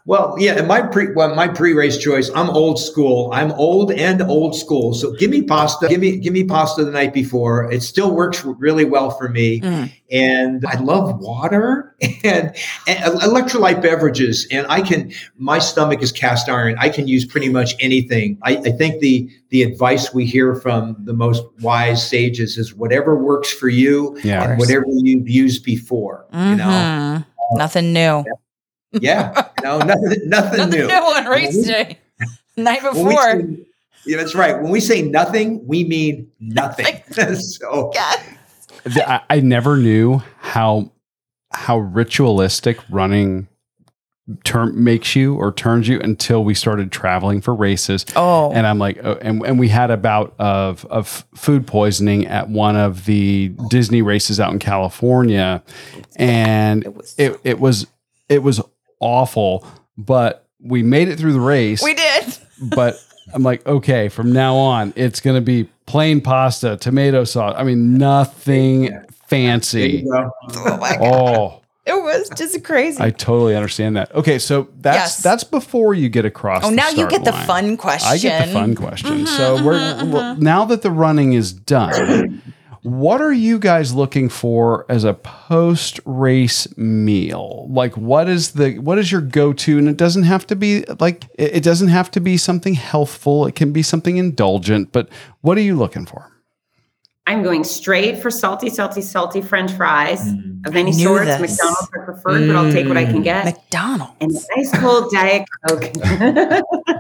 Well, 0.07 0.37
yeah, 0.39 0.59
and 0.59 0.69
my 0.69 0.83
pre 0.83 1.13
well, 1.13 1.35
my 1.35 1.49
pre-race 1.49 1.99
choice, 1.99 2.31
I'm 2.35 2.49
old 2.51 2.79
school. 2.79 3.31
I'm 3.33 3.53
old 3.53 3.91
and 3.93 4.23
old 4.23 4.55
school. 4.57 4.95
So 4.95 5.13
give 5.13 5.31
me 5.31 5.43
pasta. 5.43 5.89
Give 5.89 6.01
me 6.01 6.19
give 6.19 6.33
me 6.33 6.45
pasta 6.45 6.85
the 6.85 6.91
night 6.91 7.13
before. 7.13 7.71
It 7.71 7.83
still 7.83 8.15
works 8.15 8.45
really 8.45 8.85
well 8.85 9.11
for 9.11 9.29
me. 9.29 9.61
Mm. 9.61 9.93
And 10.13 10.65
I 10.67 10.79
love 10.81 11.19
water 11.21 11.95
and, 12.25 12.55
and 12.87 13.21
electrolyte 13.21 13.83
beverages. 13.83 14.47
And 14.51 14.67
I 14.69 14.83
can 14.83 15.13
my 15.37 15.59
stomach 15.59 16.03
is 16.03 16.13
cast 16.13 16.49
iron. 16.49 16.77
I 16.79 16.89
can 16.89 17.09
use 17.09 17.25
pretty 17.25 17.49
much 17.49 17.75
anything. 17.81 18.39
I, 18.43 18.57
I 18.57 18.71
think 18.71 19.01
the 19.01 19.29
the 19.51 19.63
advice 19.65 20.15
we 20.15 20.27
hear 20.27 20.55
from 20.55 20.97
the 21.01 21.13
most 21.13 21.45
wise 21.61 22.09
sages 22.09 22.57
is 22.57 22.75
whatever 22.75 23.17
works 23.17 23.53
for 23.53 23.69
you 23.69 24.17
Yeah. 24.23 24.51
and 24.51 24.59
whatever 24.61 24.85
you've 24.89 25.29
used 25.29 25.65
before. 25.65 26.25
You 26.33 26.57
know? 26.57 26.65
Mhm. 26.65 27.27
nothing 27.57 27.93
new 27.93 28.25
Yeah. 28.27 28.33
Yeah, 28.93 29.49
no, 29.63 29.79
nothing 29.79 30.03
nothing 30.29 30.59
nothing 30.59 30.71
new. 30.71 30.87
new 30.87 30.93
on 30.93 31.27
race 31.27 31.65
day 31.67 31.99
night 32.57 32.83
before 32.83 33.13
say- 33.23 33.67
yeah, 34.07 34.17
that's 34.17 34.35
right. 34.35 34.61
When 34.61 34.71
we 34.73 34.81
say 34.81 35.03
nothing, 35.03 35.67
we 35.67 35.85
mean 35.85 36.31
nothing. 36.41 37.03
so 37.37 37.91
yes. 37.95 38.27
I, 38.97 39.21
I 39.29 39.41
never 39.41 39.77
knew 39.77 40.23
how 40.39 40.91
how 41.53 41.79
ritualistic 41.79 42.79
running 42.89 43.47
term 44.45 44.83
makes 44.85 45.17
you 45.17 45.35
or 45.35 45.53
turns 45.53 45.89
you 45.89 45.99
until 46.01 46.45
we 46.45 46.55
started 46.55 46.93
traveling 46.93 47.41
for 47.41 47.53
races. 47.55 48.07
oh 48.15 48.53
And 48.53 48.65
I'm 48.67 48.79
like, 48.79 48.99
oh, 49.03 49.19
and, 49.21 49.45
and 49.45 49.59
we 49.59 49.69
had 49.69 49.91
a 49.91 49.97
bout 49.97 50.35
of, 50.39 50.85
of 50.87 51.27
food 51.35 51.67
poisoning 51.67 52.27
at 52.29 52.49
one 52.49 52.77
of 52.77 53.07
the 53.07 53.49
Disney 53.69 54.03
races 54.03 54.39
out 54.39 54.53
in 54.53 54.61
California. 54.61 55.63
And 56.17 56.85
It 56.85 56.95
was- 56.95 57.15
it, 57.19 57.41
it 57.43 57.59
was, 57.61 57.87
it 58.29 58.43
was 58.45 58.61
awful, 59.01 59.67
but 59.99 60.47
we 60.63 60.83
made 60.83 61.09
it 61.09 61.19
through 61.19 61.33
the 61.33 61.41
race. 61.41 61.83
we 61.83 61.95
did 61.95 62.39
but 62.75 62.97
I'm 63.35 63.43
like, 63.43 63.67
okay, 63.67 64.09
from 64.09 64.33
now 64.33 64.57
on, 64.57 64.93
it's 64.97 65.21
going 65.21 65.37
to 65.37 65.41
be 65.41 65.69
plain 65.87 66.21
pasta, 66.21 66.77
tomato 66.77 67.25
sauce. 67.25 67.55
I 67.57 67.63
mean, 67.65 67.97
nothing 67.99 68.83
there 68.87 69.07
fancy. 69.27 70.05
oh 70.13 70.31
my 70.81 70.97
god 70.97 70.99
Oh, 71.01 71.63
it 71.87 71.95
was 72.03 72.29
just 72.31 72.63
crazy 72.65 73.03
I 73.03 73.11
totally 73.11 73.55
understand 73.57 73.97
that. 73.97 74.15
Okay, 74.15 74.39
so 74.39 74.69
that's 74.81 74.97
Yes. 74.97 75.23
that's 75.23 75.45
before 75.45 75.95
you 75.95 76.09
get 76.09 76.25
across. 76.25 76.65
oh 76.65 76.71
the 76.71 76.77
now 76.77 76.89
you 76.89 76.97
start 76.97 77.11
get 77.11 77.25
the 77.25 77.31
line. 77.33 77.47
fun 77.47 77.77
question 77.77 78.09
I 78.11 78.19
get 78.19 78.47
the 78.47 78.53
fun 78.53 78.75
question. 78.75 79.25
Mhm, 79.25 79.27
so 79.29 79.65
we're, 79.65 79.79
mhm, 79.79 80.11
we're 80.13 80.35
now 80.37 80.65
that 80.67 80.83
the 80.83 80.91
running 80.91 81.33
is 81.33 81.53
done, 81.53 82.43
What 82.83 83.21
are 83.21 83.33
you 83.33 83.59
guys 83.59 83.93
looking 83.95 84.31
for 84.31 84.87
as 84.89 85.05
a 85.05 85.13
post 85.13 86.01
race 86.07 86.67
meal? 86.79 87.67
Like 87.69 87.95
what 87.97 88.29
is 88.29 88.53
the 88.53 88.79
what 88.79 88.99
is 88.99 89.13
your 89.13 89.21
go-to 89.21 89.79
and 89.79 89.87
it 89.87 89.99
doesn't 89.99 90.23
have 90.23 90.47
to 90.47 90.57
be 90.57 90.85
like 90.99 91.25
it 91.35 91.63
doesn't 91.63 91.89
have 91.89 92.11
to 92.13 92.21
be 92.21 92.39
something 92.39 92.75
healthful. 92.75 93.47
It 93.47 93.55
can 93.55 93.73
be 93.73 93.83
something 93.83 94.17
indulgent, 94.17 94.93
but 94.93 95.11
what 95.43 95.59
are 95.59 95.63
you 95.63 95.77
looking 95.77 96.07
for? 96.07 96.30
I'm 97.27 97.43
going 97.43 97.63
straight 97.65 98.19
for 98.21 98.31
salty, 98.31 98.71
salty, 98.71 99.03
salty 99.03 99.41
French 99.41 99.71
fries 99.73 100.21
Mm. 100.33 100.67
of 100.67 100.75
any 100.75 100.91
knew 100.91 101.05
sorts. 101.05 101.27
this. 101.27 101.41
McDonald's 101.41 101.89
are 101.95 102.05
preferred, 102.05 102.47
but 102.49 102.57
I'll 102.57 102.73
take 102.73 102.89
what 102.89 102.97
I 102.97 103.05
can 103.05 103.23
get. 103.23 103.45
McDonald's. 103.45 104.13
and 104.21 104.31
a 104.33 104.41
nice 104.57 104.77
cold 104.81 105.11
diet 105.13 105.45
coke 105.69 105.85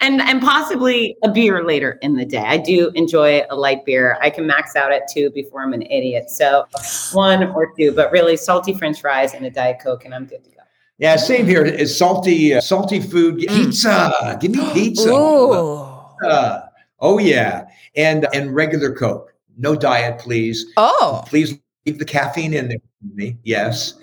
and 0.00 0.20
and 0.20 0.40
possibly 0.42 1.16
a 1.24 1.30
beer 1.30 1.64
later 1.64 1.98
in 2.02 2.14
the 2.14 2.24
day 2.24 2.38
i 2.46 2.56
do 2.56 2.90
enjoy 2.94 3.42
a 3.50 3.56
light 3.56 3.84
beer 3.84 4.16
i 4.22 4.30
can 4.30 4.46
max 4.46 4.76
out 4.76 4.92
at 4.92 5.02
two 5.12 5.30
before 5.30 5.62
i'm 5.62 5.72
an 5.72 5.82
idiot 5.82 6.30
so 6.30 6.64
one 7.12 7.42
or 7.42 7.72
two 7.76 7.90
but 7.92 8.10
really 8.12 8.36
salty 8.36 8.72
french 8.74 9.00
fries 9.00 9.34
and 9.34 9.44
a 9.46 9.50
diet 9.50 9.78
coke 9.82 10.04
and 10.04 10.14
i'm 10.14 10.24
good 10.26 10.42
to 10.44 10.50
go 10.50 10.56
Yeah, 10.98 11.16
same 11.16 11.46
here. 11.46 11.64
It's 11.64 11.96
salty, 11.96 12.54
uh, 12.54 12.60
salty 12.60 12.98
food. 13.00 13.38
Pizza. 13.38 14.36
Give 14.40 14.50
me 14.50 14.68
pizza. 14.72 15.08
Ooh. 15.10 15.82
Uh, 16.26 16.67
oh 17.00 17.18
yeah, 17.18 17.66
and 17.96 18.26
and 18.32 18.54
regular 18.54 18.92
Coke. 18.92 19.34
No 19.56 19.74
diet, 19.74 20.20
please. 20.20 20.64
Oh. 20.76 21.24
Please 21.26 21.58
leave 21.84 21.98
the 21.98 22.04
caffeine 22.04 22.54
in 22.54 22.68
there 22.68 22.78
for 22.78 23.14
me. 23.14 23.36
Yes. 23.42 23.94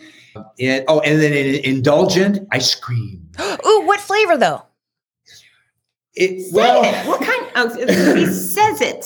And 0.60 0.84
oh, 0.90 1.00
and 1.00 1.22
then 1.22 1.32
in, 1.32 1.56
indulgent 1.64 2.46
ice 2.52 2.76
cream. 2.76 3.30
Ooh, 3.40 3.84
what 3.86 4.02
flavor 4.02 4.38
though? 4.38 4.64
It 6.14 6.42
Say 6.42 6.50
well, 6.54 6.84
it. 6.84 7.08
what 7.08 7.22
kind 7.22 7.52
oh, 7.56 7.74
he 7.76 8.26
um, 8.26 8.34
says 8.34 8.82
it 8.82 9.06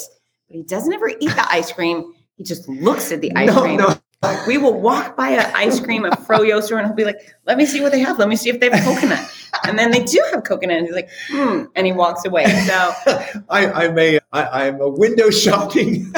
but 0.50 0.56
he 0.56 0.64
doesn't 0.64 0.92
ever 0.92 1.10
eat 1.10 1.30
the 1.30 1.48
ice 1.52 1.72
cream 1.72 2.14
he 2.36 2.44
just 2.44 2.68
looks 2.68 3.12
at 3.12 3.22
the 3.22 3.32
ice 3.36 3.48
no, 3.48 3.62
cream 3.62 3.78
no. 3.78 4.44
we 4.48 4.58
will 4.58 4.80
walk 4.80 5.16
by 5.16 5.30
an 5.30 5.52
ice 5.56 5.80
cream 5.80 6.06
a 6.06 6.12
froyo 6.12 6.62
store 6.62 6.80
and 6.80 6.88
he'll 6.88 6.96
be 6.96 7.06
like 7.06 7.36
let 7.46 7.58
me 7.58 7.66
see 7.66 7.82
what 7.82 7.92
they 7.92 8.00
have 8.00 8.20
let 8.20 8.28
me 8.28 8.36
see 8.36 8.50
if 8.50 8.60
they 8.60 8.70
have 8.70 8.84
coconut 8.84 9.32
and 9.66 9.78
then 9.78 9.92
they 9.92 10.04
do 10.04 10.24
have 10.32 10.44
coconut 10.44 10.78
and 10.78 10.86
he's 10.88 10.96
like 10.96 11.10
hmm 11.30 11.64
and 11.76 11.86
he 11.88 11.94
walks 11.94 12.26
away 12.26 12.46
so 12.68 12.92
I, 13.50 13.72
I'm 13.72 13.98
a 13.98 14.20
I, 14.32 14.68
I'm 14.68 14.80
a 14.82 14.90
window 14.90 15.30
shopping. 15.44 16.14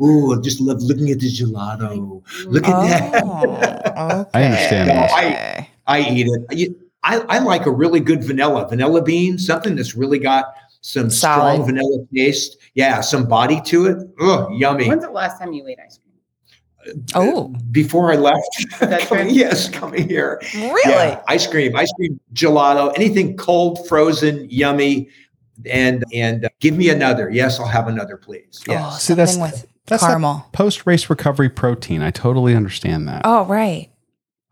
Ooh, 0.00 0.34
I 0.36 0.40
just 0.42 0.60
love 0.60 0.82
looking 0.82 1.10
at 1.10 1.20
the 1.20 1.30
gelato. 1.30 2.22
Look 2.46 2.66
at 2.66 2.88
that. 2.88 3.22
Oh, 3.96 4.20
okay. 4.20 4.30
I 4.34 4.44
understand 4.44 4.88
No, 4.88 4.94
this. 5.02 5.12
I- 5.14 5.70
I 5.88 6.00
eat 6.00 6.26
it. 6.28 6.76
I, 7.04 7.18
I 7.28 7.38
like 7.38 7.66
a 7.66 7.70
really 7.70 8.00
good 8.00 8.24
vanilla, 8.24 8.66
vanilla 8.68 9.00
bean, 9.00 9.38
something 9.38 9.76
that's 9.76 9.94
really 9.94 10.18
got 10.18 10.46
some 10.80 11.08
Solid. 11.10 11.52
strong 11.54 11.66
vanilla 11.66 12.04
taste. 12.12 12.56
Yeah, 12.74 13.00
some 13.00 13.28
body 13.28 13.60
to 13.66 13.86
it. 13.86 14.08
Ugh, 14.20 14.50
yummy. 14.54 14.88
When's 14.88 15.04
the 15.04 15.10
last 15.12 15.38
time 15.38 15.52
you 15.52 15.64
ate 15.68 15.78
ice 15.84 15.98
cream? 15.98 16.05
Oh, 17.14 17.48
Before 17.70 18.12
I 18.12 18.16
left, 18.16 18.66
that 18.80 19.00
coming, 19.08 19.26
true? 19.28 19.34
yes, 19.34 19.68
coming 19.68 20.08
here. 20.08 20.40
really? 20.54 20.80
Yeah, 20.90 21.22
ice 21.28 21.46
cream, 21.46 21.74
ice 21.76 21.92
cream, 21.96 22.18
gelato, 22.34 22.92
anything 22.96 23.36
cold, 23.36 23.86
frozen, 23.88 24.46
yummy, 24.50 25.08
and 25.64 26.04
and 26.14 26.44
uh, 26.44 26.48
give 26.60 26.76
me 26.76 26.88
another. 26.90 27.30
Yes, 27.30 27.58
I'll 27.58 27.66
have 27.66 27.88
another, 27.88 28.16
please. 28.16 28.62
Oh, 28.68 28.72
Yes. 28.72 29.02
See, 29.02 29.14
that's- 29.14 29.34
something 29.36 29.52
with 29.52 29.66
That's 29.86 30.02
caramel. 30.04 30.46
Post 30.52 30.86
race 30.86 31.08
recovery 31.10 31.48
protein. 31.48 32.02
I 32.02 32.10
totally 32.10 32.54
understand 32.54 33.08
that. 33.08 33.22
Oh, 33.24 33.44
right. 33.46 33.90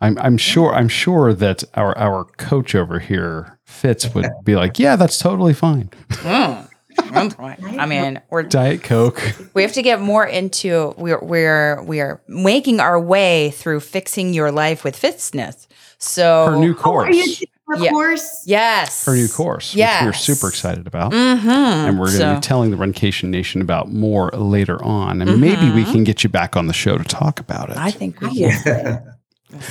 I'm 0.01 0.19
I'm 0.19 0.37
sure 0.37 0.75
I'm 0.75 0.89
sure 0.89 1.33
that 1.35 1.65
our 1.75 1.97
our 1.97 2.25
coach 2.37 2.75
over 2.75 2.99
here 2.99 3.59
Fitz 3.65 4.13
would 4.15 4.29
be 4.45 4.55
like, 4.57 4.79
yeah, 4.79 4.97
that's 4.97 5.19
totally 5.19 5.55
fine. 5.55 5.89
Mm. 6.11 6.64
One 7.11 7.31
point. 7.31 7.63
I 7.79 7.87
mean, 7.87 8.21
we're 8.31 8.43
Diet 8.43 8.83
Coke. 8.83 9.21
we 9.55 9.63
have 9.63 9.73
to 9.73 9.83
get 9.83 10.01
more 10.01 10.25
into 10.27 10.95
we're 10.97 11.19
we're 11.23 11.83
we're 11.83 12.21
making 12.29 12.81
our 12.81 13.01
way 13.01 13.51
through 13.51 13.81
fixing 13.81 14.33
your 14.35 14.51
life 14.53 14.85
with 14.85 14.97
fitness. 14.97 15.67
So 15.99 16.47
Her 16.51 16.57
new 16.57 16.73
Oh, 16.73 16.75
course. 16.75 17.09
are 17.09 17.13
you 17.13 17.25
taking 17.25 17.49
a 17.73 17.79
Yeah. 17.81 17.91
course? 17.91 18.43
yes, 18.47 19.07
Her 19.07 19.15
new 19.15 19.29
course, 19.29 19.75
which 19.75 19.85
we're 20.03 20.13
super 20.13 20.49
excited 20.49 20.87
about. 20.87 21.13
Mm-hmm. 21.13 21.49
And 21.49 21.99
we're 21.99 22.07
going 22.07 22.19
to 22.19 22.25
so, 22.25 22.35
be 22.35 22.41
telling 22.41 22.71
the 22.71 22.77
Runcation 22.77 23.31
Nation 23.31 23.63
about 23.63 23.91
more 23.91 24.29
later 24.31 24.83
on. 24.85 25.23
And 25.23 25.41
maybe 25.41 25.71
we 25.71 25.85
Mhm. 25.85 25.93
can 25.93 26.05
get 26.05 26.23
you 26.23 26.29
back 26.29 26.57
on 26.57 26.67
the 26.67 26.75
show 26.75 26.99
to 26.99 27.05
talk 27.05 27.41
about 27.41 27.71
it. 27.71 27.77
I 27.79 27.91
think 27.91 28.21
we 28.21 28.45
I 28.47 28.51
can. 28.51 29.03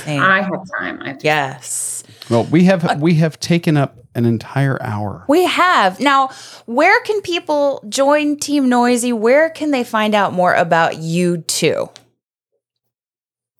I 0.06 0.40
have 0.42 0.50
time. 0.76 1.00
I 1.02 1.06
have 1.08 1.18
time. 1.18 1.18
yes. 1.22 2.02
well, 2.30 2.44
we 2.44 2.64
have 2.64 3.00
we 3.00 3.14
have 3.16 3.38
taken 3.38 3.76
up 3.76 3.98
an 4.14 4.24
entire 4.24 4.80
hour. 4.82 5.24
We 5.28 5.44
have. 5.44 6.00
Now, 6.00 6.30
where 6.66 7.00
can 7.02 7.20
people 7.20 7.84
join 7.88 8.36
Team 8.36 8.68
Noisy? 8.68 9.12
Where 9.12 9.50
can 9.50 9.70
they 9.70 9.84
find 9.84 10.14
out 10.14 10.32
more 10.32 10.54
about 10.54 10.98
you 10.98 11.38
two? 11.38 11.88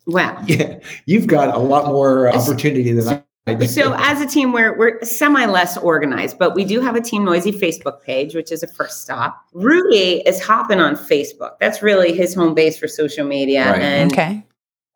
Wow. 0.07 0.43
Yeah, 0.47 0.79
you've 1.07 1.27
got 1.27 1.55
a 1.55 1.59
lot 1.59 1.87
more 1.87 2.29
opportunity 2.29 2.93
than 2.93 3.25
I 3.47 3.55
do. 3.55 3.67
So 3.67 3.95
as 3.99 4.21
a 4.21 4.27
team, 4.27 4.53
we're 4.53 4.77
we're 4.79 5.03
semi 5.03 5.45
less 5.47 5.77
organized, 5.77 6.39
but 6.39 6.55
we 6.55 6.65
do 6.65 6.81
have 6.81 6.97
a 6.97 7.01
Team 7.01 7.25
Noisy 7.25 7.53
Facebook 7.53 8.03
page, 8.03 8.35
which 8.35 8.51
is 8.53 8.63
a 8.63 8.67
first 8.67 9.03
stop. 9.03 9.45
Rudy 9.53 10.23
is 10.27 10.43
hopping 10.43 10.81
on 10.81 10.97
Facebook. 10.97 11.59
That's 11.61 11.83
really 11.83 12.15
his 12.15 12.35
home 12.35 12.55
base 12.55 12.79
for 12.79 12.89
social 12.89 13.27
media. 13.27 13.71
Right. 13.71 13.83
And 13.83 14.13
Okay. 14.13 14.45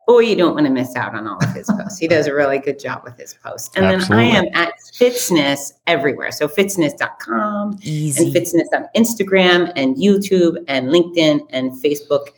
Boy, 0.09 0.21
you 0.21 0.37
don't 0.37 0.55
want 0.55 0.67
to 0.67 0.73
miss 0.73 0.97
out 0.97 1.15
on 1.15 1.29
all 1.29 1.37
of 1.37 1.53
his 1.53 1.67
posts. 1.67 1.99
He 1.99 2.09
does 2.09 2.27
a 2.27 2.35
really 2.35 2.59
good 2.59 2.79
job 2.79 3.03
with 3.05 3.19
his 3.19 3.35
posts. 3.35 3.77
And 3.77 3.85
Absolutely. 3.85 4.31
then 4.33 4.35
I 4.35 4.39
am 4.39 4.47
at 4.55 4.73
Fitzness 4.99 5.73
everywhere. 5.87 6.33
So 6.33 6.49
fitzness.com 6.49 7.73
and 7.73 7.81
fitzness 7.83 8.65
on 8.75 8.87
Instagram 8.97 9.71
and 9.77 9.97
YouTube 9.97 10.57
and 10.67 10.89
LinkedIn 10.89 11.41
and 11.51 11.73
Facebook. 11.73 12.29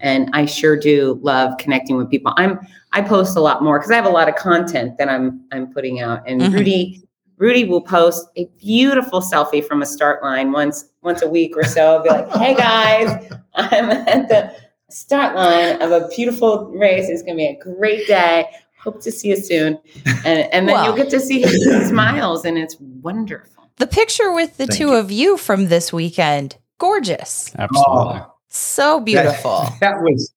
And 0.00 0.28
I 0.32 0.44
sure 0.44 0.76
do 0.76 1.20
love 1.22 1.56
connecting 1.58 1.96
with 1.96 2.10
people. 2.10 2.32
I'm 2.36 2.58
I 2.92 3.00
post 3.00 3.36
a 3.36 3.40
lot 3.40 3.62
more 3.62 3.78
because 3.78 3.92
I 3.92 3.96
have 3.96 4.06
a 4.06 4.10
lot 4.10 4.28
of 4.28 4.34
content 4.34 4.98
that 4.98 5.08
I'm 5.08 5.40
I'm 5.52 5.72
putting 5.72 6.00
out. 6.00 6.22
And 6.26 6.40
Mhm. 6.40 6.52
Rudy 6.52 7.02
Rudy 7.36 7.64
will 7.64 7.80
post 7.80 8.26
a 8.36 8.46
beautiful 8.58 9.20
selfie 9.20 9.64
from 9.64 9.82
a 9.82 9.86
start 9.86 10.20
line 10.22 10.50
once 10.50 10.86
once 11.02 11.22
a 11.22 11.28
week 11.28 11.56
or 11.56 11.62
so. 11.64 11.96
I'll 11.96 12.02
be 12.02 12.08
like, 12.08 12.28
hey 12.32 12.54
guys, 12.56 13.30
I'm 13.54 13.88
at 13.90 14.28
the 14.28 14.52
start 14.90 15.34
line 15.36 15.80
of 15.82 15.90
a 15.92 16.08
beautiful 16.08 16.66
race. 16.72 17.08
It's 17.08 17.22
gonna 17.22 17.36
be 17.36 17.46
a 17.46 17.58
great 17.58 18.06
day. 18.06 18.46
Hope 18.82 19.00
to 19.02 19.12
see 19.12 19.28
you 19.28 19.36
soon. 19.36 19.78
And 20.24 20.40
and 20.52 20.68
then 20.68 20.74
Wow. 20.74 20.86
you'll 20.86 20.96
get 20.96 21.10
to 21.10 21.20
see 21.20 21.42
his 21.42 21.64
smiles 21.88 22.44
and 22.44 22.56
it's 22.58 22.76
wonderful. 22.80 23.70
the 23.76 23.86
picture 23.86 24.32
with 24.32 24.56
the 24.56 24.66
Thank 24.66 24.78
two 24.78 24.88
you. 24.88 24.94
of 24.94 25.10
you 25.10 25.36
from 25.36 25.68
this 25.68 25.92
weekend. 25.92 26.56
Gorgeous. 26.78 27.54
Absolutely. 27.58 28.20
Oh. 28.22 28.34
So 28.48 29.00
beautiful. 29.00 29.60
That, 29.60 29.80
that 29.80 30.00
was 30.02 30.32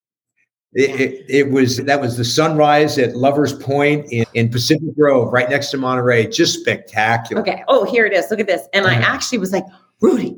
it, 0.74 1.00
it, 1.00 1.26
it 1.30 1.52
was 1.52 1.78
that 1.78 2.02
was 2.02 2.18
the 2.18 2.26
sunrise 2.26 2.98
at 2.98 3.16
Lovers 3.16 3.54
Point 3.54 4.06
in, 4.12 4.26
in 4.34 4.50
Pacific 4.50 4.94
Grove, 4.96 5.32
right 5.32 5.50
next 5.50 5.70
to 5.72 5.78
Monterey. 5.78 6.28
Just 6.28 6.60
spectacular. 6.60 7.42
Okay. 7.42 7.64
Oh, 7.68 7.84
here 7.86 8.06
it 8.06 8.14
is. 8.14 8.30
Look 8.32 8.40
at 8.40 8.48
this. 8.48 8.68
And 8.74 8.88
I 8.88 8.96
actually 8.96 9.38
was 9.38 9.52
like, 9.52 9.66
Rudy, 10.02 10.36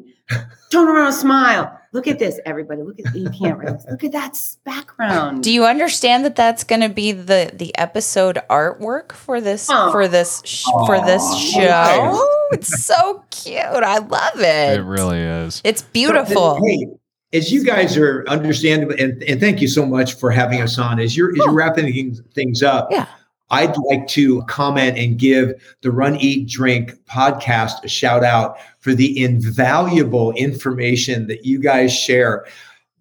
turn 0.72 0.88
around 0.90 1.08
and 1.08 1.16
smile. 1.16 1.75
Look 1.96 2.08
at 2.08 2.20
this, 2.20 2.40
everybody. 2.46 2.82
Look 2.82 3.00
at 3.00 3.16
you 3.16 3.30
can't 3.30 3.58
really 3.58 3.78
look 3.90 4.04
at 4.04 4.12
that 4.12 4.38
background. 4.66 5.44
Do 5.44 5.52
you 5.52 5.66
understand 5.66 6.26
that 6.26 6.36
that's 6.36 6.66
going 6.66 6.82
to 6.82 6.90
be 6.90 7.14
the 7.14 7.52
the 7.54 7.76
episode 7.78 8.38
artwork 8.50 9.14
for 9.14 9.40
this 9.40 9.70
Aw. 9.70 9.92
for 9.92 10.08
this 10.10 10.42
sh- 10.44 10.66
for 10.86 11.00
this 11.06 11.24
show? 11.40 11.70
Oh, 11.72 12.50
It's 12.52 12.84
so 12.86 13.24
cute. 13.32 13.58
I 13.58 14.00
love 14.00 14.40
it. 14.40 14.80
It 14.80 14.84
really 14.84 15.20
is. 15.20 15.62
It's 15.64 15.82
So, 15.82 15.88
beautiful. 15.94 16.60
hey, 16.66 16.88
as 17.34 17.52
you 17.52 17.64
guys 17.64 17.98
are 17.98 18.24
understanding, 18.28 18.92
and, 19.00 19.24
and 19.24 19.40
thank 19.40 19.62
you 19.62 19.68
so 19.68 19.86
much 19.86 20.16
for 20.16 20.30
having 20.32 20.62
us 20.62 20.78
on. 20.78 21.00
As 21.00 21.16
you're 21.18 21.32
as 21.32 21.38
you're 21.38 21.54
wrapping 21.54 21.86
things, 21.92 22.22
things 22.36 22.62
up, 22.62 22.90
Yeah. 22.92 23.08
I'd 23.52 23.78
like 23.78 24.08
to 24.10 24.42
comment 24.44 24.98
and 24.98 25.20
give 25.20 25.54
the 25.82 25.92
Run 25.92 26.16
Eat 26.16 26.50
Drink 26.50 26.94
podcast 27.06 27.84
a 27.84 27.88
shout 27.88 28.24
out 28.24 28.58
for 28.80 28.94
the 28.94 29.24
invaluable 29.24 30.32
information 30.34 31.28
that 31.28 31.46
you 31.46 31.60
guys 31.60 31.94
share. 31.94 32.46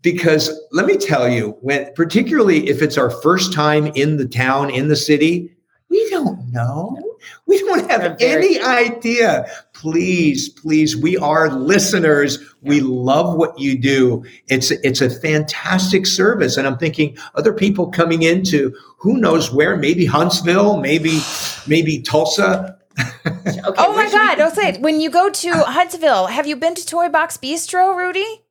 Because 0.03 0.51
let 0.71 0.85
me 0.85 0.99
tell 0.99 1.29
you, 1.29 1.57
when 1.63 1.93
particularly 1.95 2.69
if 2.69 2.83
it's 2.83 2.99
our 2.99 3.11
first 3.11 3.55
time 3.55 3.87
in 3.95 4.19
the 4.19 4.29
town, 4.29 4.69
in 4.69 4.89
the 4.89 4.97
city, 4.97 5.51
we 5.89 6.11
don't 6.11 6.53
know. 6.53 6.99
We 7.47 7.59
don't 7.59 7.91
have 7.91 8.17
any 8.21 8.61
idea. 8.61 9.47
Please, 9.73 10.49
please, 10.49 10.97
we 10.97 11.17
are 11.19 11.51
listeners. 11.51 12.39
We 12.63 12.81
love 12.81 13.37
what 13.37 13.59
you 13.59 13.79
do. 13.79 14.25
It's 14.49 14.71
it's 14.71 15.01
a 15.01 15.11
fantastic 15.11 16.07
service. 16.07 16.57
And 16.57 16.67
I'm 16.67 16.79
thinking 16.79 17.17
other 17.35 17.53
people 17.53 17.91
coming 17.91 18.23
into 18.23 18.75
who 18.99 19.19
knows 19.19 19.53
where, 19.53 19.77
maybe 19.77 20.07
Huntsville, 20.07 20.79
maybe 20.79 21.21
maybe 21.67 22.01
Tulsa. 22.03 22.79
Oh 23.27 23.71
okay, 23.71 23.83
oh 23.83 23.89
my 23.91 23.97
where 23.97 24.09
should 24.09 24.21
we- 24.21 24.27
God! 24.27 24.35
Don't 24.37 24.55
say 24.55 24.69
it. 24.69 24.81
When 24.81 25.01
you 25.01 25.11
go 25.11 25.29
to 25.29 25.53
Huntsville, 25.53 26.27
have 26.27 26.47
you 26.47 26.55
been 26.57 26.75
to 26.77 26.87
Toy 26.87 27.09
Box 27.09 27.37
Bistro, 27.37 27.97
Rudy? 27.97 28.44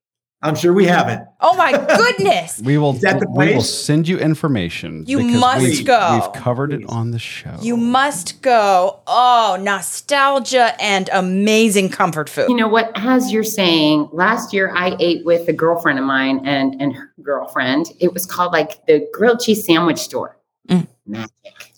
I'm 0.43 0.55
sure 0.55 0.73
we 0.73 0.85
haven't. 0.85 1.25
Oh 1.39 1.55
my 1.55 1.71
goodness! 1.71 2.61
We 2.73 2.77
will 2.77 2.93
we 2.93 3.53
will 3.53 3.61
send 3.61 4.07
you 4.07 4.19
information. 4.19 5.05
You 5.07 5.19
must 5.21 5.61
we've, 5.61 5.85
go. 5.85 6.19
We've 6.21 6.41
covered 6.41 6.73
it 6.73 6.83
on 6.87 7.11
the 7.11 7.19
show. 7.19 7.57
You 7.61 7.77
must 7.77 8.41
go. 8.41 8.99
Oh, 9.07 9.57
nostalgia 9.59 10.75
and 10.81 11.09
amazing 11.13 11.89
comfort 11.89 12.29
food. 12.29 12.49
You 12.49 12.55
know 12.55 12.67
what? 12.67 12.91
As 12.95 13.31
you're 13.31 13.43
saying, 13.43 14.09
last 14.11 14.53
year 14.53 14.73
I 14.75 14.95
ate 14.99 15.25
with 15.25 15.47
a 15.47 15.53
girlfriend 15.53 15.97
of 15.97 16.05
mine, 16.05 16.45
and 16.45 16.79
and 16.81 16.93
her- 16.93 17.13
girlfriend. 17.21 17.87
It 17.99 18.13
was 18.13 18.25
called 18.25 18.51
like 18.51 18.85
the 18.85 19.07
grilled 19.13 19.39
cheese 19.39 19.65
sandwich 19.65 19.99
store. 19.99 20.37
Mm. 20.69 20.87
Magic. 21.05 21.31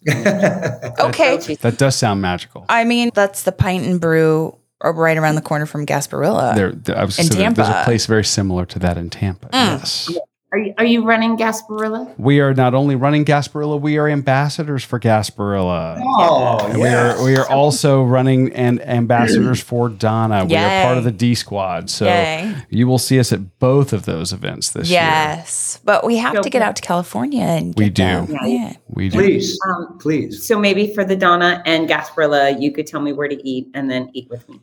Okay. 1.00 1.38
Grilled 1.38 1.60
That 1.60 1.78
does 1.78 1.96
sound 1.96 2.22
magical. 2.22 2.66
I 2.70 2.84
mean, 2.84 3.12
that's 3.14 3.44
the 3.44 3.52
Pint 3.52 3.86
and 3.86 4.00
Brew 4.00 4.48
or 4.48 4.65
right 4.84 5.18
around 5.18 5.36
the 5.36 5.42
corner 5.42 5.66
from 5.66 5.86
Gasparilla. 5.86 6.56
there, 6.56 6.72
there- 6.72 6.98
I 6.98 7.04
was 7.06 7.18
in 7.20 7.28
there- 7.28 7.52
there's 7.52 7.70
a 7.70 7.84
place 7.86 8.06
very 8.06 8.26
similar 8.26 8.66
to 8.68 8.80
that 8.80 8.98
in 8.98 9.10
Tampa. 9.10 9.48
Mm. 9.48 9.80
Yes. 9.80 10.10
Are 10.56 10.60
you, 10.60 10.74
are 10.78 10.86
you 10.86 11.04
running 11.04 11.36
Gasparilla? 11.36 12.18
We 12.18 12.40
are 12.40 12.54
not 12.54 12.74
only 12.74 12.96
running 12.96 13.26
Gasparilla, 13.26 13.78
we 13.82 13.98
are 13.98 14.08
ambassadors 14.08 14.86
for 14.86 15.02
Gasparilla. 15.02 16.02
oh, 16.02 16.66
And 16.70 16.80
we 16.80 16.88
are 16.88 17.22
we 17.26 17.36
are 17.36 17.46
also 17.52 18.04
running 18.04 18.54
and 18.54 18.82
ambassadors 18.88 19.60
for 19.62 19.90
Donna. 19.90 20.46
We 20.46 20.56
are 20.56 20.86
part 20.86 20.98
of 20.98 21.04
the 21.04 21.12
D 21.12 21.36
Squad. 21.36 21.90
So 21.90 22.06
Yay. 22.06 22.56
you 22.70 22.88
will 22.88 23.00
see 23.00 23.20
us 23.20 23.34
at 23.34 23.60
both 23.60 23.92
of 23.92 24.06
those 24.06 24.32
events 24.32 24.70
this 24.70 24.90
year. 24.90 25.02
Yes. 25.02 25.82
But 25.84 26.06
we 26.06 26.16
have 26.18 26.36
So- 26.38 26.44
to 26.44 26.50
get 26.50 26.62
out 26.62 26.78
to 26.78 26.82
California 26.82 27.44
and 27.44 27.74
We 27.78 27.90
do. 27.90 28.04
them. 28.04 28.28
Yeah. 28.46 28.76
We 28.88 29.10
do. 29.10 29.18
Please, 29.20 29.60
Um, 29.68 29.98
please. 30.00 30.48
so 30.48 30.58
maybe 30.58 30.94
for 30.94 31.04
the 31.04 31.18
Donna 31.18 31.62
and 31.66 31.90
Gasparilla, 31.90 32.62
you 32.62 32.72
could 32.72 32.88
tell 32.88 33.02
me 33.02 33.12
where 33.12 33.28
to 33.28 33.46
eat 33.46 33.68
and 33.74 33.92
then 33.92 34.10
eat 34.14 34.30
with 34.30 34.48
me. 34.48 34.62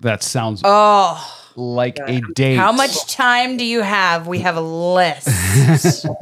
That 0.00 0.22
sounds 0.22 0.60
Oh, 0.64 1.42
like 1.56 1.98
a 2.00 2.20
date. 2.34 2.56
how 2.56 2.72
much 2.72 3.06
time 3.12 3.56
do 3.56 3.64
you 3.64 3.82
have? 3.82 4.26
We 4.26 4.40
have 4.40 4.56
a 4.56 4.60
list. 4.60 6.06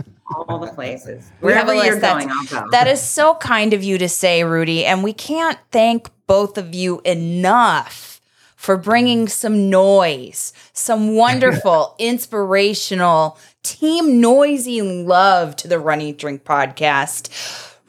All 0.49 0.59
the 0.59 0.69
places. 0.73 1.31
We 1.41 1.53
have 1.53 1.69
a 1.69 1.73
Wherever 1.73 1.85
you're 1.87 1.95
list. 2.01 2.07
going, 2.07 2.31
I'll 2.31 2.47
go. 2.65 2.69
That 2.71 2.87
is 2.87 3.03
so 3.03 3.35
kind 3.35 3.73
of 3.75 3.83
you 3.85 3.99
to 3.99 4.09
say, 4.09 4.45
Rudy. 4.45 4.85
And 4.85 5.03
we 5.05 5.13
can't 5.13 5.59
thank 5.71 6.09
both 6.27 6.57
of 6.57 6.75
you 6.75 7.01
enough 7.05 8.21
for 8.57 8.77
bringing 8.77 9.29
some 9.29 9.69
noise, 9.69 10.53
some 10.73 11.15
wonderful, 11.17 11.95
inspirational, 11.99 13.39
team 13.63 14.21
noisy 14.21 14.81
love 14.83 15.55
to 15.57 15.69
the 15.69 15.79
Run 15.79 16.01
Eat 16.01 16.19
Drink 16.19 16.45
podcast. 16.45 17.29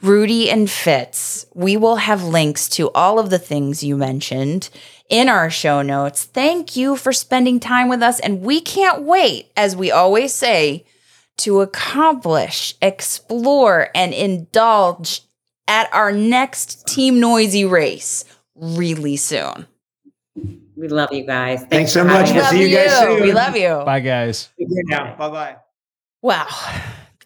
Rudy 0.02 0.50
and 0.50 0.70
Fitz, 0.70 1.46
we 1.54 1.78
will 1.78 1.96
have 1.96 2.22
links 2.22 2.68
to 2.70 2.90
all 2.92 3.18
of 3.18 3.30
the 3.30 3.38
things 3.38 3.82
you 3.82 3.96
mentioned 3.96 4.68
in 5.08 5.28
our 5.28 5.50
show 5.50 5.82
notes. 5.82 6.24
Thank 6.24 6.76
you 6.76 6.96
for 6.96 7.12
spending 7.12 7.60
time 7.60 7.88
with 7.88 8.02
us. 8.02 8.20
And 8.20 8.42
we 8.42 8.60
can't 8.60 9.02
wait, 9.02 9.50
as 9.56 9.76
we 9.76 9.90
always 9.90 10.34
say, 10.34 10.84
to 11.38 11.60
accomplish, 11.60 12.74
explore, 12.80 13.88
and 13.94 14.14
indulge 14.14 15.22
at 15.66 15.92
our 15.92 16.12
next 16.12 16.86
Team 16.86 17.20
Noisy 17.20 17.64
race 17.64 18.24
really 18.54 19.16
soon. 19.16 19.66
we 20.76 20.88
love 20.88 21.12
you 21.12 21.24
guys. 21.26 21.60
Thanks, 21.60 21.70
Thanks 21.70 21.92
so 21.92 22.04
much. 22.04 22.28
having 22.28 22.36
We'll 22.36 22.50
see 22.50 22.70
you 22.70 22.76
guys 22.76 22.98
soon. 22.98 23.22
We 23.22 23.32
love 23.32 23.56
you. 23.56 23.82
Bye, 23.84 24.00
guys. 24.00 24.48
now. 24.58 25.14
Bye 25.16 25.28
bye. 25.30 25.56
Wow. 26.22 26.46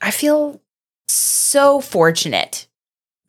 I 0.01 0.11
feel 0.11 0.61
so 1.07 1.81
fortunate 1.81 2.67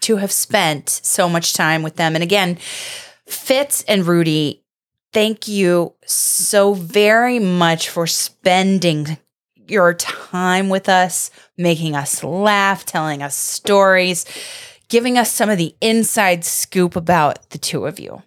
to 0.01 0.17
have 0.17 0.31
spent 0.31 0.89
so 0.89 1.27
much 1.27 1.53
time 1.53 1.83
with 1.83 1.95
them. 1.95 2.15
And 2.15 2.23
again, 2.23 2.57
Fitz 3.29 3.83
and 3.83 4.05
Rudy, 4.07 4.63
thank 5.13 5.47
you 5.47 5.93
so 6.05 6.73
very 6.73 7.37
much 7.39 7.89
for 7.89 8.07
spending 8.07 9.17
your 9.67 9.93
time 9.93 10.69
with 10.69 10.89
us, 10.89 11.29
making 11.57 11.95
us 11.95 12.23
laugh, 12.23 12.85
telling 12.85 13.21
us 13.21 13.35
stories, 13.35 14.25
giving 14.87 15.17
us 15.17 15.31
some 15.31 15.49
of 15.49 15.59
the 15.59 15.75
inside 15.79 16.43
scoop 16.43 16.95
about 16.95 17.51
the 17.51 17.59
two 17.59 17.85
of 17.85 17.99
you. 17.99 18.23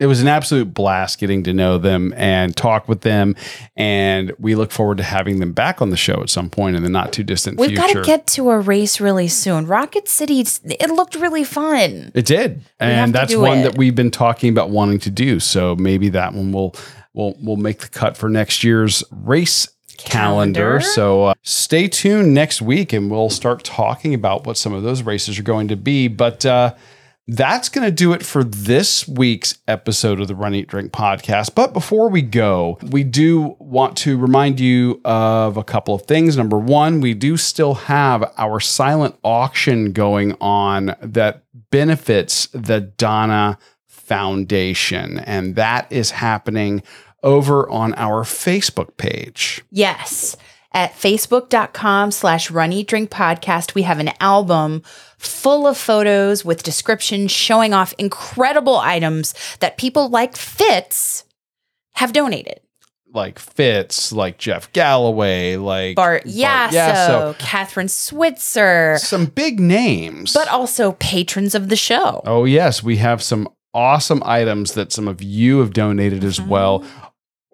It 0.00 0.06
was 0.06 0.22
an 0.22 0.28
absolute 0.28 0.72
blast 0.72 1.18
getting 1.18 1.42
to 1.44 1.52
know 1.52 1.76
them 1.76 2.14
and 2.16 2.56
talk 2.56 2.88
with 2.88 3.02
them. 3.02 3.36
And 3.76 4.32
we 4.38 4.54
look 4.54 4.72
forward 4.72 4.96
to 4.96 5.02
having 5.04 5.40
them 5.40 5.52
back 5.52 5.82
on 5.82 5.90
the 5.90 5.96
show 5.96 6.22
at 6.22 6.30
some 6.30 6.48
point 6.48 6.74
in 6.74 6.82
the 6.82 6.88
not 6.88 7.12
too 7.12 7.22
distant 7.22 7.58
We've 7.58 7.76
got 7.76 7.90
future. 7.90 8.02
to 8.02 8.06
get 8.06 8.26
to 8.28 8.48
a 8.50 8.58
race 8.58 8.98
really 8.98 9.28
soon. 9.28 9.66
Rocket 9.66 10.08
City, 10.08 10.40
it 10.40 10.90
looked 10.90 11.16
really 11.16 11.44
fun. 11.44 12.12
It 12.14 12.24
did, 12.24 12.62
and 12.80 13.14
that's 13.14 13.36
one 13.36 13.58
it. 13.58 13.62
that 13.64 13.76
we've 13.78 13.94
been 13.94 14.10
talking 14.10 14.50
about 14.50 14.70
wanting 14.70 15.00
to 15.00 15.10
do. 15.10 15.38
So 15.38 15.76
maybe 15.76 16.08
that 16.08 16.32
one 16.32 16.50
will 16.50 16.74
will 17.12 17.36
will 17.42 17.56
make 17.56 17.80
the 17.80 17.88
cut 17.88 18.16
for 18.16 18.30
next 18.30 18.64
year's 18.64 19.04
race 19.10 19.68
calendar. 19.98 20.60
Calendar. 20.60 20.80
So 20.80 21.24
uh, 21.24 21.34
stay 21.42 21.88
tuned 21.88 22.32
next 22.32 22.62
week, 22.62 22.92
and 22.94 23.10
we'll 23.10 23.30
start 23.30 23.64
talking 23.64 24.14
about 24.14 24.46
what 24.46 24.56
some 24.56 24.72
of 24.72 24.82
those 24.82 25.02
races 25.02 25.38
are 25.38 25.42
going 25.42 25.68
to 25.68 25.76
be. 25.76 26.08
But 26.08 26.46
uh, 26.46 26.74
that's 27.28 27.68
going 27.68 27.86
to 27.86 27.92
do 27.92 28.12
it 28.12 28.24
for 28.24 28.42
this 28.42 29.06
week's 29.06 29.58
episode 29.68 30.20
of 30.20 30.28
the 30.28 30.34
Run 30.34 30.54
Eat 30.54 30.66
Drink 30.66 30.90
podcast. 30.92 31.54
But 31.54 31.72
before 31.72 32.08
we 32.08 32.22
go, 32.22 32.78
we 32.82 33.04
do 33.04 33.56
want 33.60 33.96
to 33.98 34.18
remind 34.18 34.58
you 34.58 35.00
of 35.04 35.56
a 35.56 35.64
couple 35.64 35.94
of 35.94 36.02
things. 36.02 36.36
Number 36.36 36.58
one, 36.58 37.00
we 37.00 37.14
do 37.14 37.36
still 37.36 37.74
have 37.74 38.32
our 38.36 38.58
silent 38.58 39.16
auction 39.22 39.92
going 39.92 40.36
on 40.40 40.96
that 41.00 41.44
benefits 41.70 42.48
the 42.48 42.80
Donna 42.80 43.58
Foundation, 43.86 45.20
and 45.20 45.54
that 45.54 45.90
is 45.92 46.10
happening 46.10 46.82
over 47.22 47.70
on 47.70 47.94
our 47.94 48.24
Facebook 48.24 48.96
page. 48.96 49.62
Yes. 49.70 50.36
At 50.72 50.92
facebook.com 50.92 52.12
slash 52.12 52.50
run 52.50 52.72
eat 52.72 52.86
drink 52.86 53.10
podcast, 53.10 53.74
we 53.74 53.82
have 53.82 53.98
an 53.98 54.10
album 54.20 54.82
full 55.18 55.66
of 55.66 55.76
photos 55.76 56.44
with 56.44 56.62
descriptions 56.62 57.32
showing 57.32 57.74
off 57.74 57.92
incredible 57.98 58.76
items 58.76 59.34
that 59.58 59.76
people 59.78 60.08
like 60.08 60.36
Fitz 60.36 61.24
have 61.94 62.12
donated. 62.12 62.60
Like 63.12 63.40
Fitz, 63.40 64.12
like 64.12 64.38
Jeff 64.38 64.72
Galloway, 64.72 65.56
like 65.56 65.96
Bart 65.96 66.24
Yasso, 66.24 67.34
Kathrine 67.38 67.90
Switzer, 67.90 68.96
some 69.00 69.26
big 69.26 69.58
names. 69.58 70.32
but 70.32 70.46
also 70.46 70.92
patrons 71.00 71.56
of 71.56 71.68
the 71.68 71.74
show. 71.74 72.22
Oh, 72.24 72.44
yes. 72.44 72.80
We 72.84 72.98
have 72.98 73.20
some 73.20 73.48
awesome 73.74 74.22
items 74.24 74.74
that 74.74 74.92
some 74.92 75.08
of 75.08 75.20
you 75.20 75.58
have 75.58 75.72
donated 75.72 76.22
as 76.22 76.38
Mm-hmm. 76.38 76.48
well. 76.48 76.84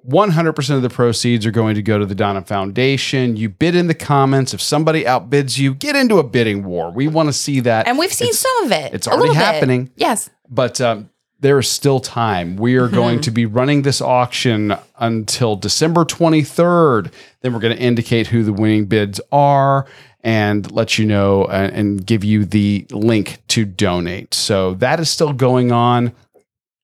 100% 0.08 0.70
of 0.76 0.82
the 0.82 0.88
proceeds 0.90 1.44
are 1.46 1.50
going 1.50 1.74
to 1.74 1.82
go 1.82 1.98
to 1.98 2.06
the 2.06 2.14
Donna 2.14 2.42
Foundation. 2.42 3.36
You 3.36 3.48
bid 3.48 3.74
in 3.74 3.86
the 3.86 3.94
comments. 3.94 4.54
If 4.54 4.60
somebody 4.60 5.04
outbids 5.04 5.58
you, 5.58 5.74
get 5.74 5.96
into 5.96 6.18
a 6.18 6.22
bidding 6.24 6.64
war. 6.64 6.90
We 6.90 7.08
want 7.08 7.28
to 7.28 7.32
see 7.32 7.60
that. 7.60 7.86
And 7.88 7.98
we've 7.98 8.12
seen 8.12 8.28
It's- 8.28 8.38
some 8.40 8.64
of 8.64 8.72
it. 8.72 8.94
it's 8.94 9.06
already 9.06 9.22
little 9.28 9.34
bit. 9.34 9.42
happening. 9.44 9.90
Yes. 9.96 10.30
but 10.48 10.80
um, 10.80 11.10
there 11.40 11.58
is 11.58 11.68
still 11.68 12.00
time. 12.00 12.56
We 12.56 12.76
are 12.76 12.88
going 12.88 13.20
to 13.22 13.30
be 13.30 13.44
running 13.46 13.82
this 13.82 14.00
auction 14.00 14.74
until 14.98 15.54
December 15.56 16.04
23rd. 16.04 17.12
Then 17.42 17.52
we're 17.52 17.60
going 17.60 17.76
to 17.76 17.82
indicate 17.82 18.28
who 18.28 18.42
the 18.42 18.52
winning 18.52 18.86
bids 18.86 19.20
are 19.32 19.86
and 20.22 20.70
let 20.72 20.98
you 20.98 21.04
know 21.04 21.42
uh, 21.44 21.70
and 21.72 22.04
give 22.04 22.24
you 22.24 22.44
the 22.44 22.86
link 22.90 23.38
to 23.48 23.64
donate. 23.64 24.34
So 24.34 24.74
that 24.74 24.98
is 24.98 25.10
still 25.10 25.32
going 25.32 25.72
on. 25.72 26.12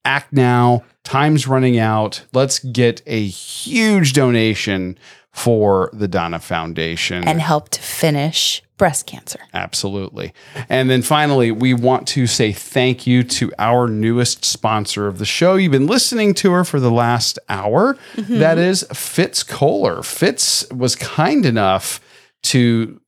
Act 0.04 0.32
now. 0.32 0.84
Time's 1.04 1.46
running 1.46 1.78
out. 1.78 2.24
Let's 2.32 2.58
get 2.60 3.02
a 3.06 3.26
huge 3.26 4.12
donation 4.12 4.98
for 5.32 5.90
the 5.92 6.08
Donna 6.08 6.38
Foundation. 6.38 7.26
And 7.26 7.40
help 7.40 7.70
to 7.70 7.80
finish 7.80 8.62
breast 8.76 9.06
cancer. 9.06 9.38
Absolutely. 9.54 10.34
And 10.68 10.90
then 10.90 11.02
finally, 11.02 11.50
we 11.50 11.72
want 11.72 12.06
to 12.08 12.26
say 12.26 12.52
thank 12.52 13.06
you 13.06 13.22
to 13.22 13.52
our 13.58 13.88
newest 13.88 14.44
sponsor 14.44 15.06
of 15.06 15.18
the 15.18 15.24
show. 15.24 15.54
You've 15.54 15.72
been 15.72 15.86
listening 15.86 16.34
to 16.34 16.52
her 16.52 16.64
for 16.64 16.80
the 16.80 16.90
last 16.90 17.38
hour. 17.48 17.94
Mm-hmm. 18.14 18.40
That 18.40 18.58
is 18.58 18.84
Fitz 18.92 19.44
Koehler. 19.44 20.04
Fitz 20.04 20.68
was 20.70 20.96
kind 20.96 21.46
enough 21.46 22.00
to 22.44 23.00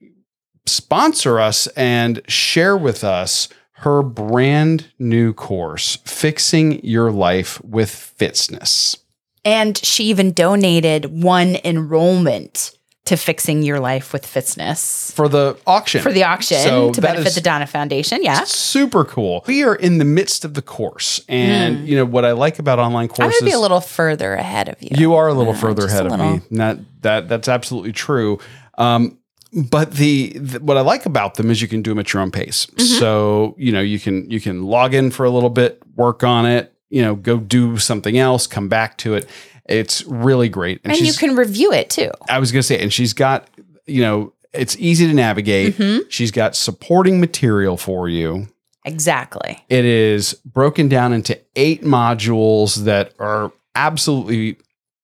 sponsor 0.66 1.40
us 1.40 1.66
and 1.68 2.22
share 2.28 2.76
with 2.76 3.04
us 3.04 3.48
her 3.78 4.02
brand 4.02 4.86
new 4.98 5.32
course, 5.32 5.96
Fixing 6.04 6.84
Your 6.84 7.10
Life 7.10 7.62
with 7.64 7.90
Fitness. 7.90 8.96
And 9.44 9.76
she 9.76 10.04
even 10.04 10.32
donated 10.32 11.22
one 11.22 11.56
enrollment 11.64 12.70
to 13.04 13.16
fixing 13.18 13.62
your 13.62 13.80
life 13.80 14.14
with 14.14 14.24
fitness 14.24 15.10
For 15.14 15.28
the 15.28 15.58
auction. 15.66 16.00
for 16.00 16.10
the 16.10 16.24
auction 16.24 16.56
So 16.56 16.90
to 16.92 17.02
benefit 17.02 17.34
the 17.34 17.42
Donna 17.42 17.66
Foundation. 17.66 18.22
Yeah. 18.22 18.44
Super 18.44 19.04
cool. 19.04 19.44
We 19.46 19.62
are 19.62 19.74
in 19.74 19.98
the 19.98 20.06
midst 20.06 20.46
of 20.46 20.54
the 20.54 20.62
course. 20.62 21.20
And, 21.28 21.86
you 21.86 21.96
know, 21.96 22.06
what 22.06 22.24
I 22.24 22.32
like 22.32 22.58
about 22.58 22.78
online. 22.78 23.02
I'm 23.02 23.08
courses. 23.08 23.40
going 23.40 23.40
to 23.40 23.44
be 23.44 23.52
a 23.52 23.60
little 23.60 23.82
further 23.82 24.32
ahead 24.32 24.70
of 24.70 24.82
you. 24.82 24.88
You 24.92 25.14
are 25.16 25.28
a 25.28 25.34
little 25.34 25.52
Uh, 25.52 25.56
further 25.58 25.84
ahead 25.84 26.06
of 26.06 26.12
little. 26.12 26.36
me. 26.36 26.40
That 26.52 26.78
that 27.02 27.28
that's 27.28 27.48
absolutely 27.48 27.92
true. 27.92 28.38
Um, 28.78 29.18
but 29.54 29.92
the, 29.92 30.36
the 30.38 30.60
what 30.60 30.76
I 30.76 30.80
like 30.80 31.06
about 31.06 31.34
them 31.34 31.50
is 31.50 31.62
you 31.62 31.68
can 31.68 31.82
do 31.82 31.92
them 31.92 32.00
at 32.00 32.12
your 32.12 32.22
own 32.22 32.30
pace. 32.30 32.66
Mm-hmm. 32.66 32.98
So 32.98 33.54
you 33.58 33.72
know 33.72 33.80
you 33.80 33.98
can 34.00 34.28
you 34.30 34.40
can 34.40 34.64
log 34.64 34.94
in 34.94 35.10
for 35.10 35.24
a 35.24 35.30
little 35.30 35.50
bit, 35.50 35.82
work 35.94 36.24
on 36.24 36.46
it, 36.46 36.74
you 36.90 37.02
know, 37.02 37.14
go 37.14 37.38
do 37.38 37.78
something 37.78 38.18
else, 38.18 38.46
come 38.46 38.68
back 38.68 38.98
to 38.98 39.14
it. 39.14 39.28
It's 39.66 40.04
really 40.04 40.48
great. 40.48 40.80
And 40.84 40.96
you 40.96 41.12
can 41.12 41.36
review 41.36 41.72
it 41.72 41.88
too. 41.90 42.10
I 42.28 42.38
was 42.38 42.52
gonna 42.52 42.62
say, 42.62 42.80
and 42.80 42.92
she's 42.92 43.12
got 43.12 43.48
you 43.86 44.02
know 44.02 44.32
it's 44.52 44.76
easy 44.78 45.06
to 45.06 45.14
navigate. 45.14 45.76
Mhm. 45.76 46.10
She's 46.10 46.30
got 46.30 46.56
supporting 46.56 47.20
material 47.20 47.76
for 47.76 48.08
you. 48.08 48.48
Exactly. 48.84 49.64
It 49.68 49.84
is 49.84 50.34
broken 50.44 50.88
down 50.88 51.12
into 51.12 51.38
eight 51.56 51.82
modules 51.82 52.84
that 52.84 53.12
are 53.18 53.50
absolutely 53.74 54.58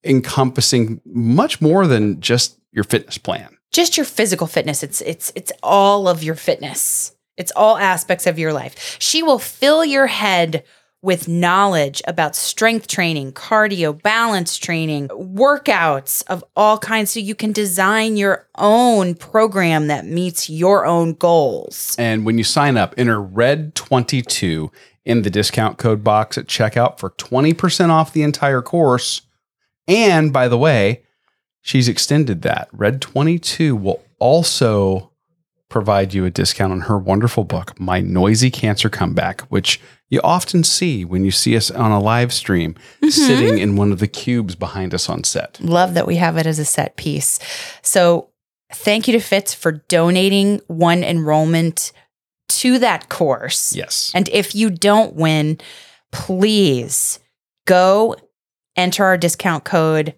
encompassing 0.04 1.00
much 1.04 1.60
more 1.60 1.86
than 1.86 2.20
just 2.20 2.58
your 2.72 2.84
fitness 2.84 3.18
plan. 3.18 3.56
Just 3.72 3.96
your 3.96 4.06
physical 4.06 4.46
fitness. 4.46 4.82
It's 4.82 5.00
it's 5.02 5.32
it's 5.34 5.52
all 5.62 6.08
of 6.08 6.22
your 6.22 6.34
fitness. 6.34 7.14
It's 7.36 7.52
all 7.56 7.78
aspects 7.78 8.26
of 8.26 8.38
your 8.38 8.52
life. 8.52 8.96
She 9.00 9.22
will 9.22 9.38
fill 9.38 9.84
your 9.84 10.06
head 10.06 10.64
with 11.02 11.28
knowledge 11.28 12.02
about 12.06 12.36
strength 12.36 12.86
training, 12.86 13.32
cardio, 13.32 14.00
balance 14.02 14.58
training, 14.58 15.08
workouts 15.08 16.22
of 16.26 16.44
all 16.54 16.76
kinds 16.76 17.10
so 17.10 17.20
you 17.20 17.34
can 17.34 17.52
design 17.52 18.18
your 18.18 18.46
own 18.58 19.14
program 19.14 19.86
that 19.86 20.04
meets 20.04 20.50
your 20.50 20.84
own 20.84 21.14
goals. 21.14 21.96
And 21.98 22.26
when 22.26 22.36
you 22.36 22.44
sign 22.44 22.76
up, 22.76 22.94
enter 22.98 23.16
RED22 23.16 24.70
in 25.06 25.22
the 25.22 25.30
discount 25.30 25.78
code 25.78 26.04
box 26.04 26.36
at 26.36 26.46
checkout 26.46 26.98
for 26.98 27.10
20% 27.10 27.88
off 27.88 28.12
the 28.12 28.22
entire 28.22 28.60
course. 28.60 29.22
And 29.88 30.32
by 30.32 30.48
the 30.48 30.58
way, 30.58 31.02
she's 31.62 31.88
extended 31.88 32.42
that. 32.42 32.70
RED22 32.72 33.80
will 33.80 34.02
also 34.18 35.10
provide 35.68 36.12
you 36.12 36.24
a 36.24 36.30
discount 36.30 36.72
on 36.72 36.80
her 36.82 36.98
wonderful 36.98 37.44
book, 37.44 37.78
My 37.78 38.00
Noisy 38.00 38.50
Cancer 38.50 38.90
Comeback, 38.90 39.42
which 39.42 39.80
you 40.08 40.20
often 40.22 40.64
see 40.64 41.04
when 41.04 41.24
you 41.24 41.30
see 41.30 41.56
us 41.56 41.70
on 41.70 41.92
a 41.92 42.00
live 42.00 42.32
stream 42.32 42.74
mm-hmm. 42.74 43.08
sitting 43.08 43.58
in 43.58 43.76
one 43.76 43.92
of 43.92 44.00
the 44.00 44.08
cubes 44.08 44.56
behind 44.56 44.92
us 44.92 45.08
on 45.08 45.22
set. 45.22 45.60
Love 45.60 45.94
that 45.94 46.06
we 46.06 46.16
have 46.16 46.36
it 46.36 46.46
as 46.46 46.58
a 46.58 46.64
set 46.64 46.96
piece. 46.96 47.38
So, 47.82 48.30
thank 48.72 49.08
you 49.08 49.12
to 49.12 49.20
Fitz 49.20 49.54
for 49.54 49.72
donating 49.72 50.60
one 50.66 51.02
enrollment 51.02 51.92
to 52.48 52.78
that 52.80 53.08
course. 53.08 53.74
Yes. 53.74 54.10
And 54.14 54.28
if 54.30 54.54
you 54.54 54.70
don't 54.70 55.14
win, 55.14 55.58
please 56.12 57.20
go 57.66 58.16
enter 58.76 59.04
our 59.04 59.16
discount 59.16 59.64
code. 59.64 60.14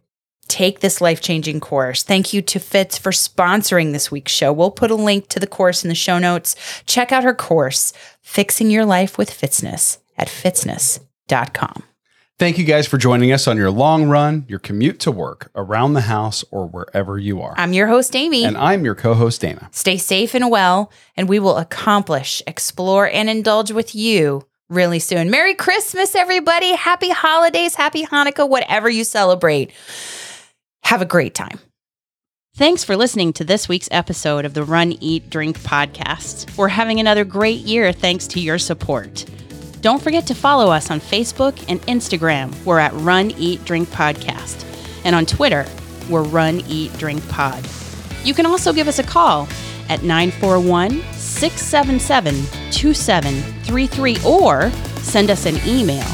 Take 0.53 0.81
this 0.81 1.01
life 1.01 1.23
changing 1.23 1.61
course. 1.61 2.03
Thank 2.03 2.35
you 2.35 2.43
to 2.43 2.59
Fitz 2.61 2.99
for 2.99 3.11
sponsoring 3.11 3.93
this 3.93 4.11
week's 4.11 4.33
show. 4.33 4.53
We'll 4.53 4.71
put 4.71 4.91
a 4.91 4.95
link 4.95 5.29
to 5.29 5.41
the 5.41 5.47
course 5.47 5.83
in 5.83 5.89
the 5.89 5.95
show 5.95 6.19
notes. 6.19 6.55
Check 6.85 7.11
out 7.11 7.25
her 7.25 7.33
course, 7.33 7.95
Fixing 8.21 8.71
Your 8.71 8.85
Life 8.85 9.17
with 9.17 9.31
Fitzness, 9.31 9.97
at 10.19 10.29
fitzness.com. 10.29 11.85
Thank 12.39 12.59
you 12.59 12.65
guys 12.65 12.87
for 12.87 12.99
joining 12.99 13.33
us 13.33 13.49
on 13.49 13.57
your 13.57 13.71
long 13.71 14.11
run, 14.11 14.45
your 14.47 14.59
commute 14.59 15.01
to 15.01 15.11
work, 15.11 15.51
around 15.55 15.95
the 15.95 16.03
house, 16.03 16.45
or 16.51 16.67
wherever 16.67 17.19
you 17.19 17.41
are. 17.41 17.55
I'm 17.57 17.73
your 17.73 17.87
host, 17.87 18.15
Amy. 18.15 18.45
and 18.45 18.59
I'm 18.59 18.85
your 18.85 18.95
co 18.95 19.15
host, 19.15 19.41
Dana. 19.41 19.71
Stay 19.73 19.97
safe 19.97 20.35
and 20.35 20.51
well, 20.51 20.93
and 21.17 21.31
we 21.31 21.39
will 21.39 21.57
accomplish, 21.57 22.43
explore, 22.47 23.09
and 23.09 23.31
indulge 23.31 23.71
with 23.71 23.95
you 23.95 24.47
really 24.69 24.99
soon. 24.99 25.31
Merry 25.31 25.55
Christmas, 25.55 26.15
everybody. 26.15 26.75
Happy 26.75 27.09
holidays, 27.09 27.75
happy 27.75 28.05
Hanukkah, 28.05 28.47
whatever 28.47 28.91
you 28.91 29.05
celebrate. 29.05 29.73
Have 30.85 31.03
a 31.03 31.07
great 31.07 31.35
time. 31.35 31.59
Thanks 32.57 32.85
for 32.85 32.97
listening 32.97 33.33
to 33.35 33.45
this 33.45 33.69
week's 33.69 33.89
episode 33.91 34.45
of 34.45 34.53
the 34.53 34.63
Run, 34.63 34.93
Eat, 35.01 35.31
Drink 35.31 35.59
podcast. 35.61 36.55
We're 36.59 36.69
having 36.69 37.01
another 37.01 37.25
great 37.25 37.61
year 37.61 37.93
thanks 37.93 38.27
to 38.29 38.41
your 38.41 38.59
support. 38.59 39.25
Don't 39.81 40.03
forget 40.03 40.27
to 40.27 40.35
follow 40.35 40.71
us 40.71 40.91
on 40.91 41.01
Facebook 41.01 41.65
and 41.69 41.81
Instagram. 41.83 42.55
We're 42.65 42.79
at 42.79 42.93
Run, 42.95 43.31
Eat, 43.33 43.65
Drink 43.65 43.89
Podcast. 43.89 44.67
And 45.05 45.17
on 45.17 45.25
Twitter, 45.25 45.67
we're 46.11 46.23
Run, 46.23 46.61
Eat, 46.69 46.93
Drink 46.99 47.27
Pod. 47.29 47.67
You 48.23 48.35
can 48.35 48.45
also 48.45 48.73
give 48.73 48.87
us 48.87 48.99
a 48.99 49.03
call 49.03 49.49
at 49.89 50.03
941 50.03 51.03
677 51.15 52.35
2733 52.71 54.19
or 54.25 54.71
send 55.01 55.31
us 55.31 55.47
an 55.47 55.57
email 55.67 56.07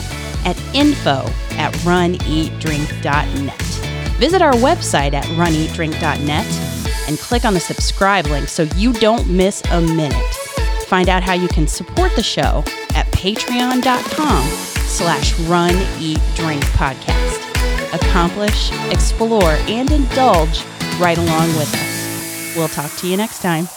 at 0.45 0.57
info 0.73 1.25
at 1.59 1.75
runeatdrink.net. 1.85 3.98
Visit 4.19 4.43
our 4.43 4.53
website 4.55 5.15
at 5.15 5.25
runeatdrink.net 5.25 6.47
and 7.09 7.19
click 7.19 7.45
on 7.45 7.55
the 7.55 7.61
subscribe 7.61 8.27
link 8.27 8.49
so 8.49 8.65
you 8.77 8.93
don't 8.93 9.29
miss 9.29 9.63
a 9.71 9.81
minute. 9.81 10.35
Find 10.87 11.09
out 11.09 11.23
how 11.23 11.35
you 11.35 11.49
can 11.49 11.67
support 11.67 12.15
the 12.17 12.23
show 12.23 12.65
at 12.95 13.07
patreon.com 13.13 14.45
slash 14.89 15.39
run 15.41 15.75
podcast. 16.75 17.95
Accomplish, 17.95 18.71
explore, 18.91 19.57
and 19.69 19.91
indulge 19.91 20.65
right 20.99 21.19
along 21.19 21.49
with 21.57 21.73
us. 21.75 22.57
We'll 22.57 22.69
talk 22.69 22.91
to 22.99 23.07
you 23.07 23.17
next 23.17 23.41
time. 23.41 23.69